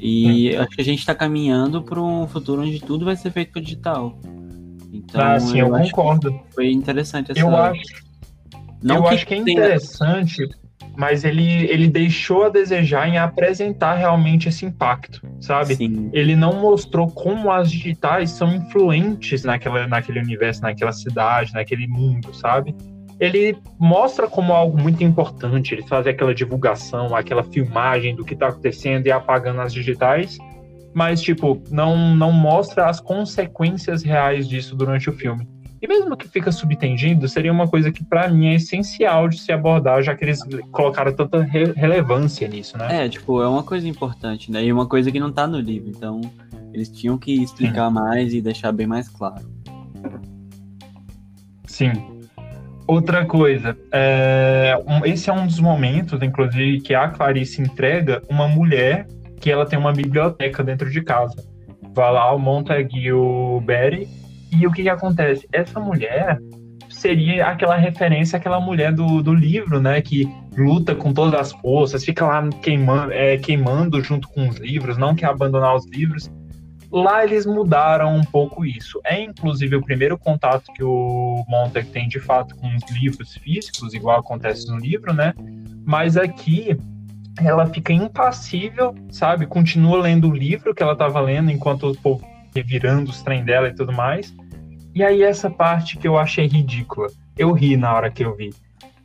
E 0.00 0.56
acho 0.56 0.70
que 0.70 0.80
a 0.80 0.84
gente 0.84 0.98
está 0.98 1.14
caminhando 1.14 1.82
para 1.82 2.00
um 2.00 2.26
futuro 2.26 2.62
onde 2.62 2.80
tudo 2.80 3.04
vai 3.04 3.14
ser 3.14 3.30
feito 3.30 3.52
com 3.52 3.60
digital. 3.60 4.18
Então, 4.92 5.20
ah, 5.20 5.38
sim, 5.38 5.60
eu, 5.60 5.68
eu 5.68 5.84
concordo. 5.84 6.40
Foi 6.54 6.72
interessante 6.72 7.30
essa. 7.30 7.40
Eu 7.40 7.54
acho 7.54 8.09
não 8.82 8.96
eu 8.96 9.02
que 9.04 9.14
acho 9.14 9.26
que 9.26 9.34
é 9.34 9.36
interessante, 9.36 10.48
mas 10.96 11.24
ele, 11.24 11.64
ele 11.70 11.88
deixou 11.88 12.44
a 12.44 12.48
desejar 12.48 13.08
em 13.08 13.18
apresentar 13.18 13.94
realmente 13.94 14.48
esse 14.48 14.64
impacto, 14.64 15.22
sabe? 15.40 15.74
Sim. 15.74 16.10
Ele 16.12 16.34
não 16.34 16.60
mostrou 16.60 17.08
como 17.10 17.50
as 17.50 17.70
digitais 17.70 18.30
são 18.30 18.54
influentes 18.54 19.44
naquela, 19.44 19.86
naquele 19.86 20.20
universo, 20.20 20.62
naquela 20.62 20.92
cidade, 20.92 21.52
naquele 21.52 21.86
mundo, 21.86 22.34
sabe? 22.34 22.74
Ele 23.18 23.56
mostra 23.78 24.26
como 24.26 24.52
algo 24.52 24.80
muito 24.80 25.04
importante, 25.04 25.74
ele 25.74 25.86
faz 25.86 26.06
aquela 26.06 26.34
divulgação, 26.34 27.14
aquela 27.14 27.44
filmagem 27.44 28.14
do 28.14 28.24
que 28.24 28.34
está 28.34 28.48
acontecendo 28.48 29.06
e 29.06 29.12
apagando 29.12 29.60
as 29.60 29.72
digitais, 29.74 30.38
mas, 30.92 31.20
tipo, 31.20 31.62
não, 31.70 32.14
não 32.16 32.32
mostra 32.32 32.88
as 32.88 32.98
consequências 32.98 34.02
reais 34.02 34.48
disso 34.48 34.74
durante 34.74 35.08
o 35.08 35.12
filme. 35.12 35.46
E 35.82 35.88
mesmo 35.88 36.14
que 36.16 36.28
fica 36.28 36.52
subtendido, 36.52 37.26
seria 37.26 37.50
uma 37.50 37.66
coisa 37.66 37.90
que 37.90 38.04
para 38.04 38.28
mim 38.28 38.48
é 38.48 38.54
essencial 38.54 39.28
de 39.28 39.38
se 39.38 39.50
abordar, 39.50 40.02
já 40.02 40.14
que 40.14 40.24
eles 40.24 40.40
colocaram 40.70 41.12
tanta 41.12 41.42
re 41.42 41.72
relevância 41.72 42.46
nisso, 42.46 42.76
né? 42.76 43.06
É, 43.06 43.08
tipo, 43.08 43.42
é 43.42 43.48
uma 43.48 43.62
coisa 43.62 43.88
importante, 43.88 44.52
né? 44.52 44.62
E 44.62 44.70
uma 44.72 44.86
coisa 44.86 45.10
que 45.10 45.18
não 45.18 45.32
tá 45.32 45.46
no 45.46 45.58
livro, 45.58 45.88
então 45.88 46.20
eles 46.74 46.88
tinham 46.90 47.16
que 47.16 47.42
explicar 47.42 47.88
Sim. 47.88 47.94
mais 47.94 48.34
e 48.34 48.42
deixar 48.42 48.72
bem 48.72 48.86
mais 48.86 49.08
claro. 49.08 49.48
Sim. 51.64 51.92
Outra 52.86 53.24
coisa, 53.24 53.76
é, 53.90 54.78
um, 54.86 55.06
esse 55.06 55.30
é 55.30 55.32
um 55.32 55.46
dos 55.46 55.60
momentos, 55.60 56.20
inclusive, 56.20 56.80
que 56.80 56.94
a 56.94 57.08
Clarice 57.08 57.62
entrega 57.62 58.22
uma 58.28 58.48
mulher 58.48 59.06
que 59.40 59.50
ela 59.50 59.64
tem 59.64 59.78
uma 59.78 59.92
biblioteca 59.92 60.62
dentro 60.62 60.90
de 60.90 61.00
casa. 61.00 61.42
Vai 61.94 62.12
lá 62.12 62.34
o 62.34 62.38
Montague 62.38 63.12
e 64.52 64.66
o 64.66 64.72
que, 64.72 64.82
que 64.82 64.88
acontece? 64.88 65.48
Essa 65.52 65.78
mulher 65.80 66.38
seria 66.88 67.46
aquela 67.46 67.76
referência 67.76 68.36
àquela 68.36 68.60
mulher 68.60 68.92
do, 68.92 69.22
do 69.22 69.32
livro, 69.32 69.80
né? 69.80 70.00
Que 70.02 70.28
luta 70.56 70.94
com 70.94 71.12
todas 71.12 71.40
as 71.40 71.52
forças, 71.52 72.04
fica 72.04 72.26
lá 72.26 72.46
queimando, 72.62 73.12
é, 73.12 73.38
queimando 73.38 74.02
junto 74.02 74.28
com 74.28 74.48
os 74.48 74.56
livros, 74.56 74.98
não 74.98 75.14
quer 75.14 75.26
abandonar 75.26 75.74
os 75.76 75.86
livros. 75.86 76.30
Lá 76.92 77.24
eles 77.24 77.46
mudaram 77.46 78.16
um 78.16 78.24
pouco 78.24 78.64
isso. 78.64 79.00
É 79.04 79.22
inclusive 79.22 79.76
o 79.76 79.82
primeiro 79.82 80.18
contato 80.18 80.72
que 80.72 80.82
o 80.82 81.44
Montag 81.48 81.86
tem 81.88 82.08
de 82.08 82.18
fato 82.18 82.56
com 82.56 82.66
os 82.66 82.82
livros 82.90 83.34
físicos, 83.34 83.94
igual 83.94 84.18
acontece 84.18 84.68
no 84.68 84.76
livro, 84.76 85.12
né? 85.12 85.32
Mas 85.86 86.16
aqui 86.16 86.76
ela 87.38 87.66
fica 87.66 87.92
impassível, 87.92 88.94
sabe? 89.10 89.46
Continua 89.46 90.00
lendo 90.00 90.28
o 90.28 90.34
livro 90.34 90.74
que 90.74 90.82
ela 90.82 90.94
estava 90.94 91.20
lendo 91.20 91.50
enquanto 91.50 91.88
o 91.88 91.96
povo 91.96 92.26
revirando 92.54 93.10
os 93.10 93.22
trem 93.22 93.44
dela 93.44 93.68
e 93.68 93.74
tudo 93.74 93.92
mais. 93.92 94.34
E 94.94 95.04
aí 95.04 95.22
essa 95.22 95.48
parte 95.48 95.96
que 95.96 96.08
eu 96.08 96.18
achei 96.18 96.46
ridícula. 96.46 97.08
Eu 97.38 97.52
ri 97.52 97.76
na 97.76 97.94
hora 97.94 98.10
que 98.10 98.24
eu 98.24 98.34
vi. 98.34 98.50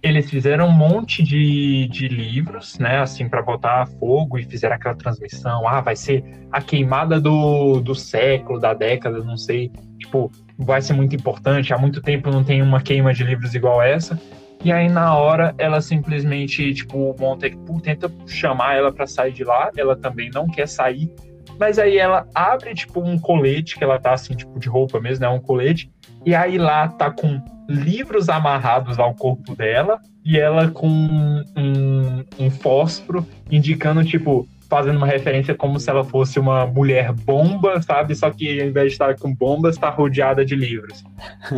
eles 0.02 0.30
fizeram 0.30 0.68
um 0.68 0.72
monte 0.72 1.24
de, 1.24 1.88
de 1.88 2.08
livros, 2.08 2.78
né, 2.78 3.00
assim, 3.00 3.28
para 3.28 3.42
botar 3.42 3.88
fogo 4.00 4.38
e 4.38 4.44
fizeram 4.44 4.76
aquela 4.76 4.96
transmissão. 4.96 5.68
Ah, 5.68 5.82
vai 5.82 5.96
ser 5.96 6.24
a 6.52 6.62
queimada 6.62 7.20
do, 7.20 7.80
do 7.82 7.96
século, 7.96 8.60
da 8.60 8.74
década, 8.74 9.24
não 9.24 9.38
sei. 9.38 9.72
Tipo, 10.00 10.32
vai 10.58 10.82
ser 10.82 10.94
muito 10.94 11.16
importante. 11.16 11.74
Há 11.74 11.78
muito 11.78 12.02
tempo 12.02 12.30
não 12.30 12.44
tem 12.44 12.62
uma 12.62 12.82
queima 12.82 13.14
de 13.14 13.24
livros 13.24 13.56
igual 13.56 13.82
essa. 13.82 14.20
E 14.64 14.72
aí, 14.72 14.90
na 14.90 15.16
hora, 15.16 15.54
ela 15.58 15.80
simplesmente, 15.82 16.74
tipo, 16.74 16.98
o 16.98 17.16
Montag 17.20 17.58
tenta 17.84 18.12
chamar 18.26 18.76
ela 18.76 18.92
para 18.92 19.06
sair 19.06 19.32
de 19.32 19.44
lá. 19.44 19.70
Ela 19.78 19.96
também 19.96 20.30
não 20.34 20.48
quer 20.48 20.68
sair. 20.68 21.12
Mas 21.60 21.80
aí 21.80 21.98
ela 21.98 22.28
abre, 22.34 22.74
tipo, 22.74 23.02
um 23.02 23.18
colete, 23.18 23.78
que 23.78 23.84
ela 23.84 24.00
tá 24.00 24.14
assim, 24.14 24.36
tipo, 24.36 24.60
de 24.60 24.68
roupa 24.68 25.00
mesmo, 25.00 25.26
né? 25.26 25.30
Um 25.30 25.40
colete. 25.40 25.90
E 26.26 26.34
aí 26.34 26.58
lá 26.58 26.88
tá 26.88 27.12
com 27.12 27.42
livros 27.68 28.30
amarrados 28.30 29.00
ao 29.00 29.14
corpo 29.16 29.56
dela 29.56 30.00
e 30.24 30.38
ela 30.38 30.70
com 30.70 30.88
um, 30.88 32.24
um 32.40 32.50
fósforo 32.50 33.26
indicando, 33.50 34.04
tipo, 34.04 34.48
fazendo 34.70 34.98
uma 34.98 35.08
referência 35.08 35.54
como 35.54 35.80
se 35.80 35.90
ela 35.90 36.04
fosse 36.04 36.40
uma 36.40 36.66
mulher 36.66 37.12
bomba, 37.12 37.82
sabe? 37.82 38.16
Só 38.16 38.30
que 38.32 38.60
ao 38.60 38.68
invés 38.68 38.88
de 38.88 38.94
estar 38.94 39.16
com 39.18 39.34
bombas, 39.34 39.76
está 39.76 39.90
rodeada 39.90 40.44
de 40.44 40.56
livros. 40.56 41.04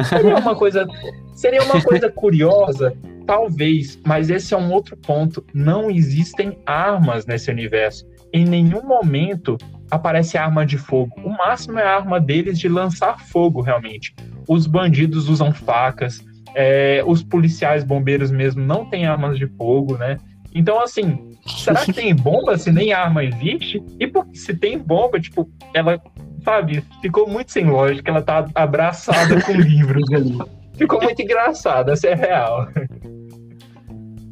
Seria 0.10 0.38
uma 0.38 0.56
coisa, 0.56 0.88
seria 1.34 1.64
uma 1.64 1.82
coisa 1.82 2.12
curiosa, 2.12 2.94
talvez, 3.26 4.00
mas 4.06 4.30
esse 4.30 4.54
é 4.54 4.58
um 4.58 4.72
outro 4.72 4.98
ponto. 4.98 5.44
Não 5.54 5.90
existem 5.90 6.58
armas 6.66 7.26
nesse 7.26 7.50
universo. 7.50 8.06
Em 8.34 8.46
nenhum 8.46 8.84
momento 8.84 9.58
aparece 9.90 10.38
arma 10.38 10.66
de 10.66 10.78
fogo. 10.78 11.14
O 11.24 11.30
máximo 11.30 11.80
é 11.80 11.84
a 11.84 11.96
arma 11.96 12.20
deles 12.20 12.60
de 12.60 12.68
lançar 12.68 13.20
fogo, 13.20 13.62
realmente 13.62 14.14
os 14.48 14.66
bandidos 14.66 15.28
usam 15.28 15.52
facas, 15.52 16.26
é, 16.56 17.04
os 17.06 17.22
policiais 17.22 17.84
bombeiros 17.84 18.32
mesmo 18.32 18.64
não 18.64 18.86
têm 18.86 19.06
armas 19.06 19.38
de 19.38 19.46
fogo, 19.46 19.98
né? 19.98 20.18
Então, 20.56 20.82
assim, 20.82 21.36
será 21.46 21.84
que 21.84 21.94
tem 21.94 22.16
bomba 22.16 22.58
se 22.58 22.72
nem 22.72 22.94
arma 22.94 23.24
existe? 23.24 23.84
E 24.00 24.08
porque 24.08 24.38
se 24.38 24.56
tem 24.56 24.80
bomba, 24.80 25.20
tipo, 25.20 25.50
ela, 25.74 26.02
sabe, 26.44 26.84
ficou 27.02 27.28
muito 27.28 27.52
sem 27.52 27.66
lógica, 27.66 28.10
ela 28.10 28.22
tá 28.22 28.48
abraçada 28.56 29.42
com 29.42 29.52
livros 29.60 30.10
ali. 30.12 30.38
Ficou 30.76 31.02
muito 31.02 31.22
engraçado, 31.22 31.92
essa 31.92 32.08
é 32.08 32.16
real. 32.16 32.68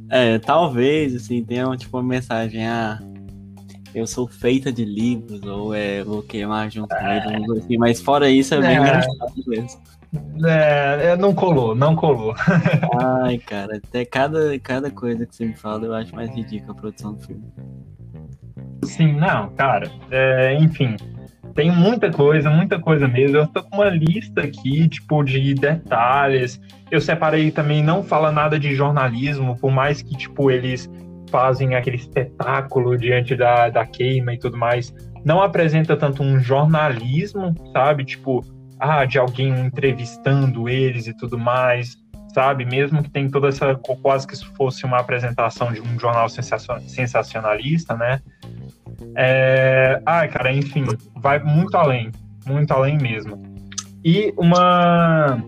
É, 0.09 0.39
talvez, 0.39 1.15
assim, 1.15 1.43
tenha 1.43 1.65
tipo, 1.75 1.97
uma 1.97 2.03
mensagem, 2.03 2.65
ah, 2.65 2.99
eu 3.95 4.05
sou 4.05 4.27
feita 4.27 4.73
de 4.73 4.83
livros, 4.83 5.41
ou 5.43 5.73
é, 5.73 6.03
vou 6.03 6.21
queimar 6.21 6.69
junto 6.69 6.93
com 6.93 7.07
ele, 7.07 7.59
assim, 7.59 7.77
mas 7.77 8.01
fora 8.01 8.29
isso 8.29 8.53
é 8.53 8.59
bem 8.59 8.77
é. 8.77 8.79
engraçado 8.81 9.33
mesmo. 9.47 9.81
É, 10.45 11.11
é, 11.11 11.17
não 11.17 11.33
colou, 11.33 11.73
não 11.73 11.95
colou. 11.95 12.35
Ai, 13.23 13.37
cara, 13.37 13.77
até 13.77 14.03
cada, 14.03 14.59
cada 14.59 14.91
coisa 14.91 15.25
que 15.25 15.33
você 15.33 15.45
me 15.45 15.55
fala 15.55 15.85
eu 15.85 15.93
acho 15.93 16.13
mais 16.13 16.29
ridícula 16.29 16.73
a 16.73 16.75
produção 16.75 17.13
do 17.13 17.21
filme. 17.21 17.43
Sim, 18.83 19.13
não, 19.13 19.49
cara, 19.51 19.89
é, 20.11 20.53
enfim, 20.55 20.97
tem 21.53 21.71
muita 21.71 22.11
coisa, 22.11 22.49
muita 22.49 22.77
coisa 22.77 23.07
mesmo. 23.07 23.37
Eu 23.37 23.47
tô 23.47 23.63
com 23.63 23.77
uma 23.77 23.89
lista 23.89 24.41
aqui, 24.41 24.89
tipo, 24.89 25.23
de 25.23 25.53
detalhes. 25.53 26.59
Eu 26.91 26.99
separei 26.99 27.49
também, 27.49 27.81
não 27.81 28.03
fala 28.03 28.29
nada 28.29 28.59
de 28.59 28.75
jornalismo, 28.75 29.57
por 29.57 29.71
mais 29.71 30.01
que, 30.01 30.17
tipo, 30.17 30.51
eles 30.51 30.89
fazem 31.29 31.75
aquele 31.75 31.97
espetáculo 31.97 32.97
diante 32.97 33.35
da, 33.35 33.69
da 33.69 33.85
queima 33.85 34.33
e 34.33 34.37
tudo 34.37 34.57
mais. 34.57 34.93
Não 35.23 35.41
apresenta 35.41 35.97
tanto 35.97 36.21
um 36.21 36.39
jornalismo, 36.39 37.53
sabe? 37.73 38.05
Tipo, 38.05 38.43
ah, 38.79 39.05
de 39.05 39.17
alguém 39.17 39.49
entrevistando 39.59 40.69
eles 40.69 41.07
e 41.07 41.13
tudo 41.15 41.37
mais, 41.37 41.97
sabe? 42.33 42.65
Mesmo 42.65 43.01
que 43.01 43.09
tem 43.09 43.29
toda 43.29 43.47
essa, 43.47 43.75
quase 43.75 44.27
que 44.27 44.35
fosse 44.55 44.85
uma 44.85 44.97
apresentação 44.97 45.71
de 45.71 45.81
um 45.81 45.97
jornal 45.99 46.27
sensacionalista, 46.29 47.95
né? 47.95 48.21
É, 49.15 50.01
ah, 50.05 50.27
cara, 50.27 50.53
enfim, 50.53 50.85
vai 51.15 51.39
muito 51.39 51.75
além, 51.75 52.11
muito 52.45 52.71
além 52.71 52.97
mesmo. 52.97 53.41
E 54.03 54.33
uma, 54.37 55.41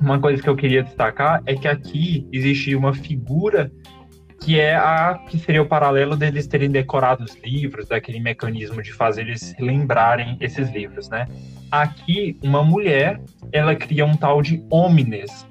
uma 0.00 0.18
coisa 0.18 0.42
que 0.42 0.48
eu 0.48 0.56
queria 0.56 0.82
destacar 0.82 1.42
é 1.46 1.54
que 1.54 1.68
aqui 1.68 2.28
existe 2.32 2.74
uma 2.74 2.92
figura 2.92 3.72
que 4.44 4.60
é 4.60 4.76
a 4.76 5.18
que 5.26 5.38
seria 5.38 5.62
o 5.62 5.66
paralelo 5.66 6.16
deles 6.16 6.46
terem 6.46 6.70
decorado 6.70 7.24
os 7.24 7.34
livros, 7.42 7.88
daquele 7.88 8.20
mecanismo 8.20 8.82
de 8.82 8.92
fazer 8.92 9.22
eles 9.22 9.54
lembrarem 9.58 10.36
esses 10.38 10.70
livros, 10.70 11.08
né? 11.08 11.26
Aqui, 11.70 12.38
uma 12.42 12.62
mulher, 12.62 13.22
ela 13.50 13.74
cria 13.74 14.04
um 14.04 14.14
tal 14.14 14.42
de 14.42 14.62
Omnes, 14.70 15.46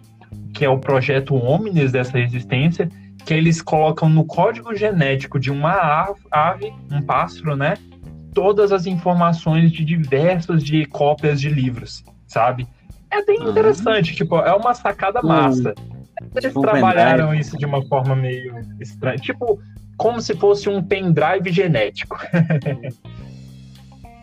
que 0.53 0.63
é 0.63 0.69
o 0.69 0.77
projeto 0.77 1.33
Omnes 1.33 1.91
dessa 1.91 2.19
resistência, 2.19 2.87
que 3.25 3.33
eles 3.33 3.63
colocam 3.63 4.07
no 4.07 4.25
código 4.25 4.75
genético 4.75 5.39
de 5.39 5.49
uma 5.49 6.07
ave, 6.29 6.71
um 6.91 7.01
pássaro, 7.01 7.55
né? 7.55 7.73
Todas 8.31 8.71
as 8.71 8.85
informações 8.85 9.71
de 9.71 9.83
diversas 9.83 10.63
de 10.63 10.85
cópias 10.85 11.41
de 11.41 11.49
livros, 11.49 12.03
sabe? 12.27 12.67
É 13.09 13.25
bem 13.25 13.39
ah. 13.41 13.49
interessante, 13.49 14.13
tipo, 14.13 14.37
é 14.37 14.53
uma 14.53 14.75
sacada 14.75 15.19
hum. 15.23 15.29
massa. 15.29 15.73
Eles 16.35 16.45
tipo 16.45 16.61
trabalharam 16.61 17.33
isso 17.33 17.57
de 17.57 17.65
uma 17.65 17.83
forma 17.87 18.15
meio 18.15 18.55
estranha, 18.79 19.17
tipo, 19.17 19.59
como 19.97 20.21
se 20.21 20.35
fosse 20.35 20.69
um 20.69 20.81
pendrive 20.81 21.51
genético. 21.51 22.17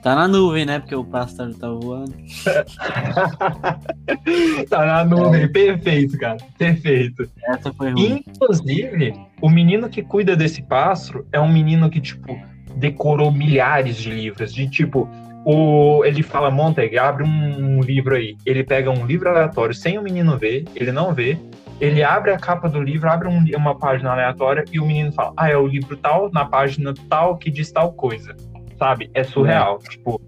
Tá 0.03 0.15
na 0.15 0.27
nuvem, 0.27 0.65
né? 0.65 0.79
Porque 0.79 0.95
o 0.95 1.05
pássaro 1.05 1.55
tá 1.55 1.69
voando. 1.69 2.15
tá 4.71 4.87
na 4.87 5.05
nuvem, 5.05 5.43
é. 5.43 5.49
perfeito, 5.49 6.17
cara. 6.17 6.39
Perfeito. 6.57 7.29
Essa 7.45 7.71
foi 7.75 7.91
ruim. 7.91 8.25
Inclusive, 8.27 9.13
o 9.43 9.51
menino 9.51 9.91
que 9.91 10.03
cuida 10.03 10.35
desse 10.35 10.63
pássaro 10.63 11.27
é 11.31 11.39
um 11.39 11.53
menino 11.53 11.91
que, 11.91 12.01
tipo, 12.01 12.35
decorou 12.77 13.31
milhares 13.31 13.99
de 13.99 14.11
livros. 14.11 14.55
De 14.55 14.67
tipo, 14.71 15.07
o, 15.45 16.03
ele 16.05 16.23
fala, 16.23 16.51
Montag, 16.51 16.99
abre 16.99 17.25
um 17.25 17.81
livro 17.81 18.15
aí. 18.15 18.39
Ele 18.47 18.65
pega 18.65 18.91
um 18.91 19.05
livro 19.05 19.29
aleatório 19.29 19.75
sem 19.75 19.99
o 19.99 20.03
menino 20.03 20.39
ver, 20.39 20.65
ele 20.75 20.93
não 20.93 21.13
vê. 21.13 21.39
Ele 21.81 22.03
abre 22.03 22.33
a 22.33 22.39
capa 22.39 22.69
do 22.69 22.81
livro, 22.81 23.11
abre 23.11 23.27
um, 23.27 23.43
uma 23.57 23.79
página 23.79 24.13
aleatória 24.13 24.65
e 24.71 24.79
o 24.79 24.87
menino 24.87 25.13
fala: 25.13 25.33
Ah, 25.37 25.49
é 25.49 25.57
o 25.57 25.67
livro 25.67 25.97
tal, 25.97 26.31
na 26.31 26.45
página 26.45 26.93
tal, 27.09 27.37
que 27.37 27.51
diz 27.51 27.73
tal 27.73 27.93
coisa 27.93 28.37
sabe? 28.81 29.11
É 29.13 29.23
surreal. 29.23 29.79
É. 29.85 29.91
Tipo, 29.91 30.21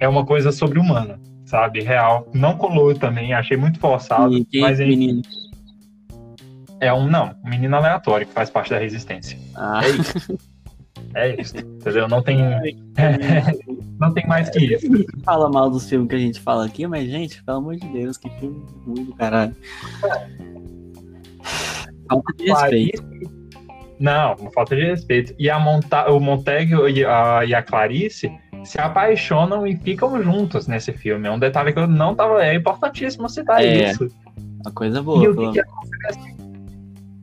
é 0.00 0.08
uma 0.08 0.26
coisa 0.26 0.50
sobre-humana, 0.50 1.18
sabe? 1.46 1.80
Real. 1.80 2.28
Não 2.34 2.58
colou 2.58 2.92
também, 2.94 3.32
achei 3.32 3.56
muito 3.56 3.78
forçado. 3.78 4.36
E 4.36 4.60
mas 4.60 4.80
é 4.80 4.84
menino? 4.84 5.22
É 6.80 6.92
um, 6.92 7.08
não, 7.08 7.34
um 7.42 7.48
menino 7.48 7.76
aleatório 7.76 8.26
que 8.26 8.32
faz 8.32 8.50
parte 8.50 8.70
da 8.70 8.78
resistência. 8.78 9.38
Ah. 9.54 9.80
É 9.84 9.88
isso. 9.88 10.38
É 11.14 11.40
isso, 11.40 11.56
entendeu? 11.56 12.08
Não 12.08 12.20
tem. 12.20 12.38
não 14.00 14.12
tem 14.12 14.26
mais 14.26 14.50
que 14.50 14.74
isso. 14.74 14.86
Fala 15.24 15.48
mal 15.48 15.70
dos 15.70 15.88
filmes 15.88 16.08
que 16.08 16.16
a 16.16 16.18
gente 16.18 16.40
fala 16.40 16.66
aqui, 16.66 16.88
mas, 16.88 17.08
gente, 17.08 17.42
pelo 17.44 17.58
amor 17.58 17.76
de 17.76 17.86
Deus, 17.86 18.16
que 18.16 18.28
filme 18.30 18.64
ruim 18.84 19.04
do 19.04 19.14
caralho. 19.14 19.54
Falta 22.08 22.32
de 22.36 22.44
respeito. 22.44 23.02
Não, 23.98 24.36
falta 24.52 24.76
de 24.76 24.84
respeito. 24.84 25.34
E 25.38 25.48
a 25.48 25.58
Monta 25.58 26.10
o 26.10 26.20
Montague 26.20 26.74
e 26.90 27.04
a, 27.04 27.44
e 27.44 27.54
a 27.54 27.62
Clarice 27.62 28.30
se 28.64 28.80
apaixonam 28.80 29.66
e 29.66 29.76
ficam 29.76 30.22
juntos 30.22 30.66
nesse 30.66 30.92
filme. 30.92 31.28
É 31.28 31.30
um 31.30 31.38
detalhe 31.38 31.72
que 31.72 31.78
eu 31.78 31.86
não 31.86 32.14
tava. 32.14 32.42
É 32.44 32.54
importantíssimo 32.54 33.28
citar 33.28 33.62
é, 33.62 33.90
isso. 33.90 34.08
Uma 34.64 34.72
coisa 34.72 35.02
boa. 35.02 35.24
E 35.24 35.28
o 35.28 35.36
que, 35.36 35.52
que 35.52 35.60
acontece? 35.60 36.34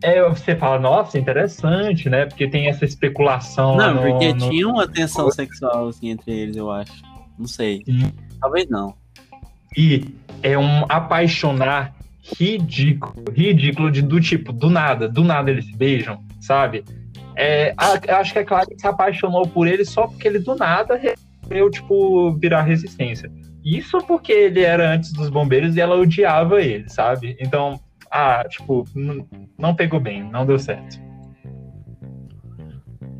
É, 0.03 0.27
você 0.27 0.55
fala, 0.55 0.79
nossa, 0.79 1.19
interessante, 1.19 2.09
né? 2.09 2.25
Porque 2.25 2.47
tem 2.47 2.67
essa 2.67 2.85
especulação. 2.85 3.75
Não, 3.75 3.93
no, 3.93 4.01
porque 4.01 4.33
no... 4.33 4.49
tinha 4.49 4.67
uma 4.67 4.87
tensão 4.87 5.29
sexual 5.29 5.89
assim, 5.89 6.09
entre 6.09 6.31
eles, 6.31 6.55
eu 6.55 6.71
acho. 6.71 7.03
Não 7.37 7.47
sei. 7.47 7.83
Sim. 7.85 8.11
Talvez 8.39 8.67
não. 8.67 8.95
E 9.77 10.15
é 10.41 10.57
um 10.57 10.85
apaixonar 10.89 11.93
ridículo. 12.39 13.13
Ridículo 13.33 13.91
de, 13.91 14.01
do 14.01 14.19
tipo, 14.19 14.51
do 14.51 14.69
nada, 14.69 15.07
do 15.07 15.23
nada 15.23 15.49
eles 15.51 15.65
se 15.65 15.75
beijam 15.75 16.19
sabe? 16.41 16.83
É, 17.37 17.73
a, 17.77 18.19
acho 18.19 18.33
que 18.33 18.39
é 18.39 18.43
claro 18.43 18.67
que 18.67 18.79
se 18.79 18.87
apaixonou 18.87 19.47
por 19.47 19.67
ele 19.67 19.85
só 19.85 20.07
porque 20.07 20.27
ele 20.27 20.39
do 20.39 20.55
nada 20.55 20.97
resolveu, 20.97 21.71
tipo, 21.71 22.33
virar 22.33 22.63
resistência. 22.63 23.31
Isso 23.63 23.99
porque 24.05 24.31
ele 24.31 24.61
era 24.61 24.91
antes 24.91 25.13
dos 25.13 25.29
bombeiros 25.29 25.77
e 25.77 25.81
ela 25.81 25.95
odiava 25.95 26.61
ele, 26.61 26.89
sabe? 26.89 27.37
Então, 27.39 27.79
ah, 28.09 28.43
tipo, 28.49 28.85
não 29.57 29.75
pegou 29.75 29.99
bem, 29.99 30.23
não 30.23 30.45
deu 30.45 30.59
certo. 30.59 30.99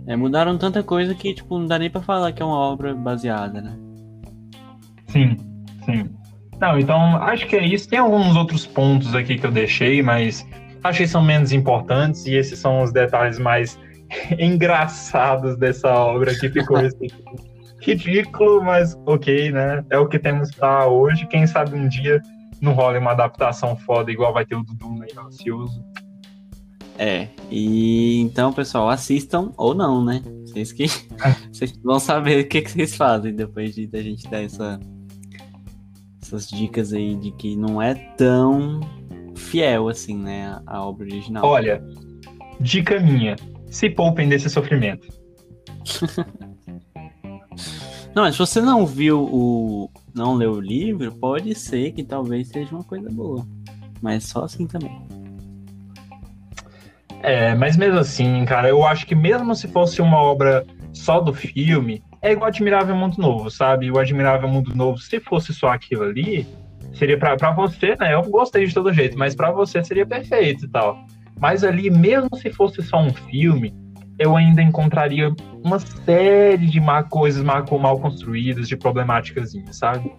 É, 0.08 0.16
mudaram 0.16 0.58
tanta 0.58 0.84
coisa 0.84 1.14
que, 1.14 1.34
tipo, 1.34 1.58
não 1.58 1.68
dá 1.68 1.78
nem 1.78 1.90
pra 1.90 2.02
falar 2.02 2.32
que 2.32 2.42
é 2.42 2.46
uma 2.46 2.58
obra 2.58 2.94
baseada, 2.94 3.62
né? 3.62 3.78
Sim, 5.08 5.38
sim. 5.86 6.10
Não, 6.62 6.78
então, 6.78 7.18
acho 7.24 7.48
que 7.48 7.56
é 7.56 7.66
isso. 7.66 7.90
Tem 7.90 8.00
alguns 8.00 8.36
outros 8.36 8.68
pontos 8.68 9.16
aqui 9.16 9.38
que 9.38 9.46
eu 9.46 9.52
deixei, 9.52 10.02
mas 10.02 10.46
Achei 10.84 11.06
que 11.06 11.12
são 11.12 11.24
menos 11.24 11.52
importantes 11.52 12.26
e 12.26 12.34
esses 12.34 12.58
são 12.58 12.82
os 12.82 12.92
detalhes 12.92 13.38
mais 13.38 13.80
engraçados 14.38 15.56
dessa 15.58 15.90
obra 15.94 16.34
que 16.34 16.50
ficou 16.50 16.78
assim, 16.78 17.08
ridículo, 17.80 18.64
mas 18.64 18.98
ok, 19.06 19.52
né? 19.52 19.86
É 19.92 19.98
o 20.00 20.08
que 20.08 20.18
temos 20.18 20.52
para 20.52 20.88
hoje. 20.88 21.28
Quem 21.28 21.46
sabe 21.46 21.76
um 21.76 21.88
dia 21.88 22.20
não 22.60 22.74
rola 22.74 22.98
uma 23.00 23.12
adaptação 23.12 23.76
foda 23.76 24.12
igual 24.12 24.34
vai 24.34 24.46
ter 24.46 24.56
o 24.56 24.64
Dudu 24.64 25.04
aí, 25.04 25.10
ansioso. 25.26 25.84
É, 26.98 27.28
e 27.50 28.20
então, 28.22 28.52
pessoal, 28.52 28.90
assistam 28.90 29.52
ou 29.58 29.74
não, 29.74 30.04
né? 30.04 30.22
Vocês 30.46 30.72
que 30.72 30.86
vocês 31.52 31.74
vão 31.84 32.00
saber 32.00 32.44
o 32.44 32.48
que, 32.48 32.62
que 32.62 32.72
vocês 32.72 32.96
fazem 32.96 33.36
depois 33.36 33.74
de 33.74 33.90
a 33.94 34.02
gente 34.02 34.28
dar 34.30 34.44
essa, 34.44 34.80
essas 36.32 36.48
dicas 36.48 36.94
aí 36.94 37.16
de 37.16 37.32
que 37.32 37.58
não 37.58 37.82
é 37.82 37.94
tão 38.16 38.80
fiel 39.36 39.90
assim, 39.90 40.18
né, 40.18 40.62
a 40.66 40.86
obra 40.86 41.06
original. 41.06 41.46
Olha, 41.46 41.84
dica 42.60 43.00
minha, 43.00 43.36
se 43.70 43.90
poupem 43.90 44.30
desse 44.30 44.50
sofrimento. 44.50 45.08
não, 48.16 48.24
mas 48.24 48.36
se 48.36 48.40
você 48.40 48.62
não 48.62 48.86
viu 48.86 49.22
o. 49.22 49.92
não 50.14 50.36
leu 50.36 50.54
o 50.54 50.62
livro, 50.62 51.12
pode 51.12 51.54
ser 51.54 51.92
que 51.92 52.04
talvez 52.04 52.48
seja 52.48 52.74
uma 52.74 52.84
coisa 52.84 53.10
boa. 53.10 53.46
Mas 54.02 54.24
só 54.26 54.46
assim 54.46 54.66
também. 54.66 55.02
É, 57.22 57.54
mas 57.54 57.78
mesmo 57.78 58.00
assim, 58.00 58.44
cara, 58.46 58.70
eu 58.70 58.84
acho 58.86 59.06
que 59.06 59.14
mesmo 59.14 59.54
se 59.54 59.68
fosse 59.68 60.02
uma 60.02 60.18
obra 60.18 60.66
só 60.94 61.20
do 61.20 61.34
filme, 61.34 62.02
é 62.22 62.32
igual 62.32 62.48
Admirável 62.48 62.96
Mundo 62.96 63.18
Novo, 63.18 63.50
sabe? 63.50 63.92
O 63.92 63.98
Admirável 63.98 64.48
Mundo 64.48 64.76
Novo, 64.76 65.00
se 65.00 65.20
fosse 65.20 65.54
só 65.54 65.70
aquilo 65.70 66.04
ali, 66.04 66.48
seria 66.94 67.18
pra 67.18 67.52
você, 67.52 67.96
né? 68.00 68.14
Eu 68.14 68.22
gostei 68.24 68.66
de 68.66 68.74
todo 68.74 68.94
jeito, 68.94 69.18
mas 69.18 69.36
pra 69.36 69.52
você 69.52 69.84
seria 69.84 70.06
perfeito 70.06 70.66
e 70.66 70.70
tal. 70.70 71.04
Mas 71.40 71.64
ali, 71.64 71.90
mesmo 71.90 72.30
se 72.36 72.52
fosse 72.52 72.84
só 72.84 73.02
um 73.02 73.12
filme, 73.12 73.74
eu 74.20 74.38
ainda 74.38 74.62
encontraria 74.62 75.34
uma 75.64 75.80
série 75.80 76.68
de 76.68 76.80
má 76.80 77.02
coisas 77.02 77.44
mal, 77.44 77.66
mal 77.80 78.00
construídas, 78.00 78.68
de 78.68 78.78
problemáticas, 78.78 79.54
sabe? 79.72 80.12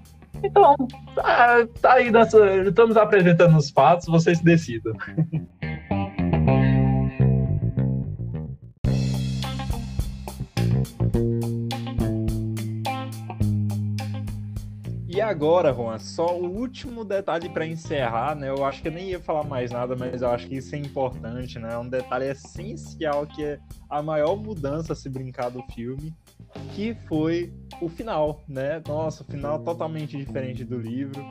Então, 0.43 0.75
tá, 1.15 1.69
tá 1.81 1.93
aí, 1.93 2.11
nessa, 2.11 2.45
estamos 2.67 2.97
apresentando 2.97 3.57
os 3.57 3.71
fatos, 3.71 4.07
vocês 4.07 4.41
decidam. 4.41 4.93
agora, 15.21 15.73
Juan, 15.73 15.99
só 15.99 16.39
o 16.39 16.47
último 16.47 17.05
detalhe 17.05 17.49
para 17.49 17.67
encerrar, 17.67 18.35
né? 18.35 18.49
Eu 18.49 18.65
acho 18.65 18.81
que 18.81 18.89
eu 18.89 18.93
nem 18.93 19.11
ia 19.11 19.21
falar 19.21 19.45
mais 19.45 19.71
nada, 19.71 19.95
mas 19.95 20.23
eu 20.23 20.31
acho 20.31 20.47
que 20.47 20.57
isso 20.57 20.75
é 20.75 20.79
importante, 20.79 21.59
né? 21.59 21.77
Um 21.77 21.89
detalhe 21.89 22.31
essencial 22.31 23.27
que 23.27 23.45
é 23.45 23.59
a 23.91 24.03
maior 24.03 24.37
mudança 24.37 24.95
se 24.95 25.09
brincar 25.09 25.51
do 25.51 25.63
filme, 25.75 26.15
que 26.75 26.95
foi 27.09 27.53
o 27.81 27.89
final, 27.89 28.43
né? 28.49 28.83
Nossa, 28.87 29.23
o 29.23 29.27
final 29.27 29.59
totalmente 29.59 30.17
diferente 30.17 30.65
do 30.65 30.79
livro 30.79 31.23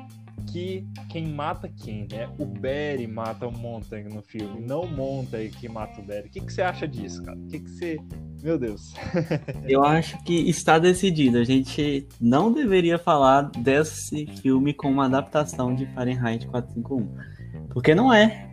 que 0.42 0.88
quem 1.10 1.28
mata 1.28 1.70
quem, 1.70 2.08
né? 2.12 2.30
O 2.38 2.46
Barry 2.46 3.08
mata 3.08 3.48
o 3.48 3.52
Montag 3.52 4.08
no 4.14 4.22
filme, 4.22 4.62
não 4.62 4.82
o 4.82 4.92
Montag 4.92 5.50
que 5.50 5.68
mata 5.70 6.02
o 6.02 6.04
Barry. 6.04 6.28
O 6.28 6.30
que, 6.30 6.42
que 6.42 6.54
você 6.54 6.62
acha 6.62 6.88
disso, 6.88 7.24
cara? 7.24 7.38
O 7.38 7.48
que, 7.48 7.60
que 7.60 7.70
você. 7.70 7.98
Meu 8.44 8.58
Deus. 8.58 8.94
Eu 9.68 9.84
acho 9.84 10.22
que 10.24 10.34
está 10.50 10.80
decidido. 10.80 11.38
A 11.38 11.44
gente 11.44 12.08
não 12.20 12.52
deveria 12.52 12.98
falar 12.98 13.44
desse 13.52 14.26
filme 14.42 14.74
como 14.74 14.94
uma 14.94 15.06
adaptação 15.06 15.76
de 15.76 15.86
Fahrenheit 15.94 16.48
451. 16.48 17.08
Porque 17.70 17.94
não 17.94 18.12
é. 18.12 18.50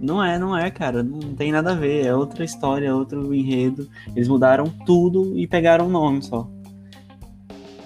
Não 0.00 0.22
é, 0.22 0.38
não 0.38 0.56
é, 0.56 0.70
cara. 0.70 1.02
Não 1.02 1.34
tem 1.34 1.50
nada 1.50 1.72
a 1.72 1.74
ver. 1.74 2.04
É 2.04 2.14
outra 2.14 2.44
história, 2.44 2.88
é 2.88 2.94
outro 2.94 3.34
enredo. 3.34 3.88
Eles 4.14 4.28
mudaram 4.28 4.68
tudo 4.84 5.38
e 5.38 5.46
pegaram 5.46 5.86
o 5.86 5.90
nome 5.90 6.22
só. 6.22 6.48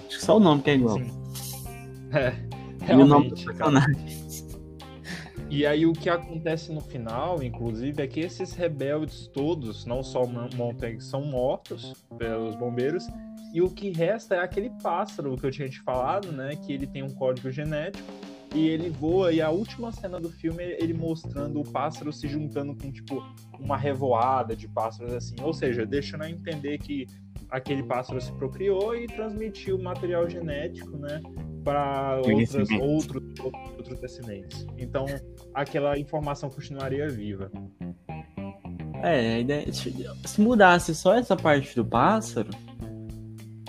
Acho 0.07 0.17
que 0.17 0.25
só 0.25 0.37
o 0.37 0.39
nome 0.39 0.61
que 0.61 0.71
é 0.71 0.75
igual. 0.75 0.97
Sim. 0.97 1.11
É. 2.11 2.48
Realmente. 2.93 4.49
E 5.49 5.65
aí 5.65 5.85
o 5.85 5.93
que 5.93 6.09
acontece 6.09 6.71
no 6.71 6.79
final, 6.79 7.41
inclusive, 7.41 8.03
é 8.03 8.07
que 8.07 8.19
esses 8.19 8.53
rebeldes 8.53 9.27
todos, 9.27 9.83
não 9.83 10.03
só 10.03 10.23
Montag, 10.25 11.01
são 11.03 11.23
mortos 11.23 11.93
pelos 12.19 12.55
bombeiros, 12.55 13.07
e 13.51 13.59
o 13.59 13.69
que 13.69 13.89
resta 13.89 14.35
é 14.35 14.39
aquele 14.41 14.69
pássaro 14.81 15.35
que 15.35 15.45
eu 15.45 15.49
tinha 15.49 15.67
te 15.67 15.81
falado, 15.81 16.31
né? 16.31 16.55
Que 16.55 16.73
ele 16.73 16.85
tem 16.85 17.01
um 17.01 17.09
código 17.09 17.49
genético 17.49 18.07
e 18.53 18.67
ele 18.67 18.89
voa, 18.89 19.31
e 19.31 19.41
a 19.41 19.49
última 19.49 19.91
cena 19.91 20.19
do 20.19 20.29
filme 20.29 20.63
é 20.63 20.83
ele 20.83 20.93
mostrando 20.93 21.59
o 21.59 21.63
pássaro 21.63 22.13
se 22.13 22.27
juntando 22.27 22.75
com, 22.75 22.91
tipo, 22.91 23.23
uma 23.59 23.77
revoada 23.77 24.55
de 24.55 24.67
pássaros 24.67 25.13
assim. 25.13 25.35
Ou 25.41 25.53
seja, 25.53 25.83
deixando 25.83 26.23
a 26.23 26.29
entender 26.29 26.77
que 26.77 27.07
aquele 27.49 27.81
pássaro 27.81 28.21
se 28.21 28.31
procriou 28.33 28.95
e 28.95 29.07
transmitiu 29.07 29.79
material 29.79 30.29
genético, 30.29 30.95
né? 30.97 31.21
Para 31.69 32.19
outros, 32.81 33.23
outros 33.77 33.99
descendentes. 33.99 34.65
Então, 34.75 35.05
aquela 35.53 35.99
informação 35.99 36.49
continuaria 36.49 37.07
viva. 37.07 37.51
É, 39.03 39.35
a 39.35 39.39
ideia, 39.39 39.71
se 39.71 40.41
mudasse 40.41 40.95
só 40.95 41.13
essa 41.13 41.35
parte 41.35 41.75
do 41.75 41.85
pássaro, 41.85 42.49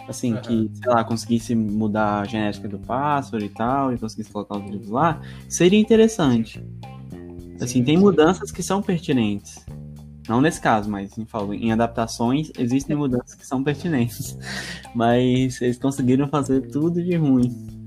assim, 0.09 0.32
uhum. 0.32 0.40
que, 0.40 0.70
sei 0.74 0.93
lá, 0.93 1.05
conseguisse 1.05 1.55
mudar 1.55 2.22
a 2.22 2.24
genética 2.24 2.66
do 2.66 2.78
pássaro 2.78 3.44
e 3.44 3.51
tal, 3.51 3.93
e 3.93 3.98
conseguisse 3.98 4.32
colocar 4.32 4.56
os 4.56 4.70
livros 4.70 4.89
lá, 4.89 5.20
seria 5.47 5.78
interessante. 5.78 6.64
Assim, 7.56 7.81
sim, 7.81 7.85
tem 7.85 7.97
sim. 7.98 8.02
mudanças 8.02 8.51
que 8.51 8.62
são 8.62 8.81
pertinentes. 8.81 9.62
Não 10.27 10.40
nesse 10.40 10.60
caso, 10.60 10.89
mas 10.89 11.18
em, 11.18 11.27
em 11.56 11.72
adaptações 11.72 12.51
existem 12.59 12.97
mudanças 12.97 13.35
que 13.35 13.47
são 13.47 13.62
pertinentes. 13.62 14.39
Mas 14.94 15.60
eles 15.60 15.77
conseguiram 15.77 16.28
fazer 16.28 16.68
tudo 16.68 17.02
de 17.02 17.16
ruim. 17.16 17.80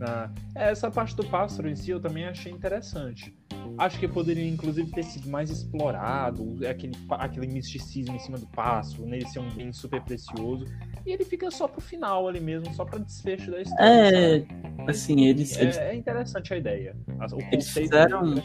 Ah, 0.00 0.30
essa 0.54 0.90
parte 0.90 1.16
do 1.16 1.24
pássaro 1.24 1.68
em 1.68 1.76
si 1.76 1.90
eu 1.90 2.00
também 2.00 2.24
achei 2.24 2.52
interessante. 2.52 3.34
Acho 3.76 3.98
que 3.98 4.08
poderia, 4.08 4.48
inclusive, 4.48 4.90
ter 4.90 5.04
sido 5.04 5.28
mais 5.28 5.50
explorado, 5.50 6.56
aquele, 6.68 6.94
aquele 7.10 7.46
misticismo 7.46 8.14
em 8.14 8.18
cima 8.18 8.38
do 8.38 8.46
pássaro, 8.46 9.06
nele 9.06 9.26
ser 9.28 9.40
um 9.40 9.50
bem 9.50 9.72
super 9.72 10.00
precioso. 10.02 10.64
E 11.04 11.12
ele 11.12 11.24
fica 11.24 11.50
só 11.50 11.68
pro 11.68 11.80
final 11.80 12.28
ali 12.28 12.40
mesmo, 12.40 12.72
só 12.74 12.84
pra 12.84 12.98
desfecho 12.98 13.50
da 13.50 13.60
história. 13.60 13.84
É, 13.84 14.40
sabe? 14.40 14.48
assim, 14.88 15.24
eles. 15.26 15.56
É, 15.56 15.62
eles... 15.62 15.76
é, 15.76 15.94
interessante 15.94 16.54
a 16.54 16.56
ideia. 16.56 16.96
O 17.32 17.40
eles 17.52 17.68
fizeram, 17.70 18.38
é 18.38 18.42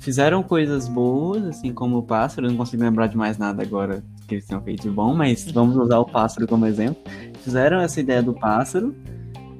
fizeram 0.00 0.42
coisas 0.42 0.88
boas, 0.88 1.44
assim 1.44 1.72
como 1.72 1.98
o 1.98 2.02
pássaro. 2.02 2.46
Eu 2.46 2.50
não 2.50 2.58
consigo 2.58 2.82
lembrar 2.82 3.06
de 3.06 3.16
mais 3.16 3.38
nada 3.38 3.62
agora 3.62 4.02
que 4.26 4.34
eles 4.34 4.46
tenham 4.46 4.62
feito 4.62 4.82
de 4.82 4.90
bom, 4.90 5.14
mas 5.14 5.50
vamos 5.50 5.76
usar 5.76 5.98
o 5.98 6.06
pássaro 6.06 6.46
como 6.46 6.66
exemplo. 6.66 7.02
Fizeram 7.42 7.80
essa 7.80 8.00
ideia 8.00 8.22
do 8.22 8.34
pássaro 8.34 8.94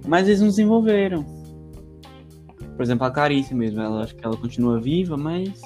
mas 0.09 0.27
eles 0.27 0.41
não 0.41 0.49
desenvolveram. 0.49 1.23
Por 2.75 2.83
exemplo, 2.83 3.07
a 3.07 3.11
Clarice 3.11 3.55
mesmo, 3.55 3.81
ela 3.81 4.03
acho 4.03 4.17
que 4.17 4.25
ela 4.25 4.37
continua 4.37 4.81
viva, 4.81 5.17
mas. 5.17 5.61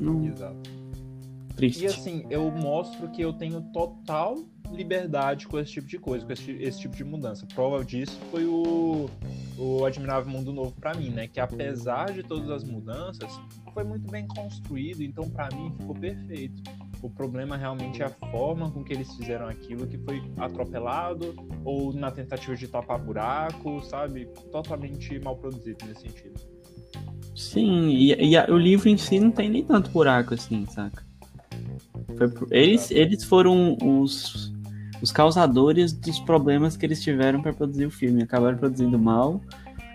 Não... 0.00 0.24
Exato. 0.26 0.78
Triste. 1.54 1.84
E 1.84 1.86
assim, 1.86 2.24
eu 2.30 2.50
mostro 2.50 3.08
que 3.10 3.20
eu 3.20 3.32
tenho 3.32 3.60
total 3.72 4.36
liberdade 4.72 5.46
com 5.46 5.58
esse 5.58 5.72
tipo 5.72 5.88
de 5.88 5.98
coisa, 5.98 6.24
com 6.24 6.32
esse, 6.32 6.52
esse 6.52 6.80
tipo 6.80 6.96
de 6.96 7.04
mudança. 7.04 7.46
Prova 7.54 7.84
disso 7.84 8.18
foi 8.30 8.44
o, 8.44 9.08
o 9.56 9.84
Admirável 9.84 10.30
Mundo 10.30 10.52
Novo 10.52 10.72
para 10.72 10.94
mim, 10.94 11.10
né? 11.10 11.26
Que 11.26 11.40
apesar 11.40 12.12
de 12.12 12.22
todas 12.22 12.50
as 12.50 12.64
mudanças, 12.64 13.30
foi 13.74 13.82
muito 13.82 14.10
bem 14.10 14.26
construído, 14.26 15.02
então 15.02 15.28
para 15.30 15.54
mim 15.56 15.72
ficou 15.78 15.94
perfeito. 15.94 16.62
O 17.02 17.08
problema 17.08 17.56
realmente 17.56 18.02
é 18.02 18.06
a 18.06 18.10
forma 18.10 18.70
com 18.70 18.82
que 18.82 18.92
eles 18.92 19.14
fizeram 19.14 19.46
aquilo, 19.46 19.86
que 19.86 19.98
foi 19.98 20.22
atropelado 20.36 21.34
ou 21.64 21.92
na 21.92 22.10
tentativa 22.10 22.56
de 22.56 22.66
tapar 22.66 22.98
buraco, 22.98 23.80
sabe? 23.82 24.26
Totalmente 24.50 25.18
mal 25.20 25.36
produzido 25.36 25.86
nesse 25.86 26.02
sentido. 26.02 26.40
Sim, 27.36 27.88
e, 27.90 28.14
e 28.14 28.36
a, 28.36 28.46
o 28.50 28.58
livro 28.58 28.88
em 28.88 28.96
si 28.96 29.20
não 29.20 29.30
tem 29.30 29.48
nem 29.48 29.64
tanto 29.64 29.90
buraco 29.90 30.34
assim, 30.34 30.66
saca? 30.66 31.06
Foi, 32.16 32.48
eles, 32.50 32.90
eles 32.90 33.22
foram 33.22 33.76
os, 33.80 34.52
os 35.00 35.12
causadores 35.12 35.92
dos 35.92 36.18
problemas 36.18 36.76
que 36.76 36.84
eles 36.84 37.00
tiveram 37.00 37.40
para 37.40 37.52
produzir 37.52 37.86
o 37.86 37.90
filme. 37.90 38.24
Acabaram 38.24 38.58
produzindo 38.58 38.98
mal. 38.98 39.40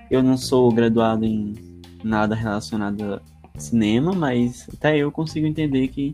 Eu 0.09 0.23
não 0.23 0.37
sou 0.37 0.71
graduado 0.71 1.25
em 1.25 1.53
nada 2.01 2.33
relacionado 2.33 3.21
a 3.55 3.59
cinema, 3.59 4.13
mas 4.13 4.67
até 4.73 4.97
eu 4.97 5.11
consigo 5.11 5.45
entender 5.45 5.89
que 5.89 6.13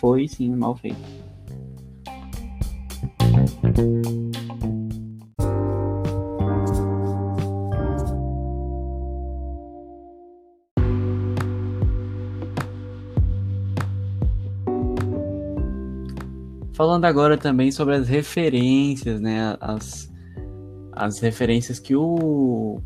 foi 0.00 0.28
sim 0.28 0.54
mal 0.54 0.76
feito. 0.76 1.18
Falando 16.78 17.06
agora 17.06 17.36
também 17.36 17.72
sobre 17.72 17.96
as 17.96 18.06
referências, 18.08 19.20
né? 19.20 19.56
As, 19.60 20.08
as 20.92 21.18
referências 21.18 21.80
que 21.80 21.96
o, 21.96 22.80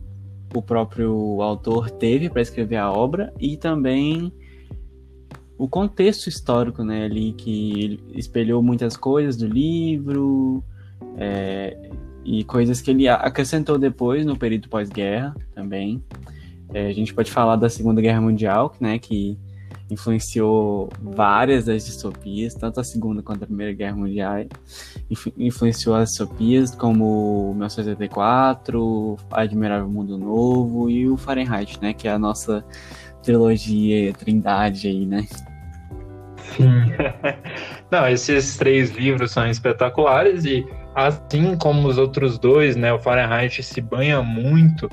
o 0.54 0.62
próprio 0.62 1.42
autor 1.42 1.90
teve 1.90 2.30
para 2.30 2.40
escrever 2.40 2.76
a 2.76 2.90
obra 2.90 3.34
e 3.38 3.54
também 3.58 4.32
o 5.62 5.68
contexto 5.68 6.28
histórico, 6.28 6.82
né, 6.82 7.04
ali 7.04 7.32
que 7.34 8.00
espelhou 8.16 8.60
muitas 8.60 8.96
coisas 8.96 9.36
do 9.36 9.46
livro 9.46 10.60
é, 11.16 11.78
e 12.24 12.42
coisas 12.42 12.80
que 12.80 12.90
ele 12.90 13.06
acrescentou 13.06 13.78
depois 13.78 14.26
no 14.26 14.36
período 14.36 14.68
pós-guerra 14.68 15.32
também. 15.54 16.02
É, 16.74 16.88
a 16.88 16.92
gente 16.92 17.14
pode 17.14 17.30
falar 17.30 17.54
da 17.54 17.68
Segunda 17.68 18.00
Guerra 18.00 18.20
Mundial, 18.20 18.74
né, 18.80 18.98
que 18.98 19.38
influenciou 19.88 20.88
várias 21.00 21.66
das 21.66 21.86
distopias, 21.86 22.54
tanto 22.54 22.80
a 22.80 22.84
Segunda 22.84 23.22
quanto 23.22 23.44
a 23.44 23.46
Primeira 23.46 23.72
Guerra 23.72 23.94
Mundial. 23.94 24.44
influenciou 25.38 25.94
as 25.94 26.08
distopias 26.08 26.74
como 26.74 27.52
1984, 27.52 29.16
Admirável 29.30 29.88
Mundo 29.88 30.18
Novo 30.18 30.90
e 30.90 31.08
o 31.08 31.16
Fahrenheit, 31.16 31.80
né? 31.80 31.92
Que 31.92 32.08
é 32.08 32.10
a 32.10 32.18
nossa 32.18 32.64
trilogia, 33.22 34.12
trindade 34.12 34.88
aí, 34.88 35.06
né? 35.06 35.24
Sim. 36.56 36.92
Não, 37.90 38.08
esses 38.08 38.56
três 38.56 38.90
livros 38.90 39.32
são 39.32 39.46
espetaculares 39.48 40.44
e 40.44 40.66
assim 40.94 41.56
como 41.56 41.88
os 41.88 41.98
outros 41.98 42.38
dois, 42.38 42.76
né, 42.76 42.92
o 42.92 42.98
Fahrenheit 42.98 43.62
se 43.62 43.80
banha 43.80 44.22
muito 44.22 44.88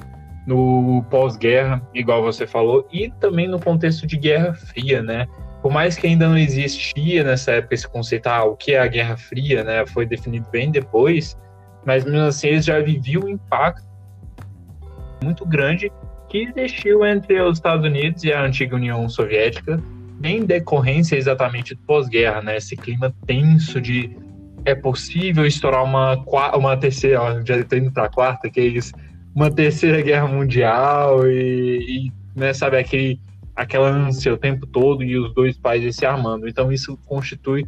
no 0.47 1.03
pós-guerra, 1.09 1.81
igual 1.93 2.23
você 2.23 2.47
falou, 2.47 2.87
e 2.91 3.11
também 3.19 3.47
no 3.47 3.59
contexto 3.59 4.07
de 4.07 4.17
Guerra 4.17 4.53
Fria, 4.53 5.03
né? 5.03 5.27
Por 5.61 5.71
mais 5.71 5.95
que 5.95 6.07
ainda 6.07 6.27
não 6.27 6.37
existia 6.37 7.23
nessa 7.23 7.51
época 7.51 7.75
esse 7.75 7.87
conceito, 7.87 8.27
ah, 8.27 8.45
o 8.45 8.55
que 8.55 8.71
é 8.71 8.79
a 8.79 8.87
Guerra 8.87 9.15
Fria, 9.15 9.63
né? 9.63 9.85
Foi 9.85 10.05
definido 10.05 10.47
bem 10.49 10.71
depois, 10.71 11.37
mas 11.85 12.03
mesmo 12.03 12.21
assim 12.21 12.47
eles 12.47 12.65
já 12.65 12.79
viviam 12.79 13.23
um 13.25 13.29
impacto 13.29 13.87
muito 15.23 15.45
grande 15.45 15.91
que 16.29 16.49
existiu 16.55 17.05
entre 17.05 17.39
os 17.41 17.57
Estados 17.57 17.85
Unidos 17.85 18.23
e 18.23 18.31
a 18.31 18.41
antiga 18.41 18.75
União 18.75 19.07
Soviética, 19.09 19.79
em 20.23 20.45
decorrência 20.45 21.15
exatamente 21.15 21.73
do 21.75 21.81
pós-guerra, 21.81 22.41
né? 22.41 22.57
Esse 22.57 22.75
clima 22.75 23.13
tenso 23.25 23.79
de 23.79 24.15
é 24.65 24.75
possível 24.75 25.45
estourar 25.45 25.83
uma, 25.83 26.23
uma 26.55 26.77
terceira, 26.77 27.21
ó, 27.21 27.41
já 27.45 27.57
estou 27.57 27.77
indo 27.77 27.91
para 27.91 28.05
a 28.05 28.09
quarta, 28.09 28.49
que 28.49 28.59
é 28.59 28.65
isso, 28.65 28.91
uma 29.33 29.49
terceira 29.49 30.01
guerra 30.01 30.27
mundial 30.27 31.25
e, 31.27 32.07
e 32.07 32.11
né, 32.35 32.53
sabe, 32.53 32.77
aquele, 32.77 33.19
aquela 33.55 33.89
ânsia 33.89 34.33
o 34.33 34.37
tempo 34.37 34.67
todo 34.67 35.03
e 35.03 35.17
os 35.17 35.33
dois 35.33 35.57
países 35.57 35.95
se 35.95 36.05
armando. 36.05 36.47
Então 36.47 36.71
isso 36.71 36.97
constitui 37.05 37.65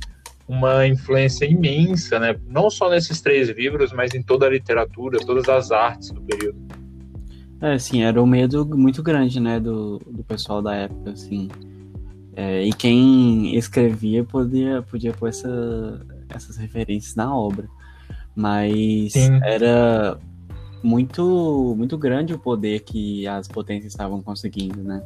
uma 0.48 0.86
influência 0.86 1.46
imensa, 1.46 2.20
né? 2.20 2.36
Não 2.48 2.70
só 2.70 2.90
nesses 2.90 3.22
três 3.22 3.50
livros, 3.50 3.94
mas 3.94 4.14
em 4.14 4.22
toda 4.22 4.46
a 4.46 4.50
literatura, 4.50 5.18
todas 5.20 5.48
as 5.48 5.72
artes 5.72 6.12
do 6.12 6.22
período. 6.22 6.60
É, 7.62 7.78
sim, 7.78 8.04
era 8.04 8.22
um 8.22 8.26
medo 8.26 8.66
muito 8.66 9.02
grande, 9.04 9.40
né, 9.40 9.60
do, 9.60 10.00
do 10.00 10.24
pessoal 10.24 10.62
da 10.62 10.76
época, 10.76 11.12
assim. 11.12 11.48
É, 12.36 12.64
e 12.64 12.72
quem 12.72 13.56
escrevia 13.56 14.24
podia, 14.24 14.82
podia 14.84 15.12
pôr 15.12 15.30
essa, 15.30 16.06
essas 16.30 16.58
referências 16.58 17.16
na 17.16 17.36
obra. 17.36 17.68
Mas 18.36 19.14
Sim. 19.14 19.40
era 19.44 20.18
muito 20.84 21.76
muito 21.78 21.98
grande 21.98 22.34
o 22.34 22.40
poder 22.40 22.80
que 22.80 23.28
as 23.28 23.48
potências 23.48 23.94
estavam 23.94 24.22
conseguindo, 24.22 24.82
né? 24.82 25.04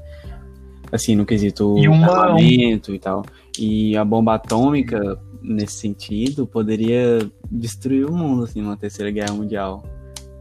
Assim, 0.92 1.16
no 1.16 1.26
quesito 1.26 1.78
e 1.80 1.88
uma, 1.88 2.40
e 2.40 3.00
tal. 3.00 3.26
E 3.58 3.98
a 3.98 4.06
bomba 4.06 4.36
atômica, 4.36 5.20
nesse 5.42 5.78
sentido, 5.78 6.46
poderia 6.46 7.20
destruir 7.52 8.06
o 8.06 8.14
mundo, 8.14 8.44
assim, 8.44 8.62
numa 8.62 8.78
terceira 8.78 9.10
guerra 9.12 9.34
mundial. 9.34 9.84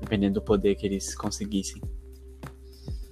Dependendo 0.02 0.34
do 0.34 0.42
poder 0.42 0.74
que 0.74 0.84
eles 0.84 1.14
conseguissem. 1.14 1.80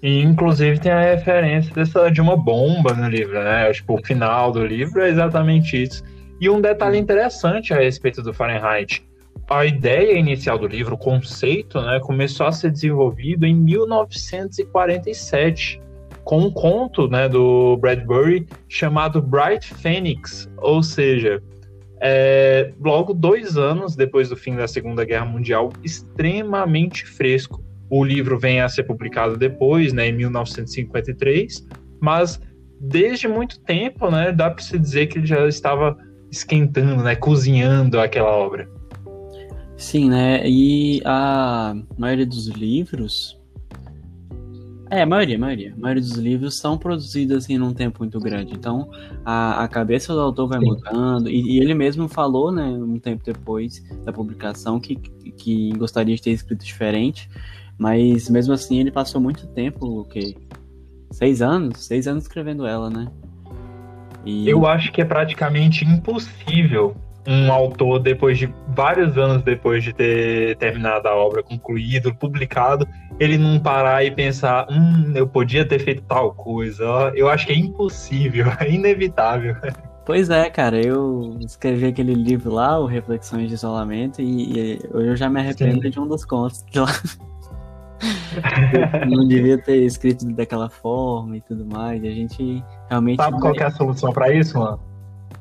E, 0.02 0.20
inclusive, 0.20 0.80
tem 0.80 0.90
a 0.90 1.00
referência 1.00 1.72
dessa, 1.72 2.10
de 2.10 2.20
uma 2.20 2.36
bomba 2.36 2.92
no 2.92 3.08
livro, 3.08 3.34
né? 3.34 3.72
Tipo, 3.72 3.94
o 3.94 4.04
final 4.04 4.50
do 4.50 4.66
livro 4.66 5.00
é 5.00 5.08
exatamente 5.08 5.80
isso. 5.80 6.02
E 6.40 6.50
um 6.50 6.60
detalhe 6.60 6.98
interessante 6.98 7.72
a 7.72 7.78
respeito 7.78 8.20
do 8.20 8.34
Fahrenheit. 8.34 9.06
A 9.48 9.64
ideia 9.64 10.18
inicial 10.18 10.58
do 10.58 10.66
livro, 10.66 10.96
o 10.96 10.98
conceito, 10.98 11.80
né, 11.80 12.00
começou 12.00 12.46
a 12.46 12.52
ser 12.52 12.72
desenvolvido 12.72 13.46
em 13.46 13.54
1947, 13.54 15.80
com 16.24 16.40
um 16.40 16.50
conto 16.50 17.06
né, 17.06 17.28
do 17.28 17.76
Bradbury 17.76 18.48
chamado 18.68 19.22
Bright 19.22 19.72
Phoenix, 19.74 20.50
ou 20.56 20.82
seja, 20.82 21.40
é, 22.00 22.72
logo 22.80 23.14
dois 23.14 23.56
anos 23.56 23.94
depois 23.94 24.30
do 24.30 24.36
fim 24.36 24.56
da 24.56 24.66
Segunda 24.66 25.04
Guerra 25.04 25.26
Mundial, 25.26 25.70
extremamente 25.84 27.06
fresco. 27.06 27.62
O 27.94 28.02
livro 28.02 28.38
vem 28.38 28.58
a 28.58 28.70
ser 28.70 28.84
publicado 28.84 29.36
depois, 29.36 29.92
né, 29.92 30.08
em 30.08 30.12
1953, 30.12 31.68
mas 32.00 32.40
desde 32.80 33.28
muito 33.28 33.60
tempo, 33.60 34.10
né, 34.10 34.32
dá 34.32 34.50
para 34.50 34.64
se 34.64 34.78
dizer 34.78 35.08
que 35.08 35.18
ele 35.18 35.26
já 35.26 35.46
estava 35.46 35.94
esquentando, 36.30 37.02
né, 37.02 37.14
cozinhando 37.14 38.00
aquela 38.00 38.30
obra. 38.30 38.66
Sim, 39.76 40.08
né? 40.08 40.40
E 40.48 41.02
a 41.04 41.74
maioria 41.98 42.24
dos 42.24 42.46
livros. 42.46 43.38
É, 44.90 45.02
a 45.02 45.06
maioria, 45.06 45.36
a 45.36 45.40
maioria. 45.40 45.74
A 45.76 45.78
maioria 45.78 46.02
dos 46.02 46.12
livros 46.12 46.56
são 46.56 46.78
produzidos 46.78 47.44
assim 47.44 47.58
num 47.58 47.74
tempo 47.74 47.98
muito 47.98 48.18
grande. 48.18 48.54
Então, 48.54 48.88
a, 49.22 49.64
a 49.64 49.68
cabeça 49.68 50.14
do 50.14 50.20
autor 50.20 50.48
vai 50.48 50.60
Sim. 50.60 50.66
mudando. 50.66 51.28
E, 51.28 51.56
e, 51.56 51.58
ele 51.58 51.74
mesmo 51.74 52.08
falou, 52.08 52.50
né, 52.50 52.64
um 52.64 52.98
tempo 52.98 53.22
depois 53.22 53.84
da 54.02 54.14
publicação, 54.14 54.80
que, 54.80 54.96
que 54.96 55.72
gostaria 55.76 56.16
de 56.16 56.22
ter 56.22 56.30
escrito 56.30 56.64
diferente. 56.64 57.28
Mas 57.82 58.30
mesmo 58.30 58.54
assim, 58.54 58.78
ele 58.78 58.92
passou 58.92 59.20
muito 59.20 59.44
tempo, 59.48 59.84
o 59.84 60.04
quê? 60.04 60.36
Seis 61.10 61.42
anos? 61.42 61.84
Seis 61.84 62.06
anos 62.06 62.22
escrevendo 62.22 62.64
ela, 62.64 62.88
né? 62.88 63.08
E... 64.24 64.48
Eu 64.48 64.64
acho 64.64 64.92
que 64.92 65.02
é 65.02 65.04
praticamente 65.04 65.84
impossível 65.84 66.94
um 67.26 67.52
autor, 67.52 67.98
depois 67.98 68.38
de 68.38 68.48
vários 68.68 69.18
anos 69.18 69.42
depois 69.42 69.82
de 69.82 69.92
ter 69.92 70.56
terminado 70.58 71.08
a 71.08 71.16
obra, 71.16 71.42
concluído, 71.42 72.14
publicado, 72.14 72.86
ele 73.18 73.36
não 73.36 73.58
parar 73.58 74.04
e 74.04 74.12
pensar, 74.12 74.68
hum, 74.70 75.12
eu 75.16 75.26
podia 75.26 75.66
ter 75.66 75.80
feito 75.80 76.02
tal 76.02 76.32
coisa. 76.34 76.84
Eu 77.16 77.28
acho 77.28 77.48
que 77.48 77.52
é 77.52 77.56
impossível, 77.56 78.46
é 78.60 78.70
inevitável. 78.70 79.56
Pois 80.06 80.30
é, 80.30 80.48
cara, 80.50 80.80
eu 80.80 81.36
escrevi 81.40 81.86
aquele 81.86 82.14
livro 82.14 82.52
lá, 82.52 82.78
o 82.78 82.86
Reflexões 82.86 83.48
de 83.48 83.54
Isolamento, 83.54 84.22
e, 84.22 84.76
e 84.76 84.78
eu 84.92 85.16
já 85.16 85.28
me 85.28 85.40
arrependo 85.40 85.82
Sim. 85.82 85.90
de 85.90 85.98
um 85.98 86.06
dos 86.06 86.24
contos 86.24 86.62
que 86.62 86.78
lá. 86.78 86.86
não 89.08 89.26
devia 89.26 89.58
ter 89.58 89.84
escrito 89.84 90.26
daquela 90.32 90.68
forma 90.68 91.36
e 91.36 91.40
tudo 91.40 91.64
mais. 91.64 92.02
E 92.02 92.08
a 92.08 92.12
gente 92.12 92.64
realmente. 92.88 93.16
Sabe 93.16 93.40
qual 93.40 93.54
é 93.54 93.64
a 93.64 93.70
solução 93.70 94.12
para 94.12 94.32
isso, 94.34 94.58
mano? 94.58 94.80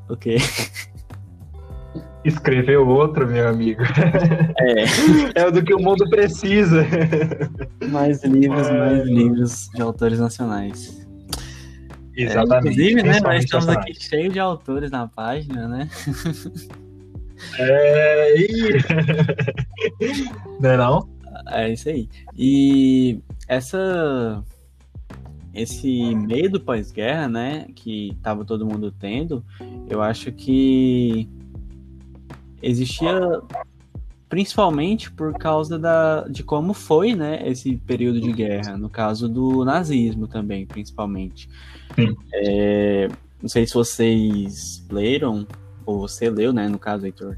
O 0.09 0.15
quê? 0.15 0.37
Escrever 2.23 2.77
outro, 2.77 3.27
meu 3.27 3.47
amigo. 3.47 3.81
É. 4.61 5.41
É 5.41 5.51
do 5.51 5.63
que 5.63 5.73
o 5.73 5.79
mundo 5.79 6.07
precisa. 6.07 6.85
Mais 7.89 8.23
livros, 8.23 8.69
mais 8.69 9.07
livros 9.07 9.69
de 9.73 9.81
autores 9.81 10.19
nacionais. 10.19 11.01
Exatamente. 12.15 12.67
É, 12.67 12.71
inclusive, 12.71 13.03
né, 13.03 13.19
nós 13.21 13.43
estamos 13.43 13.67
aqui 13.69 13.95
cheios 13.95 14.31
de 14.33 14.39
autores 14.39 14.91
na 14.91 15.07
página, 15.07 15.67
né? 15.67 15.89
É. 17.57 18.35
Não 20.59 20.69
é 20.69 20.77
não? 20.77 21.09
É 21.47 21.71
isso 21.71 21.89
aí. 21.89 22.09
E 22.37 23.19
essa 23.47 24.43
esse 25.53 26.15
medo 26.15 26.61
pós-guerra, 26.61 27.27
né, 27.27 27.67
que 27.75 28.17
tava 28.23 28.45
todo 28.45 28.65
mundo 28.65 28.89
tendo, 28.89 29.43
eu 29.89 30.01
acho 30.01 30.31
que 30.31 31.27
existia 32.61 33.41
principalmente 34.29 35.11
por 35.11 35.33
causa 35.33 35.77
da, 35.77 36.25
de 36.29 36.41
como 36.41 36.73
foi, 36.73 37.15
né, 37.15 37.45
esse 37.45 37.75
período 37.75 38.21
de 38.21 38.31
guerra, 38.31 38.77
no 38.77 38.89
caso 38.89 39.27
do 39.27 39.65
nazismo 39.65 40.25
também, 40.25 40.65
principalmente. 40.65 41.49
É, 42.33 43.09
não 43.41 43.49
sei 43.49 43.67
se 43.67 43.73
vocês 43.73 44.85
leram, 44.89 45.45
ou 45.85 45.99
você 45.99 46.29
leu, 46.29 46.53
né, 46.53 46.69
no 46.69 46.79
caso, 46.79 47.05
Heitor, 47.05 47.37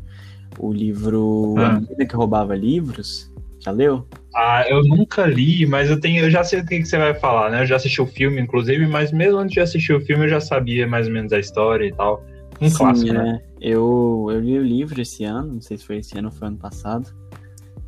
o 0.59 0.71
livro 0.71 1.55
ah. 1.57 1.69
A 1.69 1.79
Menina 1.79 2.05
que 2.05 2.15
Roubava 2.15 2.55
Livros, 2.55 3.32
já 3.63 3.71
leu? 3.71 4.05
Ah, 4.35 4.65
eu 4.67 4.83
nunca 4.83 5.25
li, 5.25 5.65
mas 5.65 5.89
eu 5.89 5.99
tenho, 5.99 6.25
eu 6.25 6.29
já 6.29 6.43
sei 6.43 6.59
o 6.59 6.65
que, 6.65 6.79
que 6.79 6.85
você 6.85 6.97
vai 6.97 7.13
falar, 7.13 7.51
né? 7.51 7.61
Eu 7.61 7.65
já 7.65 7.75
assisti 7.75 8.01
o 8.01 8.05
filme, 8.05 8.41
inclusive, 8.41 8.85
mas 8.87 9.11
mesmo 9.11 9.37
antes 9.37 9.53
de 9.53 9.59
assistir 9.59 9.93
o 9.93 10.01
filme 10.01 10.25
eu 10.25 10.29
já 10.29 10.41
sabia 10.41 10.87
mais 10.87 11.07
ou 11.07 11.13
menos 11.13 11.31
a 11.31 11.39
história 11.39 11.85
e 11.85 11.93
tal. 11.93 12.23
Um 12.59 12.69
Sim, 12.69 12.77
clássico, 12.77 13.13
né? 13.13 13.41
É. 13.61 13.69
Eu, 13.69 14.27
eu 14.31 14.39
li 14.39 14.57
o 14.57 14.63
livro 14.63 15.01
esse 15.01 15.23
ano, 15.23 15.53
não 15.53 15.61
sei 15.61 15.77
se 15.77 15.85
foi 15.85 15.97
esse 15.97 16.17
ano 16.17 16.27
ou 16.27 16.33
foi 16.33 16.47
ano 16.47 16.57
passado. 16.57 17.09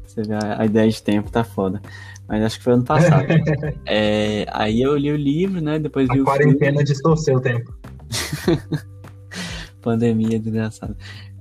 Você 0.05 0.21
vê, 0.21 0.35
a, 0.35 0.65
ideia 0.65 0.89
de 0.89 1.01
tempo 1.03 1.29
tá 1.29 1.43
foda. 1.43 1.81
Mas 2.27 2.43
acho 2.43 2.57
que 2.57 2.63
foi 2.63 2.73
ano 2.73 2.83
passado. 2.83 3.25
é, 3.85 4.45
aí 4.51 4.81
eu 4.81 4.95
li 4.95 5.11
o 5.11 5.17
livro, 5.17 5.61
né? 5.61 5.77
Depois 5.77 6.09
a 6.09 6.13
vi 6.13 6.21
o 6.21 6.23
quarentena 6.23 6.83
distorceu 6.83 7.37
o 7.37 7.41
tempo. 7.41 7.73
Pandemia 9.81 10.39
desgraçada. 10.39 10.95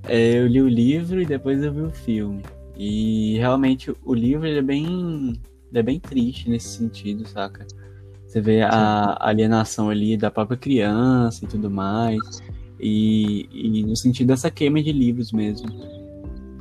É, 0.07 0.39
eu 0.39 0.47
li 0.47 0.61
o 0.61 0.67
livro 0.67 1.21
e 1.21 1.25
depois 1.25 1.63
eu 1.63 1.71
vi 1.71 1.81
o 1.81 1.89
filme. 1.89 2.43
E 2.77 3.37
realmente 3.37 3.93
o 4.03 4.13
livro 4.13 4.47
é 4.47 4.61
bem 4.61 5.33
é 5.73 5.83
bem 5.83 5.99
triste 5.99 6.49
nesse 6.49 6.77
sentido, 6.77 7.27
saca? 7.27 7.65
Você 8.25 8.41
vê 8.41 8.61
a 8.61 9.17
alienação 9.19 9.89
ali 9.89 10.17
da 10.17 10.29
própria 10.31 10.57
criança 10.57 11.45
e 11.45 11.47
tudo 11.47 11.69
mais. 11.69 12.41
E, 12.79 13.47
e 13.51 13.83
no 13.83 13.95
sentido 13.95 14.27
dessa 14.27 14.51
queima 14.51 14.81
de 14.81 14.91
livros 14.91 15.31
mesmo. 15.31 15.67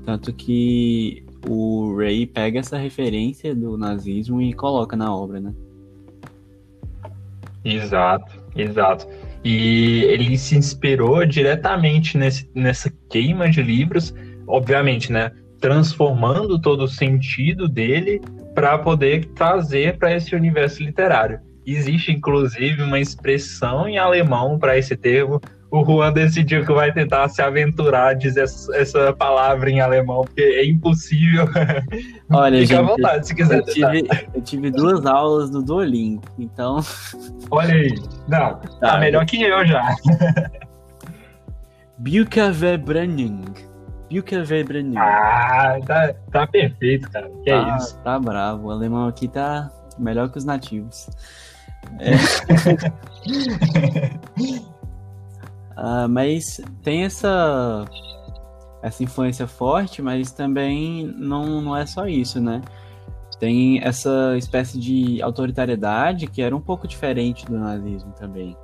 Tanto 0.04 0.32
que 0.32 1.24
o 1.48 1.96
Ray 1.96 2.26
pega 2.26 2.60
essa 2.60 2.78
referência 2.78 3.54
do 3.54 3.76
nazismo 3.76 4.40
e 4.40 4.52
coloca 4.52 4.96
na 4.96 5.14
obra, 5.14 5.40
né? 5.40 5.54
Exato, 7.64 8.44
exato. 8.54 9.06
E 9.42 10.04
ele 10.04 10.36
se 10.36 10.56
inspirou 10.56 11.24
diretamente 11.26 12.16
nesse, 12.16 12.48
nessa 12.54 12.92
queima 13.08 13.50
de 13.50 13.62
livros, 13.62 14.14
obviamente, 14.46 15.10
né? 15.10 15.32
Transformando 15.64 16.58
todo 16.58 16.84
o 16.84 16.88
sentido 16.88 17.66
dele 17.66 18.20
para 18.54 18.76
poder 18.76 19.24
trazer 19.34 19.96
para 19.96 20.14
esse 20.14 20.36
universo 20.36 20.82
literário. 20.82 21.40
Existe, 21.64 22.12
inclusive, 22.12 22.82
uma 22.82 23.00
expressão 23.00 23.88
em 23.88 23.96
alemão 23.96 24.58
para 24.58 24.76
esse 24.76 24.94
termo. 24.94 25.40
O 25.70 25.82
Juan 25.82 26.12
decidiu 26.12 26.66
que 26.66 26.72
vai 26.74 26.92
tentar 26.92 27.30
se 27.30 27.40
aventurar 27.40 28.08
a 28.08 28.12
dizer 28.12 28.44
essa 28.74 29.10
palavra 29.14 29.70
em 29.70 29.80
alemão, 29.80 30.20
porque 30.20 30.42
é 30.42 30.66
impossível. 30.66 31.46
Olha, 32.30 32.60
Fica 32.60 32.74
gente, 32.74 32.74
à 32.74 32.82
vontade 32.82 33.26
se 33.26 33.34
quiser. 33.34 33.60
eu 33.60 33.64
tive, 33.64 34.06
eu 34.34 34.42
tive 34.42 34.70
duas 34.70 35.06
aulas 35.06 35.50
no 35.50 35.62
Duolingo, 35.62 36.20
então. 36.38 36.80
Olha 37.50 37.72
aí. 37.72 37.94
Não, 38.28 38.60
tá 38.80 38.98
melhor 38.98 39.24
que 39.24 39.42
eu 39.42 39.66
já. 39.66 39.96
Bücherverbrenning. 41.96 43.73
Bücherverbrenning. 44.10 44.96
Ah, 44.96 45.78
tá, 45.86 46.14
tá 46.30 46.46
perfeito, 46.46 47.10
cara. 47.10 47.30
Que 47.42 47.50
é 47.50 47.64
tá, 47.64 47.76
isso. 47.76 47.98
tá 48.02 48.18
bravo. 48.18 48.68
O 48.68 48.70
alemão 48.70 49.08
aqui 49.08 49.28
tá 49.28 49.70
melhor 49.98 50.30
que 50.30 50.38
os 50.38 50.44
nativos. 50.44 51.08
É. 51.98 52.14
Ah, 55.76 56.06
mas 56.06 56.60
tem 56.82 57.04
essa 57.04 57.84
essa 58.82 59.02
influência 59.02 59.46
forte, 59.46 60.02
mas 60.02 60.30
também 60.30 61.06
não, 61.16 61.60
não 61.62 61.76
é 61.76 61.86
só 61.86 62.06
isso, 62.06 62.40
né? 62.40 62.60
Tem 63.40 63.82
essa 63.82 64.36
espécie 64.36 64.78
de 64.78 65.22
autoritariedade 65.22 66.26
que 66.26 66.42
era 66.42 66.54
um 66.54 66.60
pouco 66.60 66.86
diferente 66.86 67.46
do 67.46 67.58
nazismo 67.58 68.12
também. 68.12 68.56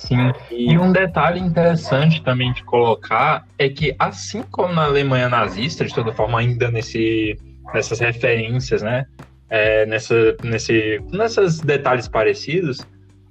Sim. 0.00 0.32
E, 0.50 0.78
um 0.78 0.92
detalhe 0.92 1.38
interessante 1.38 2.22
também 2.22 2.52
de 2.52 2.64
colocar 2.64 3.46
é 3.58 3.68
que, 3.68 3.94
assim 3.98 4.42
como 4.50 4.72
na 4.72 4.84
Alemanha 4.84 5.28
nazista, 5.28 5.84
de 5.84 5.94
toda 5.94 6.12
forma, 6.12 6.40
ainda 6.40 6.70
nesse, 6.70 7.36
nessas 7.74 8.00
referências, 8.00 8.80
né? 8.80 9.04
É, 9.50 9.84
nessa, 9.84 10.36
nesse, 10.42 11.02
nesses 11.12 11.60
detalhes 11.60 12.08
parecidos, 12.08 12.78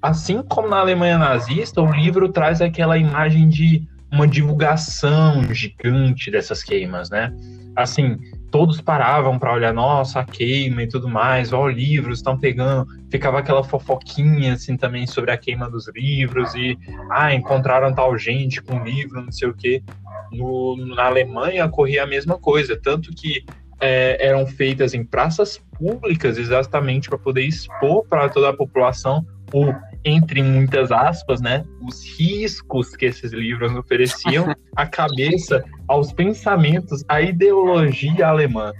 assim 0.01 0.43
como 0.43 0.67
na 0.67 0.77
Alemanha 0.77 1.17
nazista, 1.17 1.81
o 1.81 1.91
livro 1.91 2.29
traz 2.29 2.61
aquela 2.61 2.97
imagem 2.97 3.49
de 3.49 3.81
uma 4.11 4.27
divulgação 4.27 5.43
gigante 5.51 6.29
dessas 6.29 6.61
queimas, 6.61 7.09
né? 7.09 7.33
Assim, 7.75 8.17
todos 8.51 8.81
paravam 8.81 9.37
para 9.37 9.53
olhar, 9.53 9.73
nossa, 9.73 10.19
a 10.19 10.25
queima 10.25 10.83
e 10.83 10.87
tudo 10.87 11.07
mais, 11.07 11.53
ó, 11.53 11.67
livros 11.67 12.19
estão 12.19 12.37
pegando. 12.37 12.87
Ficava 13.09 13.39
aquela 13.39 13.63
fofoquinha, 13.63 14.53
assim, 14.53 14.75
também 14.75 15.05
sobre 15.07 15.31
a 15.31 15.37
queima 15.37 15.69
dos 15.69 15.87
livros 15.95 16.53
e, 16.55 16.77
ah, 17.11 17.33
encontraram 17.33 17.93
tal 17.93 18.17
gente 18.17 18.61
com 18.61 18.83
livro, 18.83 19.21
não 19.21 19.31
sei 19.31 19.49
o 19.49 19.53
quê. 19.53 19.83
No, 20.31 20.75
na 20.95 21.05
Alemanha 21.05 21.65
ocorria 21.65 22.03
a 22.03 22.07
mesma 22.07 22.37
coisa, 22.37 22.79
tanto 22.81 23.11
que 23.11 23.43
é, 23.79 24.17
eram 24.27 24.45
feitas 24.45 24.93
em 24.93 25.03
praças 25.03 25.61
públicas 25.77 26.37
exatamente 26.37 27.09
para 27.09 27.17
poder 27.17 27.43
expor 27.43 28.05
para 28.07 28.29
toda 28.29 28.49
a 28.49 28.53
população 28.53 29.25
o 29.53 29.73
entre 30.03 30.41
muitas 30.41 30.91
aspas, 30.91 31.41
né, 31.41 31.65
os 31.81 32.03
riscos 32.17 32.95
que 32.95 33.05
esses 33.05 33.31
livros 33.33 33.73
ofereciam 33.75 34.55
à 34.75 34.85
cabeça, 34.85 35.63
aos 35.87 36.11
pensamentos, 36.13 37.03
à 37.07 37.21
ideologia 37.21 38.27
alemã. 38.27 38.71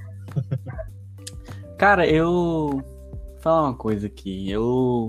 cara, 1.77 2.07
eu 2.07 2.29
vou 2.29 2.83
falar 3.41 3.63
uma 3.63 3.73
coisa 3.73 4.07
aqui. 4.07 4.49
Eu 4.49 5.07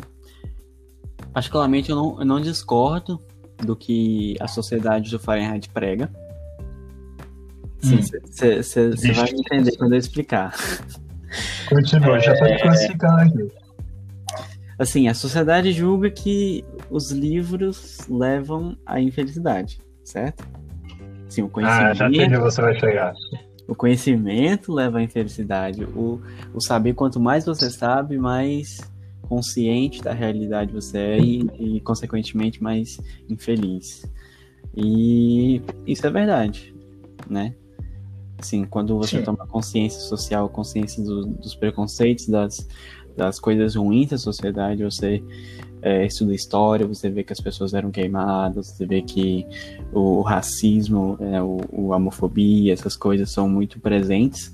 particularmente 1.32 1.90
eu 1.90 1.96
não, 1.96 2.18
eu 2.18 2.26
não 2.26 2.40
discordo 2.40 3.22
do 3.58 3.76
que 3.76 4.36
a 4.40 4.48
sociedade 4.48 5.10
do 5.10 5.18
Fahrenheit 5.18 5.68
prega. 5.68 6.10
Hum. 7.84 8.00
Você 8.02 9.12
vai 9.12 9.32
me 9.32 9.40
entender 9.40 9.76
quando 9.76 9.92
eu 9.92 9.98
explicar. 9.98 10.54
Continua, 11.68 12.18
já 12.18 12.36
tá 12.36 12.58
classificando 12.58 13.20
aqui. 13.20 13.59
Assim, 14.80 15.08
a 15.08 15.14
sociedade 15.14 15.72
julga 15.72 16.10
que 16.10 16.64
os 16.90 17.10
livros 17.10 17.98
levam 18.08 18.74
à 18.86 18.98
infelicidade, 18.98 19.78
certo? 20.02 20.42
Sim, 21.28 21.42
o 21.42 21.50
Ah, 21.58 21.92
já 21.92 22.08
entendi 22.08 22.16
conhecimento, 22.16 22.40
você 22.40 22.62
vai 22.62 22.80
chegar. 22.80 23.14
o 23.68 23.74
conhecimento 23.74 24.72
leva 24.72 24.98
à 24.98 25.02
infelicidade. 25.02 25.84
O, 25.84 26.18
o 26.54 26.60
saber, 26.62 26.94
quanto 26.94 27.20
mais 27.20 27.44
você 27.44 27.70
sabe, 27.70 28.16
mais 28.16 28.80
consciente 29.28 30.02
da 30.02 30.14
realidade 30.14 30.72
você 30.72 30.96
é 30.98 31.18
e, 31.20 31.46
e, 31.76 31.80
consequentemente, 31.82 32.62
mais 32.62 32.98
infeliz. 33.28 34.02
E 34.74 35.60
isso 35.86 36.06
é 36.06 36.10
verdade, 36.10 36.74
né? 37.28 37.54
Assim, 38.38 38.64
quando 38.64 38.96
você 38.96 39.18
Sim. 39.18 39.24
toma 39.24 39.46
consciência 39.46 40.00
social, 40.00 40.48
consciência 40.48 41.04
do- 41.04 41.26
dos 41.26 41.54
preconceitos, 41.54 42.26
das, 42.26 42.66
das 43.16 43.38
coisas 43.38 43.74
ruins 43.74 44.10
da 44.10 44.18
sociedade, 44.18 44.82
você 44.82 45.22
é, 45.82 46.04
estuda 46.04 46.34
história, 46.34 46.86
você 46.86 47.08
vê 47.08 47.24
que 47.24 47.32
as 47.32 47.40
pessoas 47.40 47.74
eram 47.74 47.90
queimadas, 47.90 48.68
você 48.68 48.86
vê 48.86 49.02
que 49.02 49.46
o 49.92 50.20
racismo, 50.20 51.16
é, 51.20 51.42
o, 51.42 51.60
o 51.70 51.88
homofobia, 51.88 52.72
essas 52.72 52.96
coisas 52.96 53.30
são 53.30 53.48
muito 53.48 53.80
presentes, 53.80 54.52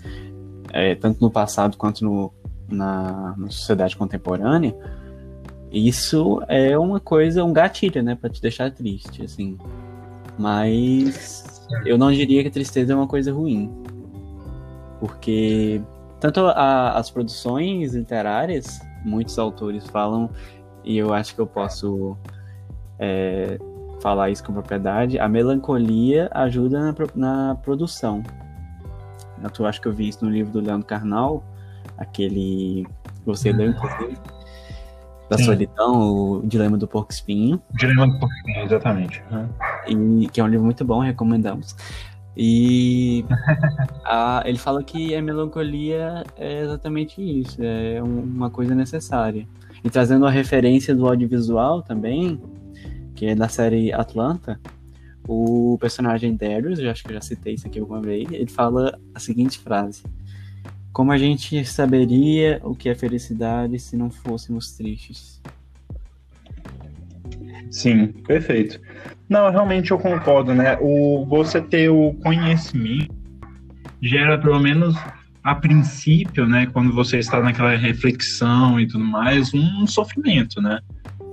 é, 0.73 0.95
tanto 0.95 1.21
no 1.21 1.31
passado 1.31 1.77
quanto 1.77 2.05
no, 2.05 2.33
na, 2.69 3.35
na 3.37 3.51
sociedade 3.51 3.97
contemporânea. 3.97 4.75
Isso 5.73 6.41
é 6.49 6.79
uma 6.79 7.01
coisa, 7.01 7.45
um 7.45 7.53
gatilho, 7.53 8.03
né, 8.03 8.15
para 8.15 8.31
te 8.31 8.41
deixar 8.41 8.71
triste, 8.71 9.23
assim. 9.23 9.59
Mas 10.39 11.67
eu 11.85 11.99
não 11.99 12.13
diria 12.13 12.43
que 12.43 12.49
a 12.49 12.53
tristeza 12.53 12.93
é 12.93 12.97
uma 12.97 13.07
coisa 13.07 13.33
ruim, 13.33 13.71
porque 15.01 15.81
tanto 16.27 16.47
a- 16.49 16.93
as 16.99 17.09
produções 17.09 17.95
literárias, 17.95 18.81
muitos 19.05 19.39
autores 19.39 19.87
falam, 19.87 20.29
e 20.85 20.97
eu 20.97 21.15
acho 21.15 21.35
que 21.35 21.41
eu 21.41 21.47
posso 21.47 22.17
é, 22.99 23.59
falar 24.01 24.31
isso 24.31 24.43
com 24.43 24.53
propriedade, 24.53 25.19
a 25.19 25.29
melancolia 25.29 26.29
ajuda 26.33 26.81
na, 26.81 26.95
na 27.15 27.55
produção. 27.57 28.23
Eu 29.59 29.67
acho 29.67 29.81
que 29.81 29.87
eu 29.87 29.93
vi 29.93 30.09
isso 30.09 30.25
no 30.25 30.31
livro 30.31 30.53
do 30.53 30.61
Leandro 30.61 30.87
Carnal, 30.87 31.45
aquele 31.99 32.87
que 33.05 33.25
você 33.25 33.53
leu, 33.53 33.71
inclusive, 33.71 34.19
da 35.31 35.37
Sim. 35.37 35.45
solidão, 35.45 36.39
o 36.39 36.43
Dilema 36.45 36.77
do 36.77 36.89
Porco 36.89 37.13
Espinho 37.13 37.61
Dilema 37.75 38.09
do 38.09 38.19
Porquinho, 38.19 38.65
exatamente. 38.65 39.23
e 39.87 40.29
que 40.29 40.41
é 40.41 40.45
um 40.45 40.49
livro 40.49 40.65
muito 40.65 40.85
bom, 40.85 41.01
recomendamos. 41.01 41.77
E 42.37 43.25
a- 44.05 44.43
ele 44.45 44.59
fala 44.59 44.83
que 44.85 45.15
a 45.15 45.23
melancolia 45.23 46.23
é 46.37 46.63
exatamente 46.63 47.21
isso, 47.23 47.63
é 47.63 48.03
um- 48.03 48.21
uma 48.23 48.51
coisa 48.51 48.75
necessária. 48.75 49.47
E 49.83 49.89
trazendo 49.91 50.27
a 50.27 50.31
referência 50.31 50.95
do 50.95 51.07
audiovisual 51.07 51.83
também, 51.83 52.41
que 53.15 53.27
é 53.27 53.35
da 53.35 53.49
série 53.49 53.93
Atlanta, 53.93 54.61
o 55.29 55.77
personagem 55.81 56.37
Darius, 56.37 56.79
eu 56.79 56.91
acho 56.91 57.03
que 57.03 57.11
eu 57.11 57.15
já 57.15 57.21
citei 57.21 57.55
isso 57.55 57.67
aqui 57.67 57.79
alguma 57.81 58.01
vez, 58.01 58.31
ele 58.31 58.51
fala 58.51 58.99
a 59.15 59.19
seguinte 59.19 59.59
frase: 59.59 60.03
Como 60.93 61.11
a 61.13 61.19
gente 61.19 61.65
saberia 61.65 62.61
o 62.65 62.75
que 62.75 62.89
é 62.89 62.95
felicidade 62.95 63.79
se 63.79 63.97
não 63.97 64.11
fôssemos 64.11 64.73
tristes? 64.73 65.41
Sim, 67.77 68.07
perfeito. 68.27 68.81
Não, 69.29 69.51
realmente 69.51 69.91
eu 69.91 69.99
concordo, 69.99 70.55
né? 70.55 70.79
O, 70.81 71.27
você 71.27 71.61
ter 71.61 71.91
o 71.91 72.15
conhecimento 72.23 73.15
gera, 74.01 74.39
pelo 74.39 74.59
menos 74.59 74.97
a 75.45 75.55
princípio, 75.55 76.47
né? 76.47 76.67
Quando 76.73 76.91
você 76.95 77.19
está 77.19 77.39
naquela 77.39 77.77
reflexão 77.77 78.81
e 78.81 78.87
tudo 78.89 79.05
mais, 79.05 79.53
um 79.53 79.87
sofrimento, 79.87 80.63
né? 80.63 80.79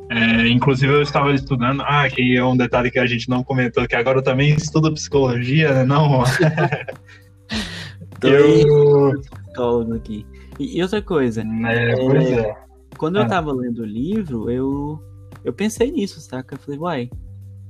É, 0.09 0.45
inclusive 0.49 0.91
eu 0.91 1.01
estava 1.01 1.33
estudando, 1.33 1.81
ah, 1.83 2.09
que 2.09 2.35
é 2.35 2.43
um 2.43 2.57
detalhe 2.57 2.91
que 2.91 2.99
a 2.99 3.05
gente 3.05 3.29
não 3.29 3.41
comentou, 3.41 3.87
que 3.87 3.95
agora 3.95 4.17
eu 4.17 4.23
também 4.23 4.53
estudo 4.53 4.93
psicologia, 4.93 5.73
né? 5.73 5.85
Não, 5.85 6.23
eu... 8.21 9.13
psicólogo 9.21 9.95
aqui. 9.95 10.25
E, 10.59 10.81
outra 10.81 11.01
coisa, 11.01 11.41
É, 11.69 11.95
pois 11.95 12.31
é. 12.31 12.53
quando 12.97 13.15
eu 13.15 13.21
Ah. 13.21 13.27
tava 13.27 13.53
lendo 13.53 13.81
o 13.81 13.85
livro, 13.85 14.51
eu, 14.51 15.01
eu 15.43 15.53
pensei 15.53 15.91
nisso, 15.91 16.19
saca? 16.21 16.55
Eu 16.55 16.59
falei, 16.59 16.79
uai, 16.79 17.09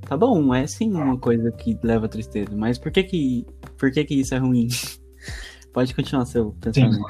tá 0.02 0.16
bom, 0.16 0.54
é 0.54 0.66
sim 0.66 0.92
uma 0.92 1.18
coisa 1.18 1.50
que 1.52 1.78
leva 1.82 2.06
a 2.06 2.08
tristeza, 2.08 2.50
mas 2.54 2.78
por 2.78 2.92
que 2.92 3.02
que, 3.02 3.46
por 3.76 3.90
que, 3.90 4.04
que 4.04 4.14
isso 4.14 4.34
é 4.34 4.38
ruim? 4.38 4.68
Pode 5.72 5.94
continuar 5.94 6.24
seu 6.26 6.52
pensamento. 6.60 7.04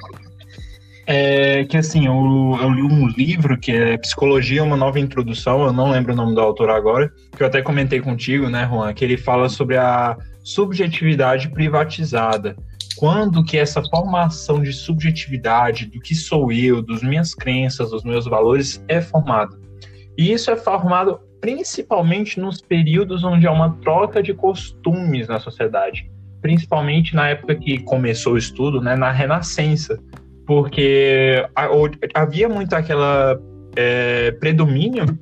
É 1.07 1.65
que 1.67 1.77
assim, 1.77 2.07
eu, 2.07 2.15
eu 2.63 2.71
li 2.71 2.83
um 2.83 3.07
livro 3.09 3.59
que 3.59 3.73
é 3.73 3.99
Psicologia, 3.99 4.65
uma 4.65 4.77
nova 4.77 4.99
introdução, 4.99 5.63
eu 5.65 5.73
não 5.73 5.91
lembro 5.91 6.15
o 6.15 6.17
nome 6.17 6.35
do 6.35 6.41
autor 6.41 6.71
agora, 6.71 7.13
que 7.37 7.43
eu 7.43 7.47
até 7.47 7.61
comentei 7.61 8.01
contigo, 8.01 8.49
né, 8.49 8.67
Juan, 8.67 8.93
que 8.95 9.05
ele 9.05 9.19
fala 9.19 9.51
sobre 9.51 9.77
a 9.77 10.17
subjetividade 10.43 11.51
privatizada. 11.51 12.57
Quando 12.97 13.45
que 13.45 13.59
essa 13.59 13.83
formação 13.83 14.63
de 14.63 14.73
subjetividade, 14.73 15.87
do 15.87 16.01
que 16.01 16.15
sou 16.15 16.51
eu, 16.51 16.81
das 16.81 17.03
minhas 17.03 17.35
crenças, 17.35 17.91
dos 17.91 18.05
meus 18.05 18.25
valores, 18.25 18.83
é 18.89 19.01
formado. 19.01 19.64
E 20.17 20.33
isso 20.33 20.51
é 20.51 20.57
formado 20.57 21.21
principalmente 21.41 22.41
nos 22.41 22.61
períodos 22.61 23.23
onde 23.23 23.47
há 23.47 23.53
uma 23.53 23.77
troca 23.83 24.23
de 24.23 24.33
costumes 24.33 25.29
na 25.29 25.39
sociedade, 25.39 26.11
principalmente 26.41 27.15
na 27.15 27.29
época 27.29 27.55
que 27.55 27.81
começou 27.81 28.35
o 28.35 28.39
estudo, 28.39 28.81
né, 28.81 28.97
na 28.97 29.11
Renascença, 29.11 29.99
porque 30.47 31.45
havia 32.15 32.49
muito 32.49 32.73
aquela 32.75 33.39
é, 33.77 34.31
predomínio 34.33 35.19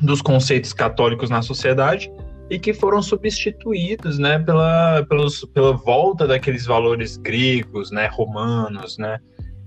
dos 0.00 0.20
conceitos 0.20 0.72
católicos 0.72 1.30
na 1.30 1.42
sociedade 1.42 2.10
e 2.48 2.58
que 2.58 2.74
foram 2.74 3.00
substituídos, 3.00 4.18
né, 4.18 4.40
pela, 4.40 5.06
pelos, 5.08 5.44
pela 5.54 5.72
volta 5.72 6.26
daqueles 6.26 6.66
valores 6.66 7.16
gregos, 7.16 7.92
né, 7.92 8.08
romanos, 8.12 8.98
né. 8.98 9.20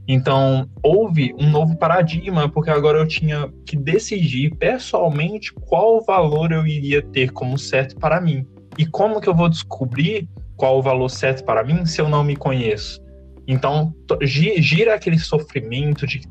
Então 0.07 0.69
houve 0.81 1.33
um 1.39 1.49
novo 1.49 1.77
paradigma 1.77 2.49
porque 2.49 2.69
agora 2.69 2.99
eu 2.99 3.07
tinha 3.07 3.49
que 3.65 3.77
decidir 3.77 4.53
pessoalmente 4.55 5.53
qual 5.53 6.03
valor 6.03 6.51
eu 6.51 6.67
iria 6.67 7.01
ter 7.01 7.31
como 7.31 7.57
certo 7.57 7.95
para 7.97 8.19
mim 8.19 8.45
e 8.77 8.85
como 8.85 9.21
que 9.21 9.29
eu 9.29 9.35
vou 9.35 9.47
descobrir 9.47 10.27
qual 10.57 10.79
o 10.79 10.81
valor 10.81 11.09
certo 11.09 11.43
para 11.45 11.63
mim 11.63 11.85
se 11.85 12.01
eu 12.01 12.09
não 12.09 12.23
me 12.23 12.35
conheço. 12.35 13.01
Então, 13.47 13.93
gira 14.21 14.95
aquele 14.95 15.19
sofrimento 15.19 16.07
de 16.07 16.21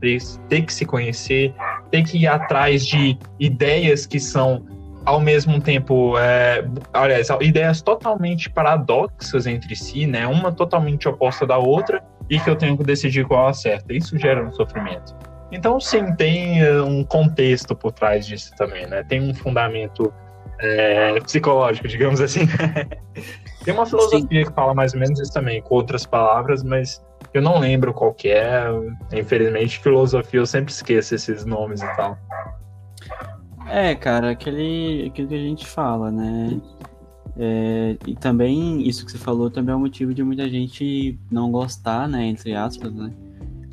ter 0.48 0.62
que 0.62 0.72
se 0.72 0.86
conhecer, 0.86 1.54
ter 1.90 2.04
que 2.04 2.18
ir 2.18 2.26
atrás 2.26 2.86
de 2.86 3.18
ideias 3.38 4.06
que 4.06 4.18
são, 4.18 4.64
ao 5.04 5.20
mesmo 5.20 5.60
tempo, 5.60 6.16
é, 6.18 6.66
aliás, 6.92 7.28
ideias 7.42 7.82
totalmente 7.82 8.48
paradoxas 8.48 9.46
entre 9.46 9.76
si, 9.76 10.06
né? 10.06 10.26
Uma 10.26 10.50
totalmente 10.52 11.06
oposta 11.06 11.46
da 11.46 11.58
outra, 11.58 12.02
e 12.32 12.40
que 12.40 12.48
eu 12.48 12.56
tenho 12.56 12.78
que 12.78 12.82
decidir 12.82 13.26
qual 13.26 13.48
acerta. 13.48 13.92
Isso 13.92 14.18
gera 14.18 14.42
um 14.42 14.50
sofrimento. 14.52 15.14
Então, 15.52 15.78
sim, 15.78 16.14
tem 16.14 16.62
eh, 16.62 16.80
um 16.80 17.04
contexto 17.04 17.76
por 17.76 17.92
trás 17.92 18.26
disso 18.26 18.52
também, 18.56 18.86
né? 18.86 19.04
Tem 19.06 19.20
um 19.20 19.34
fundamento 19.34 20.10
é, 20.59 21.20
psicológico, 21.20 21.86
digamos 21.86 22.22
assim. 22.22 22.48
Tem 23.62 23.72
uma 23.72 23.86
filosofia 23.86 24.44
Sim. 24.44 24.50
que 24.50 24.54
fala 24.54 24.74
mais 24.74 24.92
ou 24.92 24.98
menos 24.98 25.20
isso 25.20 25.32
também, 25.32 25.62
com 25.62 25.76
outras 25.76 26.04
palavras, 26.04 26.64
mas 26.64 27.00
eu 27.32 27.40
não 27.40 27.59
lembro 27.59 27.92
qual 27.92 28.12
que 28.12 28.28
é. 28.28 28.64
Infelizmente, 29.12 29.78
filosofia 29.78 30.40
eu 30.40 30.46
sempre 30.46 30.72
esqueço 30.72 31.14
esses 31.14 31.44
nomes 31.44 31.80
e 31.80 31.96
tal. 31.96 32.18
É, 33.68 33.94
cara, 33.94 34.30
aquele, 34.30 35.06
aquilo 35.09 35.28
que 35.28 35.34
a 35.34 35.38
gente 35.38 35.64
fala, 35.64 36.10
né? 36.10 36.60
É, 37.36 37.96
e 38.06 38.14
também, 38.14 38.86
isso 38.86 39.06
que 39.06 39.12
você 39.12 39.18
falou 39.18 39.50
também 39.50 39.72
é 39.72 39.76
um 39.76 39.80
motivo 39.80 40.12
de 40.12 40.22
muita 40.22 40.48
gente 40.48 41.18
não 41.30 41.50
gostar, 41.50 42.09
né, 42.09 42.26
entre 42.26 42.54
aspas, 42.54 42.92
né, 42.92 43.12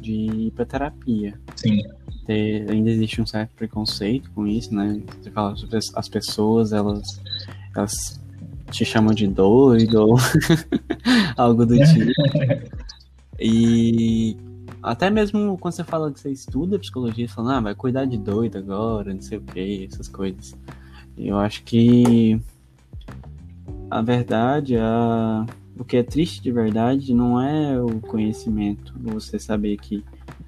de 0.02 0.14
ir 0.14 0.52
pra 0.52 0.66
terapia. 0.66 1.40
Sim. 1.56 1.82
Ter, 2.26 2.70
ainda 2.70 2.90
existe 2.90 3.22
um 3.22 3.26
certo 3.26 3.52
preconceito 3.56 4.30
com 4.32 4.48
isso, 4.48 4.74
né? 4.74 5.02
Você 5.20 5.32
fala 5.32 5.56
sobre 5.56 5.78
as 5.78 6.08
pessoas, 6.08 6.72
elas, 6.72 7.20
elas 7.76 8.22
te 8.70 8.86
chamam 8.86 9.14
de 9.14 9.28
doido 9.28 9.96
ou 9.96 10.18
algo 11.36 11.66
do 11.66 11.76
tipo. 11.76 12.12
E 13.40 14.38
até 14.82 15.10
mesmo 15.10 15.58
quando 15.58 15.74
você 15.74 15.84
fala 15.84 16.12
que 16.12 16.20
você 16.20 16.30
estuda 16.30 16.78
psicologia, 16.78 17.28
você 17.28 17.34
fala, 17.34 17.58
ah, 17.58 17.62
vai 17.62 17.76
cuidar 17.76 18.06
de 18.06 18.18
doido 18.18 18.58
agora, 18.58 19.14
não 19.14 19.22
sei 19.22 19.40
o 19.40 19.42
que, 19.42 19.88
essas 19.92 20.08
coisas. 20.08 20.56
Eu 21.18 21.38
acho 21.38 21.64
que 21.64 22.40
a 23.90 24.02
verdade, 24.02 24.78
a... 24.78 25.46
o 25.78 25.84
que 25.84 25.98
é 25.98 26.04
triste 26.04 26.42
de 26.42 26.52
verdade 26.52 27.14
não 27.14 27.42
é 27.42 27.82
o 27.82 28.00
conhecimento, 28.00 28.94
você 29.00 29.40
saber 29.40 29.78
que 29.78 30.04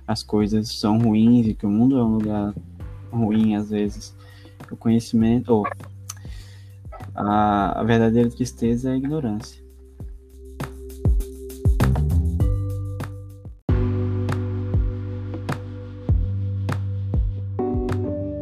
as 0.08 0.22
coisas 0.22 0.70
são 0.70 1.00
ruins 1.00 1.48
e 1.48 1.54
que 1.54 1.66
o 1.66 1.70
mundo 1.70 1.98
é 1.98 2.04
um 2.04 2.16
lugar 2.18 2.54
ruim 3.12 3.56
às 3.56 3.70
vezes. 3.70 4.16
O 4.72 4.76
conhecimento, 4.76 5.54
ou 5.54 5.68
a, 7.16 7.80
a 7.80 7.84
verdadeira 7.84 8.30
tristeza 8.30 8.90
é 8.90 8.94
a 8.94 8.98
ignorância. 8.98 9.62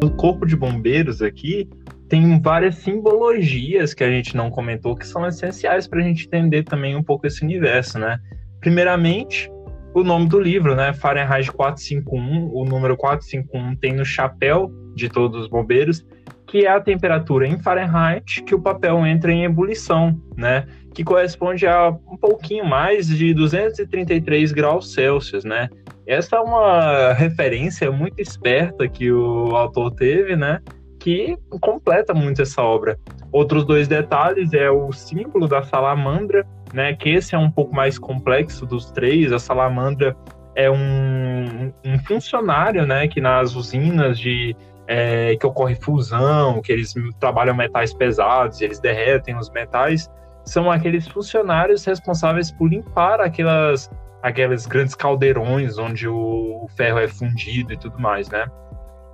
No 0.02 0.12
corpo 0.16 0.46
de 0.46 0.56
bombeiros 0.56 1.22
aqui 1.22 1.70
tem 2.10 2.42
várias 2.42 2.76
simbologias 2.76 3.94
que 3.94 4.04
a 4.04 4.10
gente 4.10 4.36
não 4.36 4.50
comentou 4.50 4.96
que 4.96 5.06
são 5.06 5.26
essenciais 5.28 5.88
para 5.88 6.00
a 6.00 6.04
gente 6.04 6.26
entender 6.26 6.64
também 6.64 6.96
um 6.96 7.04
pouco 7.04 7.28
esse 7.28 7.44
universo, 7.44 8.00
né? 8.00 8.20
Primeiramente, 8.60 9.50
o 9.94 10.04
nome 10.04 10.28
do 10.28 10.40
livro, 10.40 10.76
né? 10.76 10.92
Fahrenheit 10.92 11.52
451, 11.52 12.52
o 12.52 12.66
número 12.66 12.98
451 12.98 13.76
tem 13.76 13.94
no 13.94 14.04
chapéu 14.04 14.72
de 14.96 15.08
todos 15.08 15.44
os 15.44 15.48
bombeiros 15.48 16.04
que 16.50 16.66
é 16.66 16.70
a 16.70 16.82
temperatura 16.82 17.48
em 17.48 17.60
Fahrenheit 17.60 18.42
que 18.44 18.56
o 18.56 18.60
papel 18.60 19.06
entra 19.06 19.32
em 19.32 19.44
ebulição, 19.44 20.20
né? 20.36 20.66
Que 20.96 21.04
corresponde 21.04 21.68
a 21.68 21.90
um 21.90 22.18
pouquinho 22.18 22.66
mais 22.66 23.08
de 23.08 23.34
233 23.36 24.52
graus 24.52 24.92
Celsius, 24.92 25.44
né? 25.44 25.70
Essa 26.08 26.38
é 26.38 26.40
uma 26.40 27.14
referência 27.14 27.92
muito 27.92 28.20
esperta 28.20 28.88
que 28.90 29.12
o 29.12 29.56
autor 29.56 29.92
teve, 29.92 30.36
né? 30.36 30.60
Que 31.00 31.38
completa 31.62 32.14
muito 32.14 32.42
essa 32.42 32.62
obra. 32.62 32.98
Outros 33.32 33.66
dois 33.66 33.88
detalhes 33.88 34.54
é 34.54 34.70
o 34.70 34.92
símbolo 34.92 35.48
da 35.48 35.64
salamandra, 35.64 36.46
né? 36.74 36.94
Que 36.94 37.10
esse 37.10 37.34
é 37.36 37.38
um 37.38 37.50
pouco 37.50 37.74
mais 37.74 37.98
complexo 37.98 38.66
dos 38.66 38.92
três. 38.92 39.32
A 39.32 39.40
salamandra 39.40 40.16
é 40.56 40.70
um, 40.70 41.72
um 41.86 42.00
funcionário, 42.06 42.86
né? 42.86 43.08
Que 43.08 43.22
nas 43.22 43.56
usinas 43.56 44.20
de 44.20 44.56
é, 44.90 45.36
que 45.36 45.46
ocorre 45.46 45.76
fusão, 45.76 46.62
que 46.62 46.72
eles 46.72 46.96
trabalham 47.20 47.56
metais 47.56 47.94
pesados, 47.94 48.60
eles 48.60 48.80
derretem 48.80 49.38
os 49.38 49.48
metais, 49.52 50.10
são 50.44 50.72
aqueles 50.72 51.08
funcionários 51.08 51.86
responsáveis 51.86 52.52
por 52.52 52.68
limpar 52.68 53.22
aquelas, 53.22 53.88
aqueles 54.24 54.66
grandes 54.66 54.96
caldeirões 54.96 55.78
onde 55.78 56.08
o 56.08 56.66
ferro 56.76 56.98
é 56.98 57.08
fundido 57.08 57.72
e 57.72 57.78
tudo 57.78 58.00
mais, 58.00 58.30
né? 58.30 58.48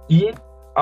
E 0.09 0.33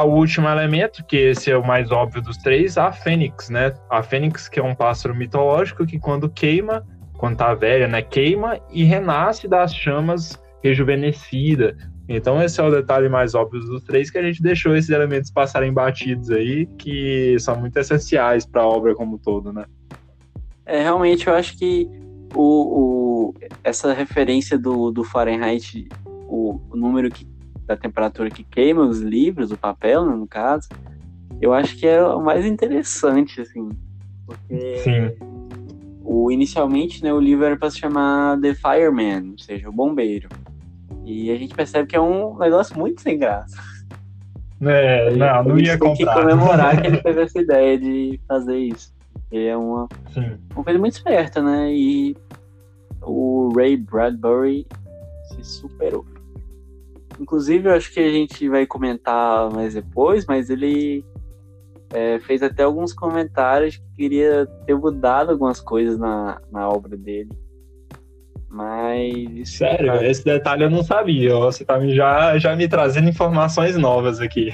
o 0.02 0.15
último 0.15 0.48
elemento, 0.48 1.03
que 1.06 1.18
esse 1.18 1.52
é 1.52 1.57
o 1.57 1.65
mais 1.65 1.91
óbvio 1.91 2.22
dos 2.22 2.38
três, 2.38 2.78
a 2.78 2.91
fênix, 2.91 3.49
né? 3.49 3.74
A 3.90 4.02
fênix, 4.02 4.48
que 4.49 4.60
é 4.60 4.64
um 4.64 4.74
pássaro 4.74 5.14
mitológico 5.14 5.86
que 5.86 5.99
quando 5.99 6.30
queima, 6.30 6.86
quando 7.14 7.38
tá 7.38 7.53
velha, 7.53 7.88
né, 7.88 8.02
queima 8.02 8.60
e 8.72 8.84
renasce 8.84 9.48
das 9.48 9.74
chamas 9.74 10.41
rejuvenescida, 10.64 11.78
então 12.07 12.41
esse 12.41 12.60
é 12.60 12.64
o 12.64 12.72
detalhe 12.72 13.07
mais 13.07 13.34
óbvio 13.34 13.61
dos 13.61 13.84
três 13.84 14.11
que 14.11 14.18
a 14.18 14.22
gente 14.22 14.41
deixou 14.41 14.76
esses 14.76 14.90
elementos 14.90 15.32
passarem 15.32 15.72
batidos 15.72 16.30
aí, 16.30 16.65
que 16.78 17.38
são 17.40 17.60
muito 17.60 17.78
essenciais 17.78 18.45
para 18.45 18.61
a 18.61 18.68
obra 18.68 18.94
como 18.94 19.15
um 19.15 19.18
todo, 19.18 19.53
né? 19.53 19.65
É, 20.65 20.82
realmente 20.82 21.28
eu 21.28 21.34
acho 21.34 21.57
que 21.57 21.90
o, 22.36 23.32
o 23.32 23.34
essa 23.64 23.94
referência 23.94 24.57
do, 24.57 24.91
do 24.91 25.03
Fahrenheit, 25.03 25.88
o, 26.06 26.60
o, 26.72 26.76
número 26.76 27.10
que, 27.10 27.26
da 27.74 27.78
temperatura 27.82 28.30
que 28.30 28.44
queima 28.44 28.84
os 28.84 29.02
livros, 29.02 29.52
o 29.52 29.58
papel, 29.58 30.06
né, 30.06 30.16
no 30.16 30.28
caso, 30.28 30.70
eu 31.41 31.54
acho 31.54 31.78
que 31.78 31.88
é 31.88 32.02
o 32.04 32.22
mais 32.22 32.45
interessante, 32.45 33.41
assim, 33.41 33.70
porque 34.26 34.78
Sim. 34.78 35.12
O, 36.06 36.30
inicialmente, 36.32 37.02
né, 37.04 37.14
o 37.14 37.20
livro 37.20 37.45
era 37.45 37.56
para 37.56 37.70
se 37.70 37.80
chamar 37.80 38.40
The 38.40 38.54
Fireman, 38.54 39.32
ou 39.32 39.38
seja, 39.38 39.70
o 39.70 39.72
bombeiro. 39.72 40.28
E 41.06 41.32
a 41.32 41.36
gente 41.36 41.56
percebe 41.56 41.88
que 41.88 41.95
é 41.95 42.02
um 42.02 42.38
negócio 42.38 42.78
muito 42.78 43.02
sem 43.02 43.18
graça. 43.18 43.58
É, 44.62 45.16
não, 45.16 45.44
não 45.44 45.60
ia 45.60 45.78
comprar. 45.78 45.95
Tem 45.95 46.06
que 46.06 46.14
comemorar 46.14 46.82
que 46.82 46.88
ele 46.88 46.98
teve 47.04 47.22
essa 47.22 47.40
ideia 47.40 47.78
de 47.78 48.20
fazer 48.28 48.58
isso. 48.58 48.94
É 49.32 49.56
uma, 49.56 49.88
uma 50.54 50.64
coisa 50.64 50.80
muito 50.80 50.94
esperta, 50.94 51.41
né? 51.41 51.74
E 51.74 52.16
o 53.02 53.52
Ray 53.56 53.78
Bradbury 53.78 54.68
se 55.30 55.44
superou. 55.44 56.06
Inclusive, 57.24 57.70
eu 57.70 57.74
acho 57.74 57.90
que 57.94 58.02
a 58.02 58.12
gente 58.12 58.50
vai 58.50 58.66
comentar 58.66 59.50
mais 59.50 59.74
depois, 59.74 60.26
mas 60.26 60.50
ele 60.50 61.06
é, 61.94 62.20
fez 62.20 62.44
até 62.44 62.64
alguns 62.64 62.91
comentários 62.91 63.78
que 63.78 63.95
queria 63.95 64.45
ter 64.66 64.76
mudado 64.76 65.32
algumas 65.32 65.62
coisas 65.62 65.98
na, 65.98 66.41
na 66.52 66.68
obra 66.68 66.98
dele. 66.98 67.32
Mas. 68.50 69.56
Sério, 69.56 70.04
esse 70.04 70.26
detalhe 70.26 70.66
eu 70.66 70.70
não 70.70 70.84
sabia. 70.84 71.34
Você 71.36 71.64
tá 71.64 71.80
já, 71.88 72.38
já 72.38 72.54
me 72.58 72.68
trazendo 72.68 73.08
informações 73.08 73.78
novas 73.78 74.20
aqui. 74.20 74.50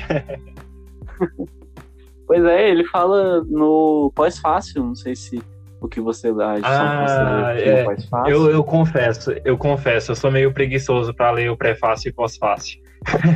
pois 2.28 2.44
é, 2.46 2.70
ele 2.70 2.86
fala 2.86 3.44
no 3.46 4.12
pós-fácil, 4.14 4.84
não 4.84 4.96
sei 4.96 5.16
se 5.16 5.42
o 5.82 5.88
que 5.88 6.02
você 6.02 6.30
acha. 6.30 6.62
Ah, 6.64 7.54
é. 7.56 7.86
eu, 8.28 8.50
eu 8.50 8.64
confesso, 8.64 9.32
eu 9.44 9.58
confesso, 9.58 10.12
eu 10.12 10.16
sou 10.16 10.32
meio 10.32 10.54
preguiçoso 10.54 11.14
para 11.14 11.32
ler 11.32 11.50
o 11.50 11.58
prefácio 11.58 12.10
e 12.10 12.14
pós-fácil. 12.14 12.80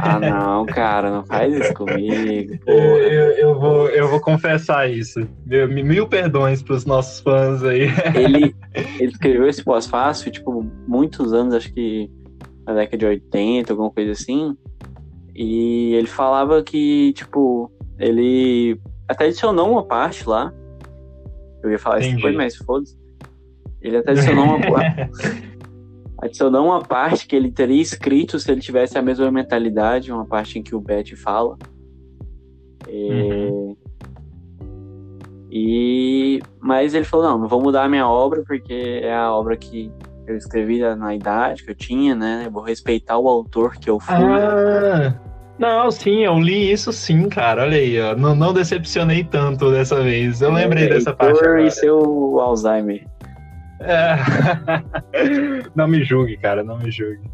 Ah, 0.01 0.19
não, 0.19 0.65
cara, 0.67 1.09
não 1.09 1.25
faz 1.25 1.53
isso 1.53 1.73
comigo. 1.73 2.59
Eu, 2.65 2.75
eu, 2.75 3.59
vou, 3.59 3.89
eu 3.89 4.09
vou 4.09 4.19
confessar 4.19 4.89
isso. 4.89 5.27
Mil 5.45 6.07
perdões 6.07 6.61
para 6.61 6.75
os 6.75 6.85
nossos 6.85 7.19
fãs 7.21 7.63
aí. 7.63 7.89
Ele, 8.13 8.55
ele 8.99 9.11
escreveu 9.11 9.47
esse 9.47 9.63
pós-fácil, 9.63 10.31
tipo, 10.31 10.65
muitos 10.87 11.33
anos, 11.33 11.55
acho 11.55 11.73
que 11.73 12.09
na 12.65 12.73
década 12.73 12.97
de 12.97 13.05
80, 13.05 13.73
alguma 13.73 13.91
coisa 13.91 14.11
assim. 14.11 14.55
E 15.35 15.93
ele 15.95 16.07
falava 16.07 16.61
que, 16.61 17.13
tipo, 17.13 17.71
ele 17.97 18.79
até 19.07 19.25
adicionou 19.25 19.71
uma 19.71 19.83
parte 19.83 20.27
lá. 20.27 20.53
Eu 21.63 21.71
ia 21.71 21.79
falar 21.79 22.01
isso 22.01 22.15
depois, 22.15 22.35
mas 22.35 22.55
foda-se. 22.55 22.97
Ele 23.81 23.97
até 23.97 24.11
adicionou 24.11 24.45
uma 24.45 24.57
adicionou 26.21 26.65
uma 26.65 26.81
parte 26.81 27.27
que 27.27 27.35
ele 27.35 27.51
teria 27.51 27.81
escrito 27.81 28.39
se 28.39 28.49
ele 28.49 28.61
tivesse 28.61 28.97
a 28.97 29.01
mesma 29.01 29.29
mentalidade, 29.29 30.11
uma 30.11 30.25
parte 30.25 30.57
em 30.57 30.63
que 30.63 30.75
o 30.75 30.79
Beth 30.79 31.15
fala. 31.15 31.57
É... 32.87 32.93
Uhum. 32.93 33.77
E 35.51 36.41
mas 36.59 36.93
ele 36.93 37.05
falou 37.05 37.27
não, 37.27 37.37
não 37.39 37.47
vou 37.47 37.61
mudar 37.61 37.83
a 37.83 37.89
minha 37.89 38.07
obra 38.07 38.43
porque 38.45 39.01
é 39.03 39.13
a 39.13 39.31
obra 39.31 39.55
que 39.55 39.91
eu 40.25 40.35
escrevi 40.35 40.79
na 40.95 41.13
idade 41.13 41.63
que 41.63 41.71
eu 41.71 41.75
tinha, 41.75 42.15
né? 42.15 42.43
Eu 42.45 42.51
vou 42.51 42.63
respeitar 42.63 43.17
o 43.17 43.27
autor 43.27 43.75
que 43.77 43.89
eu 43.89 43.99
fui. 43.99 44.15
Ah, 44.15 45.13
não, 45.57 45.91
sim, 45.91 46.23
eu 46.23 46.39
li 46.39 46.71
isso 46.71 46.91
sim, 46.91 47.29
cara. 47.29 47.63
Olha 47.63 47.77
aí, 47.77 47.99
ó. 48.01 48.15
Não, 48.15 48.35
não 48.35 48.53
decepcionei 48.53 49.23
tanto 49.23 49.71
dessa 49.71 50.01
vez. 50.01 50.41
Eu 50.41 50.51
lembrei 50.51 50.89
dessa 50.89 51.13
parte. 51.13 51.39
Agora. 51.39 51.61
e 51.63 51.71
seu 51.71 52.39
Alzheimer. 52.39 53.05
É. 53.79 54.15
não 55.75 55.87
me 55.87 56.03
julgue, 56.03 56.37
cara, 56.37 56.63
não 56.63 56.77
me 56.79 56.89
julgue. 56.89 57.29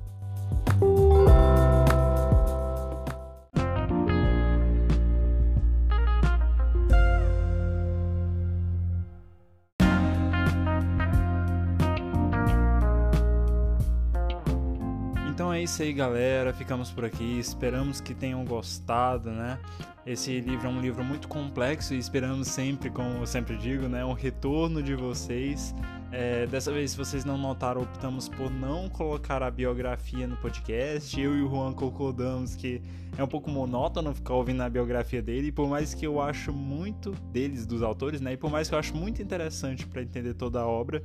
É 15.60 15.64
isso 15.64 15.81
aí, 15.81 15.91
galera. 15.91 16.53
Ficamos 16.53 16.90
por 16.90 17.03
aqui. 17.03 17.38
Esperamos 17.38 17.99
que 17.99 18.14
tenham 18.14 18.44
gostado, 18.45 19.30
né? 19.30 19.60
Esse 20.06 20.40
livro 20.40 20.68
é 20.68 20.69
um 20.72 20.80
livro 20.80 21.03
muito 21.03 21.27
complexo 21.27 21.94
e 21.94 21.98
esperamos 21.98 22.48
sempre, 22.48 22.90
como 22.90 23.10
eu 23.18 23.27
sempre 23.27 23.57
digo, 23.57 23.88
né, 23.88 24.03
um 24.03 24.14
retorno 24.14 24.81
de 24.81 24.95
vocês. 24.95 25.76
É, 26.11 26.48
dessa 26.48 26.72
vez, 26.72 26.91
se 26.91 26.98
vocês 26.98 27.26
não 27.26 27.38
notaram, 27.38 27.81
optamos 27.81 28.27
por 28.27 28.49
não 28.49 28.90
colocar 28.90 29.44
a 29.44 29.52
biografia 29.52 30.26
no 30.26 30.36
podcast. 30.38 31.19
Eu 31.19 31.38
e 31.38 31.41
o 31.44 31.49
Juan 31.49 31.73
concordamos 31.73 32.56
que 32.56 32.81
é 33.18 33.23
um 33.23 33.27
pouco 33.27 33.52
monótono 33.52 34.15
ficar 34.15 34.34
ouvindo 34.34 34.61
a 34.64 34.69
biografia 34.69 35.22
dele, 35.22 35.49
e 35.49 35.52
por 35.52 35.68
mais 35.68 35.94
que 35.94 36.07
eu 36.07 36.19
acho 36.19 36.52
muito 36.52 37.11
deles, 37.31 37.68
dos 37.68 37.84
autores, 37.84 38.22
né, 38.22 38.34
e 38.34 38.38
por 38.38 38.49
mais 38.49 38.69
que 38.69 38.73
eu 38.73 38.80
acho 38.80 38.95
muito 38.95 39.22
interessante 39.22 39.86
para 39.86 40.02
entender 40.02 40.34
toda 40.34 40.61
a 40.61 40.65
obra, 40.65 41.03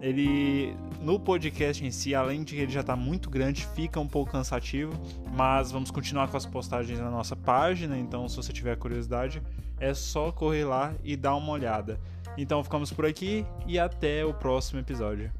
ele 0.00 0.76
no 1.00 1.20
podcast 1.20 1.84
em 1.84 1.90
si, 1.90 2.14
além 2.14 2.42
de 2.42 2.56
ele 2.56 2.72
já 2.72 2.80
estar 2.80 2.96
muito 2.96 3.28
grande, 3.28 3.66
fica 3.74 4.00
um 4.00 4.08
pouco 4.08 4.32
cansativo, 4.32 4.92
mas 5.32 5.70
vamos 5.70 5.90
continuar 5.90 6.28
com 6.28 6.36
as 6.36 6.46
postagens 6.46 6.98
na 6.98 7.10
nossa 7.10 7.36
página, 7.36 7.98
então 7.98 8.28
se 8.28 8.36
você 8.36 8.52
tiver 8.52 8.76
curiosidade, 8.76 9.42
é 9.78 9.92
só 9.92 10.32
correr 10.32 10.64
lá 10.64 10.94
e 11.02 11.16
dar 11.16 11.36
uma 11.36 11.52
olhada. 11.52 12.00
Então 12.36 12.62
ficamos 12.64 12.92
por 12.92 13.04
aqui 13.04 13.44
e 13.66 13.78
até 13.78 14.24
o 14.24 14.32
próximo 14.32 14.80
episódio. 14.80 15.30